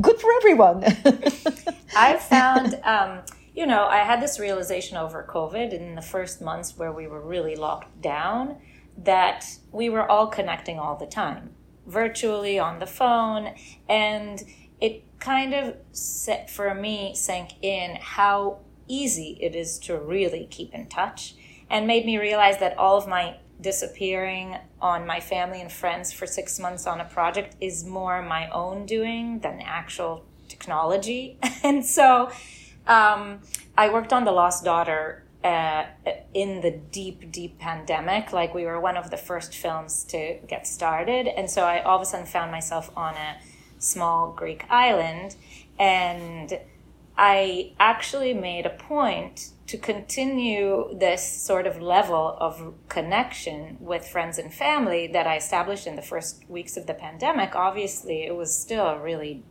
Good 0.00 0.20
for 0.20 0.30
everyone. 0.36 0.84
I 1.96 2.16
found 2.16 2.78
um, 2.84 3.22
you 3.58 3.66
know, 3.66 3.88
I 3.88 4.04
had 4.04 4.22
this 4.22 4.38
realization 4.38 4.96
over 4.96 5.26
COVID 5.28 5.72
in 5.72 5.96
the 5.96 6.00
first 6.00 6.40
months 6.40 6.78
where 6.78 6.92
we 6.92 7.08
were 7.08 7.20
really 7.20 7.56
locked 7.56 8.00
down 8.00 8.58
that 8.98 9.44
we 9.72 9.88
were 9.88 10.08
all 10.08 10.28
connecting 10.28 10.78
all 10.78 10.94
the 10.94 11.08
time, 11.08 11.50
virtually 11.84 12.60
on 12.60 12.78
the 12.78 12.86
phone. 12.86 13.56
And 13.88 14.40
it 14.80 15.02
kind 15.18 15.54
of 15.54 15.74
set 15.90 16.48
for 16.48 16.72
me 16.72 17.16
sank 17.16 17.54
in 17.60 17.98
how 18.00 18.60
easy 18.86 19.36
it 19.40 19.56
is 19.56 19.80
to 19.80 19.98
really 19.98 20.46
keep 20.48 20.72
in 20.72 20.86
touch 20.86 21.34
and 21.68 21.84
made 21.84 22.06
me 22.06 22.16
realize 22.16 22.58
that 22.58 22.78
all 22.78 22.96
of 22.96 23.08
my 23.08 23.38
disappearing 23.60 24.56
on 24.80 25.06
my 25.06 25.20
family 25.20 25.60
and 25.60 25.70
friends 25.70 26.12
for 26.12 26.26
six 26.26 26.58
months 26.58 26.86
on 26.86 27.00
a 27.00 27.04
project 27.04 27.56
is 27.60 27.84
more 27.84 28.22
my 28.22 28.48
own 28.50 28.86
doing 28.86 29.40
than 29.40 29.60
actual 29.60 30.24
technology. 30.48 31.38
and 31.62 31.84
so 31.84 32.30
um, 32.86 33.40
I 33.76 33.90
worked 33.92 34.12
on 34.12 34.24
The 34.24 34.32
Lost 34.32 34.64
Daughter 34.64 35.24
uh, 35.44 35.84
in 36.34 36.60
the 36.60 36.70
deep, 36.70 37.30
deep 37.30 37.58
pandemic. 37.58 38.32
Like 38.32 38.54
we 38.54 38.64
were 38.64 38.80
one 38.80 38.96
of 38.96 39.10
the 39.10 39.16
first 39.16 39.54
films 39.54 40.04
to 40.04 40.38
get 40.46 40.66
started. 40.66 41.28
And 41.28 41.50
so 41.50 41.62
I 41.62 41.80
all 41.82 41.96
of 41.96 42.02
a 42.02 42.06
sudden 42.06 42.26
found 42.26 42.50
myself 42.50 42.90
on 42.96 43.14
a 43.14 43.36
small 43.78 44.32
Greek 44.32 44.64
island. 44.68 45.36
And 45.78 46.58
I 47.16 47.72
actually 47.78 48.34
made 48.34 48.66
a 48.66 48.70
point 48.70 49.50
to 49.68 49.76
continue 49.76 50.88
this 50.98 51.22
sort 51.22 51.66
of 51.66 51.80
level 51.80 52.36
of 52.40 52.74
connection 52.88 53.76
with 53.80 54.08
friends 54.08 54.38
and 54.38 54.52
family 54.52 55.06
that 55.06 55.26
I 55.26 55.36
established 55.36 55.86
in 55.86 55.94
the 55.94 56.02
first 56.02 56.48
weeks 56.48 56.78
of 56.78 56.86
the 56.86 56.94
pandemic. 56.94 57.54
Obviously, 57.54 58.22
it 58.24 58.34
was 58.34 58.56
still 58.56 58.86
a 58.86 58.98
really 58.98 59.44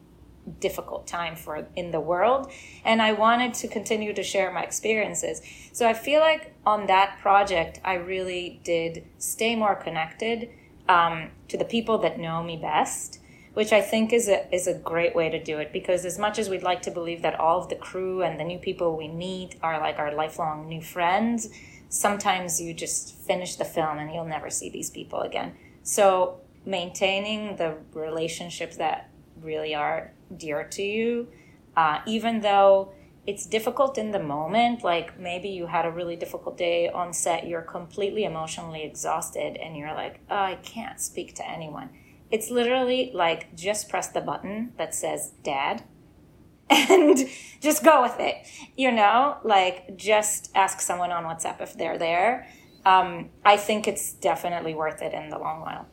difficult 0.60 1.06
time 1.06 1.36
for 1.36 1.68
in 1.76 1.92
the 1.92 2.00
world 2.00 2.50
and 2.86 3.02
i 3.02 3.12
wanted 3.12 3.54
to 3.54 3.68
continue 3.68 4.14
to 4.14 4.24
share 4.24 4.50
my 4.50 4.62
experiences 4.62 5.42
so 5.74 5.86
i 5.86 5.94
feel 5.94 6.22
like 6.22 6.54
on 6.66 6.88
that 6.88 7.20
project 7.22 7.82
i 7.84 7.96
really 7.96 8.62
did 8.64 9.04
stay 9.18 9.58
more 9.58 9.76
connected 9.76 10.50
um, 10.88 11.30
to 11.50 11.58
the 11.58 11.66
people 11.66 11.98
that 11.98 12.18
know 12.18 12.42
me 12.42 12.56
best 12.56 13.20
which 13.58 13.72
i 13.74 13.82
think 13.82 14.14
is 14.14 14.28
a 14.28 14.40
is 14.54 14.68
a 14.68 14.74
great 14.92 15.14
way 15.20 15.28
to 15.30 15.42
do 15.52 15.56
it 15.58 15.70
because 15.74 16.06
as 16.12 16.18
much 16.26 16.38
as 16.42 16.50
we'd 16.50 16.70
like 16.72 16.82
to 16.82 16.92
believe 16.92 17.22
that 17.22 17.40
all 17.40 17.60
of 17.62 17.70
the 17.70 17.76
crew 17.88 18.22
and 18.22 18.40
the 18.40 18.44
new 18.44 18.60
people 18.60 18.96
we 18.96 19.08
meet 19.08 19.56
are 19.62 19.80
like 19.80 19.98
our 20.00 20.14
lifelong 20.14 20.68
new 20.68 20.82
friends 20.82 21.50
sometimes 21.90 22.62
you 22.62 22.74
just 22.74 23.16
finish 23.30 23.56
the 23.56 23.66
film 23.66 23.98
and 23.98 24.14
you'll 24.14 24.34
never 24.38 24.50
see 24.50 24.70
these 24.70 24.90
people 24.90 25.22
again 25.22 25.54
so 25.84 26.40
maintaining 26.68 27.56
the 27.56 27.78
relationships 27.94 28.76
that 28.76 29.10
really 29.42 29.74
are 29.74 30.12
dear 30.36 30.66
to 30.66 30.84
you, 30.84 31.28
uh, 31.76 32.00
even 32.06 32.42
though 32.42 32.92
it's 33.26 33.46
difficult 33.46 33.98
in 33.98 34.12
the 34.12 34.20
moment. 34.20 34.84
Like 34.84 35.20
maybe 35.20 35.50
you 35.50 35.68
had 35.68 35.86
a 35.86 35.92
really 35.92 36.16
difficult 36.16 36.58
day 36.58 36.90
on 36.90 37.14
set, 37.14 37.48
you're 37.48 37.62
completely 37.62 38.26
emotionally 38.26 38.84
exhausted, 38.84 39.58
and 39.58 39.78
you're 39.78 39.94
like, 39.94 40.20
oh, 40.30 40.36
I 40.36 40.56
can't 40.56 41.00
speak 41.00 41.36
to 41.36 41.50
anyone. 41.50 41.90
It's 42.32 42.50
literally 42.50 43.12
like 43.14 43.56
just 43.56 43.90
press 43.90 44.10
the 44.10 44.22
button 44.22 44.74
that 44.78 44.94
says 44.94 45.34
dad 45.44 45.84
and 46.70 47.18
just 47.62 47.84
go 47.84 48.02
with 48.02 48.20
it. 48.20 48.36
You 48.76 48.92
know, 48.92 49.38
like 49.44 49.98
just 49.98 50.52
ask 50.56 50.82
someone 50.82 51.12
on 51.12 51.24
WhatsApp 51.24 51.62
if 51.62 51.74
they're 51.78 51.98
there. 51.98 52.48
Um, 52.86 53.30
I 53.44 53.58
think 53.58 53.88
it's 53.88 54.14
definitely 54.14 54.74
worth 54.74 55.02
it 55.02 55.14
in 55.14 55.30
the 55.30 55.38
long 55.38 55.62
run. 55.62 55.86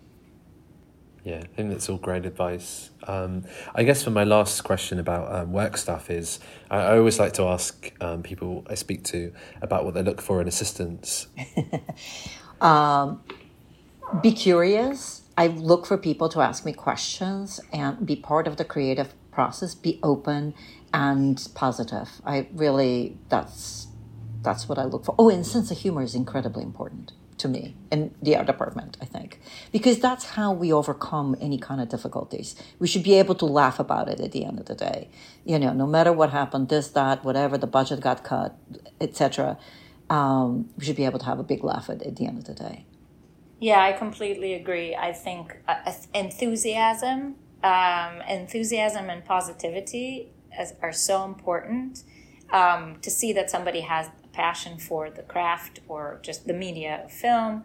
Yeah, 1.25 1.39
I 1.39 1.47
think 1.57 1.71
that's 1.71 1.89
all 1.89 1.97
great 1.97 2.27
advice. 2.27 2.91
Um, 3.09 3.45
I 3.75 3.83
guess 3.83 4.03
for 4.03 4.11
my 4.11 4.25
last 4.25 4.61
question 4.61 4.99
about 4.99 5.35
um, 5.35 5.53
work 5.55 5.79
stuff 5.79 6.11
is 6.11 6.39
I, 6.71 6.79
I 6.81 6.99
always 6.99 7.19
like 7.19 7.33
to 7.35 7.45
ask 7.45 7.91
um, 8.03 8.23
people 8.23 8.63
I 8.69 8.75
speak 8.75 9.05
to 9.05 9.33
about 9.63 9.87
what 9.87 9.95
they 9.95 10.03
look 10.03 10.21
for 10.21 10.43
in 10.43 10.49
assistants. 10.49 11.29
um, 12.61 13.23
be 14.21 14.33
curious. 14.33 15.24
I 15.37 15.49
look 15.49 15.87
for 15.87 15.99
people 15.99 16.29
to 16.31 16.41
ask 16.41 16.65
me 16.65 16.73
questions 16.73 17.61
and 17.73 18.07
be 18.07 18.17
part 18.17 18.47
of 18.47 18.57
the 18.57 18.65
creative 18.65 19.15
process. 19.33 19.75
Be 19.75 19.99
open 20.03 20.55
and 20.93 21.47
positive. 21.55 22.21
I 22.25 22.49
really 22.53 23.19
that's 23.29 23.89
that's 24.43 24.69
what 24.69 24.79
I 24.79 24.85
look 24.85 25.05
for. 25.05 25.15
Oh, 25.19 25.29
and 25.29 25.45
sense 25.45 25.71
of 25.71 25.79
humor 25.79 26.03
is 26.03 26.15
incredibly 26.15 26.63
important 26.63 27.13
to 27.39 27.49
me 27.49 27.77
in 27.91 28.15
the 28.23 28.37
art 28.37 28.47
department, 28.47 28.97
I 29.03 29.07
think, 29.07 29.41
because 29.73 29.99
that's 29.99 30.25
how 30.25 30.53
we 30.53 30.73
overcome 30.73 31.37
any 31.41 31.59
kind 31.59 31.81
of 31.81 31.89
difficulties. 31.89 32.55
We 32.79 32.87
should 32.87 33.03
be 33.03 33.15
able 33.15 33.35
to 33.37 33.47
laugh 33.47 33.81
about 33.81 34.09
it 34.09 34.21
at 34.21 34.33
the 34.33 34.45
end 34.45 34.61
of 34.61 34.67
the 34.67 34.75
day. 34.77 35.11
You 35.45 35.59
know, 35.59 35.73
no 35.73 35.87
matter 35.87 36.13
what 36.13 36.31
happened, 36.31 36.69
this, 36.69 36.89
that, 36.89 37.25
whatever, 37.25 37.59
the 37.59 37.67
budget 37.67 38.01
got 38.01 38.23
cut, 38.23 38.57
etc. 39.01 39.59
Um, 40.09 40.71
we 40.77 40.85
should 40.85 40.97
be 40.97 41.07
able 41.07 41.19
to 41.19 41.27
have 41.27 41.41
a 41.41 41.43
big 41.43 41.65
laugh 41.65 41.91
at, 41.91 42.03
at 42.03 42.17
the 42.17 42.27
end 42.27 42.39
of 42.39 42.45
the 42.45 42.55
day. 42.55 42.87
Yeah, 43.65 43.81
I 43.81 43.93
completely 43.93 44.53
agree. 44.53 44.95
I 44.95 45.15
think 45.15 45.57
uh, 45.67 45.91
enthusiasm, 46.13 47.37
um, 47.63 48.21
enthusiasm 48.29 49.09
and 49.09 49.25
positivity 49.25 50.29
as, 50.53 50.75
are 50.83 50.93
so 50.93 51.25
important. 51.25 52.03
Um, 52.53 52.99
to 53.01 53.11
see 53.11 53.33
that 53.33 53.51
somebody 53.51 53.81
has 53.81 54.09
a 54.23 54.29
passion 54.29 54.79
for 54.79 55.09
the 55.09 55.23
craft 55.23 55.81
or 55.89 56.21
just 56.23 56.47
the 56.47 56.53
media 56.53 57.01
of 57.05 57.11
film 57.11 57.65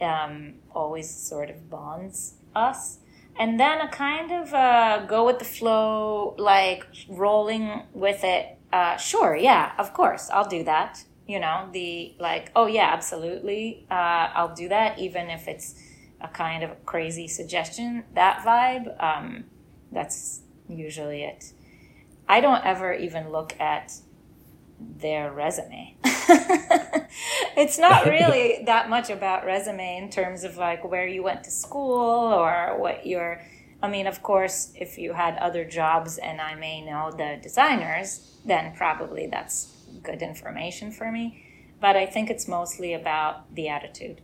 um, 0.00 0.54
always 0.74 1.10
sort 1.10 1.50
of 1.50 1.68
bonds 1.68 2.36
us. 2.56 3.00
And 3.38 3.60
then 3.60 3.82
a 3.82 3.88
kind 3.88 4.32
of 4.32 4.54
uh, 4.54 5.04
go 5.04 5.26
with 5.26 5.40
the 5.40 5.44
flow, 5.44 6.34
like 6.38 6.86
rolling 7.06 7.82
with 7.92 8.24
it. 8.24 8.56
Uh, 8.72 8.96
sure, 8.96 9.36
yeah, 9.36 9.72
of 9.78 9.92
course, 9.92 10.30
I'll 10.30 10.48
do 10.48 10.64
that. 10.64 11.04
You 11.26 11.40
know, 11.40 11.68
the 11.72 12.14
like, 12.18 12.50
oh 12.54 12.66
yeah, 12.66 12.90
absolutely, 12.92 13.86
uh, 13.90 14.28
I'll 14.34 14.54
do 14.54 14.68
that, 14.68 14.98
even 14.98 15.30
if 15.30 15.48
it's 15.48 15.74
a 16.20 16.28
kind 16.28 16.62
of 16.62 16.84
crazy 16.84 17.28
suggestion. 17.28 18.04
That 18.14 18.44
vibe, 18.44 19.02
um, 19.02 19.44
that's 19.90 20.40
usually 20.68 21.22
it. 21.22 21.52
I 22.28 22.40
don't 22.40 22.64
ever 22.64 22.92
even 22.92 23.30
look 23.30 23.58
at 23.60 23.92
their 24.78 25.32
resume. 25.32 25.96
it's 27.56 27.78
not 27.78 28.04
really 28.06 28.64
that 28.66 28.88
much 28.88 29.10
about 29.10 29.44
resume 29.44 29.98
in 29.98 30.10
terms 30.10 30.44
of 30.44 30.56
like 30.56 30.84
where 30.84 31.06
you 31.06 31.22
went 31.22 31.44
to 31.44 31.50
school 31.50 32.32
or 32.32 32.76
what 32.78 33.06
your 33.06 33.40
I 33.82 33.88
mean, 33.88 34.06
of 34.06 34.22
course, 34.22 34.72
if 34.74 34.96
you 34.96 35.12
had 35.12 35.36
other 35.36 35.62
jobs 35.62 36.16
and 36.16 36.40
I 36.40 36.54
may 36.54 36.80
know 36.80 37.10
the 37.10 37.38
designers, 37.42 38.38
then 38.42 38.72
probably 38.74 39.26
that's 39.26 39.73
good 40.02 40.22
information 40.22 40.90
for 40.90 41.10
me. 41.10 41.44
But 41.80 41.96
I 41.96 42.06
think 42.06 42.30
it's 42.30 42.48
mostly 42.48 42.94
about 42.94 43.54
the 43.54 43.68
attitude. 43.68 44.20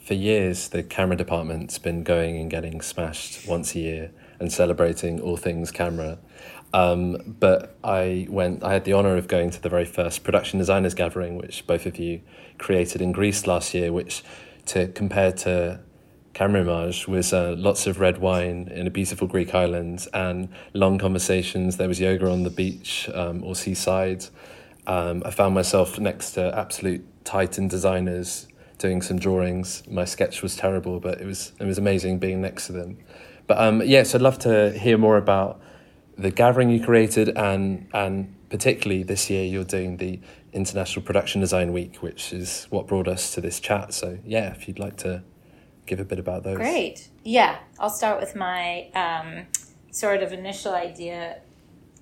For 0.00 0.14
years, 0.14 0.68
the 0.68 0.82
camera 0.82 1.16
department's 1.16 1.78
been 1.78 2.02
going 2.02 2.36
and 2.36 2.50
getting 2.50 2.80
smashed 2.80 3.48
once 3.48 3.74
a 3.74 3.80
year 3.80 4.10
and 4.38 4.52
celebrating 4.52 5.20
all 5.20 5.36
things 5.36 5.70
camera. 5.70 6.18
Um, 6.74 7.36
but 7.38 7.78
I 7.82 8.26
went. 8.28 8.62
I 8.64 8.72
had 8.72 8.84
the 8.84 8.92
honor 8.92 9.16
of 9.16 9.28
going 9.28 9.50
to 9.50 9.62
the 9.62 9.68
very 9.68 9.84
first 9.84 10.24
production 10.24 10.58
designers 10.58 10.92
gathering, 10.92 11.36
which 11.36 11.66
both 11.66 11.86
of 11.86 11.98
you 11.98 12.20
created 12.58 13.00
in 13.00 13.12
Greece 13.12 13.46
last 13.46 13.72
year. 13.74 13.92
Which, 13.92 14.24
to 14.66 14.88
compare 14.88 15.30
to 15.32 15.80
Camerimage, 16.34 17.06
was 17.06 17.32
uh, 17.32 17.54
lots 17.56 17.86
of 17.86 18.00
red 18.00 18.18
wine 18.18 18.68
in 18.74 18.88
a 18.88 18.90
beautiful 18.90 19.28
Greek 19.28 19.54
island 19.54 20.06
and 20.12 20.48
long 20.72 20.98
conversations. 20.98 21.76
There 21.76 21.88
was 21.88 22.00
yoga 22.00 22.28
on 22.28 22.42
the 22.42 22.50
beach 22.50 23.08
um, 23.14 23.44
or 23.44 23.54
seaside. 23.54 24.26
Um, 24.86 25.22
I 25.24 25.30
found 25.30 25.54
myself 25.54 25.98
next 25.98 26.32
to 26.32 26.56
absolute 26.56 27.04
titan 27.24 27.68
designers 27.68 28.48
doing 28.78 29.02
some 29.02 29.18
drawings. 29.18 29.82
My 29.88 30.04
sketch 30.04 30.42
was 30.42 30.56
terrible, 30.56 31.00
but 31.00 31.20
it 31.20 31.26
was 31.26 31.52
it 31.58 31.64
was 31.64 31.78
amazing 31.78 32.18
being 32.18 32.40
next 32.40 32.66
to 32.66 32.72
them. 32.72 32.98
But 33.46 33.58
um, 33.58 33.80
yes, 33.80 33.88
yeah, 33.88 34.02
so 34.04 34.18
I'd 34.18 34.22
love 34.22 34.38
to 34.40 34.78
hear 34.78 34.98
more 34.98 35.16
about 35.16 35.60
the 36.16 36.30
gathering 36.30 36.70
you 36.70 36.82
created 36.84 37.30
and 37.36 37.88
and 37.92 38.34
particularly 38.50 39.02
this 39.02 39.28
year 39.30 39.44
you're 39.44 39.64
doing 39.64 39.96
the 39.96 40.20
International 40.52 41.04
Production 41.04 41.40
Design 41.40 41.72
Week, 41.72 41.96
which 41.96 42.32
is 42.32 42.66
what 42.70 42.86
brought 42.86 43.08
us 43.08 43.34
to 43.34 43.40
this 43.40 43.58
chat. 43.58 43.92
So 43.92 44.18
yeah, 44.24 44.52
if 44.52 44.68
you'd 44.68 44.78
like 44.78 44.96
to 44.98 45.22
give 45.86 46.00
a 46.00 46.04
bit 46.04 46.18
about 46.18 46.44
those. 46.44 46.56
Great. 46.56 47.08
Yeah, 47.24 47.58
I'll 47.78 47.90
start 47.90 48.20
with 48.20 48.34
my 48.36 48.88
um, 48.94 49.46
sort 49.90 50.22
of 50.22 50.32
initial 50.32 50.74
idea 50.74 51.40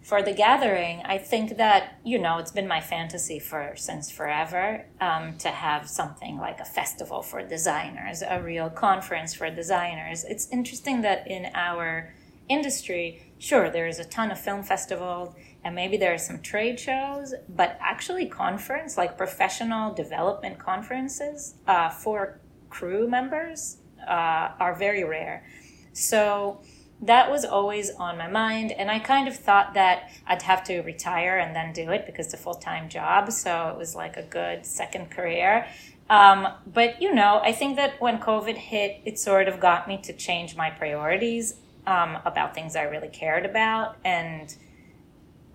for 0.02 0.22
the 0.22 0.32
gathering. 0.32 1.02
I 1.04 1.18
think 1.18 1.56
that 1.56 1.98
you 2.04 2.18
know 2.18 2.38
it's 2.38 2.50
been 2.50 2.68
my 2.68 2.80
fantasy 2.80 3.38
for 3.38 3.74
since 3.76 4.10
forever 4.10 4.86
um, 5.00 5.36
to 5.38 5.48
have 5.48 5.88
something 5.88 6.38
like 6.38 6.60
a 6.60 6.64
festival 6.64 7.22
for 7.22 7.42
designers, 7.46 8.22
a 8.22 8.42
real 8.42 8.68
conference 8.68 9.34
for 9.34 9.48
designers. 9.50 10.24
It's 10.24 10.48
interesting 10.50 11.02
that 11.02 11.26
in 11.30 11.50
our 11.54 12.12
industry 12.48 13.32
sure, 13.42 13.68
there's 13.70 13.98
a 13.98 14.04
ton 14.04 14.30
of 14.30 14.38
film 14.38 14.62
festivals 14.62 15.34
and 15.64 15.74
maybe 15.74 15.96
there 15.96 16.14
are 16.14 16.18
some 16.18 16.40
trade 16.40 16.78
shows, 16.78 17.34
but 17.48 17.76
actually, 17.80 18.26
conference 18.26 18.96
like 18.96 19.16
professional 19.16 19.92
development 19.92 20.58
conferences 20.58 21.54
uh, 21.66 21.90
for 21.90 22.40
crew 22.70 23.08
members 23.08 23.78
uh, 24.08 24.48
are 24.60 24.74
very 24.74 25.04
rare. 25.04 25.44
So 25.92 26.62
that 27.02 27.30
was 27.30 27.44
always 27.44 27.90
on 27.90 28.16
my 28.16 28.28
mind, 28.28 28.70
and 28.72 28.90
I 28.90 29.00
kind 29.00 29.26
of 29.26 29.36
thought 29.36 29.74
that 29.74 30.10
I'd 30.26 30.42
have 30.42 30.62
to 30.64 30.80
retire 30.82 31.36
and 31.36 31.54
then 31.54 31.72
do 31.72 31.90
it 31.90 32.06
because 32.06 32.26
it's 32.26 32.34
a 32.34 32.38
full 32.38 32.54
time 32.54 32.88
job. 32.88 33.32
So 33.32 33.68
it 33.68 33.76
was 33.76 33.94
like 33.94 34.16
a 34.16 34.22
good 34.22 34.64
second 34.64 35.10
career. 35.10 35.66
Um, 36.08 36.48
but 36.66 37.02
you 37.02 37.12
know, 37.12 37.40
I 37.42 37.52
think 37.52 37.76
that 37.76 38.00
when 38.00 38.18
COVID 38.18 38.56
hit, 38.56 39.00
it 39.04 39.18
sort 39.18 39.48
of 39.48 39.58
got 39.58 39.88
me 39.88 39.98
to 40.04 40.12
change 40.12 40.56
my 40.56 40.70
priorities 40.70 41.56
um, 41.86 42.18
about 42.24 42.54
things 42.54 42.76
I 42.76 42.82
really 42.82 43.08
cared 43.08 43.44
about. 43.44 43.96
And 44.04 44.54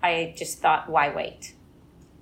I 0.02 0.34
just 0.36 0.58
thought, 0.58 0.88
why 0.88 1.14
wait? 1.14 1.54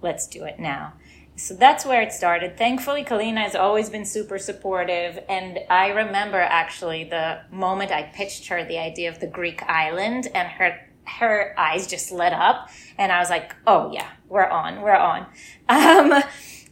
Let's 0.03 0.27
do 0.29 0.45
it 0.45 0.61
now. 0.61 0.93
So 1.37 1.55
that's 1.55 1.85
where 1.85 2.01
it 2.01 2.13
started. 2.13 2.57
Thankfully, 2.57 3.05
Kalina 3.05 3.43
has 3.43 3.55
always 3.55 3.91
been 3.91 4.07
super 4.07 4.39
supportive. 4.39 5.19
And 5.29 5.59
I 5.69 5.89
remember 5.89 6.41
actually 6.41 7.05
the 7.05 7.43
moment 7.51 7.93
I 7.93 8.05
pitched 8.05 8.49
her 8.49 8.65
the 8.65 8.79
idea 8.79 9.11
of 9.11 9.21
the 9.21 9.27
Greek 9.27 9.63
island 9.65 10.29
and 10.35 10.49
her 10.49 10.81
her 11.07 11.55
eyes 11.57 11.87
just 11.87 12.11
lit 12.11 12.33
up 12.33 12.69
and 12.99 13.13
I 13.13 13.21
was 13.21 13.31
like, 13.31 13.55
oh 13.67 13.93
yeah, 13.93 14.09
we're 14.29 14.49
on, 14.49 14.81
we're 14.81 14.97
on. 14.97 15.27
Um, 15.69 16.23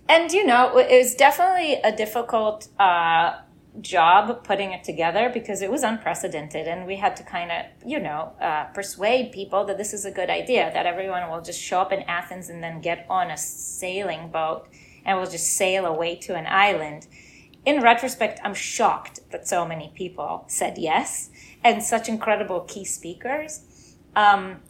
and 0.08 0.30
you 0.32 0.44
know, 0.44 0.76
it 0.76 0.98
was 0.98 1.14
definitely 1.14 1.74
a 1.74 1.94
difficult, 1.94 2.68
uh, 2.78 3.38
job 3.80 4.44
putting 4.44 4.72
it 4.72 4.84
together 4.84 5.30
because 5.32 5.60
it 5.60 5.70
was 5.70 5.82
unprecedented 5.82 6.68
and 6.68 6.86
we 6.86 6.96
had 6.96 7.16
to 7.16 7.24
kind 7.24 7.50
of 7.50 7.66
you 7.84 7.98
know 7.98 8.32
uh, 8.40 8.64
persuade 8.66 9.32
people 9.32 9.64
that 9.64 9.76
this 9.76 9.92
is 9.92 10.04
a 10.04 10.10
good 10.10 10.30
idea 10.30 10.70
that 10.72 10.86
everyone 10.86 11.28
will 11.28 11.40
just 11.42 11.60
show 11.60 11.80
up 11.80 11.92
in 11.92 12.00
athens 12.02 12.48
and 12.48 12.62
then 12.62 12.80
get 12.80 13.04
on 13.10 13.30
a 13.30 13.36
sailing 13.36 14.28
boat 14.28 14.68
and 15.04 15.18
will 15.18 15.30
just 15.30 15.56
sail 15.56 15.86
away 15.86 16.14
to 16.16 16.34
an 16.34 16.46
island. 16.46 17.06
In 17.66 17.80
retrospect 17.80 18.40
i'm 18.44 18.54
shocked 18.54 19.20
that 19.32 19.48
so 19.48 19.66
many 19.66 19.90
people 19.94 20.44
said 20.46 20.78
yes 20.78 21.30
and 21.64 21.82
such 21.82 22.08
incredible 22.08 22.60
key 22.60 22.84
speakers. 22.84 23.96
Um, 24.14 24.60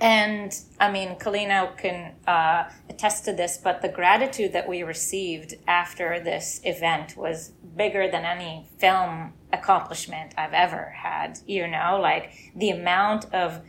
and 0.00 0.56
I 0.78 0.90
mean, 0.92 1.16
Kalina 1.16 1.76
can 1.76 2.14
uh, 2.26 2.70
attest 2.88 3.24
to 3.24 3.32
this, 3.32 3.58
but 3.62 3.82
the 3.82 3.88
gratitude 3.88 4.52
that 4.52 4.68
we 4.68 4.84
received 4.84 5.56
after 5.66 6.20
this 6.20 6.60
event 6.62 7.16
was 7.16 7.52
bigger 7.78 8.10
than 8.10 8.24
any 8.24 8.68
film 8.78 9.32
accomplishment 9.52 10.34
I've 10.36 10.52
ever 10.52 10.90
had. 10.90 11.38
You 11.46 11.66
know, 11.66 11.98
like 12.02 12.34
the 12.54 12.70
amount 12.70 13.32
of 13.32 13.62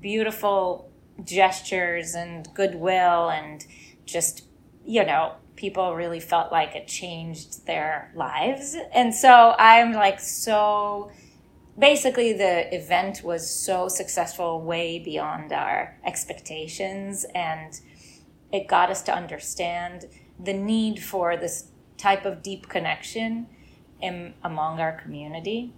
beautiful 0.00 0.90
gestures 1.22 2.14
and 2.14 2.48
goodwill 2.54 3.30
and 3.30 3.64
just, 4.04 4.44
you 4.84 5.04
know, 5.04 5.34
people 5.54 5.94
really 5.94 6.18
felt 6.18 6.50
like 6.50 6.74
it 6.74 6.88
changed 6.88 7.66
their 7.66 8.10
lives. 8.16 8.76
And 8.92 9.14
so 9.14 9.54
I'm 9.58 9.92
like 9.92 10.18
so 10.18 11.12
basically 11.78 12.32
the 12.32 12.74
event 12.74 13.22
was 13.22 13.48
so 13.48 13.88
successful 13.88 14.60
way 14.60 14.98
beyond 14.98 15.52
our 15.52 15.96
expectations 16.04 17.24
and 17.34 17.80
it 18.52 18.68
got 18.68 18.90
us 18.90 19.02
to 19.02 19.14
understand 19.14 20.04
the 20.42 20.52
need 20.52 21.02
for 21.02 21.36
this 21.36 21.68
type 21.96 22.24
of 22.24 22.42
deep 22.42 22.68
connection 22.68 23.46
in, 24.00 24.34
among 24.42 24.80
our 24.80 24.92
community. 24.92 25.72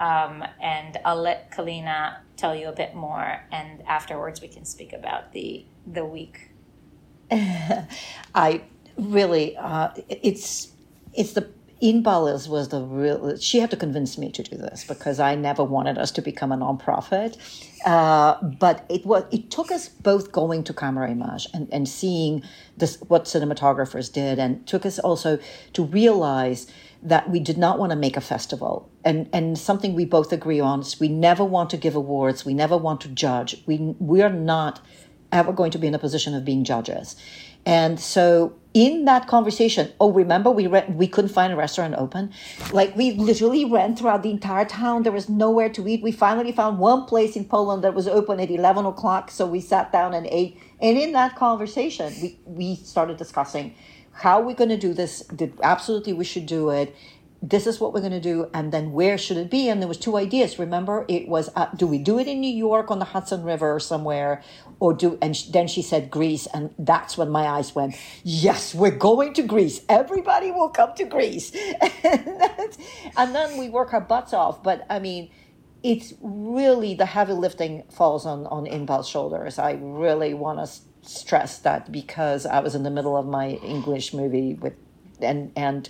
Um, 0.00 0.44
and 0.62 0.96
i'll 1.04 1.20
let 1.20 1.50
kalina 1.50 2.18
tell 2.36 2.54
you 2.54 2.68
a 2.68 2.72
bit 2.72 2.94
more 2.94 3.42
and 3.50 3.82
afterwards 3.82 4.40
we 4.40 4.46
can 4.46 4.64
speak 4.64 4.92
about 4.92 5.32
the 5.32 5.64
the 5.86 6.04
week. 6.04 6.50
I 7.30 8.62
really 8.96 9.56
uh, 9.56 9.90
it's 10.08 10.72
it's 11.14 11.32
the 11.32 11.50
Inbal 11.82 12.48
was 12.48 12.68
the 12.68 12.82
real, 12.82 13.36
she 13.38 13.60
had 13.60 13.70
to 13.70 13.76
convince 13.76 14.18
me 14.18 14.30
to 14.32 14.42
do 14.42 14.56
this 14.56 14.84
because 14.84 15.20
I 15.20 15.34
never 15.36 15.62
wanted 15.62 15.96
us 15.96 16.10
to 16.12 16.22
become 16.22 16.50
a 16.50 16.56
nonprofit. 16.56 17.36
Uh, 17.84 18.42
but 18.42 18.84
it 18.88 19.06
was, 19.06 19.24
it 19.30 19.50
took 19.50 19.70
us 19.70 19.88
both 19.88 20.32
going 20.32 20.64
to 20.64 20.72
Camerimage 20.72 21.46
and, 21.54 21.68
and 21.72 21.88
seeing 21.88 22.42
this, 22.76 23.00
what 23.08 23.24
cinematographers 23.24 24.12
did 24.12 24.38
and 24.38 24.66
took 24.66 24.84
us 24.84 24.98
also 24.98 25.38
to 25.74 25.84
realize 25.84 26.66
that 27.00 27.30
we 27.30 27.38
did 27.38 27.56
not 27.56 27.78
want 27.78 27.90
to 27.90 27.96
make 27.96 28.16
a 28.16 28.20
festival. 28.20 28.90
And, 29.04 29.28
and 29.32 29.56
something 29.56 29.94
we 29.94 30.04
both 30.04 30.32
agree 30.32 30.58
on 30.58 30.80
is 30.80 30.98
we 30.98 31.08
never 31.08 31.44
want 31.44 31.70
to 31.70 31.76
give 31.76 31.94
awards. 31.94 32.44
We 32.44 32.54
never 32.54 32.76
want 32.76 33.00
to 33.02 33.08
judge. 33.08 33.62
We, 33.66 33.76
we 34.00 34.20
are 34.22 34.32
not 34.32 34.80
ever 35.30 35.52
going 35.52 35.70
to 35.70 35.78
be 35.78 35.86
in 35.86 35.94
a 35.94 35.98
position 35.98 36.34
of 36.34 36.44
being 36.44 36.64
judges. 36.64 37.14
And 37.68 38.00
so 38.00 38.54
in 38.72 39.04
that 39.04 39.28
conversation, 39.28 39.92
oh, 40.00 40.10
remember 40.10 40.50
we 40.50 40.66
re- 40.66 40.86
we 40.88 41.06
couldn't 41.06 41.30
find 41.32 41.52
a 41.52 41.56
restaurant 41.56 41.94
open. 41.98 42.32
Like 42.72 42.96
we 42.96 43.12
literally 43.12 43.66
ran 43.66 43.94
throughout 43.94 44.22
the 44.22 44.30
entire 44.30 44.64
town. 44.64 45.02
There 45.02 45.12
was 45.12 45.28
nowhere 45.28 45.68
to 45.70 45.86
eat. 45.86 46.02
We 46.02 46.10
finally 46.10 46.50
found 46.50 46.78
one 46.78 47.04
place 47.04 47.36
in 47.36 47.44
Poland 47.44 47.84
that 47.84 47.92
was 47.92 48.08
open 48.08 48.40
at 48.40 48.50
eleven 48.50 48.86
o'clock. 48.86 49.30
So 49.30 49.46
we 49.46 49.60
sat 49.60 49.92
down 49.92 50.14
and 50.14 50.26
ate. 50.30 50.58
And 50.80 50.96
in 50.96 51.12
that 51.12 51.36
conversation, 51.36 52.14
we 52.22 52.38
we 52.46 52.76
started 52.76 53.18
discussing 53.18 53.74
how 54.12 54.40
we're 54.40 54.54
going 54.54 54.70
to 54.70 54.78
do 54.78 54.94
this. 54.94 55.20
Did 55.26 55.52
absolutely 55.62 56.14
we 56.14 56.24
should 56.24 56.46
do 56.46 56.70
it 56.70 56.96
this 57.40 57.66
is 57.66 57.78
what 57.78 57.92
we're 57.92 58.00
going 58.00 58.12
to 58.12 58.20
do 58.20 58.50
and 58.52 58.72
then 58.72 58.92
where 58.92 59.16
should 59.16 59.36
it 59.36 59.50
be? 59.50 59.68
And 59.68 59.80
there 59.80 59.88
was 59.88 59.98
two 59.98 60.16
ideas. 60.16 60.58
Remember 60.58 61.04
it 61.08 61.28
was 61.28 61.50
uh, 61.54 61.66
do 61.76 61.86
we 61.86 61.98
do 61.98 62.18
it 62.18 62.26
in 62.26 62.40
new 62.40 62.52
york 62.52 62.90
on 62.90 62.98
the 62.98 63.04
hudson 63.04 63.42
river 63.44 63.74
or 63.74 63.80
somewhere 63.80 64.42
or 64.80 64.92
do 64.92 65.18
and 65.22 65.36
then 65.52 65.68
she 65.68 65.82
said 65.82 66.10
greece 66.10 66.46
and 66.52 66.74
that's 66.78 67.16
when 67.16 67.30
my 67.30 67.46
eyes 67.46 67.74
went 67.74 67.94
yes 68.24 68.74
we're 68.74 68.90
going 68.90 69.32
to 69.34 69.42
greece. 69.42 69.82
Everybody 69.88 70.50
will 70.50 70.70
come 70.70 70.94
to 70.94 71.04
greece. 71.04 71.52
And 73.16 73.34
then 73.34 73.58
we 73.58 73.68
work 73.68 73.92
our 73.92 74.00
butts 74.00 74.32
off 74.32 74.62
but 74.62 74.86
i 74.90 74.98
mean 74.98 75.30
it's 75.82 76.12
really 76.20 76.94
the 76.94 77.06
heavy 77.06 77.32
lifting 77.32 77.84
falls 77.90 78.26
on 78.26 78.46
on 78.46 78.66
Inbal's 78.66 79.08
shoulders. 79.08 79.60
I 79.60 79.78
really 79.80 80.34
want 80.34 80.58
to 80.58 80.72
stress 81.02 81.58
that 81.60 81.90
because 81.90 82.44
i 82.44 82.58
was 82.60 82.74
in 82.74 82.82
the 82.82 82.90
middle 82.90 83.16
of 83.16 83.26
my 83.26 83.50
english 83.50 84.12
movie 84.12 84.54
with 84.54 84.74
and 85.20 85.52
and 85.56 85.88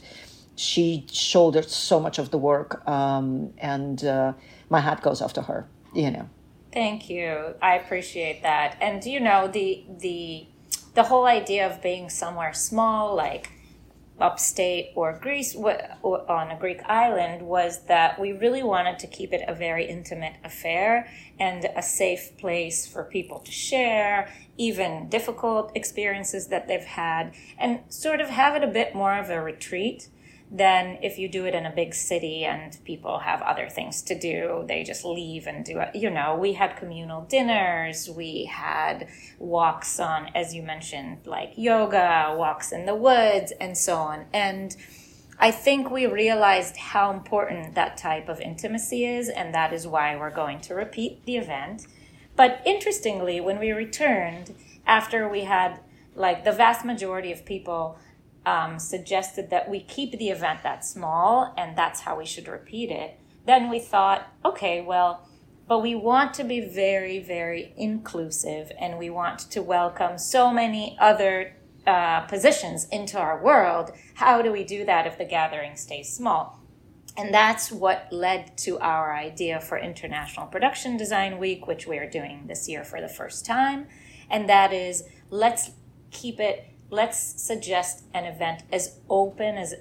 she 0.58 1.06
shouldered 1.12 1.70
so 1.70 2.00
much 2.00 2.18
of 2.18 2.30
the 2.30 2.38
work, 2.38 2.86
um, 2.88 3.52
and 3.58 4.04
uh, 4.04 4.32
my 4.68 4.80
hat 4.80 5.02
goes 5.02 5.22
off 5.22 5.32
to 5.34 5.42
her. 5.42 5.66
You 5.94 6.10
know. 6.10 6.28
Thank 6.72 7.08
you. 7.08 7.54
I 7.62 7.76
appreciate 7.76 8.42
that. 8.42 8.76
And 8.80 9.04
you 9.04 9.20
know 9.20 9.48
the 9.48 9.84
the 9.98 10.46
the 10.94 11.04
whole 11.04 11.26
idea 11.26 11.66
of 11.68 11.82
being 11.82 12.10
somewhere 12.10 12.52
small, 12.52 13.14
like 13.14 13.52
upstate 14.20 14.90
or 14.96 15.18
Greece 15.22 15.54
on 15.54 16.50
a 16.50 16.58
Greek 16.58 16.82
island 16.86 17.42
was 17.42 17.84
that 17.84 18.18
we 18.20 18.32
really 18.32 18.62
wanted 18.62 18.98
to 18.98 19.06
keep 19.06 19.32
it 19.32 19.44
a 19.46 19.54
very 19.54 19.84
intimate 19.86 20.34
affair 20.44 21.08
and 21.38 21.68
a 21.76 21.82
safe 21.82 22.36
place 22.36 22.86
for 22.86 23.04
people 23.04 23.38
to 23.38 23.52
share 23.52 24.28
even 24.56 25.08
difficult 25.08 25.70
experiences 25.76 26.48
that 26.48 26.66
they've 26.66 26.80
had 26.84 27.32
and 27.58 27.80
sort 27.88 28.20
of 28.20 28.28
have 28.28 28.56
it 28.56 28.64
a 28.64 28.72
bit 28.72 28.94
more 28.94 29.16
of 29.16 29.30
a 29.30 29.40
retreat 29.40 30.08
than 30.50 30.98
if 31.02 31.18
you 31.18 31.28
do 31.28 31.44
it 31.44 31.54
in 31.54 31.66
a 31.66 31.70
big 31.70 31.94
city 31.94 32.44
and 32.44 32.78
people 32.84 33.18
have 33.18 33.42
other 33.42 33.68
things 33.68 34.00
to 34.02 34.18
do. 34.18 34.64
They 34.66 34.82
just 34.82 35.04
leave 35.04 35.46
and 35.46 35.64
do 35.64 35.78
it. 35.78 35.94
You 35.94 36.10
know, 36.10 36.36
we 36.36 36.54
had 36.54 36.76
communal 36.76 37.22
dinners, 37.22 38.08
we 38.08 38.46
had 38.46 39.08
walks 39.38 40.00
on, 40.00 40.30
as 40.34 40.54
you 40.54 40.62
mentioned, 40.62 41.18
like 41.26 41.52
yoga, 41.56 42.34
walks 42.36 42.72
in 42.72 42.86
the 42.86 42.94
woods, 42.94 43.52
and 43.60 43.76
so 43.76 43.96
on. 43.96 44.24
And 44.32 44.74
I 45.38 45.50
think 45.50 45.90
we 45.90 46.06
realized 46.06 46.76
how 46.76 47.12
important 47.12 47.74
that 47.74 47.98
type 47.98 48.28
of 48.28 48.40
intimacy 48.40 49.04
is, 49.04 49.28
and 49.28 49.54
that 49.54 49.72
is 49.72 49.86
why 49.86 50.16
we're 50.16 50.34
going 50.34 50.60
to 50.62 50.74
repeat 50.74 51.24
the 51.26 51.36
event. 51.36 51.86
But 52.36 52.62
interestingly, 52.64 53.40
when 53.40 53.58
we 53.58 53.72
returned, 53.72 54.54
after 54.86 55.28
we 55.28 55.44
had 55.44 55.80
like 56.14 56.44
the 56.44 56.52
vast 56.52 56.84
majority 56.84 57.30
of 57.30 57.44
people 57.44 57.98
um, 58.46 58.78
suggested 58.78 59.50
that 59.50 59.68
we 59.68 59.80
keep 59.80 60.12
the 60.12 60.30
event 60.30 60.62
that 60.62 60.84
small 60.84 61.54
and 61.56 61.76
that's 61.76 62.00
how 62.00 62.16
we 62.16 62.24
should 62.24 62.48
repeat 62.48 62.90
it, 62.90 63.18
then 63.46 63.70
we 63.70 63.78
thought, 63.78 64.32
okay, 64.44 64.80
well, 64.80 65.28
but 65.66 65.80
we 65.80 65.94
want 65.94 66.32
to 66.34 66.44
be 66.44 66.60
very, 66.60 67.18
very 67.18 67.74
inclusive 67.76 68.72
and 68.80 68.98
we 68.98 69.10
want 69.10 69.38
to 69.50 69.62
welcome 69.62 70.18
so 70.18 70.50
many 70.50 70.96
other 70.98 71.54
uh, 71.86 72.20
positions 72.22 72.86
into 72.90 73.18
our 73.18 73.42
world. 73.42 73.92
How 74.14 74.42
do 74.42 74.50
we 74.50 74.64
do 74.64 74.84
that 74.86 75.06
if 75.06 75.18
the 75.18 75.24
gathering 75.24 75.76
stays 75.76 76.12
small? 76.12 76.60
And 77.18 77.34
that's 77.34 77.72
what 77.72 78.06
led 78.12 78.56
to 78.58 78.78
our 78.78 79.14
idea 79.14 79.60
for 79.60 79.76
International 79.76 80.46
Production 80.46 80.96
Design 80.96 81.38
Week, 81.38 81.66
which 81.66 81.86
we 81.86 81.98
are 81.98 82.08
doing 82.08 82.44
this 82.46 82.68
year 82.68 82.84
for 82.84 83.00
the 83.00 83.08
first 83.08 83.44
time. 83.44 83.88
And 84.30 84.48
that 84.48 84.72
is 84.72 85.04
let's 85.30 85.70
keep 86.10 86.40
it 86.40 86.66
let's 86.90 87.18
suggest 87.18 88.04
an 88.14 88.24
event 88.24 88.62
as 88.72 88.98
open 89.08 89.56
as 89.56 89.74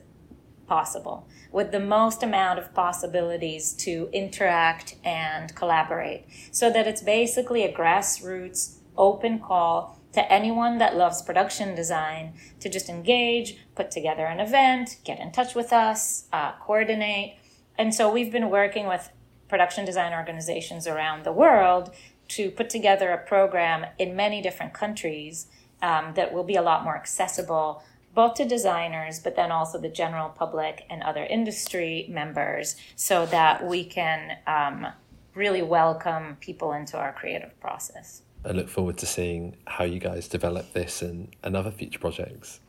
possible 0.68 1.28
with 1.52 1.72
the 1.72 1.80
most 1.80 2.22
amount 2.22 2.60
of 2.60 2.74
possibilities 2.74 3.72
to 3.72 4.10
interact 4.12 4.96
and 5.04 5.56
collaborate 5.56 6.26
so 6.52 6.70
that 6.70 6.88
it's 6.88 7.02
basically 7.02 7.64
a 7.64 7.74
grassroots 7.74 8.78
open 8.98 9.40
call 9.40 9.98
to 10.14 10.32
anyone 10.32 10.78
that 10.80 10.98
loves 10.98 11.22
production 11.22 11.76
design 11.76 12.34
to 12.60 12.70
just 12.70 12.90
engage, 12.90 13.58
put 13.76 13.92
together 13.92 14.26
an 14.26 14.40
event, 14.40 14.98
get 15.04 15.20
in 15.20 15.32
touch 15.32 15.54
with 15.54 15.72
us, 15.72 16.26
uh, 16.34 16.54
coordinate. 16.54 17.36
And 17.78 17.94
so 17.94 18.12
we've 18.12 18.32
been 18.32 18.50
working 18.50 18.88
with 18.88 19.12
production 19.48 19.86
design 19.86 20.14
organizations 20.14 20.88
around 20.88 21.24
the 21.24 21.32
world 21.32 21.94
to 22.30 22.52
put 22.52 22.70
together 22.70 23.12
a 23.12 23.26
program 23.26 23.86
in 23.98 24.16
many 24.16 24.42
different 24.42 24.74
countries 24.74 25.48
um, 25.82 26.14
that 26.16 26.34
will 26.34 26.44
be 26.44 26.56
a 26.56 26.62
lot 26.62 26.84
more 26.84 26.96
accessible 26.96 27.84
both 28.18 28.34
to 28.34 28.46
designers, 28.46 29.20
but 29.20 29.36
then 29.36 29.52
also 29.52 29.78
the 29.78 29.90
general 29.90 30.30
public 30.30 30.86
and 30.90 31.04
other 31.04 31.24
industry 31.24 32.08
members, 32.10 32.76
so 32.96 33.28
that 33.28 33.64
we 33.68 33.84
can 33.84 34.36
um, 34.48 34.88
really 35.36 35.62
welcome 35.62 36.36
people 36.40 36.74
into 36.74 36.98
our 36.98 37.14
creative 37.14 37.58
process. 37.60 38.24
I 38.44 38.54
look 38.54 38.70
forward 38.70 38.98
to 38.98 39.06
seeing 39.06 39.56
how 39.68 39.84
you 39.84 40.00
guys 40.00 40.28
develop 40.28 40.74
this 40.74 41.04
and, 41.04 41.36
and 41.44 41.56
other 41.56 41.70
future 41.70 42.00
projects. 42.00 42.60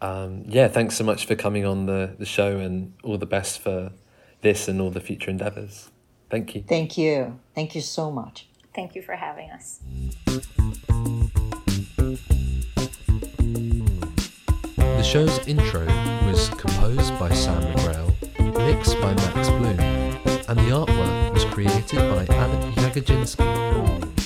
Um, 0.00 0.44
yeah, 0.46 0.68
thanks 0.68 0.96
so 0.96 1.04
much 1.04 1.26
for 1.26 1.34
coming 1.34 1.66
on 1.66 1.84
the, 1.84 2.14
the 2.18 2.24
show 2.24 2.58
and 2.58 2.94
all 3.04 3.18
the 3.18 3.26
best 3.26 3.60
for 3.60 3.92
this 4.40 4.66
and 4.66 4.80
all 4.80 4.90
the 4.90 5.00
future 5.00 5.30
endeavors. 5.30 5.90
Thank 6.30 6.54
you. 6.54 6.64
Thank 6.66 6.96
you. 6.96 7.38
Thank 7.54 7.74
you 7.74 7.82
so 7.82 8.10
much. 8.10 8.48
Thank 8.74 8.94
you 8.94 9.02
for 9.02 9.16
having 9.16 9.50
us. 9.50 9.80
The 15.00 15.06
show's 15.06 15.38
intro 15.48 15.86
was 16.26 16.50
composed 16.50 17.18
by 17.18 17.32
Sam 17.32 17.62
McGrail, 17.62 18.66
mixed 18.66 19.00
by 19.00 19.14
Max 19.14 19.48
Bloom, 19.48 19.80
and 19.80 20.58
the 20.58 20.70
artwork 20.76 21.32
was 21.32 21.44
created 21.46 22.00
by 22.00 22.26
Anna 22.34 22.72
Jagodzinski. 22.76 24.19